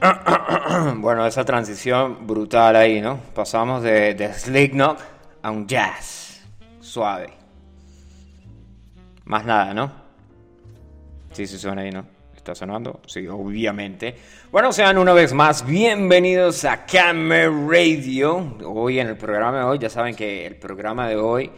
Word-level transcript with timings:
Bueno, 0.96 1.26
esa 1.26 1.44
transición 1.44 2.26
brutal 2.26 2.76
ahí, 2.76 3.00
¿no? 3.00 3.18
Pasamos 3.34 3.82
de, 3.82 4.14
de 4.14 4.32
Slick 4.32 4.72
Knock 4.72 4.98
a 5.42 5.50
un 5.50 5.66
jazz 5.66 6.40
suave. 6.80 7.30
Más 9.24 9.44
nada, 9.44 9.74
¿no? 9.74 9.92
Sí, 11.32 11.46
sí 11.46 11.58
suena 11.58 11.82
ahí, 11.82 11.90
¿no? 11.90 12.04
¿Está 12.36 12.54
sonando? 12.54 13.00
Sí, 13.06 13.26
obviamente. 13.28 14.16
Bueno, 14.50 14.72
sean 14.72 14.98
una 14.98 15.12
vez 15.12 15.32
más 15.32 15.64
bienvenidos 15.64 16.64
a 16.64 16.86
Camera 16.86 17.50
Radio. 17.68 18.56
Hoy 18.64 18.98
en 18.98 19.08
el 19.08 19.16
programa 19.16 19.58
de 19.58 19.64
hoy, 19.64 19.78
ya 19.78 19.90
saben 19.90 20.16
que 20.16 20.46
el 20.46 20.56
programa 20.56 21.06
de 21.06 21.16
hoy 21.16 21.50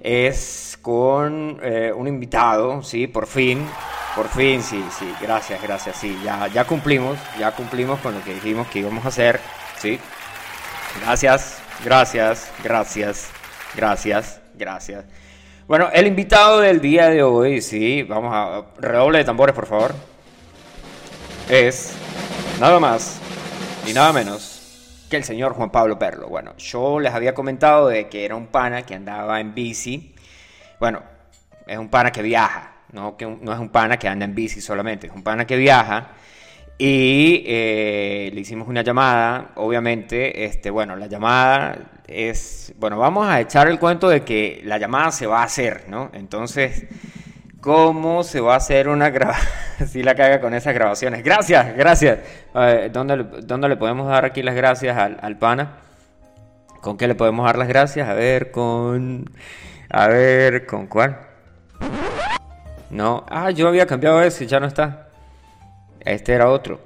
es 0.00 0.78
con 0.82 1.58
eh, 1.62 1.92
un 1.96 2.08
invitado, 2.08 2.82
sí, 2.82 3.06
por 3.06 3.26
fin. 3.26 3.64
Por 4.18 4.26
fin, 4.30 4.60
sí, 4.64 4.84
sí, 4.98 5.14
gracias, 5.22 5.62
gracias, 5.62 5.94
sí, 5.94 6.18
ya, 6.24 6.48
ya 6.48 6.64
cumplimos, 6.64 7.16
ya 7.38 7.52
cumplimos 7.52 8.00
con 8.00 8.14
lo 8.14 8.24
que 8.24 8.34
dijimos 8.34 8.66
que 8.66 8.80
íbamos 8.80 9.04
a 9.04 9.08
hacer, 9.10 9.38
sí. 9.78 10.00
Gracias, 11.00 11.62
gracias, 11.84 12.50
gracias, 12.64 13.30
gracias, 13.76 14.40
gracias. 14.54 15.04
Bueno, 15.68 15.88
el 15.92 16.08
invitado 16.08 16.58
del 16.58 16.80
día 16.80 17.10
de 17.10 17.22
hoy, 17.22 17.60
sí, 17.60 18.02
vamos 18.02 18.32
a 18.34 18.64
redoble 18.80 19.18
de 19.18 19.24
tambores, 19.24 19.54
por 19.54 19.66
favor. 19.66 19.94
Es 21.48 21.92
nada 22.58 22.80
más 22.80 23.20
y 23.86 23.92
nada 23.92 24.12
menos 24.12 25.06
que 25.08 25.16
el 25.16 25.22
señor 25.22 25.52
Juan 25.52 25.70
Pablo 25.70 25.96
Perlo. 25.96 26.26
Bueno, 26.26 26.56
yo 26.56 26.98
les 26.98 27.14
había 27.14 27.36
comentado 27.36 27.86
de 27.86 28.08
que 28.08 28.24
era 28.24 28.34
un 28.34 28.48
pana 28.48 28.82
que 28.82 28.96
andaba 28.96 29.38
en 29.38 29.54
bici. 29.54 30.12
Bueno, 30.80 31.04
es 31.68 31.78
un 31.78 31.88
pana 31.88 32.10
que 32.10 32.22
viaja, 32.22 32.77
no, 32.92 33.16
que 33.16 33.26
no 33.26 33.52
es 33.52 33.58
un 33.58 33.68
pana 33.68 33.98
que 33.98 34.08
anda 34.08 34.24
en 34.24 34.34
bici 34.34 34.60
solamente, 34.60 35.06
es 35.06 35.12
un 35.12 35.22
pana 35.22 35.46
que 35.46 35.56
viaja. 35.56 36.08
Y 36.80 37.42
eh, 37.46 38.30
le 38.32 38.40
hicimos 38.40 38.68
una 38.68 38.82
llamada, 38.82 39.50
obviamente, 39.56 40.44
este, 40.44 40.70
bueno, 40.70 40.94
la 40.94 41.08
llamada 41.08 41.76
es, 42.06 42.72
bueno, 42.78 42.98
vamos 42.98 43.26
a 43.26 43.40
echar 43.40 43.66
el 43.66 43.80
cuento 43.80 44.08
de 44.08 44.22
que 44.22 44.62
la 44.64 44.78
llamada 44.78 45.10
se 45.10 45.26
va 45.26 45.40
a 45.40 45.44
hacer, 45.44 45.86
¿no? 45.88 46.10
Entonces, 46.12 46.86
¿cómo 47.60 48.22
se 48.22 48.40
va 48.40 48.54
a 48.54 48.58
hacer 48.58 48.88
una 48.88 49.10
grabación? 49.10 49.68
si 49.86 50.02
la 50.02 50.14
caga 50.14 50.40
con 50.40 50.54
esas 50.54 50.74
grabaciones. 50.74 51.22
Gracias, 51.22 51.76
gracias. 51.76 52.18
¿dónde, 52.92 53.24
¿dónde, 53.42 53.68
le 53.68 53.76
podemos 53.76 54.08
dar 54.08 54.24
aquí 54.24 54.42
las 54.42 54.54
gracias 54.54 54.96
al, 54.96 55.18
al 55.20 55.38
pana? 55.38 55.78
¿Con 56.80 56.96
qué 56.96 57.08
le 57.08 57.14
podemos 57.14 57.46
dar 57.46 57.58
las 57.58 57.68
gracias? 57.68 58.08
A 58.08 58.14
ver, 58.14 58.50
con... 58.50 59.30
A 59.90 60.06
ver, 60.08 60.66
¿con 60.66 60.86
cuál? 60.86 61.27
No. 62.90 63.24
Ah, 63.28 63.50
yo 63.50 63.68
había 63.68 63.86
cambiado 63.86 64.22
ese, 64.22 64.46
ya 64.46 64.60
no 64.60 64.66
está. 64.66 65.08
Este 66.00 66.32
era 66.32 66.48
otro. 66.48 66.80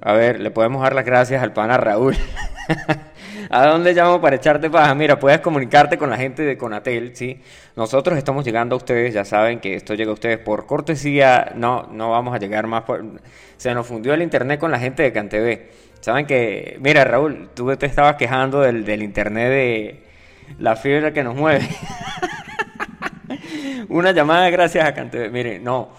A 0.00 0.12
ver, 0.12 0.40
le 0.40 0.50
podemos 0.50 0.82
dar 0.82 0.94
las 0.94 1.04
gracias 1.04 1.42
al 1.42 1.52
pana 1.52 1.78
Raúl. 1.78 2.16
¿A 3.50 3.66
dónde 3.66 3.94
llamo 3.94 4.20
para 4.20 4.36
echarte 4.36 4.68
paja? 4.68 4.94
Mira, 4.94 5.18
puedes 5.18 5.40
comunicarte 5.40 5.96
con 5.96 6.10
la 6.10 6.16
gente 6.16 6.42
de 6.42 6.58
Conatel, 6.58 7.16
¿sí? 7.16 7.40
Nosotros 7.76 8.18
estamos 8.18 8.44
llegando 8.44 8.74
a 8.74 8.78
ustedes, 8.78 9.14
ya 9.14 9.24
saben 9.24 9.60
que 9.60 9.74
esto 9.74 9.94
llega 9.94 10.10
a 10.10 10.14
ustedes 10.14 10.38
por 10.38 10.66
cortesía, 10.66 11.52
no, 11.54 11.84
no 11.90 12.10
vamos 12.10 12.34
a 12.34 12.38
llegar 12.38 12.66
más 12.66 12.82
por... 12.82 13.04
Se 13.56 13.72
nos 13.72 13.86
fundió 13.86 14.14
el 14.14 14.22
internet 14.22 14.60
con 14.60 14.70
la 14.70 14.78
gente 14.78 15.02
de 15.02 15.12
CanTV. 15.12 15.60
Saben 16.00 16.26
que, 16.26 16.76
mira 16.80 17.04
Raúl, 17.04 17.50
tú 17.54 17.74
te 17.76 17.86
estabas 17.86 18.16
quejando 18.16 18.60
del, 18.60 18.84
del 18.84 19.02
internet 19.02 19.48
de 19.48 20.02
la 20.58 20.76
fibra 20.76 21.12
que 21.12 21.24
nos 21.24 21.34
mueve. 21.34 21.66
Una 23.88 24.12
llamada 24.12 24.50
gracias 24.50 24.86
a 24.86 24.94
CanTV. 24.94 25.30
Mire, 25.30 25.58
no, 25.58 25.90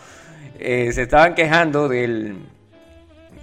eh, 0.60 0.92
se 0.92 1.04
estaban 1.04 1.36
quejando 1.36 1.88
del 1.88 2.38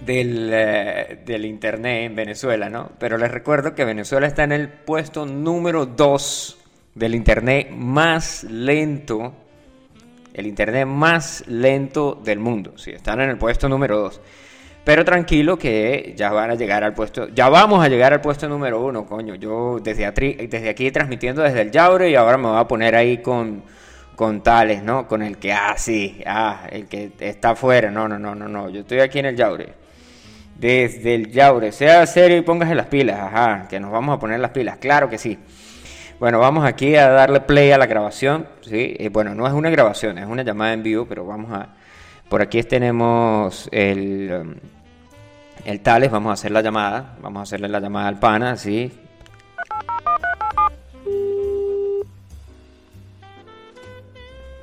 del, 0.05 0.49
eh, 0.53 1.21
del, 1.25 1.45
internet 1.45 2.05
en 2.05 2.15
Venezuela, 2.15 2.69
¿no? 2.69 2.91
Pero 2.99 3.17
les 3.17 3.31
recuerdo 3.31 3.75
que 3.75 3.85
Venezuela 3.85 4.27
está 4.27 4.43
en 4.43 4.51
el 4.51 4.69
puesto 4.69 5.25
número 5.25 5.85
2 5.85 6.57
del 6.95 7.15
internet 7.15 7.69
más 7.71 8.43
lento, 8.43 9.33
el 10.33 10.47
internet 10.47 10.85
más 10.85 11.43
lento 11.47 12.19
del 12.23 12.39
mundo, 12.39 12.77
sí, 12.77 12.91
están 12.91 13.21
en 13.21 13.29
el 13.29 13.37
puesto 13.37 13.69
número 13.69 13.99
2. 13.99 14.21
Pero 14.83 15.03
tranquilo 15.03 15.57
que 15.57 16.13
ya 16.15 16.31
van 16.31 16.51
a 16.51 16.55
llegar 16.55 16.83
al 16.83 16.93
puesto, 16.93 17.29
ya 17.29 17.49
vamos 17.49 17.83
a 17.83 17.89
llegar 17.89 18.13
al 18.13 18.21
puesto 18.21 18.47
número 18.47 18.85
1, 18.85 19.07
coño. 19.07 19.33
Yo 19.33 19.79
desde, 19.81 20.11
desde 20.11 20.69
aquí 20.69 20.91
transmitiendo 20.91 21.41
desde 21.41 21.61
el 21.61 21.71
Yaure 21.71 22.11
y 22.11 22.15
ahora 22.15 22.37
me 22.37 22.49
voy 22.49 22.59
a 22.59 22.67
poner 22.67 22.95
ahí 22.95 23.17
con 23.17 23.63
con 24.15 24.41
tales, 24.41 24.83
¿no? 24.83 25.07
Con 25.07 25.21
el 25.21 25.37
que, 25.37 25.53
ah, 25.53 25.75
sí, 25.77 26.21
ah, 26.25 26.67
el 26.71 26.87
que 26.87 27.11
está 27.19 27.51
afuera. 27.51 27.91
No, 27.91 28.07
no, 28.07 28.17
no, 28.17 28.35
no, 28.35 28.47
no. 28.47 28.69
Yo 28.69 28.81
estoy 28.81 28.99
aquí 28.99 29.19
en 29.19 29.25
el 29.25 29.35
Yaure 29.35 29.85
desde 30.55 31.15
el 31.15 31.31
Yaure. 31.31 31.71
Sea 31.71 32.05
serio 32.07 32.37
y 32.37 32.41
póngase 32.41 32.75
las 32.75 32.87
pilas, 32.87 33.19
ajá, 33.19 33.67
que 33.67 33.79
nos 33.79 33.91
vamos 33.91 34.15
a 34.15 34.19
poner 34.19 34.39
las 34.39 34.51
pilas, 34.51 34.77
claro 34.77 35.09
que 35.09 35.17
sí. 35.17 35.37
Bueno, 36.19 36.39
vamos 36.39 36.65
aquí 36.65 36.95
a 36.95 37.09
darle 37.09 37.41
play 37.41 37.71
a 37.71 37.77
la 37.77 37.87
grabación, 37.87 38.47
¿sí? 38.61 38.95
Eh, 38.97 39.09
bueno, 39.09 39.35
no 39.35 39.45
es 39.47 39.53
una 39.53 39.69
grabación, 39.69 40.17
es 40.17 40.25
una 40.25 40.43
llamada 40.43 40.73
en 40.73 40.81
vivo, 40.81 41.05
pero 41.05 41.25
vamos 41.25 41.51
a... 41.51 41.69
Por 42.29 42.41
aquí 42.41 42.63
tenemos 42.63 43.69
el, 43.71 44.31
um, 44.41 44.55
el 45.65 45.81
Tales, 45.81 46.09
vamos 46.09 46.31
a 46.31 46.33
hacer 46.33 46.51
la 46.51 46.61
llamada, 46.61 47.17
vamos 47.21 47.41
a 47.41 47.43
hacerle 47.43 47.67
la 47.67 47.79
llamada 47.79 48.07
al 48.07 48.17
pana, 48.17 48.55
¿sí? 48.55 48.91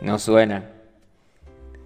No 0.03 0.19
suena. 0.19 0.65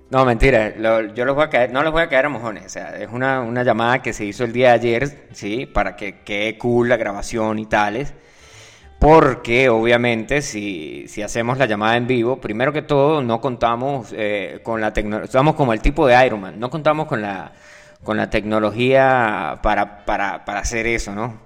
No, 0.08 0.24
mentira, 0.24 0.74
yo 1.14 1.24
los 1.24 1.34
voy 1.34 1.44
a 1.44 1.50
caer, 1.50 1.72
no 1.72 1.82
les 1.82 1.92
voy 1.92 2.02
a 2.02 2.08
caer 2.08 2.26
a 2.26 2.28
mojones, 2.28 2.64
o 2.64 2.68
sea, 2.68 2.96
es 2.96 3.08
una, 3.12 3.40
una, 3.40 3.64
llamada 3.64 4.02
que 4.02 4.12
se 4.12 4.24
hizo 4.24 4.44
el 4.44 4.52
día 4.52 4.68
de 4.68 4.74
ayer, 4.74 5.28
¿sí? 5.32 5.66
Para 5.66 5.96
que 5.96 6.20
quede 6.20 6.56
cool 6.58 6.88
la 6.88 6.96
grabación 6.96 7.58
y 7.58 7.66
tales, 7.66 8.14
porque 9.00 9.68
obviamente 9.68 10.42
si, 10.42 11.08
si 11.08 11.22
hacemos 11.22 11.58
la 11.58 11.66
llamada 11.66 11.96
en 11.96 12.06
vivo, 12.06 12.40
primero 12.40 12.72
que 12.72 12.82
todo 12.82 13.20
no 13.20 13.40
contamos 13.40 14.14
eh, 14.16 14.60
con 14.62 14.80
la 14.80 14.92
tecnología, 14.92 15.26
estamos 15.26 15.56
como 15.56 15.72
el 15.72 15.80
tipo 15.80 16.06
de 16.06 16.24
Iron 16.24 16.40
Man, 16.40 16.60
no 16.60 16.70
contamos 16.70 17.08
con 17.08 17.20
la, 17.20 17.52
con 18.04 18.16
la 18.16 18.30
tecnología 18.30 19.58
para, 19.60 20.04
para, 20.06 20.44
para 20.44 20.60
hacer 20.60 20.86
eso, 20.86 21.12
¿no? 21.14 21.40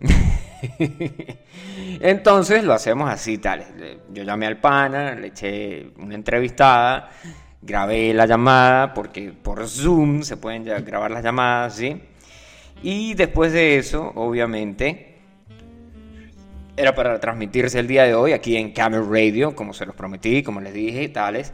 Entonces 2.00 2.64
lo 2.64 2.72
hacemos 2.72 3.10
así, 3.10 3.38
tales, 3.38 3.66
yo 4.12 4.22
llamé 4.22 4.46
al 4.46 4.58
pana, 4.58 5.14
le 5.14 5.28
eché 5.28 5.92
una 5.98 6.14
entrevistada, 6.14 7.10
grabé 7.62 8.14
la 8.14 8.26
llamada 8.26 8.94
porque 8.94 9.32
por 9.32 9.66
Zoom 9.68 10.22
se 10.22 10.36
pueden 10.36 10.64
grabar 10.64 11.10
las 11.10 11.22
llamadas, 11.22 11.76
¿sí? 11.76 12.00
Y 12.82 13.14
después 13.14 13.52
de 13.52 13.76
eso, 13.76 14.12
obviamente, 14.14 15.18
era 16.76 16.94
para 16.94 17.20
transmitirse 17.20 17.78
el 17.78 17.86
día 17.86 18.04
de 18.04 18.14
hoy 18.14 18.32
aquí 18.32 18.56
en 18.56 18.72
Camera 18.72 19.04
Radio, 19.08 19.54
como 19.54 19.74
se 19.74 19.84
los 19.84 19.94
prometí, 19.94 20.42
como 20.42 20.60
les 20.60 20.72
dije, 20.72 21.08
tales. 21.10 21.52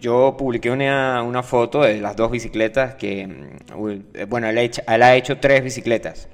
Yo 0.00 0.36
publiqué 0.38 0.70
una, 0.70 1.22
una 1.24 1.42
foto 1.42 1.82
de 1.82 2.00
las 2.00 2.14
dos 2.14 2.30
bicicletas 2.30 2.94
que, 2.94 3.26
mm, 3.26 4.28
bueno, 4.28 4.48
él 4.48 4.58
ha 5.02 5.14
hecho, 5.16 5.38
tres 5.38 5.64
bicicletas. 5.64 6.28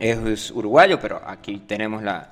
Es 0.00 0.50
uruguayo, 0.50 0.98
pero 0.98 1.20
aquí 1.26 1.58
tenemos 1.66 2.02
la, 2.02 2.30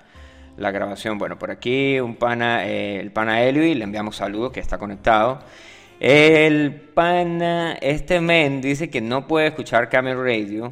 la 0.56 0.70
grabación. 0.70 1.18
Bueno, 1.18 1.38
por 1.38 1.50
aquí 1.50 2.00
un 2.00 2.16
pana, 2.16 2.66
eh, 2.66 2.98
el 3.00 3.12
pana 3.12 3.42
Elvi, 3.42 3.74
le 3.74 3.84
enviamos 3.84 4.16
saludos 4.16 4.52
que 4.52 4.60
está 4.60 4.78
conectado. 4.78 5.40
El 6.00 6.72
pana, 6.72 7.74
este 7.80 8.20
men 8.20 8.60
dice 8.60 8.90
que 8.90 9.00
no 9.00 9.26
puede 9.26 9.48
escuchar 9.48 9.88
Camel 9.88 10.18
Radio 10.18 10.70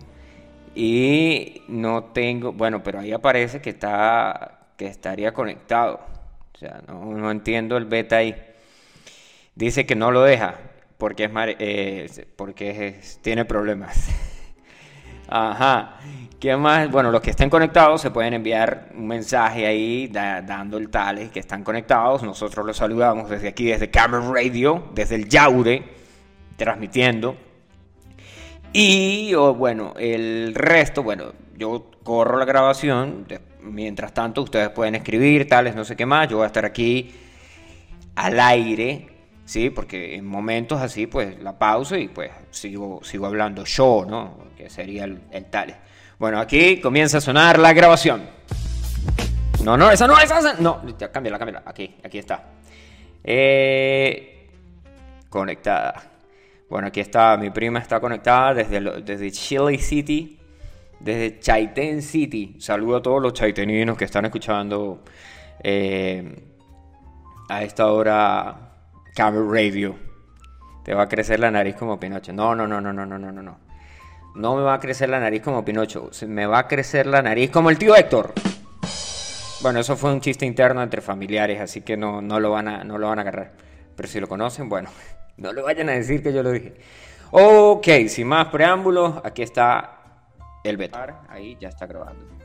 y 0.74 1.62
no 1.68 2.04
tengo, 2.04 2.52
bueno, 2.52 2.82
pero 2.82 3.00
ahí 3.00 3.12
aparece 3.12 3.60
que 3.60 3.70
está, 3.70 4.68
que 4.76 4.86
estaría 4.86 5.32
conectado. 5.32 6.00
O 6.54 6.58
sea, 6.58 6.82
no, 6.86 7.30
entiendo 7.30 7.76
el 7.76 7.86
beta 7.86 8.16
ahí. 8.18 8.34
Dice 9.54 9.86
que 9.86 9.94
no 9.94 10.10
lo 10.10 10.22
deja 10.22 10.56
porque 10.98 11.24
es, 11.24 12.18
eh, 12.18 12.26
porque 12.36 13.00
tiene 13.22 13.44
problemas. 13.44 14.08
Ajá. 15.28 16.00
¿Qué 16.40 16.56
más? 16.56 16.90
Bueno, 16.90 17.10
los 17.10 17.22
que 17.22 17.30
estén 17.30 17.48
conectados 17.48 18.02
se 18.02 18.10
pueden 18.10 18.34
enviar 18.34 18.88
un 18.94 19.06
mensaje 19.06 19.66
ahí 19.66 20.08
dando 20.08 20.76
el 20.76 20.90
tales 20.90 21.30
que 21.30 21.40
están 21.40 21.64
conectados. 21.64 22.22
Nosotros 22.22 22.66
los 22.66 22.76
saludamos 22.76 23.30
desde 23.30 23.48
aquí, 23.48 23.66
desde 23.66 23.90
Camera 23.90 24.22
Radio, 24.30 24.90
desde 24.94 25.14
el 25.14 25.28
Yaure, 25.28 25.82
transmitiendo. 26.56 27.36
Y 28.74 29.32
bueno, 29.34 29.94
el 29.98 30.54
resto, 30.54 31.02
bueno, 31.02 31.32
yo 31.56 31.90
corro 32.02 32.38
la 32.38 32.44
grabación. 32.44 33.26
Mientras 33.62 34.12
tanto, 34.12 34.42
ustedes 34.42 34.68
pueden 34.68 34.96
escribir, 34.96 35.48
tales, 35.48 35.74
no 35.74 35.84
sé 35.84 35.96
qué 35.96 36.04
más. 36.04 36.28
Yo 36.28 36.36
voy 36.36 36.44
a 36.44 36.48
estar 36.48 36.66
aquí 36.66 37.14
al 38.16 38.38
aire, 38.38 39.08
¿sí? 39.46 39.70
Porque 39.70 40.16
en 40.16 40.26
momentos 40.26 40.82
así, 40.82 41.06
pues 41.06 41.42
la 41.42 41.58
pausa 41.58 41.96
y 41.96 42.08
pues 42.08 42.32
sigo, 42.50 43.00
sigo 43.02 43.24
hablando 43.24 43.64
yo, 43.64 44.04
¿no? 44.06 44.36
Que 44.58 44.68
sería 44.68 45.04
el 45.04 45.44
tales. 45.46 45.76
Bueno, 46.18 46.38
aquí 46.38 46.80
comienza 46.80 47.18
a 47.18 47.20
sonar 47.20 47.58
la 47.58 47.72
grabación. 47.72 48.22
No, 49.64 49.76
no, 49.76 49.90
esa 49.90 50.06
no, 50.06 50.18
esa, 50.18 50.54
no. 50.60 50.82
Cámbiala, 51.12 51.38
cámbiala. 51.38 51.62
Aquí, 51.66 51.96
aquí 52.04 52.18
está. 52.18 52.44
Eh, 53.24 54.50
conectada. 55.28 56.02
Bueno, 56.68 56.88
aquí 56.88 57.00
está, 57.00 57.36
mi 57.36 57.50
prima 57.50 57.78
está 57.78 57.98
conectada 58.00 58.54
desde, 58.54 58.80
desde 59.02 59.30
Chile 59.30 59.78
City, 59.78 60.38
desde 61.00 61.40
Chaitén 61.40 62.02
City. 62.02 62.56
Saludo 62.58 62.96
a 62.96 63.02
todos 63.02 63.22
los 63.22 63.32
chaiteninos 63.32 63.96
que 63.96 64.04
están 64.04 64.24
escuchando 64.24 65.02
eh, 65.62 66.42
a 67.48 67.62
esta 67.62 67.90
hora 67.90 68.72
Camera 69.14 69.44
Radio. 69.50 69.96
Te 70.84 70.94
va 70.94 71.04
a 71.04 71.08
crecer 71.08 71.40
la 71.40 71.50
nariz 71.50 71.74
como 71.76 71.98
Pinocho. 71.98 72.32
No, 72.32 72.54
no, 72.54 72.66
no, 72.66 72.80
no, 72.80 72.92
no, 72.92 73.06
no, 73.06 73.18
no, 73.18 73.32
no. 73.32 73.63
No 74.34 74.56
me 74.56 74.62
va 74.62 74.74
a 74.74 74.80
crecer 74.80 75.08
la 75.08 75.20
nariz 75.20 75.42
como 75.42 75.64
Pinocho. 75.64 76.10
Me 76.26 76.46
va 76.46 76.58
a 76.58 76.68
crecer 76.68 77.06
la 77.06 77.22
nariz 77.22 77.50
como 77.50 77.70
el 77.70 77.78
tío 77.78 77.94
Héctor. 77.94 78.32
Bueno, 79.62 79.80
eso 79.80 79.96
fue 79.96 80.12
un 80.12 80.20
chiste 80.20 80.44
interno 80.44 80.82
entre 80.82 81.00
familiares, 81.00 81.60
así 81.60 81.82
que 81.82 81.96
no, 81.96 82.20
no, 82.20 82.40
lo, 82.40 82.50
van 82.50 82.68
a, 82.68 82.84
no 82.84 82.98
lo 82.98 83.08
van 83.08 83.18
a 83.18 83.22
agarrar. 83.22 83.52
Pero 83.96 84.08
si 84.08 84.20
lo 84.20 84.28
conocen, 84.28 84.68
bueno, 84.68 84.90
no 85.36 85.52
le 85.52 85.62
vayan 85.62 85.88
a 85.88 85.92
decir 85.92 86.22
que 86.22 86.32
yo 86.32 86.42
lo 86.42 86.50
dije. 86.50 86.74
Ok, 87.30 87.86
sin 88.08 88.26
más 88.26 88.48
preámbulos, 88.48 89.20
aquí 89.24 89.42
está 89.42 90.00
el 90.64 90.76
vetar. 90.76 91.22
Ahí 91.28 91.56
ya 91.60 91.68
está 91.68 91.86
grabando. 91.86 92.43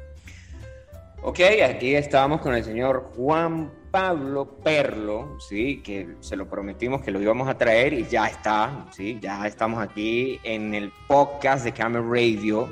Ok, 1.21 1.39
aquí 1.65 1.95
estamos 1.95 2.39
con 2.39 2.55
el 2.55 2.63
señor 2.63 3.11
Juan 3.13 3.69
Pablo 3.91 4.57
Perlo, 4.63 5.37
sí, 5.37 5.81
que 5.83 6.15
se 6.21 6.37
lo 6.37 6.49
prometimos 6.49 7.01
que 7.01 7.11
lo 7.11 7.21
íbamos 7.21 7.49
a 7.49 7.57
traer 7.57 7.91
y 7.91 8.05
ya 8.05 8.27
está, 8.27 8.85
sí, 8.91 9.19
ya 9.21 9.45
estamos 9.45 9.83
aquí 9.83 10.39
en 10.43 10.73
el 10.73 10.93
podcast 11.09 11.65
de 11.65 11.73
Camera 11.73 12.05
Radio 12.07 12.69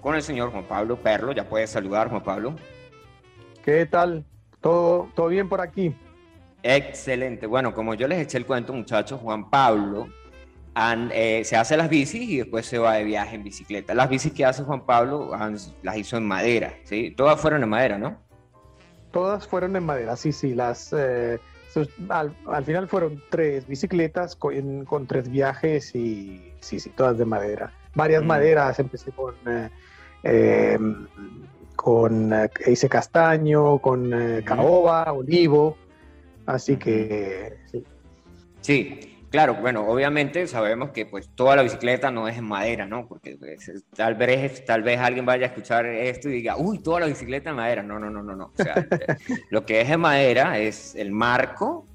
con 0.00 0.14
el 0.14 0.22
señor 0.22 0.52
Juan 0.52 0.64
Pablo 0.64 0.96
Perlo. 0.96 1.32
Ya 1.32 1.46
puedes 1.46 1.68
saludar, 1.68 2.08
Juan 2.08 2.22
Pablo. 2.22 2.56
¿Qué 3.62 3.84
tal? 3.84 4.24
¿Todo, 4.62 5.10
todo 5.14 5.28
bien 5.28 5.50
por 5.50 5.60
aquí? 5.60 5.94
Excelente. 6.62 7.46
Bueno, 7.46 7.74
como 7.74 7.92
yo 7.92 8.08
les 8.08 8.20
eché 8.20 8.38
el 8.38 8.46
cuento, 8.46 8.72
muchachos, 8.72 9.20
Juan 9.20 9.50
Pablo 9.50 10.08
eh, 10.74 11.42
se 11.44 11.56
hace 11.56 11.76
las 11.76 11.88
bicis 11.88 12.28
y 12.28 12.38
después 12.38 12.66
se 12.66 12.78
va 12.78 12.94
de 12.94 13.04
viaje 13.04 13.36
en 13.36 13.44
bicicleta. 13.44 13.94
Las 13.94 14.08
bicis 14.08 14.32
que 14.32 14.44
hace 14.44 14.62
Juan 14.62 14.86
Pablo 14.86 15.30
las 15.82 15.96
hizo 15.96 16.16
en 16.16 16.26
madera, 16.26 16.74
¿sí? 16.84 17.12
Todas 17.16 17.40
fueron 17.40 17.62
en 17.62 17.68
madera, 17.68 17.98
¿no? 17.98 18.18
Todas 19.10 19.46
fueron 19.46 19.76
en 19.76 19.84
madera, 19.84 20.16
sí, 20.16 20.32
sí. 20.32 20.54
Las, 20.54 20.94
eh, 20.96 21.38
al, 22.08 22.64
final 22.64 22.88
fueron 22.88 23.22
tres 23.30 23.66
bicicletas 23.66 24.34
con, 24.36 25.06
tres 25.06 25.30
viajes 25.30 25.94
y 25.94 26.52
sí, 26.60 26.80
sí, 26.80 26.90
todas 26.90 27.18
de 27.18 27.26
madera. 27.26 27.72
Varias 27.94 28.22
mm. 28.22 28.26
maderas, 28.26 28.78
empecé 28.78 29.12
con... 29.12 29.34
Eh, 30.24 30.78
con 31.74 32.32
hice 32.66 32.88
castaño, 32.88 33.78
con 33.78 34.12
caoba, 34.44 35.12
olivo, 35.12 35.76
así 36.46 36.76
que 36.76 37.58
sí. 37.72 37.84
Sí, 38.60 39.11
Claro, 39.32 39.54
bueno, 39.54 39.88
obviamente 39.88 40.46
sabemos 40.46 40.90
que 40.90 41.06
pues 41.06 41.30
toda 41.34 41.56
la 41.56 41.62
bicicleta 41.62 42.10
no 42.10 42.28
es 42.28 42.36
en 42.36 42.44
madera, 42.44 42.84
¿no? 42.84 43.08
Porque 43.08 43.38
pues, 43.38 43.72
tal, 43.96 44.14
vez, 44.14 44.62
tal 44.66 44.82
vez 44.82 45.00
alguien 45.00 45.24
vaya 45.24 45.46
a 45.46 45.48
escuchar 45.48 45.86
esto 45.86 46.28
y 46.28 46.32
diga, 46.32 46.58
uy, 46.58 46.80
toda 46.80 47.00
la 47.00 47.06
bicicleta 47.06 47.48
en 47.48 47.56
madera. 47.56 47.82
No, 47.82 47.98
no, 47.98 48.10
no, 48.10 48.22
no, 48.22 48.36
no. 48.36 48.52
O 48.54 48.62
sea, 48.62 48.74
lo 49.50 49.64
que 49.64 49.80
es 49.80 49.88
en 49.88 50.00
madera 50.00 50.58
es 50.58 50.94
el 50.94 51.12
marco. 51.12 51.88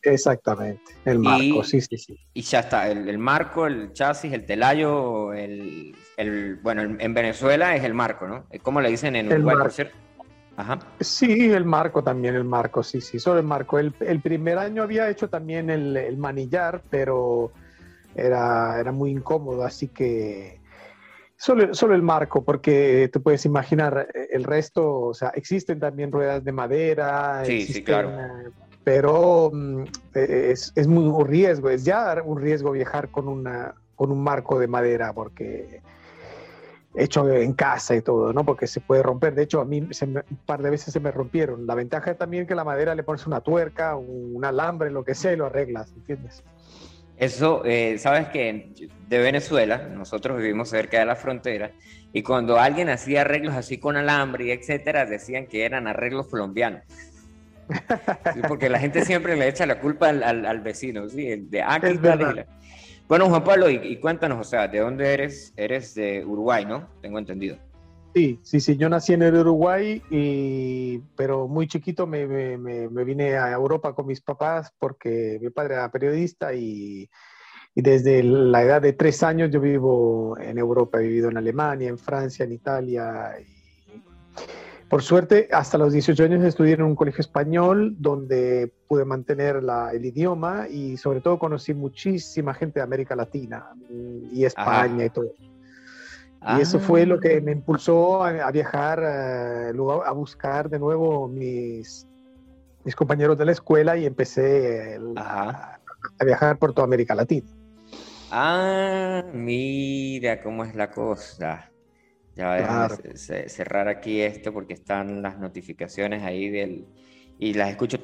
Exactamente, 0.00 0.92
el 1.04 1.18
marco, 1.18 1.62
sí, 1.62 1.82
sí, 1.82 1.98
sí. 1.98 2.18
Y 2.32 2.40
ya 2.40 2.60
está, 2.60 2.88
el, 2.88 3.18
marco, 3.18 3.66
el 3.66 3.92
chasis, 3.92 4.32
el 4.32 4.46
telayo, 4.46 5.34
el, 5.34 5.94
bueno, 6.62 6.96
en 6.98 7.14
Venezuela 7.14 7.76
es 7.76 7.84
el 7.84 7.92
marco, 7.92 8.26
¿no? 8.26 8.46
¿Cómo 8.62 8.80
le 8.80 8.88
dicen 8.88 9.14
en 9.14 9.30
Uruguay, 9.30 9.56
por 9.58 9.72
cierto? 9.72 10.07
Sí, 11.00 11.50
el 11.52 11.64
marco 11.64 12.02
también, 12.02 12.34
el 12.34 12.44
marco, 12.44 12.82
sí, 12.82 13.00
sí, 13.00 13.18
solo 13.20 13.38
el 13.38 13.46
marco. 13.46 13.78
El, 13.78 13.92
primer 13.92 14.58
año 14.58 14.82
había 14.82 15.08
hecho 15.08 15.28
también 15.28 15.70
el, 15.70 16.16
manillar, 16.16 16.82
pero 16.90 17.52
era, 18.14 18.80
era, 18.80 18.90
muy 18.90 19.10
incómodo, 19.10 19.62
así 19.62 19.88
que 19.88 20.60
solo, 21.36 21.74
solo 21.74 21.94
el 21.94 22.02
marco, 22.02 22.42
porque 22.42 23.08
te 23.12 23.20
puedes 23.20 23.44
imaginar, 23.44 24.08
el 24.30 24.42
resto, 24.42 25.00
o 25.00 25.14
sea, 25.14 25.28
existen 25.28 25.78
también 25.78 26.10
ruedas 26.10 26.42
de 26.42 26.50
madera, 26.50 27.44
sí, 27.44 27.60
sí, 27.60 27.84
claro. 27.84 28.10
pero 28.82 29.50
mm, 29.52 29.84
es, 30.14 30.72
es 30.74 30.88
muy 30.88 31.04
un 31.04 31.26
riesgo, 31.26 31.70
es 31.70 31.84
ya 31.84 32.20
un 32.24 32.40
riesgo 32.40 32.72
viajar 32.72 33.10
con, 33.10 33.28
una, 33.28 33.76
con 33.94 34.10
un 34.10 34.24
marco 34.24 34.58
de 34.58 34.66
madera, 34.66 35.12
porque 35.12 35.82
hecho 36.98 37.30
en 37.30 37.52
casa 37.52 37.94
y 37.94 38.02
todo, 38.02 38.32
¿no? 38.32 38.44
Porque 38.44 38.66
se 38.66 38.80
puede 38.80 39.02
romper. 39.02 39.34
De 39.34 39.44
hecho, 39.44 39.60
a 39.60 39.64
mí 39.64 39.80
un 39.80 40.22
par 40.44 40.62
de 40.62 40.70
veces 40.70 40.92
se 40.92 41.00
me 41.00 41.10
rompieron. 41.10 41.66
La 41.66 41.74
ventaja 41.74 42.10
es 42.10 42.18
también 42.18 42.46
que 42.46 42.54
la 42.54 42.64
madera 42.64 42.94
le 42.94 43.02
pones 43.02 43.26
una 43.26 43.40
tuerca, 43.40 43.96
un 43.96 44.44
alambre, 44.44 44.90
lo 44.90 45.04
que 45.04 45.14
sea, 45.14 45.32
y 45.32 45.36
lo 45.36 45.46
arreglas, 45.46 45.92
¿entiendes? 45.92 46.42
Eso, 47.16 47.62
eh, 47.64 47.98
sabes 47.98 48.28
que 48.28 48.72
de 49.08 49.18
Venezuela, 49.18 49.88
nosotros 49.88 50.38
vivimos 50.38 50.68
cerca 50.68 51.00
de 51.00 51.06
la 51.06 51.16
frontera, 51.16 51.72
y 52.12 52.22
cuando 52.22 52.58
alguien 52.58 52.88
hacía 52.88 53.22
arreglos 53.22 53.54
así 53.54 53.78
con 53.78 53.96
alambre 53.96 54.46
y 54.46 54.50
etcétera, 54.50 55.04
decían 55.04 55.46
que 55.46 55.64
eran 55.64 55.86
arreglos 55.86 56.26
colombianos. 56.28 56.82
porque 58.48 58.68
la 58.68 58.78
gente 58.78 59.04
siempre 59.04 59.36
le 59.36 59.48
echa 59.48 59.66
la 59.66 59.80
culpa 59.80 60.08
al, 60.08 60.60
vecino, 60.60 61.08
¿sí? 61.08 61.36
De, 61.36 61.62
ah, 61.62 61.78
es 61.82 62.00
verdad. 62.00 62.46
Bueno, 63.08 63.30
Juan 63.30 63.42
Pablo, 63.42 63.70
y, 63.70 63.96
cuéntanos, 63.96 64.38
o 64.38 64.44
sea, 64.44 64.68
¿de 64.68 64.80
dónde 64.80 65.14
eres? 65.14 65.54
Eres 65.56 65.94
de 65.94 66.22
Uruguay, 66.26 66.66
¿no? 66.66 66.90
Tengo 67.00 67.18
entendido. 67.18 67.56
Sí, 68.14 68.38
sí, 68.42 68.60
sí, 68.60 68.76
yo 68.76 68.90
nací 68.90 69.14
en 69.14 69.22
el 69.22 69.34
Uruguay, 69.34 70.02
y, 70.10 70.98
pero 71.16 71.48
muy 71.48 71.66
chiquito 71.66 72.06
me, 72.06 72.26
me, 72.26 73.04
vine 73.04 73.38
a 73.38 73.50
Europa 73.50 73.94
con 73.94 74.06
mis 74.06 74.20
papás 74.20 74.74
porque 74.78 75.38
mi 75.40 75.48
padre 75.48 75.74
era 75.74 75.90
periodista 75.90 76.52
y, 76.52 77.08
y, 77.74 77.80
desde 77.80 78.22
la 78.22 78.62
edad 78.62 78.82
de 78.82 78.92
tres 78.92 79.22
años 79.22 79.50
yo 79.50 79.60
vivo 79.60 80.36
en 80.38 80.58
Europa, 80.58 81.00
he 81.00 81.04
vivido 81.04 81.30
en 81.30 81.38
Alemania, 81.38 81.88
en 81.88 81.98
Francia, 81.98 82.44
en 82.44 82.52
Italia. 82.52 83.36
Y, 83.40 84.02
por 84.88 85.02
suerte, 85.02 85.48
hasta 85.52 85.76
los 85.76 85.92
18 85.92 86.24
años 86.24 86.44
estudié 86.44 86.74
en 86.74 86.82
un 86.82 86.96
colegio 86.96 87.20
español 87.20 87.94
donde 87.98 88.72
pude 88.86 89.04
mantener 89.04 89.62
el 89.92 90.04
idioma 90.04 90.66
y 90.68 90.96
sobre 90.96 91.20
todo 91.20 91.38
conocí 91.38 91.74
muchísima 91.74 92.54
gente 92.54 92.80
de 92.80 92.84
América 92.84 93.14
Latina 93.14 93.66
y 94.32 94.44
España 94.44 95.04
y 95.04 95.10
todo. 95.10 95.34
Y 96.56 96.60
eso 96.60 96.78
fue 96.78 97.04
lo 97.04 97.20
que 97.20 97.40
me 97.40 97.52
impulsó 97.52 98.24
a, 98.24 98.50
viajar, 98.50 99.02
eh, 99.04 99.72
a 100.06 100.12
buscar 100.12 100.70
de 100.70 100.78
nuevo 100.78 101.28
mis, 101.28 102.06
mis 102.84 102.94
compañeros 102.94 103.36
de 103.36 103.44
la 103.44 103.52
escuela 103.52 103.96
y 103.96 104.06
empecé 104.06 104.98
a, 105.16 105.78
a, 106.18 106.24
viajar 106.24 106.58
por 106.58 106.72
toda 106.72 106.86
América 106.86 107.14
Latina. 107.14 107.46
Ah, 108.30 109.24
mira 109.34 110.40
cómo 110.40 110.64
es 110.64 110.74
la 110.74 110.90
cosa. 110.90 111.67
Ya 112.38 112.54
voy 112.54 112.62
a 112.62 112.88
cerrar 113.48 113.88
aquí 113.88 114.20
esto 114.20 114.52
porque 114.52 114.74
están 114.74 115.22
las 115.22 115.40
notificaciones 115.40 116.22
ahí 116.22 116.48
del... 116.48 116.86
Y 117.40 117.54
las 117.54 117.70
escucho, 117.70 117.98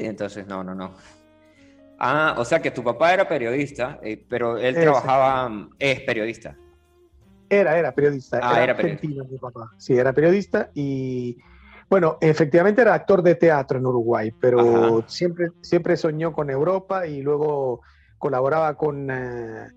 entonces 0.00 0.48
no, 0.48 0.64
no, 0.64 0.74
no. 0.74 0.94
Ah, 1.96 2.34
o 2.38 2.44
sea 2.44 2.60
que 2.60 2.72
tu 2.72 2.82
papá 2.82 3.14
era 3.14 3.28
periodista, 3.28 4.00
eh, 4.02 4.24
pero 4.28 4.56
él 4.56 4.74
trabajaba, 4.74 5.68
es 5.78 6.00
periodista. 6.00 6.56
Era, 7.48 7.78
era 7.78 7.92
periodista. 7.92 8.40
Ah, 8.42 8.62
era, 8.62 8.76
periodista. 8.76 9.24
mi 9.30 9.38
papá. 9.38 9.70
Sí, 9.78 9.96
era 9.96 10.12
periodista 10.12 10.70
y, 10.74 11.38
bueno, 11.88 12.18
efectivamente 12.20 12.82
era 12.82 12.94
actor 12.94 13.22
de 13.22 13.36
teatro 13.36 13.78
en 13.78 13.86
Uruguay, 13.86 14.32
pero 14.40 15.04
siempre, 15.06 15.50
siempre 15.60 15.96
soñó 15.96 16.32
con 16.32 16.50
Europa 16.50 17.06
y 17.06 17.22
luego 17.22 17.82
colaboraba 18.18 18.76
con, 18.76 19.08
eh, 19.10 19.68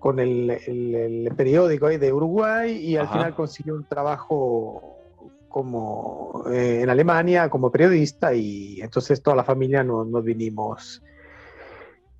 con 0.00 0.18
el, 0.18 0.50
el, 0.50 1.30
periódico 1.36 1.86
de 1.88 2.12
Uruguay 2.12 2.72
y 2.72 2.96
al 2.96 3.06
final 3.06 3.34
consiguió 3.34 3.74
un 3.74 3.84
trabajo 3.84 4.96
como 5.48 6.44
eh, 6.50 6.80
en 6.82 6.88
Alemania 6.88 7.50
como 7.50 7.70
periodista 7.70 8.32
y 8.32 8.80
entonces 8.80 9.22
toda 9.22 9.36
la 9.36 9.44
familia 9.44 9.84
nos, 9.84 10.06
nos 10.06 10.24
vinimos 10.24 11.02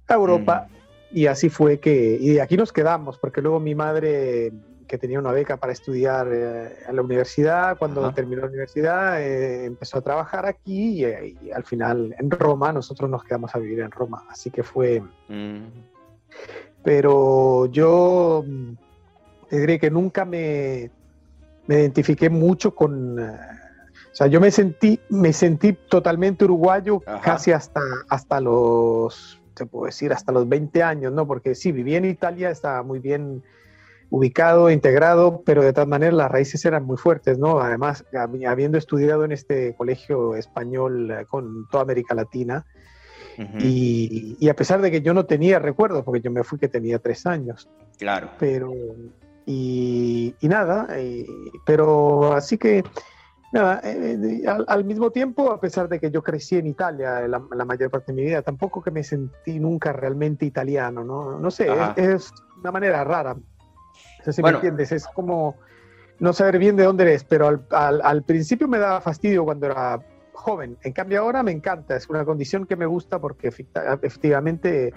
a 0.06 0.14
Europa. 0.14 0.68
Mm. 0.68 1.16
y 1.16 1.26
así 1.26 1.48
fue 1.48 1.80
que 1.80 2.18
y 2.20 2.38
aquí 2.38 2.58
nos 2.58 2.70
quedamos 2.70 3.16
porque 3.16 3.40
luego 3.40 3.60
mi 3.60 3.74
madre 3.74 4.52
que 4.86 4.98
tenía 4.98 5.18
una 5.18 5.32
beca 5.32 5.56
para 5.56 5.72
estudiar 5.72 6.28
eh, 6.30 6.76
en 6.86 6.96
la 6.96 7.02
universidad 7.02 7.78
cuando 7.78 8.12
terminó 8.12 8.42
la 8.42 8.48
universidad 8.48 9.22
eh, 9.22 9.64
empezó 9.64 9.98
a 9.98 10.02
trabajar 10.02 10.44
aquí 10.44 11.06
y, 11.06 11.50
al 11.50 11.64
final 11.64 12.14
en 12.18 12.30
Roma 12.30 12.72
nosotros 12.72 13.08
nos 13.08 13.24
quedamos 13.24 13.54
a 13.54 13.58
vivir 13.58 13.80
en 13.80 13.90
Roma. 13.90 14.24
Así 14.28 14.50
que 14.50 14.62
fue 14.62 15.02
mm 15.28 15.64
pero 16.82 17.66
yo 17.66 18.44
mm, 18.46 18.72
te 19.48 19.60
diré 19.60 19.78
que 19.78 19.90
nunca 19.90 20.24
me, 20.24 20.90
me 21.66 21.80
identifiqué 21.80 22.30
mucho 22.30 22.74
con... 22.74 23.18
Eh, 23.18 23.32
o 24.12 24.14
sea, 24.20 24.26
yo 24.26 24.40
me 24.40 24.50
sentí, 24.50 24.98
me 25.08 25.32
sentí 25.32 25.72
totalmente 25.72 26.44
uruguayo 26.44 27.00
casi 27.22 27.52
hasta, 27.52 27.80
hasta 28.08 28.40
los, 28.40 29.40
te 29.54 29.66
puedo 29.66 29.86
decir, 29.86 30.12
hasta 30.12 30.32
los 30.32 30.48
20 30.48 30.82
años, 30.82 31.12
¿no? 31.12 31.26
Porque 31.26 31.54
sí, 31.54 31.70
viví 31.70 31.94
en 31.94 32.06
Italia, 32.06 32.50
estaba 32.50 32.82
muy 32.82 32.98
bien 32.98 33.42
ubicado, 34.10 34.68
integrado, 34.70 35.42
pero 35.46 35.62
de 35.62 35.72
todas 35.72 35.88
maneras 35.88 36.14
las 36.14 36.30
raíces 36.30 36.64
eran 36.64 36.84
muy 36.84 36.96
fuertes, 36.96 37.38
¿no? 37.38 37.60
Además, 37.60 38.04
habiendo 38.46 38.76
estudiado 38.76 39.24
en 39.24 39.32
este 39.32 39.74
colegio 39.76 40.34
español 40.34 41.10
eh, 41.10 41.26
con 41.28 41.68
toda 41.70 41.84
América 41.84 42.14
Latina, 42.14 42.66
y, 43.58 44.48
a 44.48 44.54
pesar 44.54 44.80
de 44.80 44.90
que 44.90 45.02
yo 45.02 45.14
no 45.14 45.26
tenía 45.26 45.58
recuerdos, 45.58 46.04
porque 46.04 46.20
yo 46.20 46.30
me 46.30 46.44
fui 46.44 46.58
que 46.58 46.68
tenía 46.68 46.98
tres 46.98 47.26
años. 47.26 47.68
Claro. 47.98 48.30
Pero, 48.38 48.72
y, 49.46 50.34
nada, 50.42 50.88
pero 51.64 52.32
así 52.34 52.58
que, 52.58 52.84
nada, 53.52 53.80
eh, 53.84 54.42
al, 54.46 54.84
mismo 54.84 55.10
tiempo, 55.10 55.50
a 55.52 55.60
pesar 55.60 55.88
de 55.88 55.98
que 55.98 56.10
yo 56.10 56.22
crecí 56.22 56.56
en 56.56 56.66
Italia 56.66 57.26
la, 57.26 57.64
mayor 57.64 57.90
parte 57.90 58.12
de 58.12 58.16
mi 58.16 58.22
vida, 58.22 58.42
tampoco 58.42 58.82
que 58.82 58.90
me 58.90 59.02
sentí 59.02 59.58
nunca 59.58 59.92
realmente 59.92 60.44
italiano, 60.44 61.04
¿no? 61.04 61.38
No 61.38 61.50
sé, 61.50 61.68
es, 61.96 62.32
una 62.60 62.72
manera 62.72 63.04
rara. 63.04 63.34
No 63.34 64.24
sé 64.24 64.32
si 64.32 64.42
me 64.42 64.50
entiendes, 64.50 64.92
es 64.92 65.06
como 65.06 65.56
no 66.18 66.32
saber 66.34 66.58
bien 66.58 66.76
de 66.76 66.84
dónde 66.84 67.04
eres, 67.04 67.24
pero 67.24 67.48
al, 67.48 67.66
al, 67.70 68.00
al, 68.02 68.22
principio 68.22 68.68
me 68.68 68.78
daba 68.78 69.00
fastidio 69.00 69.44
cuando 69.44 69.66
era 69.66 70.00
joven. 70.32 70.76
En 70.82 70.92
cambio 70.92 71.20
ahora 71.20 71.42
me 71.42 71.52
encanta, 71.52 71.96
es 71.96 72.08
una 72.08 72.24
condición 72.24 72.66
que 72.66 72.76
me 72.76 72.86
gusta 72.86 73.18
porque 73.18 73.48
efectivamente 73.48 74.92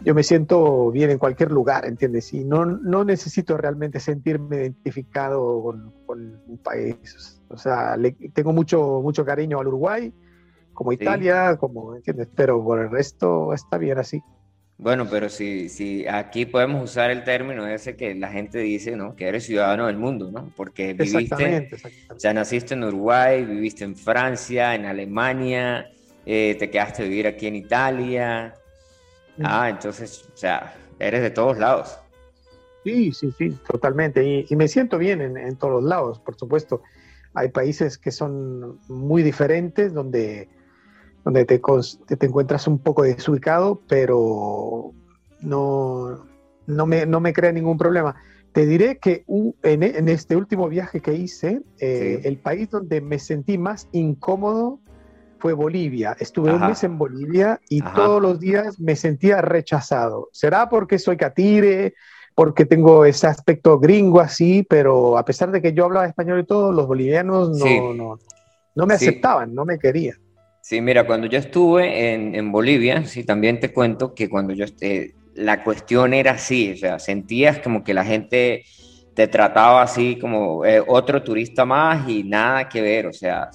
yo 0.00 0.14
me 0.14 0.22
siento 0.22 0.90
bien 0.90 1.10
en 1.10 1.18
cualquier 1.18 1.50
lugar, 1.50 1.86
¿entiendes? 1.86 2.32
Y 2.34 2.44
no, 2.44 2.66
no 2.66 3.04
necesito 3.04 3.56
realmente 3.56 4.00
sentirme 4.00 4.56
identificado 4.56 5.62
con, 6.06 6.42
un 6.46 6.58
país. 6.58 7.40
O 7.48 7.56
sea, 7.56 7.96
le, 7.96 8.12
tengo 8.12 8.52
mucho, 8.52 9.00
mucho 9.02 9.24
cariño 9.24 9.58
al 9.58 9.68
Uruguay, 9.68 10.12
como 10.74 10.92
Italia, 10.92 11.56
como, 11.56 11.94
¿entiendes? 11.94 12.28
Pero 12.34 12.62
por 12.62 12.80
el 12.80 12.90
resto 12.90 13.54
está 13.54 13.78
bien 13.78 13.98
así. 13.98 14.22
Bueno, 14.76 15.06
pero 15.08 15.28
si, 15.28 15.68
si 15.68 16.06
aquí 16.06 16.46
podemos 16.46 16.90
usar 16.90 17.10
el 17.10 17.22
término 17.22 17.66
ese 17.66 17.96
que 17.96 18.14
la 18.14 18.30
gente 18.30 18.58
dice, 18.58 18.96
¿no? 18.96 19.14
Que 19.14 19.28
eres 19.28 19.44
ciudadano 19.44 19.86
del 19.86 19.96
mundo, 19.96 20.32
¿no? 20.32 20.50
Porque 20.56 20.94
viviste, 20.94 21.70
o 22.10 22.18
sea, 22.18 22.34
naciste 22.34 22.74
en 22.74 22.82
Uruguay, 22.82 23.44
viviste 23.44 23.84
en 23.84 23.94
Francia, 23.94 24.74
en 24.74 24.86
Alemania, 24.86 25.90
eh, 26.26 26.56
te 26.58 26.70
quedaste 26.70 27.02
a 27.02 27.06
vivir 27.06 27.26
aquí 27.28 27.46
en 27.46 27.54
Italia. 27.54 28.54
Ah, 29.42 29.70
entonces, 29.70 30.28
o 30.34 30.36
sea, 30.36 30.74
eres 30.98 31.22
de 31.22 31.30
todos 31.30 31.56
lados. 31.56 31.98
Sí, 32.82 33.12
sí, 33.12 33.32
sí, 33.38 33.56
totalmente. 33.66 34.44
Y, 34.48 34.56
me 34.56 34.66
siento 34.66 34.98
bien 34.98 35.20
en, 35.20 35.36
en 35.36 35.56
todos 35.56 35.74
los 35.74 35.84
lados, 35.84 36.18
por 36.18 36.36
supuesto. 36.36 36.82
Hay 37.32 37.48
países 37.48 37.96
que 37.96 38.10
son 38.10 38.80
muy 38.88 39.22
diferentes, 39.22 39.94
donde 39.94 40.48
donde 41.24 41.44
te, 41.44 41.58
te, 41.58 42.26
encuentras 42.26 42.66
un 42.68 42.78
poco 42.78 43.02
desubicado, 43.02 43.80
pero 43.88 44.92
no, 45.40 46.26
no, 46.66 46.86
me, 46.86 47.06
no 47.06 47.20
me 47.20 47.32
crea 47.32 47.52
ningún 47.52 47.78
problema. 47.78 48.14
Te 48.52 48.66
diré 48.66 48.98
que 48.98 49.24
en, 49.62 50.08
este 50.08 50.36
último 50.36 50.68
viaje 50.68 51.00
que 51.00 51.14
hice, 51.14 51.62
eh, 51.80 52.20
el 52.24 52.38
país 52.38 52.70
donde 52.70 53.00
me 53.00 53.18
sentí 53.18 53.58
más 53.58 53.88
incómodo 53.92 54.78
fue 55.38 55.54
Bolivia. 55.54 56.16
Estuve 56.20 56.54
un 56.54 56.66
mes 56.66 56.84
en 56.84 56.96
Bolivia 56.96 57.60
y 57.68 57.82
todos 57.82 58.22
los 58.22 58.38
días 58.38 58.78
me 58.78 58.94
sentía 58.94 59.42
rechazado. 59.42 60.28
¿Será 60.32 60.68
porque 60.68 60.98
soy 60.98 61.16
catire? 61.16 61.94
porque 62.34 62.66
tengo 62.66 63.04
ese 63.04 63.26
aspecto 63.26 63.78
gringo 63.78 64.20
así, 64.20 64.66
pero 64.68 65.16
a 65.16 65.24
pesar 65.24 65.50
de 65.52 65.62
que 65.62 65.72
yo 65.72 65.84
hablaba 65.84 66.06
español 66.06 66.40
y 66.40 66.44
todo, 66.44 66.72
los 66.72 66.86
bolivianos 66.86 67.56
no, 67.56 67.94
no, 67.94 68.18
no, 68.74 68.86
me 68.86 68.94
aceptaban, 68.94 69.54
no 69.54 69.64
me 69.64 69.78
querían. 69.78 70.18
Sí, 70.64 70.80
mira, 70.80 71.06
cuando 71.06 71.26
yo 71.26 71.38
estuve 71.38 72.14
en, 72.14 72.50
Bolivia, 72.50 73.04
sí, 73.04 73.22
también 73.22 73.60
te 73.60 73.70
cuento 73.70 74.14
que 74.14 74.30
cuando 74.30 74.54
yo 74.54 74.64
esté, 74.64 75.14
la 75.34 75.62
cuestión 75.62 76.14
era 76.14 76.30
así, 76.30 76.72
o 76.72 76.76
sea, 76.78 76.98
sentías 76.98 77.58
como 77.58 77.84
que 77.84 77.92
la 77.92 78.02
gente 78.02 78.64
te 79.12 79.28
trataba 79.28 79.82
así 79.82 80.18
como 80.18 80.64
eh, 80.64 80.82
otro 80.86 81.22
turista 81.22 81.66
más 81.66 82.08
y 82.08 82.24
nada 82.24 82.66
que 82.70 82.80
ver, 82.80 83.06
o 83.08 83.12
sea, 83.12 83.50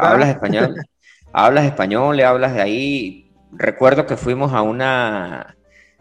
hablas 0.00 0.28
español, 0.36 0.76
hablas 1.32 1.64
español, 1.64 2.16
le 2.16 2.24
hablas 2.24 2.54
de 2.54 2.62
ahí. 2.62 3.32
Recuerdo 3.50 4.06
que 4.06 4.16
fuimos 4.16 4.52
a 4.52 4.62
una, 4.62 5.56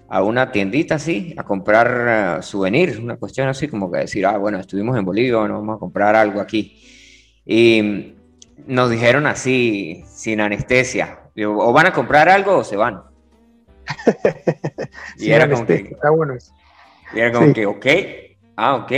a 0.08 0.22
una 0.22 0.52
tiendita 0.52 0.94
así, 0.94 1.34
a 1.38 1.44
comprar 1.44 2.38
uh, 2.38 2.44
souvenirs, 2.44 3.00
una 3.00 3.18
cuestión 3.18 3.48
así 3.48 3.68
como 3.68 3.92
que 3.92 4.02
decir, 4.02 4.28
ah, 4.28 4.38
bueno, 4.38 4.60
estuvimos 4.60 4.96
en 4.96 5.06
Bolivia, 5.06 5.38
bueno, 5.38 5.56
vamos 5.56 5.78
a 5.78 5.80
comprar 5.80 6.16
algo 6.16 6.40
aquí. 6.40 6.80
Y 7.48 8.14
nos 8.68 8.90
dijeron 8.90 9.28
así, 9.28 10.04
sin 10.08 10.42
anestesia, 10.42 11.20
o 11.46 11.74
van 11.74 11.88
a 11.88 11.94
comprar 11.94 12.30
algo 12.30 12.58
o 12.58 12.64
se 12.64 12.76
van. 12.76 13.02
y 15.18 15.32
era 15.32 15.50
como 15.50 15.66
que, 15.66 15.76
está 15.76 16.10
bueno 16.10 16.34
Y 17.14 17.20
era 17.20 17.32
como 17.32 17.54
que, 17.54 17.66
ok, 17.66 17.86
ah, 18.56 18.76
ok. 18.76 18.92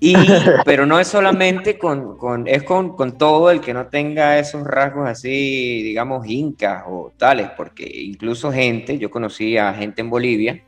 Y, 0.00 0.14
pero 0.64 0.86
no 0.86 1.00
es 1.00 1.08
solamente 1.08 1.78
con, 1.78 2.16
con 2.16 2.46
es 2.46 2.62
con, 2.62 2.96
con, 2.96 3.18
todo 3.18 3.50
el 3.50 3.60
que 3.60 3.74
no 3.74 3.88
tenga 3.88 4.38
esos 4.38 4.64
rasgos 4.64 5.08
así, 5.08 5.82
digamos, 5.82 6.26
incas 6.26 6.84
o 6.86 7.12
tales, 7.16 7.50
porque 7.56 7.84
incluso 7.84 8.52
gente, 8.52 8.98
yo 8.98 9.10
conocí 9.10 9.56
a 9.56 9.74
gente 9.74 10.00
en 10.00 10.10
Bolivia, 10.10 10.62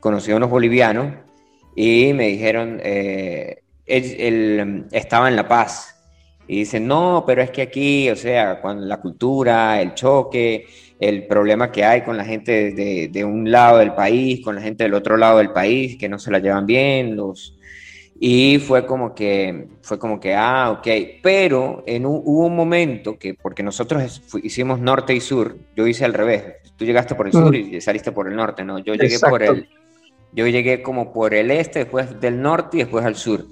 conocí 0.00 0.32
a 0.32 0.36
unos 0.36 0.50
bolivianos 0.50 1.14
y 1.74 2.12
me 2.12 2.28
dijeron, 2.28 2.80
eh, 2.82 3.62
él, 3.86 4.86
estaba 4.92 5.28
en 5.28 5.36
La 5.36 5.46
Paz 5.46 5.95
y 6.48 6.58
dicen, 6.58 6.86
no, 6.86 7.24
pero 7.26 7.42
es 7.42 7.50
que 7.50 7.62
aquí, 7.62 8.08
o 8.10 8.16
sea, 8.16 8.60
cuando 8.60 8.86
la 8.86 9.00
cultura, 9.00 9.80
el 9.80 9.94
choque, 9.94 10.66
el 10.98 11.26
problema 11.26 11.72
que 11.72 11.84
hay 11.84 12.02
con 12.02 12.16
la 12.16 12.24
gente 12.24 12.72
de, 12.72 13.08
de, 13.08 13.24
un 13.24 13.50
lado 13.50 13.78
del 13.78 13.94
país, 13.94 14.44
con 14.44 14.54
la 14.54 14.62
gente 14.62 14.84
del 14.84 14.94
otro 14.94 15.16
lado 15.16 15.38
del 15.38 15.50
país, 15.50 15.96
que 15.96 16.08
no 16.08 16.18
se 16.18 16.30
la 16.30 16.38
llevan 16.38 16.66
bien, 16.66 17.16
los... 17.16 17.52
Y 18.18 18.58
fue 18.60 18.86
como 18.86 19.14
que, 19.14 19.68
fue 19.82 19.98
como 19.98 20.18
que, 20.18 20.34
ah, 20.34 20.70
ok, 20.70 20.88
pero 21.22 21.84
en 21.86 22.06
hubo 22.06 22.46
un 22.46 22.56
momento 22.56 23.18
que, 23.18 23.34
porque 23.34 23.62
nosotros 23.62 24.22
hicimos 24.42 24.80
norte 24.80 25.14
y 25.14 25.20
sur, 25.20 25.58
yo 25.76 25.86
hice 25.86 26.06
al 26.06 26.14
revés, 26.14 26.44
tú 26.76 26.86
llegaste 26.86 27.14
por 27.14 27.26
el 27.26 27.32
sur 27.32 27.50
mm. 27.50 27.74
y 27.74 27.80
saliste 27.82 28.12
por 28.12 28.28
el 28.28 28.36
norte, 28.36 28.64
¿no? 28.64 28.78
Yo 28.78 28.94
llegué 28.94 29.18
por 29.18 29.42
el, 29.42 29.68
yo 30.32 30.46
llegué 30.46 30.82
como 30.82 31.12
por 31.12 31.34
el 31.34 31.50
este, 31.50 31.80
después 31.80 32.18
del 32.18 32.40
norte 32.40 32.78
y 32.78 32.80
después 32.80 33.04
al 33.04 33.16
sur. 33.16 33.44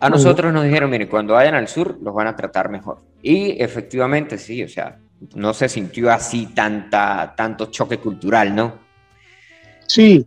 A 0.00 0.08
nosotros 0.08 0.52
nos 0.52 0.64
dijeron, 0.64 0.90
mire, 0.90 1.08
cuando 1.08 1.34
vayan 1.34 1.54
al 1.54 1.68
sur 1.68 1.98
los 2.02 2.14
van 2.14 2.26
a 2.26 2.34
tratar 2.34 2.70
mejor. 2.70 2.98
Y 3.22 3.62
efectivamente 3.62 4.38
sí, 4.38 4.64
o 4.64 4.68
sea, 4.68 4.98
no 5.34 5.52
se 5.52 5.68
sintió 5.68 6.10
así 6.10 6.46
tanta, 6.46 7.34
tanto 7.36 7.66
choque 7.66 7.98
cultural, 7.98 8.54
¿no? 8.54 8.72
Sí, 9.86 10.26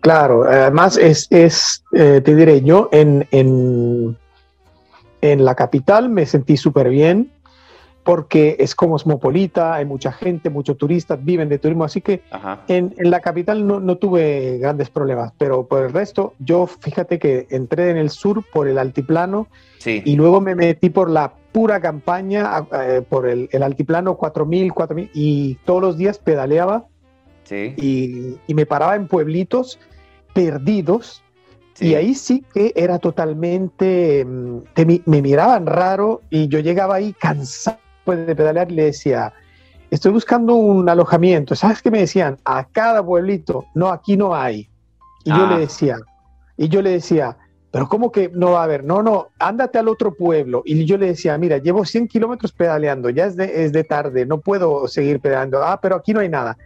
claro. 0.00 0.44
Además, 0.44 0.96
es, 0.96 1.26
es 1.30 1.84
eh, 1.92 2.22
te 2.24 2.34
diré, 2.34 2.62
yo 2.62 2.88
en, 2.92 3.28
en, 3.30 4.16
en 5.20 5.44
la 5.44 5.54
capital 5.54 6.08
me 6.08 6.24
sentí 6.24 6.56
súper 6.56 6.88
bien 6.88 7.30
porque 8.04 8.56
es 8.58 8.74
cosmopolita, 8.74 9.74
hay 9.74 9.84
mucha 9.84 10.12
gente, 10.12 10.48
muchos 10.48 10.76
turistas, 10.78 11.22
viven 11.22 11.48
de 11.48 11.58
turismo, 11.58 11.84
así 11.84 12.00
que 12.00 12.22
en, 12.68 12.94
en, 12.96 13.10
la 13.10 13.20
capital 13.20 13.66
no, 13.66 13.78
no, 13.78 13.96
tuve 13.96 14.58
grandes 14.58 14.88
problemas, 14.88 15.32
pero 15.36 15.66
por 15.66 15.84
el 15.84 15.92
resto, 15.92 16.34
yo 16.38 16.66
fíjate 16.66 17.18
que 17.18 17.46
entré 17.50 17.90
en 17.90 17.98
el 17.98 18.10
sur 18.10 18.42
por 18.52 18.68
el 18.68 18.78
altiplano 18.78 19.48
y 19.84 20.16
luego 20.16 20.40
me 20.40 20.54
metí 20.54 20.90
por 20.90 21.10
la 21.10 21.32
pura 21.52 21.80
campaña, 21.80 22.66
eh, 22.72 23.02
por 23.06 23.28
el, 23.28 23.48
el, 23.52 23.62
altiplano 23.62 24.16
4000, 24.16 24.72
4000, 24.72 25.10
y 25.12 25.54
todos 25.64 25.82
los 25.82 25.98
días 25.98 26.18
pedaleaba 26.18 26.86
y, 27.50 28.36
y, 28.46 28.54
me 28.54 28.64
paraba 28.64 28.94
en 28.94 29.08
pueblitos 29.08 29.78
perdidos. 30.32 31.22
Y 31.80 31.94
ahí 31.94 32.14
sí 32.14 32.44
que 32.52 32.72
era 32.76 32.98
totalmente, 32.98 34.24
mm, 34.24 34.58
me 35.06 35.22
miraban 35.22 35.66
raro 35.66 36.20
y 36.28 36.48
yo 36.48 36.60
llegaba 36.60 36.96
ahí 36.96 37.14
cansado 37.14 37.78
de 38.06 38.34
pedalear 38.34 38.70
le 38.70 38.84
decía, 38.84 39.32
estoy 39.90 40.12
buscando 40.12 40.54
un 40.54 40.88
alojamiento. 40.88 41.54
¿Sabes 41.54 41.82
qué 41.82 41.90
me 41.90 42.00
decían? 42.00 42.38
A 42.44 42.64
cada 42.64 43.04
pueblito, 43.04 43.66
no, 43.74 43.88
aquí 43.88 44.16
no 44.16 44.34
hay. 44.34 44.68
Y 45.24 45.30
yo 45.30 45.46
le 45.46 45.54
ah. 45.54 45.58
decía, 45.58 45.98
y 46.56 46.68
yo 46.68 46.82
le 46.82 46.90
decía, 46.90 47.36
pero 47.70 47.88
¿cómo 47.88 48.10
que 48.10 48.30
no 48.30 48.52
va 48.52 48.62
a 48.62 48.64
haber? 48.64 48.84
No, 48.84 49.02
no, 49.02 49.28
ándate 49.38 49.78
al 49.78 49.88
otro 49.88 50.14
pueblo. 50.14 50.62
Y 50.64 50.84
yo 50.84 50.98
le 50.98 51.06
decía, 51.06 51.38
mira, 51.38 51.58
llevo 51.58 51.84
100 51.84 52.08
kilómetros 52.08 52.52
pedaleando, 52.52 53.10
ya 53.10 53.26
es 53.26 53.36
de, 53.36 53.64
es 53.64 53.72
de 53.72 53.84
tarde, 53.84 54.26
no 54.26 54.40
puedo 54.40 54.88
seguir 54.88 55.20
pedaleando. 55.20 55.62
Ah, 55.62 55.80
pero 55.80 55.96
aquí 55.96 56.12
no 56.12 56.20
hay 56.20 56.28
nada. 56.28 56.56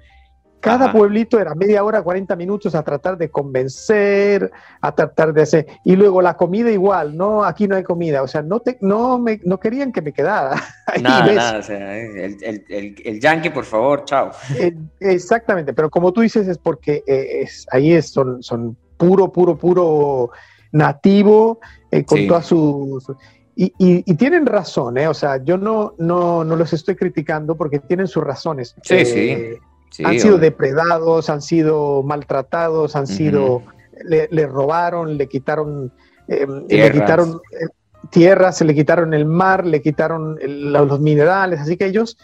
Cada 0.65 0.91
pueblito 0.91 1.39
era 1.39 1.55
media 1.55 1.85
hora, 1.85 2.03
40 2.03 2.35
minutos 2.37 2.75
a 2.75 2.83
tratar 2.83 3.19
de 3.19 3.29
convencer, 3.29 4.51
a 4.81 4.95
tratar 4.95 5.35
de 5.35 5.43
hacer. 5.43 5.67
Y 5.85 5.95
luego 5.95 6.23
la 6.23 6.39
comida 6.39 6.71
igual, 6.71 7.15
no, 7.19 7.45
aquí 7.45 7.69
no 7.69 7.77
hay 7.77 7.83
comida. 7.83 8.23
O 8.23 8.27
sea, 8.27 8.41
no, 8.41 8.61
te, 8.61 8.79
no, 8.81 9.19
me, 9.19 9.41
no 9.45 9.61
querían 9.61 9.93
que 9.93 10.01
me 10.01 10.13
quedara. 10.13 10.55
Nada, 11.03 11.33
nada. 11.33 11.59
O 11.59 11.63
sea, 11.63 11.99
el, 11.99 12.43
el, 12.43 12.95
el, 13.05 13.21
yankee, 13.21 13.51
por 13.51 13.65
favor, 13.65 14.05
chao. 14.07 14.31
Eh, 14.59 14.75
exactamente, 15.01 15.75
pero 15.75 15.91
como 15.91 16.13
tú 16.13 16.23
dices, 16.23 16.49
es 16.49 16.57
porque 16.57 17.03
eh, 17.07 17.43
es, 17.43 17.67
ahí 17.71 17.93
es, 17.93 18.09
son, 18.09 18.43
son 18.43 18.77
puro, 18.97 19.31
puro, 19.31 19.59
puro 19.59 20.31
nativo, 20.73 21.61
eh, 21.91 22.05
con 22.05 22.27
todas 22.27 22.47
sus... 22.47 23.05
Y, 23.57 23.73
y, 23.79 24.15
tienen 24.15 24.47
razón, 24.47 24.99
¿eh? 24.99 25.07
O 25.07 25.15
sea, 25.15 25.43
yo 25.45 25.57
no, 25.57 25.95
no, 25.99 26.43
no 26.43 26.57
los 26.57 26.73
estoy 26.73 26.97
criticando 26.97 27.55
porque 27.55 27.79
tienen 27.79 28.09
sus 28.09 28.25
razones. 28.25 28.75
Sí, 28.83 29.05
sí 29.05 29.59
han 30.03 30.19
sido 30.19 30.39
depredados, 30.39 31.31
han 31.31 31.43
sido 31.43 32.03
maltratados, 32.03 32.97
han 32.97 33.07
sido, 33.07 33.63
le, 34.05 34.47
robaron, 34.47 35.17
le 35.17 35.29
quitaron, 35.29 35.93
eh, 36.29 36.47
le 36.69 36.93
quitaron 36.93 37.41
eh, 37.53 37.67
tierras, 38.11 38.59
se 38.59 38.65
le 38.65 38.75
quitaron 38.75 39.15
el 39.15 39.27
mar, 39.27 39.67
le 39.67 39.83
quitaron 39.83 40.39
los 40.43 41.01
minerales, 41.01 41.61
así 41.61 41.77
que 41.77 41.87
ellos 41.87 42.17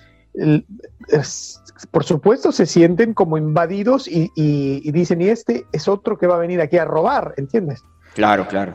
por 1.91 2.05
supuesto 2.05 2.53
se 2.53 2.67
sienten 2.67 3.15
como 3.15 3.39
invadidos 3.39 4.07
y, 4.09 4.91
dicen, 4.93 5.21
y 5.23 5.29
este 5.29 5.67
es 5.73 5.89
otro 5.89 6.19
que 6.19 6.27
va 6.27 6.37
a 6.37 6.39
venir 6.39 6.61
aquí 6.61 6.79
a 6.79 6.85
robar, 6.85 7.35
¿entiendes? 7.37 7.83
Claro, 8.15 8.47
claro. 8.47 8.75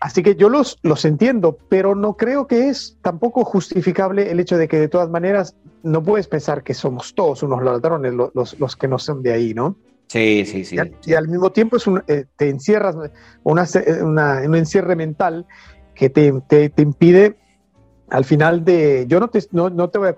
Así 0.00 0.22
que 0.22 0.34
yo 0.34 0.48
los, 0.48 0.78
los 0.82 1.04
entiendo, 1.04 1.58
pero 1.68 1.94
no 1.94 2.16
creo 2.16 2.46
que 2.46 2.70
es 2.70 2.96
tampoco 3.02 3.44
justificable 3.44 4.30
el 4.30 4.40
hecho 4.40 4.56
de 4.56 4.66
que 4.66 4.78
de 4.78 4.88
todas 4.88 5.10
maneras 5.10 5.54
no 5.82 6.02
puedes 6.02 6.28
pensar 6.28 6.62
que 6.62 6.74
somos 6.74 7.14
todos 7.14 7.42
unos 7.42 7.62
ladrones 7.62 8.14
los, 8.14 8.58
los, 8.58 8.76
que 8.76 8.88
no 8.88 8.98
son 8.98 9.22
de 9.22 9.32
ahí, 9.32 9.54
¿no? 9.54 9.76
Sí, 10.08 10.44
sí, 10.44 10.64
sí. 10.64 10.76
Y 11.06 11.14
al, 11.14 11.28
mismo 11.28 11.52
tiempo 11.52 11.76
es 11.76 11.86
un, 11.86 12.02
eh, 12.08 12.24
te 12.36 12.48
encierras 12.48 12.96
una, 13.44 13.66
una, 14.02 14.42
un 14.44 14.56
encierre 14.56 14.96
mental 14.96 15.46
que 15.94 16.10
te, 16.10 16.32
te, 16.48 16.68
te 16.70 16.82
impide 16.82 17.36
al 18.10 18.24
final 18.24 18.64
de, 18.64 19.04
yo 19.08 19.20
no 19.20 19.28
te, 19.28 19.40
no, 19.52 19.70
no 19.70 19.88
te 19.88 19.98
voy 19.98 20.08
a 20.08 20.14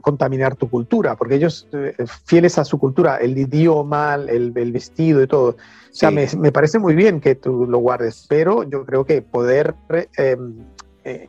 contaminar 0.00 0.56
tu 0.56 0.68
cultura, 0.68 1.16
porque 1.16 1.36
ellos, 1.36 1.68
eh, 1.72 1.94
fieles 2.24 2.58
a 2.58 2.64
su 2.64 2.78
cultura, 2.78 3.16
el 3.16 3.38
idioma, 3.38 4.14
el, 4.14 4.52
el 4.56 4.72
vestido 4.72 5.22
y 5.22 5.26
todo, 5.26 5.50
o 5.50 5.94
sea, 5.94 6.10
me, 6.10 6.26
me, 6.38 6.50
parece 6.52 6.78
muy 6.78 6.94
bien 6.94 7.20
que 7.20 7.34
tú 7.34 7.66
lo 7.66 7.78
guardes, 7.78 8.26
pero 8.28 8.64
yo 8.64 8.84
creo 8.84 9.04
que 9.04 9.22
poder 9.22 9.74
em, 10.16 10.64
eh, 11.04 11.28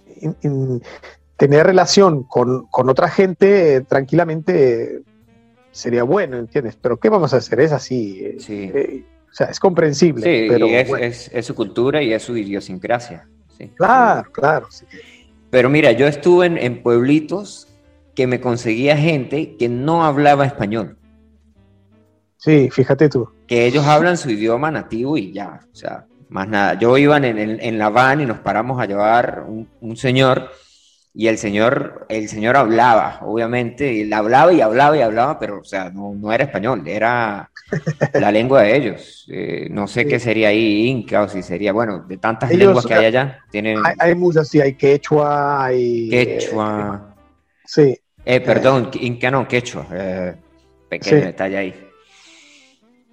tener 1.44 1.66
relación 1.66 2.24
con, 2.24 2.68
con 2.68 2.90
otra 2.90 3.10
gente 3.10 3.76
eh, 3.76 3.82
tranquilamente 3.82 5.02
sería 5.72 6.04
bueno, 6.04 6.38
¿entiendes? 6.38 6.78
Pero 6.82 6.98
¿qué 6.98 7.10
vamos 7.10 7.34
a 7.34 7.38
hacer? 7.38 7.60
Es 7.60 7.74
así. 7.74 8.38
Sí. 8.40 8.72
o 9.30 9.34
sea, 9.34 9.48
es 9.48 9.60
comprensible. 9.60 10.24
Sí, 10.24 10.48
pero, 10.48 10.68
es, 10.68 10.90
es, 11.02 11.32
es, 11.34 11.46
su 11.46 11.54
cultura 11.54 12.02
y 12.02 12.14
es 12.14 12.24
su 12.24 12.38
idiosincrasia. 12.38 13.28
Sí. 13.58 13.68
Claro, 13.76 14.32
claro. 14.32 14.68
Sí. 14.72 14.86
Pero 15.50 15.70
mira, 15.70 15.92
yo 15.92 16.08
estuve 16.08 16.46
en, 16.46 16.82
pueblitos 16.82 17.68
que 18.16 18.26
me 18.26 18.40
conseguía 18.40 18.96
gente 18.96 19.58
que 19.58 19.68
no 19.68 20.06
hablaba 20.06 20.46
español. 20.46 20.98
Sí, 22.38 22.70
fíjate 22.72 23.10
tú. 23.10 23.28
Que 23.48 23.66
ellos 23.66 23.86
hablan 23.86 24.16
su 24.16 24.30
idioma 24.30 24.72
nativo 24.72 25.18
y 25.18 25.34
ya, 25.34 25.60
o 25.70 25.76
sea, 25.76 26.06
más 26.30 26.48
nada. 26.48 26.80
Yo 26.80 26.98
iba 26.98 27.18
en, 27.18 27.26
en, 27.38 27.78
la 27.78 27.90
van 27.90 28.22
y 28.22 28.26
nos 28.26 28.40
paramos 28.40 28.80
a 28.80 28.86
llevar 28.86 29.46
un 29.82 29.98
señor 29.98 30.50
y 31.16 31.28
el 31.28 31.38
señor, 31.38 32.08
el 32.10 32.28
señor 32.28 32.58
hablaba, 32.58 33.20
obviamente, 33.22 34.02
él 34.02 34.12
hablaba 34.14 34.52
y 34.52 34.62
hablaba 34.62 34.98
y 34.98 35.02
hablaba, 35.02 35.38
pero, 35.38 35.60
o 35.60 35.64
sea, 35.64 35.92
no, 35.92 36.16
no 36.16 36.34
era 36.34 36.46
español, 36.46 36.88
era 36.88 37.52
la 38.14 38.32
lengua 38.32 38.64
de 38.64 38.76
ellos. 38.76 39.26
Eh, 39.30 39.68
no 39.70 39.88
sé 39.88 40.08
qué 40.08 40.20
sería 40.20 40.48
ahí, 40.48 40.88
inca, 40.88 41.22
o 41.22 41.30
si 41.30 41.44
sería, 41.44 41.72
bueno, 41.72 42.00
de 42.00 42.18
tantas 42.18 42.52
lenguas 42.52 42.86
que 42.88 42.96
hay 42.96 43.06
allá. 43.06 43.40
Tienen... 43.52 43.78
Hay, 44.00 44.16
muchas, 44.16 44.50
sí, 44.50 44.60
hay 44.60 44.74
quechua, 44.74 45.66
hay... 45.66 46.10
Quechua. 46.10 47.16
sí. 47.64 47.96
Eh, 48.26 48.40
perdón, 48.40 48.90
inca 49.02 49.30
no, 49.30 49.48
quechua. 49.48 49.86
Eh, 49.92 50.34
pequeño 50.90 51.26
detalle 51.26 51.58
ahí. 51.58 51.90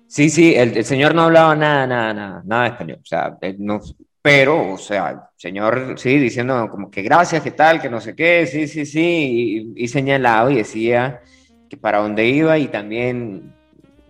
Sí, 0.06 0.30
sí, 0.30 0.54
el, 0.54 0.76
el, 0.76 0.84
señor 0.84 1.14
no 1.14 1.22
hablaba 1.22 1.54
nada, 1.54 1.86
nada, 1.86 2.14
nada, 2.14 2.42
nada 2.44 2.62
de 2.62 2.68
español. 2.70 2.98
O 3.02 3.06
sea, 3.06 3.36
no, 3.58 3.80
pero, 4.22 4.72
o 4.74 4.78
sea, 4.78 5.30
señor, 5.36 5.94
sí, 5.96 6.18
diciendo 6.18 6.68
como 6.70 6.90
que 6.90 7.02
gracias, 7.02 7.42
que 7.42 7.52
tal, 7.52 7.80
que 7.80 7.88
no 7.88 8.00
sé 8.00 8.14
qué, 8.14 8.46
sí, 8.46 8.68
sí, 8.68 8.84
sí, 8.84 9.72
y, 9.74 9.88
señalado 9.88 10.50
y 10.50 10.56
decía 10.56 11.22
que 11.68 11.76
para 11.76 11.98
dónde 11.98 12.26
iba 12.26 12.58
y 12.58 12.68
también, 12.68 13.54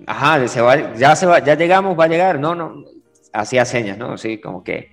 ajá, 0.07 0.49
se 0.49 0.61
va, 0.61 0.95
ya 0.95 1.15
se 1.15 1.27
va, 1.27 1.39
ya 1.45 1.55
llegamos, 1.55 1.99
va 1.99 2.05
a 2.05 2.09
llegar, 2.09 2.41
no, 2.41 2.55
no, 2.55 2.85
hacía 3.33 3.65
señas, 3.65 3.99
¿no? 3.99 4.19
Sí, 4.19 4.39
como 4.39 4.65
que, 4.65 4.93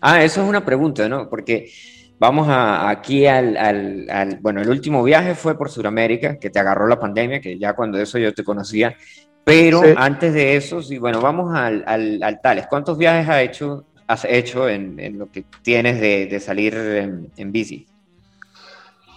ah, 0.00 0.22
eso 0.22 0.42
es 0.42 0.48
una 0.48 0.64
pregunta, 0.64 1.08
¿no? 1.08 1.30
Porque 1.30 1.70
vamos 2.18 2.46
a, 2.48 2.90
aquí 2.90 3.26
al, 3.26 3.56
al, 3.56 4.10
al, 4.10 4.38
bueno, 4.40 4.60
el 4.60 4.68
último 4.68 5.02
viaje 5.02 5.34
fue 5.34 5.56
por 5.56 5.70
Sudamérica, 5.70 6.38
que 6.38 6.50
te 6.50 6.58
agarró 6.58 6.86
la 6.86 7.00
pandemia, 7.00 7.40
que 7.40 7.58
ya 7.58 7.72
cuando 7.74 7.98
eso 7.98 8.18
yo 8.18 8.34
te 8.34 8.44
conocía, 8.44 8.94
pero 9.42 9.82
antes 9.96 10.34
de 10.34 10.56
eso, 10.56 10.82
sí, 10.82 10.98
bueno, 10.98 11.20
vamos 11.20 11.54
al, 11.54 11.82
al, 11.86 12.22
al 12.22 12.40
Tales. 12.40 12.66
¿Cuántos 12.68 12.98
viajes 12.98 13.28
ha 13.28 13.42
hecho 13.42 13.86
has 14.10 14.24
hecho 14.24 14.68
en, 14.68 15.18
lo 15.18 15.30
que 15.30 15.44
tienes 15.62 16.00
de, 16.00 16.40
salir 16.40 16.74
en, 16.74 17.52
bici? 17.52 17.86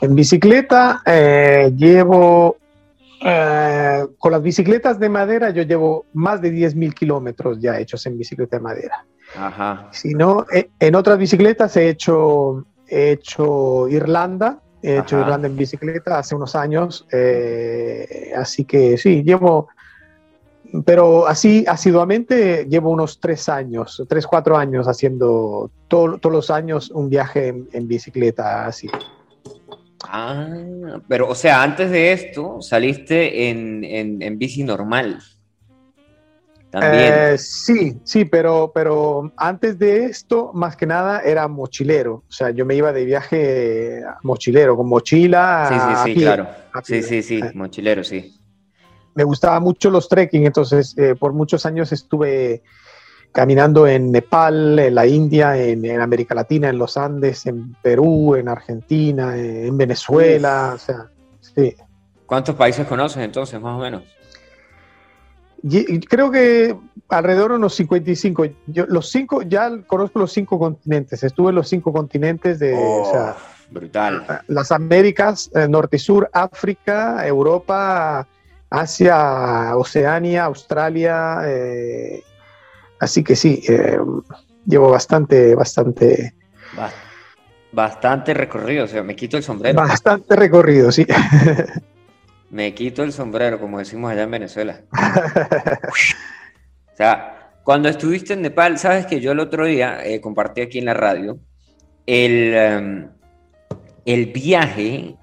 En 0.02 0.14
bicicleta 0.14 1.02
eh, 1.04 1.74
llevo, 1.76 2.58
eh, 3.26 4.06
con 4.20 4.32
las 4.32 4.44
bicicletas 4.44 5.00
de 5.00 5.10
madera 5.10 5.50
yo 5.50 5.64
llevo 5.64 6.06
más 6.14 6.42
de 6.42 6.54
10.000 6.54 6.94
kilómetros 6.94 7.60
ya 7.60 7.80
hechos 7.80 8.06
en 8.06 8.20
bicicleta 8.20 8.58
de 8.58 8.62
madera. 8.62 9.04
Ajá. 9.36 9.88
Si 9.92 10.14
no, 10.14 10.46
eh, 10.54 10.70
en 10.80 10.94
otras 10.94 11.18
bicicletas 11.18 11.76
he 11.76 11.90
hecho, 11.90 12.64
he 12.88 13.14
hecho 13.14 13.88
Irlanda, 13.88 14.60
he 14.84 15.00
hecho 15.00 15.20
Irlanda 15.20 15.48
en 15.48 15.58
bicicleta 15.58 16.20
hace 16.20 16.36
unos 16.36 16.56
años, 16.56 17.08
así 18.36 18.66
que 18.66 18.98
sí, 18.98 19.24
llevo 19.24 19.70
pero 20.86 21.28
así 21.28 21.66
asiduamente 21.68 22.66
llevo 22.68 22.90
unos 22.90 23.20
tres 23.20 23.48
años, 23.48 24.04
tres, 24.10 24.26
cuatro 24.26 24.58
años 24.58 24.88
haciendo 24.88 25.70
todos 25.88 26.20
los 26.24 26.50
años 26.50 26.90
un 26.90 27.10
viaje 27.10 27.54
en, 27.72 27.88
bicicleta 27.88 28.66
así. 28.66 28.90
Ah, 30.06 30.48
pero 31.08 31.30
o 31.30 31.36
sea, 31.36 31.62
antes 31.62 31.92
de 31.92 32.12
esto 32.12 32.60
saliste 32.62 33.50
en, 33.50 33.84
en, 33.84 34.38
bici 34.40 34.64
normal. 34.64 35.20
También. 36.72 37.14
Eh, 37.14 37.38
sí, 37.38 38.00
sí, 38.04 38.26
pero, 38.26 38.72
pero 38.74 39.32
antes 39.38 39.78
de 39.78 40.06
esto, 40.06 40.50
más 40.56 40.76
que 40.76 40.88
nada, 40.88 41.20
era 41.20 41.48
mochilero. 41.48 42.24
O 42.28 42.32
sea, 42.32 42.50
yo 42.50 42.66
me 42.66 42.74
iba 42.74 42.92
de 42.92 43.06
viaje 43.06 44.02
mochilero, 44.24 44.76
con 44.76 44.90
mochila. 44.90 45.68
Sí, 45.70 45.76
sí, 45.76 46.14
sí, 46.16 46.20
claro. 46.20 46.48
Sí, 46.84 47.04
sí, 47.04 47.22
sí, 47.22 47.42
mochilero, 47.54 48.04
sí 48.04 48.43
me 49.16 49.24
gustaba 49.24 49.60
mucho 49.60 49.90
los 49.90 50.10
trekking, 50.10 50.46
entonces 50.46 50.96
eh, 50.98 51.16
por 51.16 51.34
muchos 51.34 51.66
años 51.66 51.92
estuve 51.92 52.64
caminando 53.32 53.88
en 53.88 54.12
Nepal, 54.12 54.78
en 54.78 54.96
la 54.96 55.08
India, 55.08 55.58
en, 55.58 56.00
América 56.00 56.36
Latina, 56.36 56.70
en 56.70 56.78
los 56.78 56.98
Andes, 56.98 57.46
en 57.48 57.74
Perú, 57.82 58.36
en 58.36 58.48
Argentina, 58.48 59.36
en 59.36 59.76
Venezuela, 59.76 60.74
o 60.76 60.78
sea, 60.78 61.10
sí. 61.42 61.76
¿Cuántos 62.28 62.56
países 62.56 62.86
conoces 62.86 63.24
entonces, 63.24 63.60
más 63.60 63.76
o 63.76 63.80
menos? 63.80 64.04
creo 66.10 66.30
que 66.30 66.76
alrededor 67.10 67.52
de 67.52 67.58
unos 67.58 67.76
55. 67.76 68.46
Yo, 68.68 68.86
los 68.88 69.10
cinco, 69.10 69.42
ya 69.44 69.70
conozco 69.88 70.20
los 70.20 70.32
cinco 70.32 70.60
continentes. 70.60 71.24
Estuve 71.24 71.50
en 71.50 71.56
los 71.56 71.70
cinco 71.70 71.94
continentes 71.94 72.60
de. 72.60 72.74
Oh, 72.76 73.34
brutal. 73.72 74.26
Las 74.48 74.72
Américas, 74.72 75.50
eh, 75.56 75.68
Norte 75.68 75.98
y 75.98 76.00
Sur, 76.00 76.30
África, 76.34 77.26
Europa, 77.26 78.28
Asia, 78.74 79.78
Oceania, 79.78 80.46
Australia. 80.46 81.42
Eh, 81.46 82.24
así 83.00 83.24
que 83.24 83.36
sí, 83.36 83.62
eh, 83.70 84.00
llevo 84.66 84.90
bastante, 84.90 85.54
bastante. 85.54 86.34
Bastante 87.72 88.34
recorrido, 88.34 88.86
o 88.86 88.88
sea, 88.88 89.04
me 89.04 89.16
quito 89.16 89.38
el 89.38 89.44
sombrero. 89.44 89.80
Bastante 89.80 90.36
recorrido, 90.36 90.92
sí. 90.92 91.06
me 92.50 92.74
quito 92.74 93.04
el 93.04 93.14
sombrero, 93.14 93.60
como 93.60 93.78
decimos 93.78 94.12
allá 94.12 94.24
en 94.24 94.32
Venezuela. 94.32 94.82
o 96.94 96.98
sea, 96.98 97.52
cuando 97.64 97.90
estuviste 97.90 98.34
en 98.34 98.42
Nepal, 98.42 98.80
sabes 98.80 99.06
que 99.06 99.20
yo 99.20 99.34
el 99.34 99.40
otro 99.40 99.66
día 99.68 100.04
eh, 100.04 100.20
compartí 100.20 100.62
aquí 100.62 100.80
en 100.80 100.86
la 100.86 100.96
radio 100.96 101.38
el, 102.08 102.54
em, 102.56 103.10
el 104.06 104.26
viaje, 104.28 105.16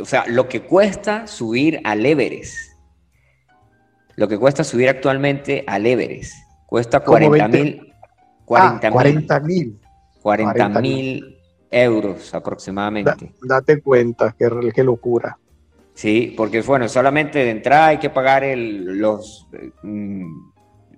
o 0.00 0.06
sea, 0.06 0.24
lo 0.28 0.48
que 0.48 0.62
cuesta 0.62 1.26
subir 1.26 1.82
al 1.84 2.06
Everest 2.06 2.75
lo 4.16 4.28
que 4.28 4.38
cuesta 4.38 4.64
subir 4.64 4.88
actualmente 4.88 5.64
al 5.66 5.86
Everest. 5.86 6.34
Cuesta 6.66 7.00
40 7.00 7.48
mil. 7.48 7.92
40 8.44 9.40
mil. 9.40 9.80
40 10.22 10.68
mil 10.80 11.38
euros 11.70 12.34
aproximadamente. 12.34 13.34
date 13.42 13.80
cuenta, 13.80 14.34
qué, 14.38 14.72
qué 14.74 14.82
locura. 14.82 15.38
Sí, 15.94 16.34
porque 16.36 16.60
bueno, 16.62 16.88
solamente 16.88 17.38
de 17.38 17.50
entrada 17.50 17.86
hay 17.88 17.98
que 17.98 18.10
pagar 18.10 18.44
el, 18.44 18.98
los, 18.98 19.48
mm, 19.82 20.50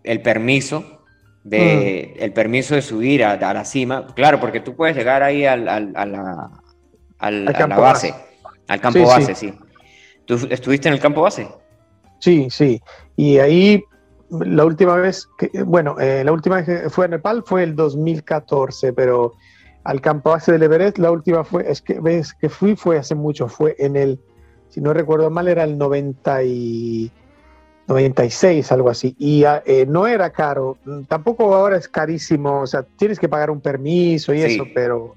el 0.02 0.22
permiso 0.22 1.04
de, 1.44 2.14
mm. 2.16 2.22
el 2.22 2.32
permiso 2.32 2.74
de 2.74 2.82
subir 2.82 3.24
a, 3.24 3.36
la 3.36 3.64
cima. 3.64 4.06
Claro, 4.14 4.40
porque 4.40 4.60
tú 4.60 4.74
puedes 4.74 4.96
llegar 4.96 5.22
ahí 5.22 5.44
al, 5.44 5.68
al, 5.68 5.92
a, 5.94 6.04
la, 6.06 6.50
a 7.18 7.30
la 7.30 7.76
base, 7.76 8.14
al 8.66 8.80
campo 8.80 9.06
base, 9.06 9.34
sí. 9.34 9.54
¿Tú 10.24 10.34
estuviste 10.50 10.88
en 10.88 10.94
el 10.94 11.00
campo 11.00 11.22
base? 11.22 11.48
Sí, 12.18 12.48
sí. 12.50 12.80
Y 13.18 13.38
ahí 13.38 13.84
la 14.30 14.64
última 14.64 14.94
vez 14.94 15.28
que, 15.36 15.50
bueno, 15.64 15.98
eh, 15.98 16.22
la 16.24 16.30
última 16.30 16.62
vez 16.62 16.66
que 16.66 16.88
fue 16.88 17.06
a 17.06 17.08
Nepal 17.08 17.42
fue 17.44 17.64
el 17.64 17.74
2014, 17.74 18.92
pero 18.92 19.32
al 19.82 20.00
campo 20.00 20.30
base 20.30 20.52
del 20.52 20.62
Everest 20.62 20.98
la 20.98 21.10
última 21.10 21.42
fue, 21.42 21.68
es 21.68 21.82
que 21.82 21.98
ves 21.98 22.32
que 22.32 22.48
fui 22.48 22.76
fue 22.76 22.96
hace 22.96 23.16
mucho, 23.16 23.48
fue 23.48 23.74
en 23.80 23.96
el, 23.96 24.20
si 24.68 24.80
no 24.80 24.92
recuerdo 24.92 25.30
mal, 25.30 25.48
era 25.48 25.64
el 25.64 25.76
90 25.76 26.44
y 26.44 27.10
96, 27.88 28.70
algo 28.70 28.88
así. 28.88 29.16
Y 29.18 29.42
ah, 29.42 29.64
eh, 29.66 29.84
no 29.84 30.06
era 30.06 30.30
caro, 30.30 30.78
tampoco 31.08 31.52
ahora 31.56 31.76
es 31.76 31.88
carísimo, 31.88 32.60
o 32.60 32.66
sea, 32.68 32.84
tienes 32.84 33.18
que 33.18 33.28
pagar 33.28 33.50
un 33.50 33.60
permiso 33.60 34.32
y 34.32 34.42
eso, 34.42 34.62
pero 34.72 35.16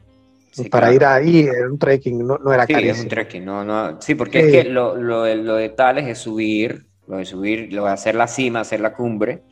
para 0.71 0.91
ir 0.91 1.05
ahí 1.05 1.41
era 1.41 1.69
un 1.69 1.77
trekking, 1.77 2.25
no, 2.25 2.39
no 2.39 2.51
era 2.51 2.65
Sí, 2.65 2.73
es 2.73 2.99
un 2.99 3.09
trekking, 3.09 3.45
no, 3.45 3.63
no, 3.63 4.01
sí, 4.01 4.15
porque 4.15 4.39
es 4.39 4.51
que 4.51 4.69
lo, 4.71 4.95
lo, 4.95 5.35
lo 5.35 5.55
de 5.57 5.69
Tales 5.69 6.07
es 6.07 6.17
subir, 6.17 6.89
lo 7.07 7.17
de 7.17 7.25
subir, 7.25 7.71
lo 7.73 7.85
de 7.85 7.91
hacer 7.91 8.15
la 8.15 8.27
cima, 8.27 8.61
hacer 8.61 8.79
la 8.79 8.93
cumbre. 8.93 9.43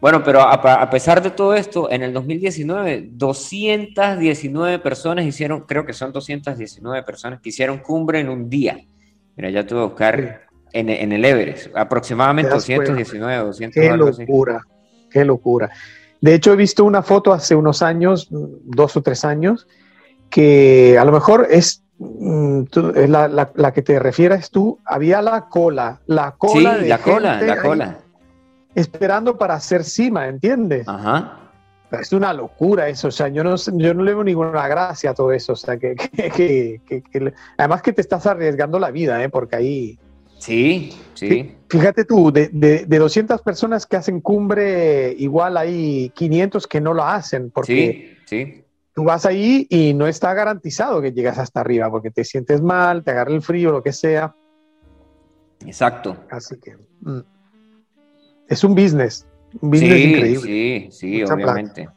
Bueno, 0.00 0.22
pero 0.24 0.40
a, 0.40 0.54
a, 0.54 0.90
pesar 0.90 1.22
de 1.22 1.30
todo 1.30 1.54
esto, 1.54 1.90
en 1.90 2.02
el 2.02 2.14
2019, 2.14 3.10
219 3.12 4.78
personas 4.78 5.26
hicieron, 5.26 5.60
creo 5.62 5.84
que 5.84 5.92
son 5.92 6.10
219 6.10 7.02
personas 7.02 7.40
que 7.40 7.50
hicieron 7.50 7.78
cumbre 7.78 8.20
en 8.20 8.30
un 8.30 8.48
día. 8.48 8.78
Mira, 9.36 9.50
ya 9.50 9.66
tuve 9.66 9.80
que 9.80 9.84
buscar 9.84 10.40
en, 10.72 10.88
en, 10.88 11.12
el 11.12 11.24
Everest, 11.24 11.76
aproximadamente 11.76 12.50
219, 12.50 13.44
200. 13.44 13.74
Qué 13.74 13.96
locura, 13.96 14.66
qué 15.10 15.24
locura. 15.24 15.70
De 16.20 16.34
hecho, 16.34 16.52
he 16.52 16.56
visto 16.56 16.84
una 16.84 17.02
foto 17.02 17.32
hace 17.32 17.54
unos 17.54 17.82
años, 17.82 18.28
dos 18.30 18.96
o 18.96 19.02
tres 19.02 19.24
años, 19.24 19.66
que 20.30 20.96
a 20.98 21.04
lo 21.04 21.12
mejor 21.12 21.46
es 21.50 21.82
mm, 22.00 22.62
la, 23.08 23.28
la, 23.28 23.50
la, 23.54 23.72
que 23.72 23.82
te 23.82 23.98
refieres 23.98 24.50
tú, 24.50 24.78
había 24.84 25.22
la 25.22 25.48
cola, 25.48 26.00
la 26.06 26.32
cola. 26.32 26.78
Sí, 26.80 26.88
la 26.88 26.98
cola, 26.98 27.40
la 27.40 27.62
cola. 27.62 27.98
Esperando 28.74 29.36
para 29.36 29.54
hacer 29.54 29.84
cima, 29.84 30.26
¿entiendes? 30.26 30.88
Ajá. 30.88 31.36
Es 31.90 32.12
una 32.12 32.32
locura 32.32 32.88
eso, 32.88 33.08
o 33.08 33.10
sea, 33.10 33.28
yo 33.28 33.42
no, 33.42 33.56
yo 33.56 33.94
no 33.94 34.04
le 34.04 34.14
veo 34.14 34.22
ninguna 34.22 34.68
gracia 34.68 35.10
a 35.10 35.14
todo 35.14 35.32
eso, 35.32 35.54
o 35.54 35.56
sea, 35.56 35.76
que, 35.76 35.96
que, 36.36 36.80
que, 36.86 37.32
además 37.56 37.82
que 37.82 37.92
te 37.92 38.00
estás 38.00 38.26
arriesgando 38.26 38.78
la 38.78 38.90
vida, 38.90 39.22
¿eh? 39.22 39.28
Porque 39.28 39.56
ahí... 39.56 39.98
Sí, 40.38 40.96
sí. 41.14 41.54
Fíjate 41.68 42.04
tú, 42.04 42.32
de, 42.32 42.48
de, 42.50 42.86
de, 42.86 42.98
200 42.98 43.42
personas 43.42 43.86
que 43.86 43.96
hacen 43.96 44.20
cumbre, 44.20 45.14
igual 45.18 45.58
hay 45.58 46.10
500 46.14 46.66
que 46.66 46.80
no 46.80 46.94
lo 46.94 47.04
hacen, 47.04 47.50
porque 47.50 48.16
sí, 48.24 48.44
sí. 48.44 48.59
Tú 48.94 49.04
vas 49.04 49.26
ahí 49.26 49.66
y 49.68 49.94
no 49.94 50.06
está 50.06 50.34
garantizado 50.34 51.00
que 51.00 51.12
llegas 51.12 51.38
hasta 51.38 51.60
arriba, 51.60 51.90
porque 51.90 52.10
te 52.10 52.24
sientes 52.24 52.60
mal, 52.60 53.04
te 53.04 53.10
agarra 53.10 53.32
el 53.32 53.42
frío, 53.42 53.70
lo 53.72 53.82
que 53.82 53.92
sea. 53.92 54.34
Exacto. 55.64 56.16
Así 56.30 56.58
que 56.58 56.76
mm. 57.00 57.20
es 58.48 58.64
un 58.64 58.74
business, 58.74 59.26
un 59.60 59.70
business 59.70 59.92
sí, 59.92 60.04
increíble. 60.04 60.40
Sí, 60.40 60.88
sí, 60.90 61.20
Mucha 61.20 61.34
obviamente. 61.34 61.82
Plata. 61.84 61.96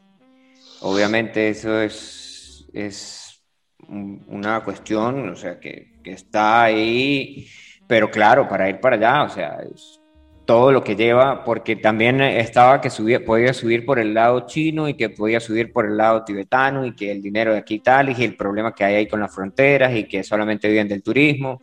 Obviamente 0.82 1.48
eso 1.48 1.80
es, 1.80 2.66
es 2.72 3.42
una 3.88 4.62
cuestión, 4.62 5.28
o 5.30 5.36
sea, 5.36 5.58
que, 5.58 6.00
que 6.02 6.12
está 6.12 6.64
ahí 6.64 7.48
pero 7.86 8.10
claro, 8.10 8.48
para 8.48 8.68
ir 8.68 8.80
para 8.80 8.96
allá, 8.96 9.22
o 9.24 9.28
sea, 9.28 9.58
es 9.62 10.00
todo 10.44 10.72
lo 10.72 10.84
que 10.84 10.96
lleva, 10.96 11.44
porque 11.44 11.76
también 11.76 12.20
estaba 12.20 12.80
que 12.80 12.90
subía, 12.90 13.24
podía 13.24 13.54
subir 13.54 13.86
por 13.86 13.98
el 13.98 14.12
lado 14.12 14.46
chino 14.46 14.88
y 14.88 14.94
que 14.94 15.08
podía 15.08 15.40
subir 15.40 15.72
por 15.72 15.86
el 15.86 15.96
lado 15.96 16.24
tibetano 16.24 16.84
y 16.84 16.94
que 16.94 17.10
el 17.10 17.22
dinero 17.22 17.52
de 17.52 17.58
aquí 17.58 17.78
tal 17.78 18.10
y 18.10 18.24
el 18.24 18.36
problema 18.36 18.74
que 18.74 18.84
hay 18.84 18.94
ahí 18.94 19.08
con 19.08 19.20
las 19.20 19.34
fronteras 19.34 19.94
y 19.94 20.04
que 20.04 20.22
solamente 20.22 20.68
viven 20.68 20.88
del 20.88 21.02
turismo 21.02 21.60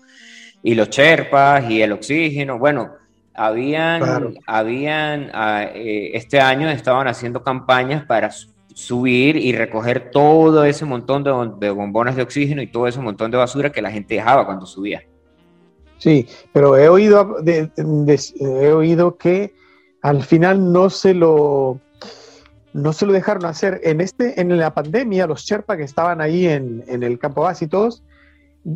y 0.64 0.74
los 0.74 0.90
cherpas 0.90 1.70
y 1.70 1.82
el 1.82 1.92
oxígeno. 1.92 2.58
Bueno, 2.58 2.92
habían, 3.36 4.02
claro. 4.02 4.34
habían 4.48 5.32
eh, 5.76 6.12
este 6.14 6.40
año 6.40 6.70
estaban 6.70 7.08
haciendo 7.08 7.44
campañas 7.44 8.04
para 8.06 8.32
subir 8.74 9.38
y 9.38 9.54
recoger 9.54 10.10
todo 10.12 10.64
ese 10.66 10.86
montón 10.86 11.24
de, 11.24 11.32
de 11.60 11.70
bombones 11.72 12.16
de 12.16 12.24
oxígeno 12.24 12.62
y 12.62 12.68
todo 12.68 12.88
ese 12.88 13.00
montón 13.00 13.30
de 13.30 13.38
basura 13.38 13.72
que 13.72 13.82
la 13.82 13.92
gente 13.92 14.16
dejaba 14.16 14.46
cuando 14.46 14.66
subía. 14.66 15.04
Sí, 16.02 16.28
pero 16.52 16.76
he 16.78 16.90
oído, 16.90 17.38
de, 17.44 17.70
de, 17.78 18.20
he 18.40 18.72
oído 18.72 19.18
que 19.18 19.54
al 20.02 20.24
final 20.24 20.74
no 20.74 20.90
se 20.90 21.14
lo 21.14 21.80
no 22.74 22.92
se 22.92 23.06
lo 23.06 23.14
dejaron 23.14 23.46
hacer. 23.46 23.82
En 23.84 24.02
este, 24.02 24.42
en 24.42 24.58
la 24.58 24.74
pandemia, 24.74 25.28
los 25.28 25.44
Sherpa 25.44 25.78
que 25.78 25.84
estaban 25.84 26.20
ahí 26.20 26.48
en, 26.48 26.84
en 26.88 27.04
el 27.04 27.20
campo 27.20 27.42
base 27.42 27.66
y 27.66 27.68
todos 27.68 28.04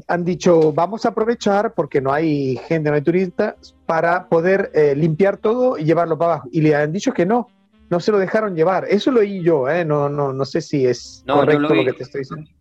han 0.07 0.23
dicho 0.23 0.71
vamos 0.71 1.05
a 1.05 1.09
aprovechar 1.09 1.73
porque 1.73 1.99
no 1.99 2.13
hay 2.13 2.57
gente, 2.67 2.89
no 2.91 2.95
hay 2.95 3.01
turistas, 3.01 3.75
para 3.88 4.27
poder 4.29 4.69
eh, 4.75 4.95
limpiar 4.95 5.38
todo 5.38 5.79
y 5.79 5.83
llevarlo 5.83 6.19
para 6.19 6.33
abajo. 6.33 6.49
Y 6.51 6.61
le 6.61 6.75
han 6.75 6.91
dicho 6.91 7.11
que 7.11 7.25
no, 7.25 7.47
no 7.89 7.99
se 7.99 8.11
lo 8.11 8.19
dejaron 8.19 8.55
llevar. 8.55 8.85
Eso 8.88 9.09
lo 9.09 9.21
oí 9.21 9.41
yo, 9.41 9.67
¿eh? 9.67 9.83
no, 9.83 10.09
no, 10.09 10.31
no 10.31 10.45
sé 10.45 10.61
si 10.61 10.85
es 10.85 11.23
no, 11.25 11.38
correcto 11.38 11.69
lo, 11.69 11.73
lo, 11.73 11.85
que 11.85 11.93
te 11.93 12.03
estoy 12.03 12.21
diciendo. 12.21 12.51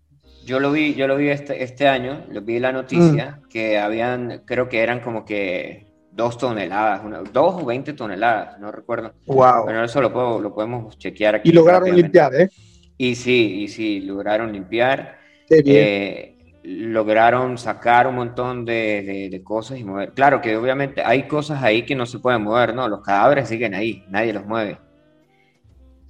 Yo 0.44 0.60
lo 0.60 0.72
vi, 0.72 0.94
yo 0.94 1.06
lo 1.06 1.16
vi 1.16 1.28
este, 1.28 1.62
este 1.62 1.88
año, 1.88 2.24
lo 2.30 2.42
vi 2.42 2.58
la 2.58 2.72
noticia, 2.72 3.40
mm. 3.42 3.48
que 3.48 3.78
habían, 3.78 4.42
creo 4.44 4.68
que 4.68 4.80
eran 4.82 5.00
como 5.00 5.24
que 5.24 5.86
dos 6.12 6.38
toneladas, 6.38 7.02
una, 7.04 7.20
dos 7.20 7.62
o 7.62 7.64
veinte 7.64 7.92
toneladas, 7.92 8.58
no 8.60 8.70
recuerdo. 8.70 9.14
Wow. 9.26 9.64
Pero 9.66 9.84
eso 9.84 10.00
lo, 10.00 10.12
puedo, 10.12 10.40
lo 10.40 10.54
podemos 10.54 10.98
chequear 10.98 11.36
aquí. 11.36 11.48
Y 11.48 11.52
lograron 11.52 11.94
limpiar, 11.94 12.34
¿eh? 12.34 12.48
Y 12.96 13.14
sí, 13.14 13.62
y 13.62 13.68
sí, 13.68 14.00
lograron 14.00 14.52
limpiar. 14.52 15.18
Eh, 15.50 16.34
lograron 16.62 17.58
sacar 17.58 18.06
un 18.06 18.14
montón 18.14 18.64
de, 18.64 19.02
de, 19.02 19.28
de, 19.30 19.42
cosas 19.42 19.78
y 19.78 19.84
mover. 19.84 20.12
Claro 20.12 20.40
que 20.40 20.56
obviamente 20.56 21.02
hay 21.04 21.24
cosas 21.28 21.62
ahí 21.62 21.84
que 21.84 21.94
no 21.94 22.06
se 22.06 22.18
pueden 22.18 22.42
mover, 22.42 22.74
¿no? 22.74 22.88
Los 22.88 23.02
cadáveres 23.02 23.48
siguen 23.48 23.74
ahí, 23.74 24.04
nadie 24.08 24.32
los 24.32 24.46
mueve. 24.46 24.78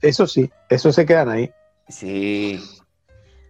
Eso 0.00 0.26
sí, 0.26 0.50
eso 0.68 0.92
se 0.92 1.06
quedan 1.06 1.30
ahí. 1.30 1.50
Sí, 1.88 2.60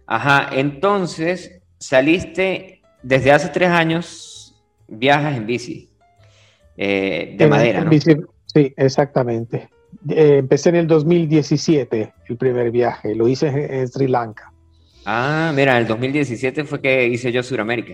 Ajá, 0.07 0.49
entonces 0.51 1.61
saliste 1.79 2.81
desde 3.01 3.31
hace 3.31 3.49
tres 3.49 3.69
años, 3.69 4.55
viajas 4.87 5.35
en 5.37 5.45
bici, 5.45 5.89
eh, 6.77 7.35
de 7.37 7.43
en, 7.43 7.49
madera, 7.49 7.79
en 7.79 7.85
¿no? 7.85 7.89
bici, 7.89 8.15
sí, 8.45 8.73
exactamente. 8.77 9.69
Eh, 10.09 10.37
empecé 10.39 10.69
en 10.69 10.75
el 10.75 10.87
2017 10.87 12.13
el 12.27 12.37
primer 12.37 12.71
viaje, 12.71 13.15
lo 13.15 13.27
hice 13.27 13.47
en, 13.47 13.73
en, 13.73 13.87
Sri 13.87 14.07
Lanka. 14.07 14.51
Ah, 15.05 15.51
mira, 15.55 15.73
en 15.73 15.83
el 15.83 15.87
2017 15.87 16.63
fue 16.65 16.81
que 16.81 17.07
hice 17.07 17.31
yo 17.31 17.43
Suramérica. 17.43 17.93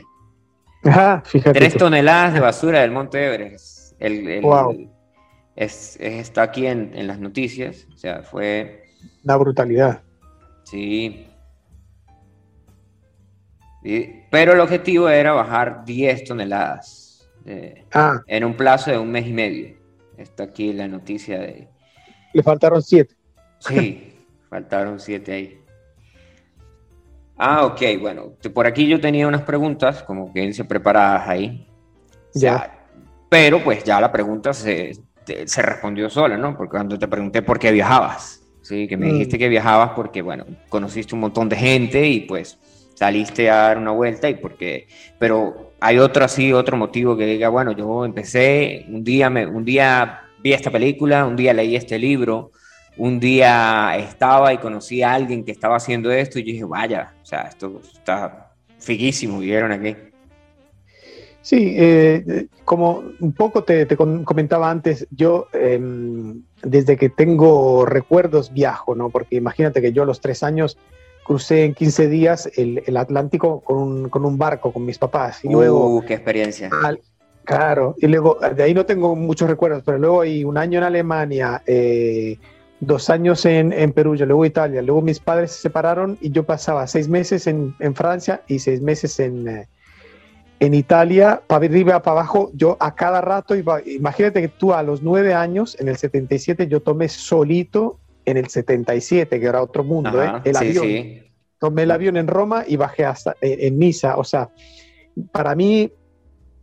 Ajá, 0.84 1.22
fíjate. 1.26 1.60
Tres 1.60 1.76
toneladas 1.76 2.34
de 2.34 2.40
basura 2.40 2.82
del 2.82 2.92
Monte 2.92 3.26
Everest. 3.26 3.94
El, 4.00 4.28
el, 4.28 4.42
wow. 4.42 4.90
Es, 5.56 5.98
es, 6.00 6.14
está 6.22 6.44
aquí 6.44 6.66
en, 6.66 6.92
en 6.96 7.08
las 7.08 7.20
noticias, 7.20 7.88
o 7.94 7.98
sea, 7.98 8.24
fue... 8.24 8.86
Una 9.24 9.36
brutalidad. 9.36 10.02
Sí, 10.64 11.28
pero 14.30 14.54
el 14.54 14.60
objetivo 14.60 15.10
era 15.10 15.34
bajar 15.34 15.84
10 15.86 16.26
toneladas 16.26 17.30
de, 17.44 17.86
ah. 17.94 18.22
en 18.28 18.44
un 18.44 18.56
plazo 18.56 18.92
de 18.92 18.98
un 18.98 19.12
mes 19.12 19.28
y 19.28 19.34
medio. 19.34 19.76
Está 20.18 20.44
aquí 20.44 20.72
la 20.72 20.88
noticia 20.88 21.40
de... 21.40 21.68
Le 22.34 22.44
faltaron 22.44 22.82
7. 22.82 23.16
Sí, 23.60 24.14
faltaron 24.50 25.00
7 25.00 25.32
ahí. 25.32 25.58
Ah, 27.38 27.66
ok, 27.66 27.82
bueno, 28.00 28.34
por 28.54 28.68
aquí 28.68 28.88
yo 28.88 29.02
tenía 29.02 29.28
unas 29.28 29.42
preguntas, 29.42 30.04
como 30.04 30.32
que 30.32 30.54
se 30.54 30.64
preparadas 30.64 31.28
ahí. 31.28 31.68
Ya. 32.36 32.56
O 32.56 32.60
sea, 32.60 32.88
pero 33.30 33.64
pues 33.64 33.84
ya 33.84 34.00
la 34.00 34.12
pregunta 34.12 34.54
se, 34.54 34.92
se 35.46 35.62
respondió 35.62 36.10
sola, 36.10 36.38
¿no? 36.38 36.56
Porque 36.56 36.72
cuando 36.72 37.00
te 37.00 37.08
pregunté 37.08 37.42
por 37.42 37.58
qué 37.58 37.72
viajabas, 37.72 38.44
¿sí? 38.62 38.88
Que 38.88 38.96
me 38.96 39.08
mm. 39.08 39.14
dijiste 39.14 39.40
que 39.40 39.50
viajabas 39.50 39.92
porque, 39.96 40.22
bueno, 40.22 40.46
conociste 40.70 41.16
un 41.16 41.22
montón 41.22 41.50
de 41.50 41.56
gente 41.56 42.08
y 42.08 42.22
pues 42.22 42.60
saliste 43.02 43.50
a 43.50 43.56
dar 43.56 43.80
una 43.80 43.90
vuelta 43.90 44.30
y 44.30 44.36
porque, 44.36 44.86
pero 45.18 45.72
hay 45.80 45.98
otro 45.98 46.24
así, 46.24 46.54
otro 46.54 46.78
motivo 46.78 47.18
que 47.18 47.26
diga, 47.26 47.50
bueno, 47.50 47.72
yo 47.72 48.06
empecé, 48.06 48.86
un 48.90 49.04
día, 49.04 49.28
me, 49.28 49.48
un 49.48 49.66
día 49.66 50.22
vi 50.38 50.54
esta 50.54 50.70
película, 50.70 51.26
un 51.26 51.36
día 51.36 51.52
leí 51.52 51.76
este 51.76 51.98
libro, 51.98 52.52
un 52.98 53.20
día 53.20 53.98
estaba 53.98 54.54
y 54.54 54.60
conocí 54.60 55.02
a 55.02 55.16
alguien 55.16 55.44
que 55.44 55.52
estaba 55.52 55.78
haciendo 55.78 56.12
esto 56.12 56.38
y 56.38 56.44
dije, 56.44 56.64
vaya, 56.64 57.12
o 57.24 57.26
sea, 57.26 57.42
esto 57.50 57.82
está 57.92 58.52
figuísimo, 58.78 59.40
vieron 59.40 59.72
aquí. 59.72 59.96
Sí, 61.42 61.74
eh, 61.76 62.46
como 62.66 63.04
un 63.20 63.34
poco 63.34 63.64
te, 63.64 63.88
te, 63.88 63.98
comentaba 63.98 64.70
antes, 64.70 65.08
yo 65.10 65.48
eh, 65.54 65.82
desde 66.62 66.98
que 66.98 67.10
tengo 67.10 67.84
recuerdos 67.84 68.54
viajo, 68.54 68.94
¿no? 68.94 69.10
Porque 69.10 69.38
imagínate 69.38 69.82
que 69.82 69.92
yo 69.92 70.04
a 70.04 70.06
los 70.06 70.22
tres 70.22 70.44
años 70.44 70.78
crucé 71.32 71.64
en 71.64 71.74
15 71.74 72.10
días 72.10 72.52
el, 72.58 72.84
el 72.86 72.98
Atlántico 72.98 73.62
con 73.62 73.78
un, 73.78 74.10
con 74.10 74.26
un, 74.26 74.38
barco 74.38 74.74
con 74.74 74.86
mis 74.86 74.98
papás. 74.98 75.46
Y 75.46 75.48
uh, 75.48 75.52
luego, 75.52 76.04
qué 76.06 76.16
experiencia. 76.16 76.70
Al, 76.84 77.00
claro, 77.46 77.96
y 78.00 78.08
luego 78.08 78.38
de 78.54 78.62
ahí 78.62 78.74
no 78.74 78.86
tengo 78.86 79.16
muchos 79.16 79.50
recuerdos, 79.50 79.82
pero 79.86 79.98
luego 79.98 80.22
hay 80.22 80.44
un 80.44 80.58
año 80.58 80.80
en 80.80 80.84
Alemania, 80.84 81.62
eh, 81.66 82.38
dos 82.82 83.10
años 83.10 83.46
en, 83.46 83.72
en 83.72 83.94
Perú, 83.94 84.18
yo 84.18 84.26
luego 84.26 84.46
Italia. 84.46 84.82
Luego 84.82 85.02
mis 85.02 85.22
padres 85.22 85.54
se 85.54 85.62
separaron 85.62 86.18
y 86.20 86.32
yo 86.32 86.44
pasaba 86.44 86.86
seis 86.86 87.08
meses 87.08 87.48
en, 87.48 87.74
en 87.80 87.96
Francia 87.96 88.42
y 88.50 88.60
seis 88.60 88.82
meses 88.82 89.18
en, 89.22 89.48
eh, 89.48 89.70
en 90.60 90.74
Italia, 90.74 91.42
para 91.48 91.66
arriba, 91.66 92.02
para 92.02 92.20
abajo. 92.20 92.52
Yo 92.56 92.76
a 92.82 92.94
cada 92.94 93.22
rato 93.22 93.56
iba, 93.56 93.82
imagínate 93.86 94.42
que 94.42 94.50
tú 94.50 94.74
a 94.74 94.84
los 94.84 95.02
nueve 95.02 95.34
años, 95.34 95.78
en 95.80 95.88
el 95.88 95.96
77, 95.96 96.68
yo 96.68 96.82
tomé 96.82 97.08
solito 97.08 98.01
en 98.26 98.38
el 98.38 98.48
77, 98.48 99.40
que 99.40 99.46
era 99.46 99.62
otro 99.62 99.84
mundo, 99.84 100.22
Ajá, 100.22 100.38
¿eh? 100.38 100.50
el 100.50 100.56
sí, 100.56 100.66
avión. 100.68 100.84
sí. 100.84 101.24
Tomé 101.60 101.84
el 101.84 101.92
avión 101.92 102.18
en 102.18 102.28
Roma 102.28 102.64
y 102.68 102.76
bajé 102.76 103.06
hasta 103.06 103.36
eh, 103.42 103.58
en 103.62 103.78
Niza. 103.78 104.18
O 104.18 104.24
sea, 104.24 104.50
para 105.32 105.54
mí 105.54 105.92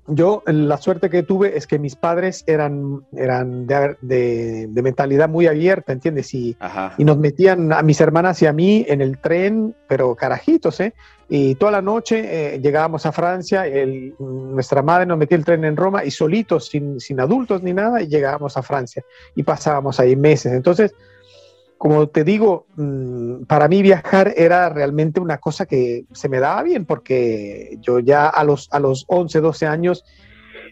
yo 0.08 0.42
la 0.46 0.78
suerte 0.78 1.10
que 1.10 1.22
tuve 1.22 1.56
es 1.56 1.66
que 1.66 1.78
mis 1.78 1.94
padres 1.94 2.42
eran, 2.46 3.02
eran 3.12 3.66
de, 3.66 4.68
mentalidad 4.82 5.28
muy 5.28 5.46
abierta, 5.46 5.92
¿entiendes? 5.92 6.32
Y, 6.34 6.56
y, 6.96 7.04
nos 7.04 7.18
metían 7.18 7.72
a 7.72 7.82
mis 7.82 8.00
hermanas 8.00 8.40
y 8.42 8.46
a 8.46 8.52
mí 8.52 8.84
en 8.88 9.02
el 9.02 9.18
tren, 9.18 9.76
pero 9.86 10.14
carajitos, 10.14 10.80
¿eh? 10.80 10.94
Y 11.28 11.56
toda 11.56 11.72
la 11.72 11.82
noche 11.82 12.54
eh, 12.54 12.58
llegábamos 12.58 13.04
a 13.04 13.12
Francia, 13.12 13.64
nuestra 14.18 14.82
madre 14.82 15.04
nos 15.04 15.18
metía 15.18 15.36
el 15.36 15.44
tren 15.44 15.62
en 15.64 15.76
Roma 15.76 16.02
y 16.02 16.10
solitos, 16.10 16.68
sin, 16.68 16.98
sin 17.00 17.20
adultos 17.20 17.62
ni 17.62 17.74
nada, 17.74 18.00
y 18.00 18.08
llegábamos 18.08 18.56
a 18.56 18.62
Francia 18.62 19.04
y 19.34 19.42
pasábamos 19.42 20.00
ahí 20.00 20.16
meses. 20.16 20.54
Entonces, 20.54 20.94
como 21.78 22.08
te 22.08 22.24
digo, 22.24 22.66
mm, 22.76 23.44
para 23.44 23.68
mí 23.68 23.82
viajar 23.82 24.34
era 24.36 24.68
realmente 24.68 25.20
una 25.20 25.38
cosa 25.38 25.64
que 25.64 26.04
se 26.12 26.28
me 26.28 26.40
daba 26.40 26.64
bien, 26.64 26.84
porque 26.84 27.78
yo 27.80 28.00
ya 28.00 28.28
a 28.28 28.44
los, 28.44 28.68
a 28.72 28.80
los 28.80 29.04
11, 29.06 29.40
12 29.40 29.66
años 29.66 30.04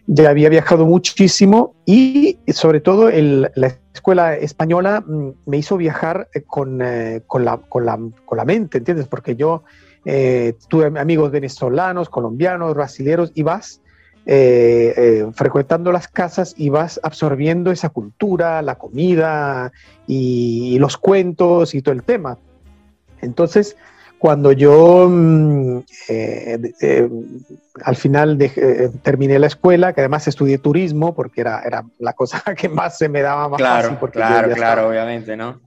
ya 0.05 0.29
había 0.29 0.49
viajado 0.49 0.85
muchísimo 0.85 1.75
y 1.85 2.39
sobre 2.47 2.81
todo 2.81 3.09
la 3.09 3.77
escuela 3.93 4.35
española 4.35 5.03
mm, 5.05 5.29
me 5.45 5.57
hizo 5.57 5.77
viajar 5.77 6.29
eh, 6.33 6.43
con, 6.43 6.81
eh, 6.81 7.23
con, 7.25 7.45
la, 7.45 7.57
con, 7.57 7.85
la, 7.85 7.99
con, 8.25 8.37
la, 8.37 8.45
mente, 8.45 8.77
¿entiendes? 8.77 9.07
Porque 9.07 9.35
yo 9.35 9.63
eh, 10.05 10.55
tuve 10.69 10.99
amigos 10.99 11.31
venezolanos, 11.31 12.09
colombianos, 12.09 12.73
brasileños 12.73 13.31
y 13.33 13.43
vas 13.43 13.81
eh, 14.29 14.93
eh, 14.97 15.31
frecuentando 15.33 15.89
las 15.93 16.09
casas 16.09 16.53
y 16.57 16.67
vas 16.67 16.99
absorbiendo 17.01 17.71
esa 17.71 17.87
cultura, 17.87 18.61
la 18.61 18.75
comida 18.75 19.71
y, 20.05 20.77
los 20.79 20.97
cuentos 20.97 21.73
y 21.73 21.81
todo 21.81 21.95
el 21.95 22.03
tema. 22.03 22.37
Entonces, 23.21 23.77
cuando 24.19 24.51
yo 24.51 25.07
mm, 25.09 25.79
eh, 26.09 27.09
al 27.81 27.95
final 27.95 28.37
terminé 29.01 29.39
la 29.39 29.47
escuela, 29.47 29.93
que 29.93 30.01
además 30.01 30.27
estudié 30.27 30.57
turismo, 30.57 31.15
porque 31.15 31.39
era, 31.39 31.61
era 31.61 31.85
la 31.97 32.11
cosa 32.11 32.43
que 32.57 32.67
más 32.67 32.97
se 32.97 33.07
me 33.07 33.21
daba 33.21 33.47
más 33.47 33.59
claro, 33.59 33.83
fácil. 33.83 33.97
Porque 33.97 34.17
claro, 34.17 34.53
claro, 34.53 34.89
obviamente, 34.89 35.37
¿no? 35.37 35.61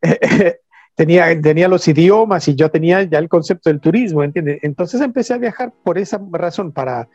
tenía, 0.94 1.40
tenía 1.40 1.66
los 1.66 1.88
idiomas 1.88 2.46
y 2.46 2.54
yo 2.54 2.70
tenía 2.70 3.02
ya 3.02 3.18
el 3.18 3.28
concepto 3.28 3.68
del 3.68 3.80
turismo, 3.80 4.22
¿entiendes? 4.22 4.60
Entonces 4.62 5.00
empecé 5.00 5.34
a 5.34 5.38
viajar 5.38 5.72
por 5.82 5.98
esa 5.98 6.20
razón, 6.30 6.70
para 6.70 7.08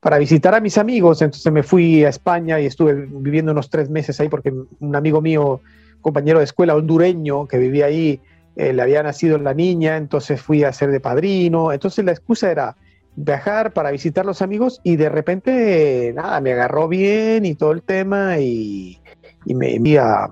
para 0.00 0.18
visitar 0.18 0.54
a 0.54 0.60
mis 0.60 0.78
amigos. 0.78 1.22
Entonces 1.22 1.52
me 1.52 1.62
fui 1.62 2.04
a 2.04 2.08
España 2.08 2.60
y 2.60 2.66
estuve 2.66 2.94
viviendo 2.94 3.52
unos 3.52 3.70
tres 3.70 3.90
meses 3.90 4.20
ahí 4.20 4.28
porque 4.28 4.52
un 4.80 4.96
amigo 4.96 5.20
mío, 5.20 5.60
compañero 6.00 6.38
de 6.38 6.44
escuela 6.44 6.74
hondureño 6.74 7.46
que 7.46 7.58
vivía 7.58 7.86
ahí, 7.86 8.20
eh, 8.56 8.72
le 8.72 8.82
había 8.82 9.02
nacido 9.02 9.36
la 9.38 9.52
niña, 9.52 9.96
entonces 9.96 10.40
fui 10.40 10.64
a 10.64 10.72
ser 10.72 10.90
de 10.90 11.00
padrino. 11.00 11.72
Entonces 11.72 12.04
la 12.04 12.12
excusa 12.12 12.50
era 12.50 12.76
viajar 13.16 13.72
para 13.72 13.90
visitar 13.90 14.26
los 14.26 14.42
amigos 14.42 14.80
y 14.84 14.96
de 14.96 15.08
repente, 15.08 16.12
nada, 16.14 16.40
me 16.40 16.52
agarró 16.52 16.86
bien 16.86 17.46
y 17.46 17.54
todo 17.54 17.72
el 17.72 17.82
tema 17.82 18.38
y, 18.38 19.00
me 19.46 19.74
envié 19.76 19.98
a, 19.98 20.30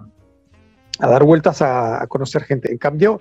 dar 0.98 1.24
vueltas 1.24 1.62
a, 1.62 2.06
conocer 2.08 2.44
gente. 2.44 2.70
En 2.70 2.78
cambio, 2.78 3.20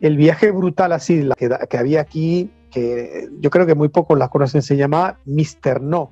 el 0.00 0.16
viaje 0.16 0.50
brutal 0.50 0.92
así 0.92 1.22
la 1.22 1.34
que, 1.34 1.48
que 1.68 1.78
había 1.78 2.00
aquí 2.00 2.50
que 2.74 3.28
yo 3.38 3.50
creo 3.50 3.66
que 3.66 3.76
muy 3.76 3.88
pocos 3.88 4.18
la 4.18 4.28
conocen, 4.28 4.62
se 4.62 4.76
llamaba 4.76 5.18
Mr. 5.26 5.80
No, 5.80 6.10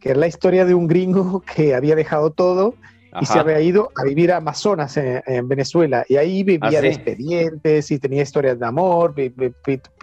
que 0.00 0.10
es 0.10 0.16
la 0.16 0.26
historia 0.26 0.64
de 0.64 0.74
un 0.74 0.88
gringo 0.88 1.40
que 1.54 1.74
había 1.74 1.94
dejado 1.94 2.30
todo 2.30 2.74
y 3.20 3.26
se 3.26 3.40
había 3.40 3.60
ido 3.60 3.90
a 3.96 4.04
vivir 4.04 4.30
a 4.30 4.36
Amazonas 4.36 4.96
en, 4.96 5.48
Venezuela. 5.48 6.04
Y 6.08 6.16
ahí 6.16 6.44
vivía 6.44 6.78
¿Ah, 6.78 6.82
de 6.82 6.88
expedientes 6.88 7.90
y 7.90 7.98
tenía 7.98 8.22
historias 8.22 8.58
de 8.58 8.66
amor, 8.66 9.14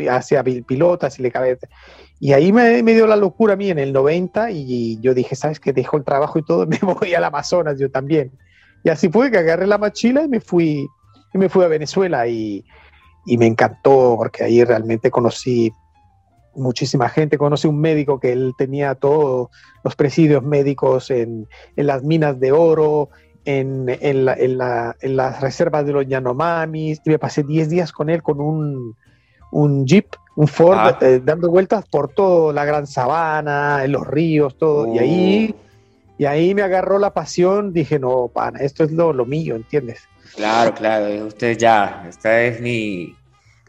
hacía 0.09 0.43
pilotas 0.43 1.17
y 1.17 1.21
le 1.21 1.31
cabeza. 1.31 1.67
Y 2.19 2.33
ahí 2.33 2.51
me, 2.51 2.83
me, 2.83 2.93
dio 2.93 3.07
la 3.07 3.15
locura 3.15 3.53
a 3.53 3.55
mí 3.55 3.69
en 3.69 3.79
el 3.79 3.93
90 3.93 4.51
y 4.51 4.99
yo 4.99 5.13
dije, 5.13 5.35
¿sabes 5.35 5.59
qué? 5.61 5.71
Dejo 5.71 5.95
el 5.95 6.03
trabajo 6.03 6.37
y 6.37 6.43
todo, 6.43 6.67
me 6.67 6.79
voy 6.79 7.13
al 7.13 7.23
Amazonas 7.23 7.79
yo 7.79 7.89
también. 7.89 8.31
Y 8.83 8.89
así 8.89 9.07
fue 9.09 9.31
que 9.31 9.37
agarré 9.37 9.67
la 9.67 9.77
mochila 9.77 10.23
y 10.23 10.27
me 10.27 10.41
fui, 10.41 10.85
y 11.33 11.37
me 11.37 11.47
fui 11.47 11.63
a 11.63 11.69
Venezuela 11.69 12.27
y, 12.27 12.65
y 13.25 13.37
me 13.37 13.45
encantó 13.45 14.15
porque 14.17 14.43
ahí 14.43 14.63
realmente 14.65 15.11
conocí 15.11 15.71
muchísima 16.57 17.09
gente. 17.09 17.37
Conoce 17.37 17.67
un 17.67 17.79
médico 17.79 18.19
que 18.19 18.31
él 18.31 18.53
tenía 18.57 18.95
todos 18.95 19.49
los 19.83 19.95
presidios 19.95 20.43
médicos 20.43 21.09
en, 21.11 21.47
en 21.75 21.87
las 21.87 22.03
minas 22.03 22.39
de 22.39 22.51
oro, 22.51 23.09
en, 23.45 23.85
en, 23.87 24.25
la, 24.25 24.95
en, 24.99 25.17
las 25.17 25.41
reservas 25.41 25.85
de 25.85 25.93
los 25.93 26.07
Yanomamis. 26.07 27.01
Y 27.05 27.09
me 27.09 27.19
pasé 27.19 27.43
10 27.43 27.69
días 27.69 27.91
con 27.91 28.09
él 28.09 28.21
con 28.21 28.41
un, 28.41 28.95
un 29.51 29.85
jeep, 29.85 30.07
un 30.35 30.47
Ford, 30.47 30.77
ah. 30.77 30.97
eh, 31.01 31.21
dando 31.23 31.49
vueltas 31.49 31.85
por 31.89 32.09
toda 32.09 32.53
la 32.53 32.65
gran 32.65 32.87
sabana, 32.87 33.83
en 33.83 33.91
los 33.91 34.05
ríos, 34.05 34.57
todo. 34.57 34.93
Y 34.93 34.99
ahí... 34.99 35.55
Oh. 35.55 35.67
Y 36.19 36.25
ahí 36.25 36.55
me 36.55 36.63
agarró 36.63 36.97
la 36.97 37.13
pasión, 37.13 37.73
dije, 37.73 37.99
no, 37.99 38.31
pana, 38.33 38.57
esto 38.61 38.83
es 38.83 38.91
lo, 38.91 39.13
lo 39.13 39.23
mío, 39.27 39.55
¿entiendes? 39.55 39.99
Claro, 40.35 40.73
claro, 40.73 41.27
usted 41.27 41.55
ya, 41.55 42.07
esta 42.09 42.41
es 42.41 42.59
mi, 42.59 43.15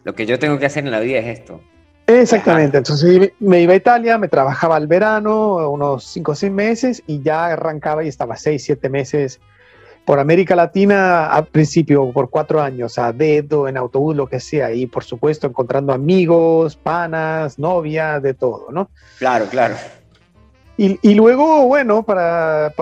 lo 0.08 0.14
que 0.14 0.24
yo 0.24 0.38
tengo 0.38 0.58
que 0.58 0.64
hacer 0.64 0.84
en 0.84 0.90
la 0.90 1.00
vida 1.00 1.18
es 1.18 1.40
esto. 1.40 1.60
Exactamente, 2.08 2.78
entonces 2.78 3.32
me 3.38 3.60
iba 3.60 3.74
a 3.74 3.76
Italia, 3.76 4.16
me 4.16 4.28
trabajaba 4.28 4.76
al 4.76 4.86
verano, 4.86 5.68
unos 5.68 6.04
5 6.04 6.32
o 6.32 6.34
6 6.34 6.50
meses, 6.50 7.02
y 7.06 7.20
ya 7.20 7.46
arrancaba 7.48 8.02
y 8.02 8.08
estaba 8.08 8.34
6, 8.38 8.64
7 8.64 8.88
meses 8.88 9.40
por 10.06 10.18
América 10.18 10.56
Latina 10.56 11.26
al 11.26 11.48
principio, 11.48 12.10
por 12.12 12.30
cuatro 12.30 12.62
años, 12.62 12.98
a 12.98 13.12
dedo, 13.12 13.68
en 13.68 13.76
autobús, 13.76 14.16
lo 14.16 14.26
que 14.26 14.40
sea, 14.40 14.72
y 14.72 14.86
por 14.86 15.04
supuesto 15.04 15.46
encontrando 15.46 15.92
amigos, 15.92 16.76
panas, 16.76 17.58
novias, 17.58 18.22
de 18.22 18.32
todo, 18.32 18.68
¿no? 18.70 18.88
Claro, 19.18 19.44
claro. 19.50 19.74
Y, 20.80 21.14
luego, 21.14 21.66
bueno, 21.66 22.04
para, 22.04 22.72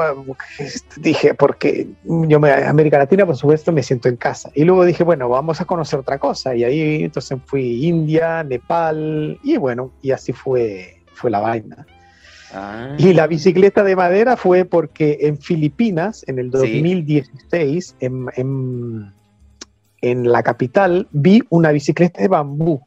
dije, 0.98 1.32
porque 1.32 1.88
yo 2.04 2.38
me, 2.38 2.52
América 2.52 2.98
Latina, 2.98 3.24
por 3.24 3.36
supuesto, 3.36 3.72
me 3.72 3.82
siento 3.82 4.10
en 4.10 4.16
casa. 4.16 4.50
Y 4.54 4.64
luego 4.64 4.84
dije, 4.84 5.02
bueno, 5.02 5.30
vamos 5.30 5.62
a 5.62 5.64
conocer 5.64 6.00
otra 6.00 6.18
cosa. 6.18 6.54
Y 6.54 6.62
ahí 6.62 7.04
entonces 7.04 7.38
fui 7.46 7.86
India, 7.86 8.44
Nepal, 8.44 9.40
y 9.42 9.56
bueno, 9.56 9.92
y 10.02 10.10
así 10.10 10.34
fue, 10.34 11.00
fue 11.14 11.30
la 11.30 11.40
vaina. 11.40 11.86
Ah. 12.52 12.96
Y 12.98 13.14
la 13.14 13.26
bicicleta 13.26 13.82
de 13.82 13.96
madera 13.96 14.36
fue 14.36 14.66
porque 14.66 15.16
en 15.22 15.38
Filipinas, 15.38 16.22
en 16.26 16.38
el 16.38 16.50
2016, 16.50 17.96
en, 18.00 18.26
en, 18.36 19.10
en, 20.02 20.30
la 20.30 20.42
capital, 20.42 21.08
vi 21.12 21.42
una 21.48 21.72
bicicleta 21.72 22.20
de 22.20 22.28
bambú. 22.28 22.82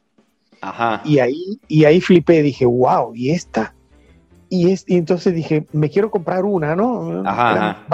Ajá. 0.60 1.02
Y 1.04 1.18
ahí, 1.18 1.58
y 1.66 1.84
ahí 1.84 2.00
flipé, 2.00 2.42
dije, 2.42 2.64
wow, 2.64 3.12
¿y 3.12 3.32
esta? 3.32 3.74
Y, 4.50 4.72
es, 4.72 4.84
entonces 4.88 5.32
dije, 5.32 5.64
me 5.72 5.88
quiero 5.88 6.10
comprar 6.10 6.44
una, 6.44 6.74
¿no? 6.74 7.22
Ajá, 7.24 7.86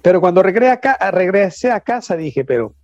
Pero 0.00 0.20
cuando 0.20 0.42
regresé 0.42 1.70
a, 1.70 1.80
casa 1.80 2.16
dije, 2.16 2.42
pero 2.42 2.74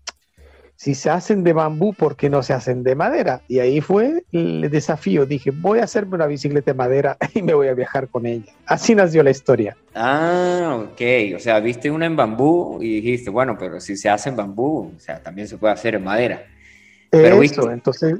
si 0.77 0.95
se 0.95 1.09
hacen 1.09 1.43
de 1.43 1.55
bambú, 1.55 1.95
¿por 1.95 2.15
qué 2.15 2.29
no 2.29 2.43
se 2.43 2.53
hacen 2.53 2.83
de 2.83 2.95
madera? 2.95 3.41
Y 3.49 3.59
ahí 3.61 3.81
fue 3.81 4.23
el 4.33 4.71
desafío. 4.71 5.25
Dije, 5.25 5.51
voy 5.51 5.79
a 5.79 5.85
hacerme 5.85 6.17
una 6.17 6.27
bicicleta 6.27 6.73
de 6.73 6.77
madera 6.77 7.17
y 7.35 7.41
me 7.41 7.55
voy 7.55 7.69
a 7.69 7.75
viajar 7.75 8.07
con 8.09 8.27
ella. 8.27 8.53
Así 8.67 8.95
nació 8.95 9.23
la 9.23 9.31
historia. 9.31 9.75
Ah, 9.95 10.79
ok. 10.79 11.35
O 11.37 11.39
sea, 11.39 11.59
viste 11.61 11.91
una 11.91 12.05
en 12.05 12.17
bambú 12.17 12.79
y 12.83 13.01
dijiste, 13.01 13.31
bueno, 13.31 13.57
pero 13.59 13.81
si 13.81 13.97
se 13.97 14.11
hace 14.11 14.29
en 14.29 14.37
bambú, 14.37 14.93
o 14.95 15.01
sea, 15.01 15.23
también 15.23 15.49
se 15.49 15.57
puede 15.57 15.73
hacer 15.73 15.95
en 15.95 16.05
madera. 16.05 16.45
Pero 17.11 17.43
Eso, 17.43 17.71
entonces... 17.71 18.17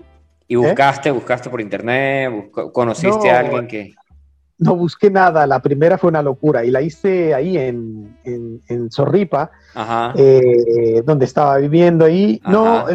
Y 0.51 0.55
¿eh? 0.55 0.57
buscaste, 0.57 1.11
buscaste 1.11 1.51
por 1.51 1.61
internet, 1.61 2.51
conociste 2.73 3.31
a 3.31 3.41
alguien 3.41 3.69
que 3.69 3.95
no 4.59 4.75
busqué 4.77 5.11
nada. 5.11 5.47
La 5.47 5.61
primera 5.61 5.99
fue 5.99 6.09
una 6.09 6.23
locura 6.23 6.65
y 6.65 6.71
la 6.71 6.83
hice 6.83 7.35
ahí 7.35 7.57
en, 7.57 8.17
en, 8.25 8.91
Zorripa, 8.91 9.51
eh, 10.17 11.03
donde 11.05 11.25
estaba 11.25 11.57
viviendo 11.59 12.05
ahí. 12.05 12.41
No, 12.47 12.87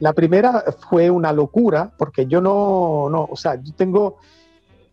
la 0.00 0.12
primera 0.12 0.64
fue 0.88 1.10
una 1.10 1.32
locura 1.32 1.90
porque 1.96 2.26
yo 2.26 2.40
no, 2.40 3.08
no, 3.10 3.28
o 3.30 3.36
sea, 3.36 3.54
yo 3.54 3.72
tengo 3.74 4.18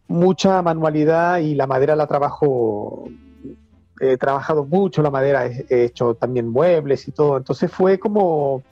mucha 0.07 0.61
manualidad 0.61 1.39
y 1.39 1.55
la 1.55 1.67
madera 1.67 1.95
la 1.95 2.07
trabajo. 2.07 3.09
He 4.01 4.15
trabajado 4.15 4.63
mucho 4.63 5.01
la 5.01 5.11
madera, 5.11 5.45
he 5.45 5.83
hecho 5.83 6.13
también 6.13 6.47
muebles 6.47 7.07
y 7.07 7.11
todo. 7.11 7.35
Entonces 7.35 7.69
fue 7.69 7.99
como, 7.99 8.63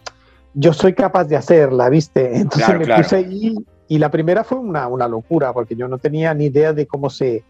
yo 0.53 0.71
soy 0.71 0.93
capaz 0.93 1.25
de 1.25 1.35
hacerla, 1.35 1.89
¿viste? 1.89 2.37
Entonces 2.37 2.79
me 2.79 2.95
puse 2.95 3.15
ahí 3.17 3.55
y 3.87 3.97
la 3.97 4.11
primera 4.11 4.43
fue 4.43 4.57
una, 4.59 4.87
una, 4.87 5.07
locura, 5.07 5.53
porque 5.53 5.75
yo 5.75 5.87
no 5.87 5.97
tenía 5.97 6.33
ni 6.33 6.45
idea 6.45 6.73
de 6.73 6.87
cómo 6.87 7.09
se, 7.09 7.43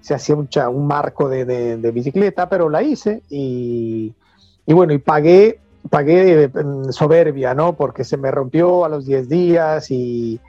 se 0.00 0.14
hacía 0.14 0.36
un, 0.68 0.86
marco 0.86 1.28
de, 1.28 1.44
de, 1.44 1.90
bicicleta, 1.90 2.48
pero 2.48 2.68
la 2.68 2.82
hice 2.82 3.22
y, 3.28 4.12
y 4.66 4.72
bueno, 4.72 4.92
y 4.92 4.98
pagué, 4.98 5.60
pagué 5.90 6.50
soberbia, 6.90 7.54
¿no? 7.54 7.74
Porque 7.74 8.04
se 8.04 8.16
me 8.16 8.30
rompió 8.30 8.84
a 8.84 8.88
los 8.88 9.06
10 9.06 9.28
días 9.28 9.90
y, 9.90 10.40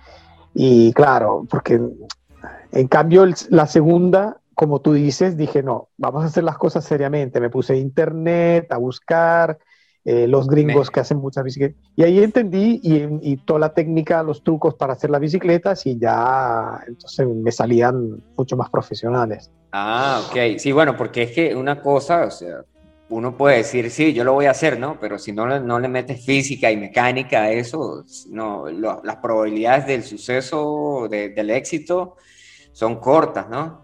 y 0.53 0.93
claro, 0.93 1.45
porque 1.49 1.81
en 2.71 2.87
cambio 2.87 3.25
la 3.49 3.67
segunda, 3.67 4.37
como 4.55 4.79
tú 4.79 4.93
dices, 4.93 5.37
dije, 5.37 5.61
no, 5.61 5.89
vamos 5.97 6.23
a 6.23 6.27
hacer 6.27 6.43
las 6.43 6.57
cosas 6.57 6.85
seriamente. 6.85 7.39
Me 7.39 7.49
puse 7.49 7.73
a 7.73 7.77
internet 7.77 8.71
a 8.71 8.77
buscar 8.77 9.59
eh, 10.05 10.27
los 10.27 10.47
gringos 10.47 10.91
que 10.91 10.99
hacen 10.99 11.17
muchas 11.17 11.43
bicicletas. 11.43 11.81
Y 11.95 12.03
ahí 12.03 12.21
entendí 12.21 12.79
y, 12.83 13.37
toda 13.37 13.59
la 13.59 13.73
técnica, 13.73 14.21
los 14.21 14.43
trucos 14.43 14.75
para 14.75 14.93
hacer 14.93 15.09
las 15.09 15.21
bicicletas 15.21 15.85
y 15.85 15.97
ya 15.97 16.79
entonces 16.87 17.27
me 17.27 17.51
salían 17.51 18.21
mucho 18.35 18.57
más 18.57 18.69
profesionales. 18.69 19.49
Ah, 19.71 20.21
ok. 20.27 20.57
Sí, 20.57 20.71
bueno, 20.71 20.97
porque 20.97 21.23
es 21.23 21.31
que 21.31 21.55
una 21.55 21.81
cosa, 21.81 22.25
o 22.25 22.31
sea, 22.31 22.65
uno 23.09 23.37
puede 23.37 23.57
decir, 23.57 23.89
sí, 23.91 24.13
yo 24.13 24.23
lo 24.23 24.33
voy 24.33 24.45
a 24.45 24.51
hacer, 24.51 24.79
¿no? 24.79 24.99
Pero 24.99 25.17
si 25.17 25.31
no, 25.31 25.59
no 25.59 25.79
le 25.79 25.87
metes 25.87 26.25
física 26.25 26.69
y 26.69 26.77
mecánica 26.77 27.43
a 27.43 27.51
eso, 27.51 28.03
no, 28.29 28.65
las 28.69 29.15
probabilidades 29.17 29.87
del 29.87 30.03
suceso, 30.03 31.07
del 31.09 31.49
éxito, 31.49 32.17
son 32.71 32.99
cortas, 32.99 33.49
¿no? 33.49 33.82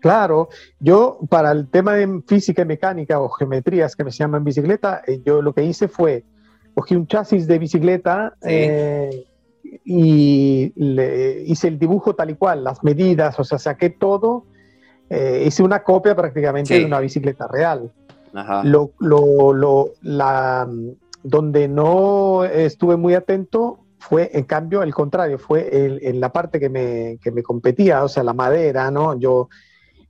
Claro, 0.00 0.48
yo 0.78 1.18
para 1.28 1.50
el 1.50 1.68
tema 1.68 1.94
de 1.94 2.22
física 2.26 2.62
y 2.62 2.66
mecánica 2.66 3.20
o 3.20 3.28
geometrías 3.28 3.96
que 3.96 4.04
me 4.04 4.12
se 4.12 4.18
llaman 4.18 4.44
bicicleta, 4.44 5.02
eh, 5.06 5.20
yo 5.24 5.42
lo 5.42 5.52
que 5.52 5.64
hice 5.64 5.88
fue, 5.88 6.24
cogí 6.74 6.94
un 6.94 7.06
chasis 7.06 7.46
de 7.48 7.58
bicicleta 7.58 8.34
eh, 8.42 9.26
y 9.84 10.72
le 10.76 11.42
hice 11.42 11.68
el 11.68 11.78
dibujo 11.78 12.14
tal 12.14 12.30
y 12.30 12.34
cual, 12.34 12.62
las 12.62 12.84
medidas, 12.84 13.38
o 13.40 13.44
sea, 13.44 13.58
saqué 13.58 13.90
todo, 13.90 14.44
eh, 15.10 15.44
hice 15.46 15.62
una 15.62 15.82
copia 15.82 16.14
prácticamente 16.14 16.78
de 16.78 16.84
una 16.84 17.00
bicicleta 17.00 17.48
real. 17.48 17.90
Lo, 18.62 18.92
lo, 19.00 19.94
la, 20.02 20.68
donde 21.24 21.66
no 21.66 22.44
estuve 22.44 22.96
muy 22.96 23.14
atento 23.14 23.80
fue, 23.98 24.30
en 24.32 24.44
cambio, 24.44 24.84
el 24.84 24.94
contrario, 24.94 25.38
fue 25.38 25.68
en 25.72 26.20
la 26.20 26.30
parte 26.30 26.60
que 26.60 26.68
me, 26.68 27.18
que 27.20 27.32
me 27.32 27.42
competía, 27.42 28.04
o 28.04 28.08
sea, 28.08 28.22
la 28.22 28.32
madera, 28.32 28.92
¿no? 28.92 29.18
Yo 29.18 29.48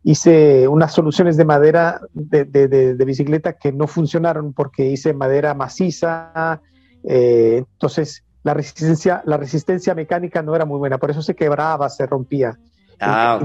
hice 0.04 0.68
unas 0.68 0.92
soluciones 0.92 1.36
de 1.36 1.44
madera 1.44 2.00
de, 2.12 2.94
bicicleta 3.04 3.54
que 3.54 3.72
no 3.72 3.86
funcionaron 3.86 4.52
porque 4.52 4.86
hice 4.86 5.12
madera 5.12 5.54
maciza, 5.54 6.60
eh, 7.04 7.64
entonces 7.72 8.24
la 8.42 8.54
resistencia, 8.54 9.22
la 9.26 9.36
resistencia 9.36 9.94
mecánica 9.94 10.42
no 10.42 10.54
era 10.54 10.64
muy 10.64 10.78
buena, 10.78 10.98
por 10.98 11.10
eso 11.10 11.22
se 11.22 11.34
quebraba, 11.34 11.88
se 11.88 12.06
rompía. 12.06 12.58
Ah, 13.00 13.40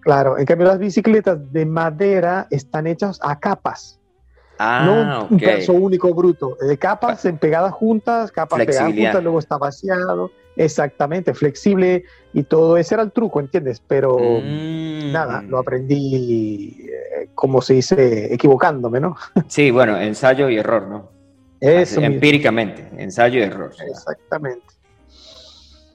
claro, 0.00 0.38
en 0.38 0.44
cambio 0.44 0.68
las 0.68 0.78
bicicletas 0.78 1.52
de 1.52 1.66
madera 1.66 2.46
están 2.50 2.86
hechas 2.86 3.18
a 3.22 3.38
capas. 3.38 3.98
Ah, 4.58 4.84
no 4.86 5.26
un 5.30 5.38
pedazo 5.38 5.72
único 5.72 6.14
bruto, 6.14 6.56
de 6.60 6.78
capas 6.78 7.24
en 7.24 7.38
pegadas 7.38 7.72
juntas, 7.72 8.30
capas 8.30 8.64
pegadas 8.64 8.92
juntas, 8.92 9.22
luego 9.22 9.38
está 9.38 9.58
vaciado. 9.58 10.30
Exactamente, 10.56 11.34
flexible 11.34 12.04
y 12.32 12.44
todo 12.44 12.76
ese 12.76 12.94
era 12.94 13.02
el 13.02 13.10
truco, 13.10 13.40
¿entiendes? 13.40 13.82
Pero 13.88 14.16
mm. 14.16 15.10
nada, 15.10 15.42
lo 15.42 15.58
aprendí, 15.58 16.78
eh, 16.80 17.30
como 17.34 17.60
se 17.60 17.74
dice, 17.74 18.32
equivocándome, 18.32 19.00
¿no? 19.00 19.16
Sí, 19.48 19.72
bueno, 19.72 19.98
ensayo 19.98 20.48
y 20.48 20.56
error, 20.56 20.86
¿no? 20.86 21.10
Eso 21.60 22.00
empíricamente, 22.00 22.88
ensayo 22.98 23.40
y 23.40 23.42
error. 23.42 23.72
Exactamente. 23.84 24.66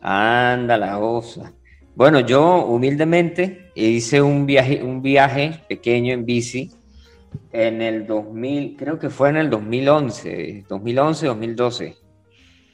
Anda 0.01 0.77
la 0.77 0.99
osa. 0.99 1.53
Bueno, 1.95 2.21
yo 2.21 2.65
humildemente 2.65 3.71
hice 3.75 4.21
un 4.21 4.45
viaje, 4.45 4.83
un 4.83 5.01
viaje 5.01 5.61
pequeño 5.67 6.13
en 6.13 6.25
bici 6.25 6.71
en 7.51 7.81
el 7.81 8.05
2000, 8.05 8.75
creo 8.77 8.99
que 8.99 9.09
fue 9.09 9.29
en 9.29 9.37
el 9.37 9.49
2011, 9.49 10.65
2011, 10.67 11.27
2012. 11.27 11.97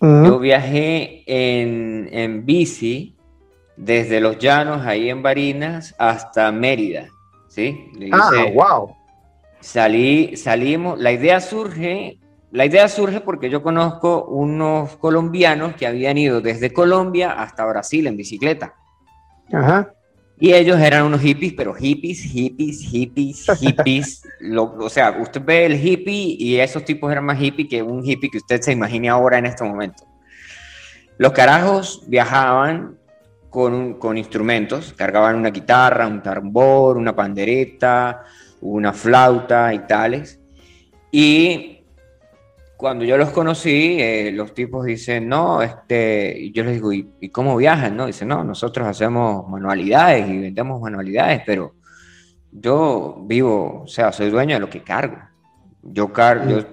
Yo 0.01 0.37
viajé 0.37 1.23
en, 1.25 2.09
en, 2.11 2.45
bici 2.45 3.15
desde 3.75 4.19
Los 4.19 4.37
Llanos, 4.37 4.85
ahí 4.85 5.09
en 5.09 5.23
Barinas, 5.23 5.95
hasta 5.97 6.51
Mérida, 6.51 7.07
¿sí? 7.47 7.91
ah, 8.11 8.45
wow. 8.53 8.95
Salí, 9.61 10.37
salimos, 10.37 10.99
la 10.99 11.11
idea 11.11 11.39
surge, 11.39 12.19
la 12.51 12.65
idea 12.67 12.87
surge 12.87 13.21
porque 13.21 13.49
yo 13.49 13.63
conozco 13.63 14.25
unos 14.25 14.95
colombianos 14.97 15.73
que 15.73 15.87
habían 15.87 16.19
ido 16.19 16.39
desde 16.39 16.71
Colombia 16.71 17.31
hasta 17.31 17.65
Brasil 17.65 18.05
en 18.05 18.17
bicicleta. 18.17 18.75
Ajá. 19.51 19.94
Y 20.37 20.53
ellos 20.53 20.79
eran 20.79 21.05
unos 21.05 21.21
hippies, 21.21 21.53
pero 21.53 21.73
hippies, 21.73 22.21
hippies, 22.21 22.81
hippies, 22.81 23.45
hippies. 23.59 24.23
o 24.57 24.89
sea, 24.89 25.17
usted 25.21 25.41
ve 25.43 25.65
el 25.65 25.75
hippie 25.75 26.35
y 26.37 26.59
esos 26.59 26.83
tipos 26.83 27.11
eran 27.11 27.25
más 27.25 27.39
hippies 27.39 27.69
que 27.69 27.81
un 27.81 28.05
hippie 28.05 28.29
que 28.29 28.39
usted 28.39 28.61
se 28.61 28.73
imagine 28.73 29.07
ahora 29.07 29.37
en 29.37 29.45
este 29.45 29.63
momento. 29.63 30.03
Los 31.17 31.31
carajos 31.31 32.03
viajaban 32.07 32.97
con, 33.49 33.93
con 33.93 34.17
instrumentos, 34.17 34.93
cargaban 34.97 35.37
una 35.37 35.49
guitarra, 35.49 36.05
un 36.05 36.21
tambor, 36.21 36.97
una 36.97 37.15
pandereta, 37.15 38.23
una 38.59 38.91
flauta 38.91 39.73
y 39.73 39.79
tales. 39.79 40.41
Y 41.09 41.74
cuando 42.85 43.03
yo 43.03 43.17
los 43.17 43.31
conocí, 43.31 43.97
eh, 43.99 44.31
los 44.31 44.53
tipos 44.53 44.85
dicen, 44.85 45.27
no, 45.27 45.63
este, 45.63 46.51
yo 46.51 46.63
les 46.63 46.75
digo, 46.75 46.93
¿y, 46.93 47.29
cómo 47.29 47.57
viajan? 47.57 47.97
No, 47.97 48.05
dicen, 48.05 48.27
no, 48.27 48.43
nosotros 48.43 48.87
hacemos 48.87 49.49
manualidades 49.49 50.29
y 50.29 50.37
vendemos 50.37 50.79
manualidades, 50.79 51.41
pero 51.47 51.73
yo 52.51 53.23
vivo, 53.25 53.81
o 53.85 53.87
sea, 53.87 54.11
soy 54.11 54.29
dueño 54.29 54.53
de 54.53 54.59
lo 54.59 54.69
que 54.69 54.83
cargo. 54.83 55.17
Yo 55.81 56.13
cargo, 56.13 56.63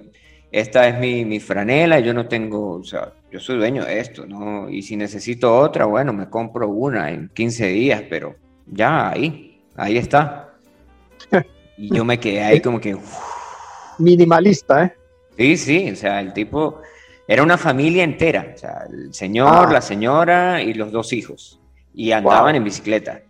esta 0.50 0.86
es 0.86 0.98
mi, 0.98 1.24
mi 1.24 1.40
franela, 1.40 1.98
yo 1.98 2.12
no 2.12 2.28
tengo, 2.28 2.72
o 2.72 2.84
sea, 2.84 3.14
yo 3.30 3.40
soy 3.40 3.56
dueño 3.56 3.82
de 3.86 3.98
esto, 3.98 4.26
¿no? 4.26 4.68
Y 4.68 4.82
si 4.82 4.98
necesito 4.98 5.56
otra, 5.56 5.86
bueno, 5.86 6.12
me 6.12 6.28
compro 6.28 6.68
una 6.68 7.10
en 7.10 7.30
15 7.30 7.68
días, 7.68 8.02
pero 8.10 8.36
ya 8.66 9.08
ahí, 9.08 9.62
ahí 9.76 9.96
está. 9.96 10.52
Y 11.78 11.96
yo 11.96 12.04
me 12.04 12.20
quedé 12.20 12.42
ahí 12.42 12.60
como 12.60 12.78
que... 12.78 12.94
Minimalista, 13.98 14.84
¿eh? 14.84 15.01
Sí, 15.36 15.56
sí, 15.56 15.90
o 15.90 15.96
sea, 15.96 16.20
el 16.20 16.32
tipo 16.32 16.80
era 17.26 17.42
una 17.42 17.56
familia 17.56 18.04
entera, 18.04 18.52
o 18.54 18.58
sea, 18.58 18.84
el 18.90 19.14
señor, 19.14 19.68
ah. 19.68 19.72
la 19.72 19.80
señora 19.80 20.62
y 20.62 20.74
los 20.74 20.92
dos 20.92 21.12
hijos, 21.12 21.60
y 21.94 22.12
andaban 22.12 22.56
en 22.56 22.64
bicicleta. 22.64 23.22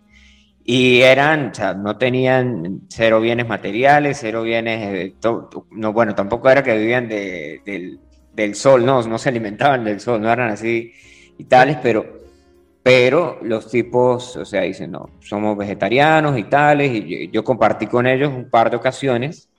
Y 0.65 1.01
eran, 1.01 1.51
o 1.51 1.53
sea, 1.53 1.73
no 1.73 1.97
tenían 1.97 2.81
cero 2.89 3.19
bienes 3.19 3.47
materiales, 3.47 4.17
cero 4.21 4.43
bienes, 4.43 4.81
eh, 4.81 5.15
no, 5.71 5.93
bueno, 5.93 6.15
tampoco 6.15 6.49
era 6.49 6.63
que 6.63 6.77
vivían 6.77 7.07
del, 7.09 7.99
del, 8.33 8.55
sol, 8.55 8.85
no, 8.85 9.01
no 9.03 9.17
se 9.17 9.29
alimentaban 9.29 9.83
del 9.83 9.99
sol, 9.99 10.21
no 10.21 10.31
eran 10.31 10.51
así 10.51 10.93
y 11.37 11.43
tales, 11.45 11.77
pero, 11.83 12.05
pero 12.81 13.39
los 13.41 13.69
tipos, 13.69 14.37
o 14.37 14.45
sea, 14.45 14.61
dicen, 14.61 14.91
no, 14.91 15.09
somos 15.19 15.57
vegetarianos 15.57 16.37
y 16.37 16.45
tales, 16.45 16.91
y 16.93 17.29
yo 17.29 17.43
compartí 17.43 17.87
con 17.87 18.07
ellos 18.07 18.31
un 18.33 18.49
par 18.49 18.69
de 18.69 18.77
ocasiones 18.77 19.49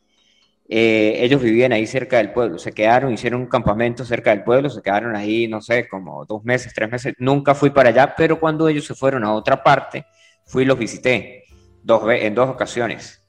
eh, 0.66 1.16
ellos 1.18 1.42
vivían 1.42 1.72
ahí 1.72 1.86
cerca 1.86 2.16
del 2.16 2.32
pueblo, 2.32 2.58
se 2.58 2.72
quedaron, 2.72 3.12
hicieron 3.12 3.42
un 3.42 3.46
campamento 3.48 4.04
cerca 4.04 4.30
del 4.30 4.44
pueblo, 4.44 4.70
se 4.70 4.80
quedaron 4.80 5.14
ahí, 5.14 5.46
no 5.46 5.60
sé, 5.60 5.86
como 5.88 6.24
dos 6.24 6.42
meses, 6.44 6.72
tres 6.74 6.90
meses, 6.90 7.14
nunca 7.18 7.54
fui 7.54 7.70
para 7.70 7.90
allá, 7.90 8.14
pero 8.16 8.40
cuando 8.40 8.68
ellos 8.68 8.86
se 8.86 8.94
fueron 8.94 9.24
a 9.24 9.32
otra 9.34 9.62
parte, 9.62 10.06
fui 10.46 10.62
y 10.62 10.66
los 10.66 10.78
visité 10.78 11.44
dos, 11.82 12.02
en 12.08 12.34
dos 12.34 12.48
ocasiones. 12.48 13.20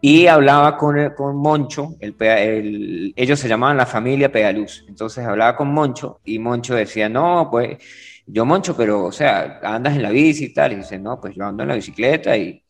Y 0.00 0.26
hablaba 0.26 0.76
con, 0.76 0.96
con 1.16 1.36
Moncho, 1.36 1.94
el, 2.00 3.12
ellos 3.14 3.38
se 3.38 3.48
llamaban 3.48 3.76
la 3.76 3.86
familia 3.86 4.32
Pedaluz, 4.32 4.84
entonces 4.88 5.24
hablaba 5.24 5.54
con 5.56 5.72
Moncho 5.72 6.20
y 6.24 6.40
Moncho 6.40 6.74
decía, 6.74 7.08
no, 7.08 7.48
pues 7.52 7.78
yo 8.26 8.44
Moncho, 8.44 8.76
pero 8.76 9.04
o 9.04 9.12
sea, 9.12 9.60
andas 9.62 9.94
en 9.94 10.02
la 10.02 10.10
bici 10.10 10.46
y 10.46 10.54
tal, 10.54 10.72
y 10.72 10.76
dice, 10.76 10.98
no, 10.98 11.20
pues 11.20 11.36
yo 11.36 11.44
ando 11.44 11.62
en 11.62 11.68
la 11.68 11.76
bicicleta 11.76 12.36
y 12.36 12.61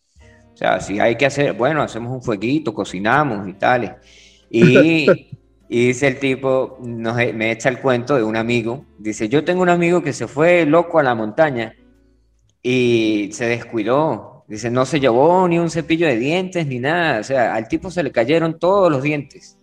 o 0.53 0.57
sea, 0.57 0.81
si 0.81 1.01
hay 1.01 1.17
que 1.17 1.27
hacer, 1.27 1.55
bueno, 1.55 1.83
hacemos 1.83 2.13
un 2.13 2.23
fueguito, 2.23 2.75
cocinamos 2.75 3.49
y 3.49 3.55
tal. 3.55 3.97
Y, 4.55 5.09
y 5.67 5.87
dice 5.87 6.09
el 6.09 6.19
tipo, 6.19 6.79
me 6.83 7.53
echa 7.53 7.71
el 7.71 7.81
cuento 7.81 8.17
de 8.17 8.23
un 8.23 8.37
amigo. 8.37 8.85
Dice, 8.99 9.31
yo 9.31 9.43
tengo 9.43 9.63
un 9.63 9.71
amigo 9.71 10.03
que 10.03 10.13
se 10.13 10.29
fue 10.29 10.67
loco 10.67 10.99
a 10.99 11.03
la 11.03 11.15
montaña 11.15 11.75
y 12.63 13.31
se 13.33 13.47
descuidó. 13.47 14.45
Dice, 14.47 14.71
no 14.71 14.85
se 14.85 15.01
llevó 15.01 15.49
ni 15.49 15.59
un 15.59 15.71
cepillo 15.71 16.07
de 16.07 16.19
dientes 16.19 16.67
ni 16.67 16.81
nada. 16.81 17.21
O 17.21 17.25
sea, 17.25 17.55
al 17.55 17.67
tipo 17.67 17.91
se 17.91 18.03
le 18.03 18.13
cayeron 18.13 18.59
todos 18.59 18.93
los 18.93 19.03
dientes. 19.03 19.57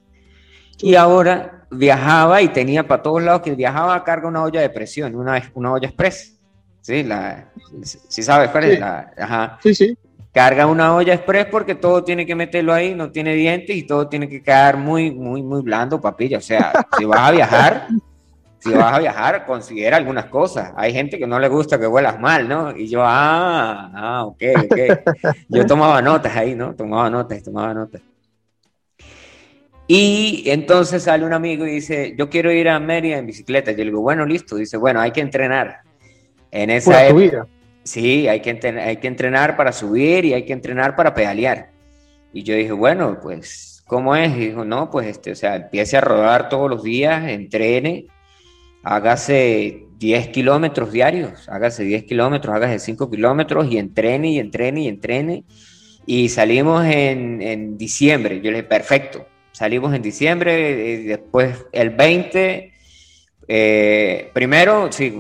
Y 0.82 0.95
ahora 0.95 1.67
viajaba 1.69 2.41
y 2.41 2.47
tenía 2.47 2.88
para 2.88 3.04
todos 3.04 3.21
lados 3.21 3.43
que 3.43 3.54
viajaba 3.54 3.93
a 3.93 4.04
carga 4.04 4.28
una 4.28 4.41
olla 4.41 4.62
de 4.62 4.71
presión, 4.71 5.13
una, 5.13 5.39
una 5.54 5.71
olla 5.71 5.88
express. 5.88 6.39
Sí, 6.81 7.04
la, 7.04 7.52
¿sí 7.83 8.23
sabes 8.23 8.50
cuál 8.50 8.63
es 8.63 8.79
la? 8.79 9.13
Ajá. 9.15 9.60
Sí, 9.62 9.75
sí 9.75 9.96
carga 10.40 10.67
una 10.67 10.96
olla 10.96 11.13
express 11.15 11.48
porque 11.48 11.75
todo 11.75 12.06
tiene 12.06 12.25
que 12.25 12.33
meterlo 12.33 12.71
ahí, 12.73 12.96
no 12.96 13.12
tiene 13.12 13.33
dientes 13.33 13.75
y 13.75 13.83
todo 13.83 14.08
tiene 14.08 14.29
que 14.29 14.42
quedar 14.42 14.77
muy, 14.77 15.12
muy, 15.12 15.44
muy 15.44 15.62
blando, 15.62 16.00
papilla. 16.00 16.37
O 16.37 16.42
sea, 16.42 16.71
si 16.98 17.04
vas 17.04 17.19
a 17.19 17.31
viajar, 17.31 17.87
si 18.60 18.71
vas 18.71 18.94
a 18.94 19.00
viajar, 19.00 19.46
considera 19.46 19.98
algunas 19.98 20.27
cosas. 20.27 20.71
Hay 20.77 20.94
gente 20.94 21.19
que 21.19 21.27
no 21.27 21.40
le 21.40 21.50
gusta 21.50 21.77
que 21.77 21.87
huelas 21.87 22.21
mal, 22.21 22.48
¿no? 22.48 22.73
Y 22.73 22.87
yo, 22.87 23.02
ah, 23.04 23.92
ah, 23.94 24.25
ok, 24.27 24.42
ok. 24.63 24.77
Yo 25.50 25.65
tomaba 25.65 26.02
notas 26.02 26.33
ahí, 26.37 26.56
¿no? 26.56 26.73
Tomaba 26.73 27.10
notas, 27.10 27.44
tomaba 27.44 27.73
notas. 27.73 28.02
Y 29.87 30.44
entonces 30.46 31.04
sale 31.04 31.25
un 31.25 31.33
amigo 31.33 31.67
y 31.67 31.71
dice, 31.71 32.15
yo 32.17 32.29
quiero 32.29 32.50
ir 32.50 32.69
a 32.69 32.79
Mérida 32.79 33.17
en 33.17 33.25
bicicleta. 33.25 33.71
Yo 33.71 33.79
le 33.79 33.85
digo, 33.85 34.00
bueno, 34.00 34.25
listo. 34.25 34.56
Dice, 34.56 34.77
bueno, 34.77 35.02
hay 35.02 35.12
que 35.12 35.19
entrenar. 35.19 35.79
En 36.50 36.69
esa 36.69 37.06
época, 37.06 37.46
Sí, 37.84 38.27
hay 38.27 38.42
que, 38.42 38.52
hay 38.67 38.98
que 38.98 39.08
entrenar 39.08 39.58
para 39.58 39.71
subir 39.71 40.25
y 40.25 40.34
hay 40.34 40.46
que 40.46 40.54
entrenar 40.54 40.96
para 40.96 41.13
pedalear. 41.13 41.71
Y 42.34 42.44
yo 42.44 42.56
dije, 42.56 42.71
bueno, 42.71 43.19
pues 43.21 43.69
¿cómo 43.90 44.15
es? 44.15 44.32
Y 44.38 44.50
dijo, 44.50 44.63
no, 44.63 44.90
pues, 44.92 45.08
este, 45.08 45.32
o 45.32 45.36
sea, 45.36 45.56
empiece 45.56 45.98
a 45.98 46.02
rodar 46.02 46.48
todos 46.48 46.69
los 46.69 46.84
días, 46.84 47.27
entrene, 47.27 48.06
hágase 48.84 49.88
10 49.98 50.27
kilómetros 50.30 50.92
diarios, 50.92 51.50
hágase 51.50 51.84
10 51.84 52.04
kilómetros, 52.04 52.56
hágase 52.56 52.80
5 52.80 53.10
kilómetros 53.10 53.69
y 53.69 53.80
entrene 53.80 54.32
y 54.32 54.40
entrene 54.40 54.82
y 54.84 54.88
entrene. 54.88 55.44
Y 56.06 56.30
salimos 56.30 56.86
en, 56.86 57.77
diciembre. 57.77 58.42
Yo 58.42 58.52
le 58.52 58.58
dije, 58.58 58.63
perfecto. 58.63 59.25
Salimos 59.52 59.94
en 59.94 60.02
diciembre, 60.02 61.02
y 61.02 61.04
después 61.04 61.65
el 61.71 61.90
20 61.90 62.71
eh, 63.52 64.29
primero, 64.31 64.91
sí, 64.91 65.12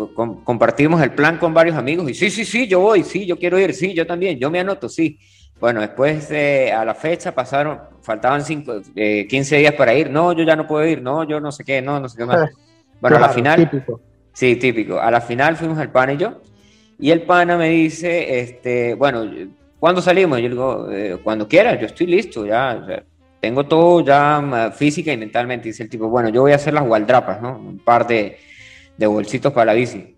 compartimos 0.43 1.01
el 1.01 1.13
plan 1.13 1.39
con 1.39 1.51
varios 1.51 1.75
amigos 1.75 2.11
y 2.11 2.13
sí, 2.13 2.29
sí, 2.29 2.45
sí, 2.45 2.67
yo 2.67 2.79
voy, 2.79 3.03
sí, 3.03 3.25
yo 3.25 3.39
quiero 3.39 3.57
ir, 3.57 3.73
sí, 3.73 3.91
yo 3.95 4.05
también, 4.05 4.37
yo 4.37 4.51
me 4.51 4.59
anoto, 4.59 4.87
sí. 4.87 5.17
Bueno, 5.59 5.81
después 5.81 6.29
de, 6.29 6.71
a 6.71 6.85
la 6.85 6.93
fecha 6.93 7.33
pasaron, 7.33 7.79
faltaban 8.03 8.45
cinco, 8.45 8.81
15 8.93 9.55
eh, 9.55 9.59
días 9.59 9.73
para 9.73 9.95
ir, 9.95 10.11
no, 10.11 10.31
yo 10.33 10.43
ya 10.43 10.55
no 10.55 10.67
puedo 10.67 10.85
ir, 10.85 11.01
no, 11.01 11.27
yo 11.27 11.39
no 11.39 11.51
sé 11.51 11.63
qué, 11.63 11.81
no, 11.81 11.99
no 11.99 12.07
sé 12.07 12.17
qué 12.17 12.25
más. 12.25 12.51
Bueno, 13.01 13.15
a 13.15 13.21
la 13.21 13.29
final, 13.29 13.69
típico. 13.69 14.01
sí, 14.33 14.57
típico, 14.57 14.99
a 14.99 15.09
la 15.09 15.21
final 15.21 15.55
fuimos 15.55 15.79
el 15.79 15.89
pana 15.89 16.13
y 16.13 16.17
yo, 16.17 16.41
y 16.99 17.11
el 17.11 17.21
pana 17.21 17.57
me 17.57 17.69
dice, 17.69 18.41
este, 18.41 18.93
bueno, 18.93 19.23
¿cuándo 19.79 20.01
salimos? 20.01 20.39
Yo 20.39 20.49
digo, 20.49 20.91
eh, 20.91 21.17
cuando 21.23 21.47
quieras, 21.47 21.79
yo 21.79 21.85
estoy 21.85 22.07
listo, 22.07 22.45
ya, 22.45 23.05
tengo 23.39 23.65
todo 23.65 24.01
ya 24.01 24.71
física 24.75 25.11
y 25.13 25.17
mentalmente. 25.17 25.69
Dice 25.69 25.83
el 25.83 25.89
tipo, 25.89 26.09
bueno, 26.09 26.29
yo 26.29 26.41
voy 26.41 26.51
a 26.51 26.55
hacer 26.55 26.73
las 26.73 26.85
gualdrapas, 26.85 27.41
¿no? 27.41 27.57
Un 27.57 27.79
par 27.79 28.05
de, 28.07 28.37
de 28.97 29.07
bolsitos 29.07 29.53
para 29.53 29.67
la 29.67 29.73
bici. 29.73 30.15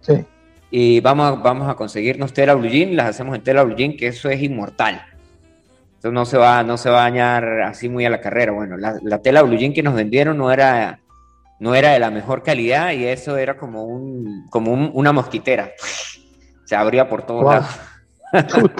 Sí. 0.00 0.24
Y 0.70 1.00
vamos 1.00 1.26
a, 1.26 1.30
vamos 1.32 1.68
a 1.68 1.74
conseguirnos 1.74 2.32
tela 2.32 2.54
blue 2.54 2.68
jean, 2.68 2.96
las 2.96 3.08
hacemos 3.08 3.34
en 3.34 3.42
tela 3.42 3.62
blue 3.62 3.76
jean, 3.76 3.96
que 3.96 4.08
eso 4.08 4.28
es 4.28 4.40
inmortal. 4.42 5.02
Entonces 5.96 6.12
no 6.12 6.24
se 6.24 6.38
va, 6.38 6.62
no 6.62 6.76
se 6.76 6.90
va 6.90 7.00
a 7.00 7.10
dañar 7.10 7.62
así 7.62 7.88
muy 7.88 8.04
a 8.04 8.10
la 8.10 8.20
carrera. 8.20 8.52
Bueno, 8.52 8.76
la, 8.76 8.98
la 9.02 9.18
tela 9.20 9.42
blue 9.42 9.56
jean 9.56 9.72
que 9.72 9.82
nos 9.82 9.94
vendieron 9.94 10.38
no 10.38 10.52
era, 10.52 11.00
no 11.58 11.74
era 11.74 11.90
de 11.92 11.98
la 11.98 12.10
mejor 12.10 12.42
calidad 12.42 12.92
y 12.92 13.04
eso 13.06 13.36
era 13.36 13.56
como, 13.56 13.84
un, 13.84 14.46
como 14.48 14.72
una 14.72 15.12
mosquitera. 15.12 15.72
Se 16.64 16.76
abría 16.76 17.08
por 17.08 17.22
todos 17.22 17.44
lados. 17.44 17.80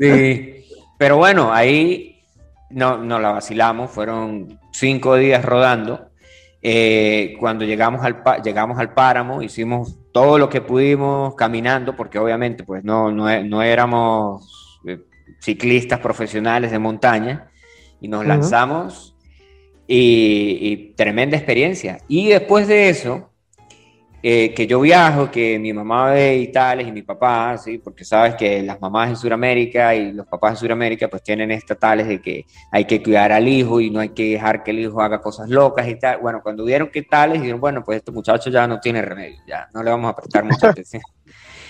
sí. 0.00 0.64
Pero 0.98 1.18
bueno, 1.18 1.52
ahí 1.52 2.11
no, 2.72 2.98
no 2.98 3.18
la 3.18 3.32
vacilamos, 3.32 3.90
fueron 3.90 4.58
cinco 4.72 5.16
días 5.16 5.44
rodando. 5.44 6.08
Eh, 6.62 7.34
cuando 7.40 7.64
llegamos 7.64 8.04
al, 8.04 8.22
llegamos 8.44 8.78
al 8.78 8.94
páramo, 8.94 9.42
hicimos 9.42 9.98
todo 10.12 10.38
lo 10.38 10.48
que 10.48 10.60
pudimos 10.60 11.34
caminando, 11.34 11.96
porque 11.96 12.18
obviamente 12.18 12.62
pues 12.64 12.84
no, 12.84 13.10
no, 13.10 13.62
éramos 13.62 14.80
eh, 14.86 15.00
ciclistas 15.40 15.98
profesionales 16.00 16.70
de 16.70 16.78
montaña, 16.78 17.48
y 18.00 18.08
nos 18.08 18.26
lanzamos 18.26 19.16
y, 19.86 20.58
y, 20.60 20.76
tremenda 20.94 21.36
experiencia. 21.36 21.98
Y 22.08 22.28
después 22.28 22.66
de 22.66 22.88
eso, 22.88 23.31
eh, 24.24 24.54
que 24.54 24.68
yo 24.68 24.80
viajo, 24.80 25.32
que 25.32 25.58
mi 25.58 25.72
mamá 25.72 26.12
ve 26.12 26.36
y 26.36 26.52
tales, 26.52 26.86
y 26.86 26.92
mi 26.92 27.02
papá, 27.02 27.58
¿sí? 27.58 27.78
porque 27.78 28.04
sabes 28.04 28.36
que 28.36 28.62
las 28.62 28.80
mamás 28.80 29.08
en 29.08 29.16
Sudamérica 29.16 29.96
y 29.96 30.12
los 30.12 30.28
papás 30.28 30.52
en 30.52 30.56
Sudamérica 30.58 31.08
pues 31.08 31.24
tienen 31.24 31.50
estas 31.50 31.76
tales 31.78 32.06
de 32.06 32.22
que 32.22 32.46
hay 32.70 32.84
que 32.84 33.02
cuidar 33.02 33.32
al 33.32 33.48
hijo 33.48 33.80
y 33.80 33.90
no 33.90 33.98
hay 33.98 34.10
que 34.10 34.30
dejar 34.30 34.62
que 34.62 34.70
el 34.70 34.78
hijo 34.78 35.00
haga 35.00 35.20
cosas 35.20 35.48
locas 35.48 35.88
y 35.88 35.96
tal. 35.96 36.20
Bueno, 36.20 36.40
cuando 36.40 36.64
vieron 36.64 36.88
que 36.88 37.02
tales, 37.02 37.40
dijeron, 37.40 37.60
bueno, 37.60 37.82
pues 37.84 37.98
este 37.98 38.12
muchacho 38.12 38.48
ya 38.48 38.66
no 38.68 38.78
tiene 38.78 39.02
remedio, 39.02 39.38
ya 39.44 39.68
no 39.74 39.82
le 39.82 39.90
vamos 39.90 40.12
a 40.12 40.14
prestar 40.14 40.44
mucha 40.44 40.68
atención. 40.70 41.02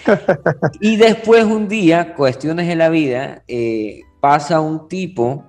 y 0.80 0.96
después 0.96 1.44
un 1.44 1.68
día, 1.68 2.14
cuestiones 2.14 2.68
de 2.68 2.76
la 2.76 2.90
vida, 2.90 3.44
eh, 3.48 4.02
pasa 4.20 4.60
un 4.60 4.88
tipo, 4.88 5.46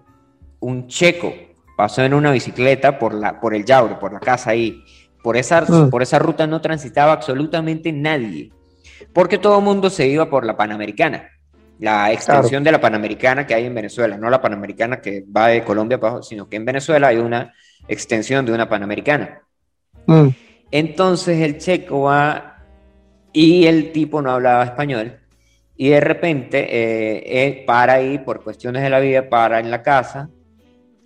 un 0.61 0.87
checo, 0.87 1.33
pasó 1.75 2.01
en 2.01 2.13
una 2.13 2.31
bicicleta 2.31 2.97
por, 2.97 3.13
la, 3.13 3.41
por 3.41 3.53
el 3.53 3.65
Yauro, 3.65 3.99
por 3.99 4.13
la 4.13 4.21
casa 4.21 4.51
ahí 4.51 4.81
por 5.23 5.37
esa, 5.37 5.61
mm. 5.61 5.89
por 5.89 6.03
esa 6.03 6.19
ruta 6.19 6.45
no 6.45 6.61
transitaba 6.61 7.13
absolutamente 7.13 7.91
nadie, 7.91 8.51
porque 9.13 9.39
todo 9.39 9.57
el 9.57 9.63
mundo 9.63 9.89
se 9.89 10.05
iba 10.07 10.29
por 10.29 10.45
la 10.45 10.55
Panamericana, 10.55 11.29
la 11.79 12.11
extensión 12.11 12.63
de 12.63 12.71
la 12.71 12.81
Panamericana 12.81 13.47
que 13.47 13.55
hay 13.55 13.65
en 13.65 13.73
Venezuela, 13.73 14.17
no 14.17 14.29
la 14.29 14.41
Panamericana 14.41 15.01
que 15.01 15.23
va 15.35 15.47
de 15.47 15.63
Colombia 15.63 15.99
para 15.99 16.11
abajo, 16.11 16.23
sino 16.23 16.47
que 16.47 16.57
en 16.57 16.65
Venezuela 16.65 17.07
hay 17.07 17.17
una 17.17 17.53
extensión 17.87 18.45
de 18.45 18.51
una 18.51 18.69
Panamericana. 18.69 19.41
Mm. 20.05 20.27
Entonces 20.69 21.39
el 21.39 21.57
checo 21.57 22.03
va 22.03 22.57
y 23.31 23.65
el 23.65 23.91
tipo 23.93 24.21
no 24.21 24.31
hablaba 24.31 24.65
español 24.65 25.19
y 25.75 25.89
de 25.89 26.01
repente 26.01 26.67
eh, 26.69 27.63
para 27.65 27.93
ahí 27.93 28.19
por 28.19 28.43
cuestiones 28.43 28.83
de 28.83 28.89
la 28.89 28.99
vida, 28.99 29.29
para 29.29 29.59
en 29.59 29.71
la 29.71 29.81
casa 29.81 30.29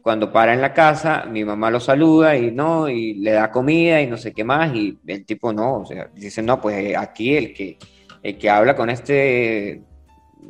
cuando 0.07 0.31
para 0.31 0.53
en 0.53 0.61
la 0.61 0.73
casa, 0.73 1.25
mi 1.29 1.43
mamá 1.43 1.69
lo 1.69 1.81
saluda 1.81 2.33
y 2.37 2.49
no, 2.49 2.87
y 2.87 3.15
le 3.15 3.31
da 3.31 3.51
comida 3.51 4.01
y 4.01 4.07
no 4.07 4.15
sé 4.15 4.31
qué 4.31 4.45
más, 4.45 4.73
y 4.73 4.97
el 5.05 5.25
tipo 5.25 5.51
no, 5.51 5.79
o 5.79 5.85
sea, 5.85 6.09
dice, 6.15 6.41
no, 6.41 6.61
pues 6.61 6.95
aquí 6.95 7.35
el 7.35 7.53
que, 7.53 7.77
el 8.23 8.37
que 8.37 8.49
habla 8.49 8.73
con 8.73 8.89
este 8.89 9.81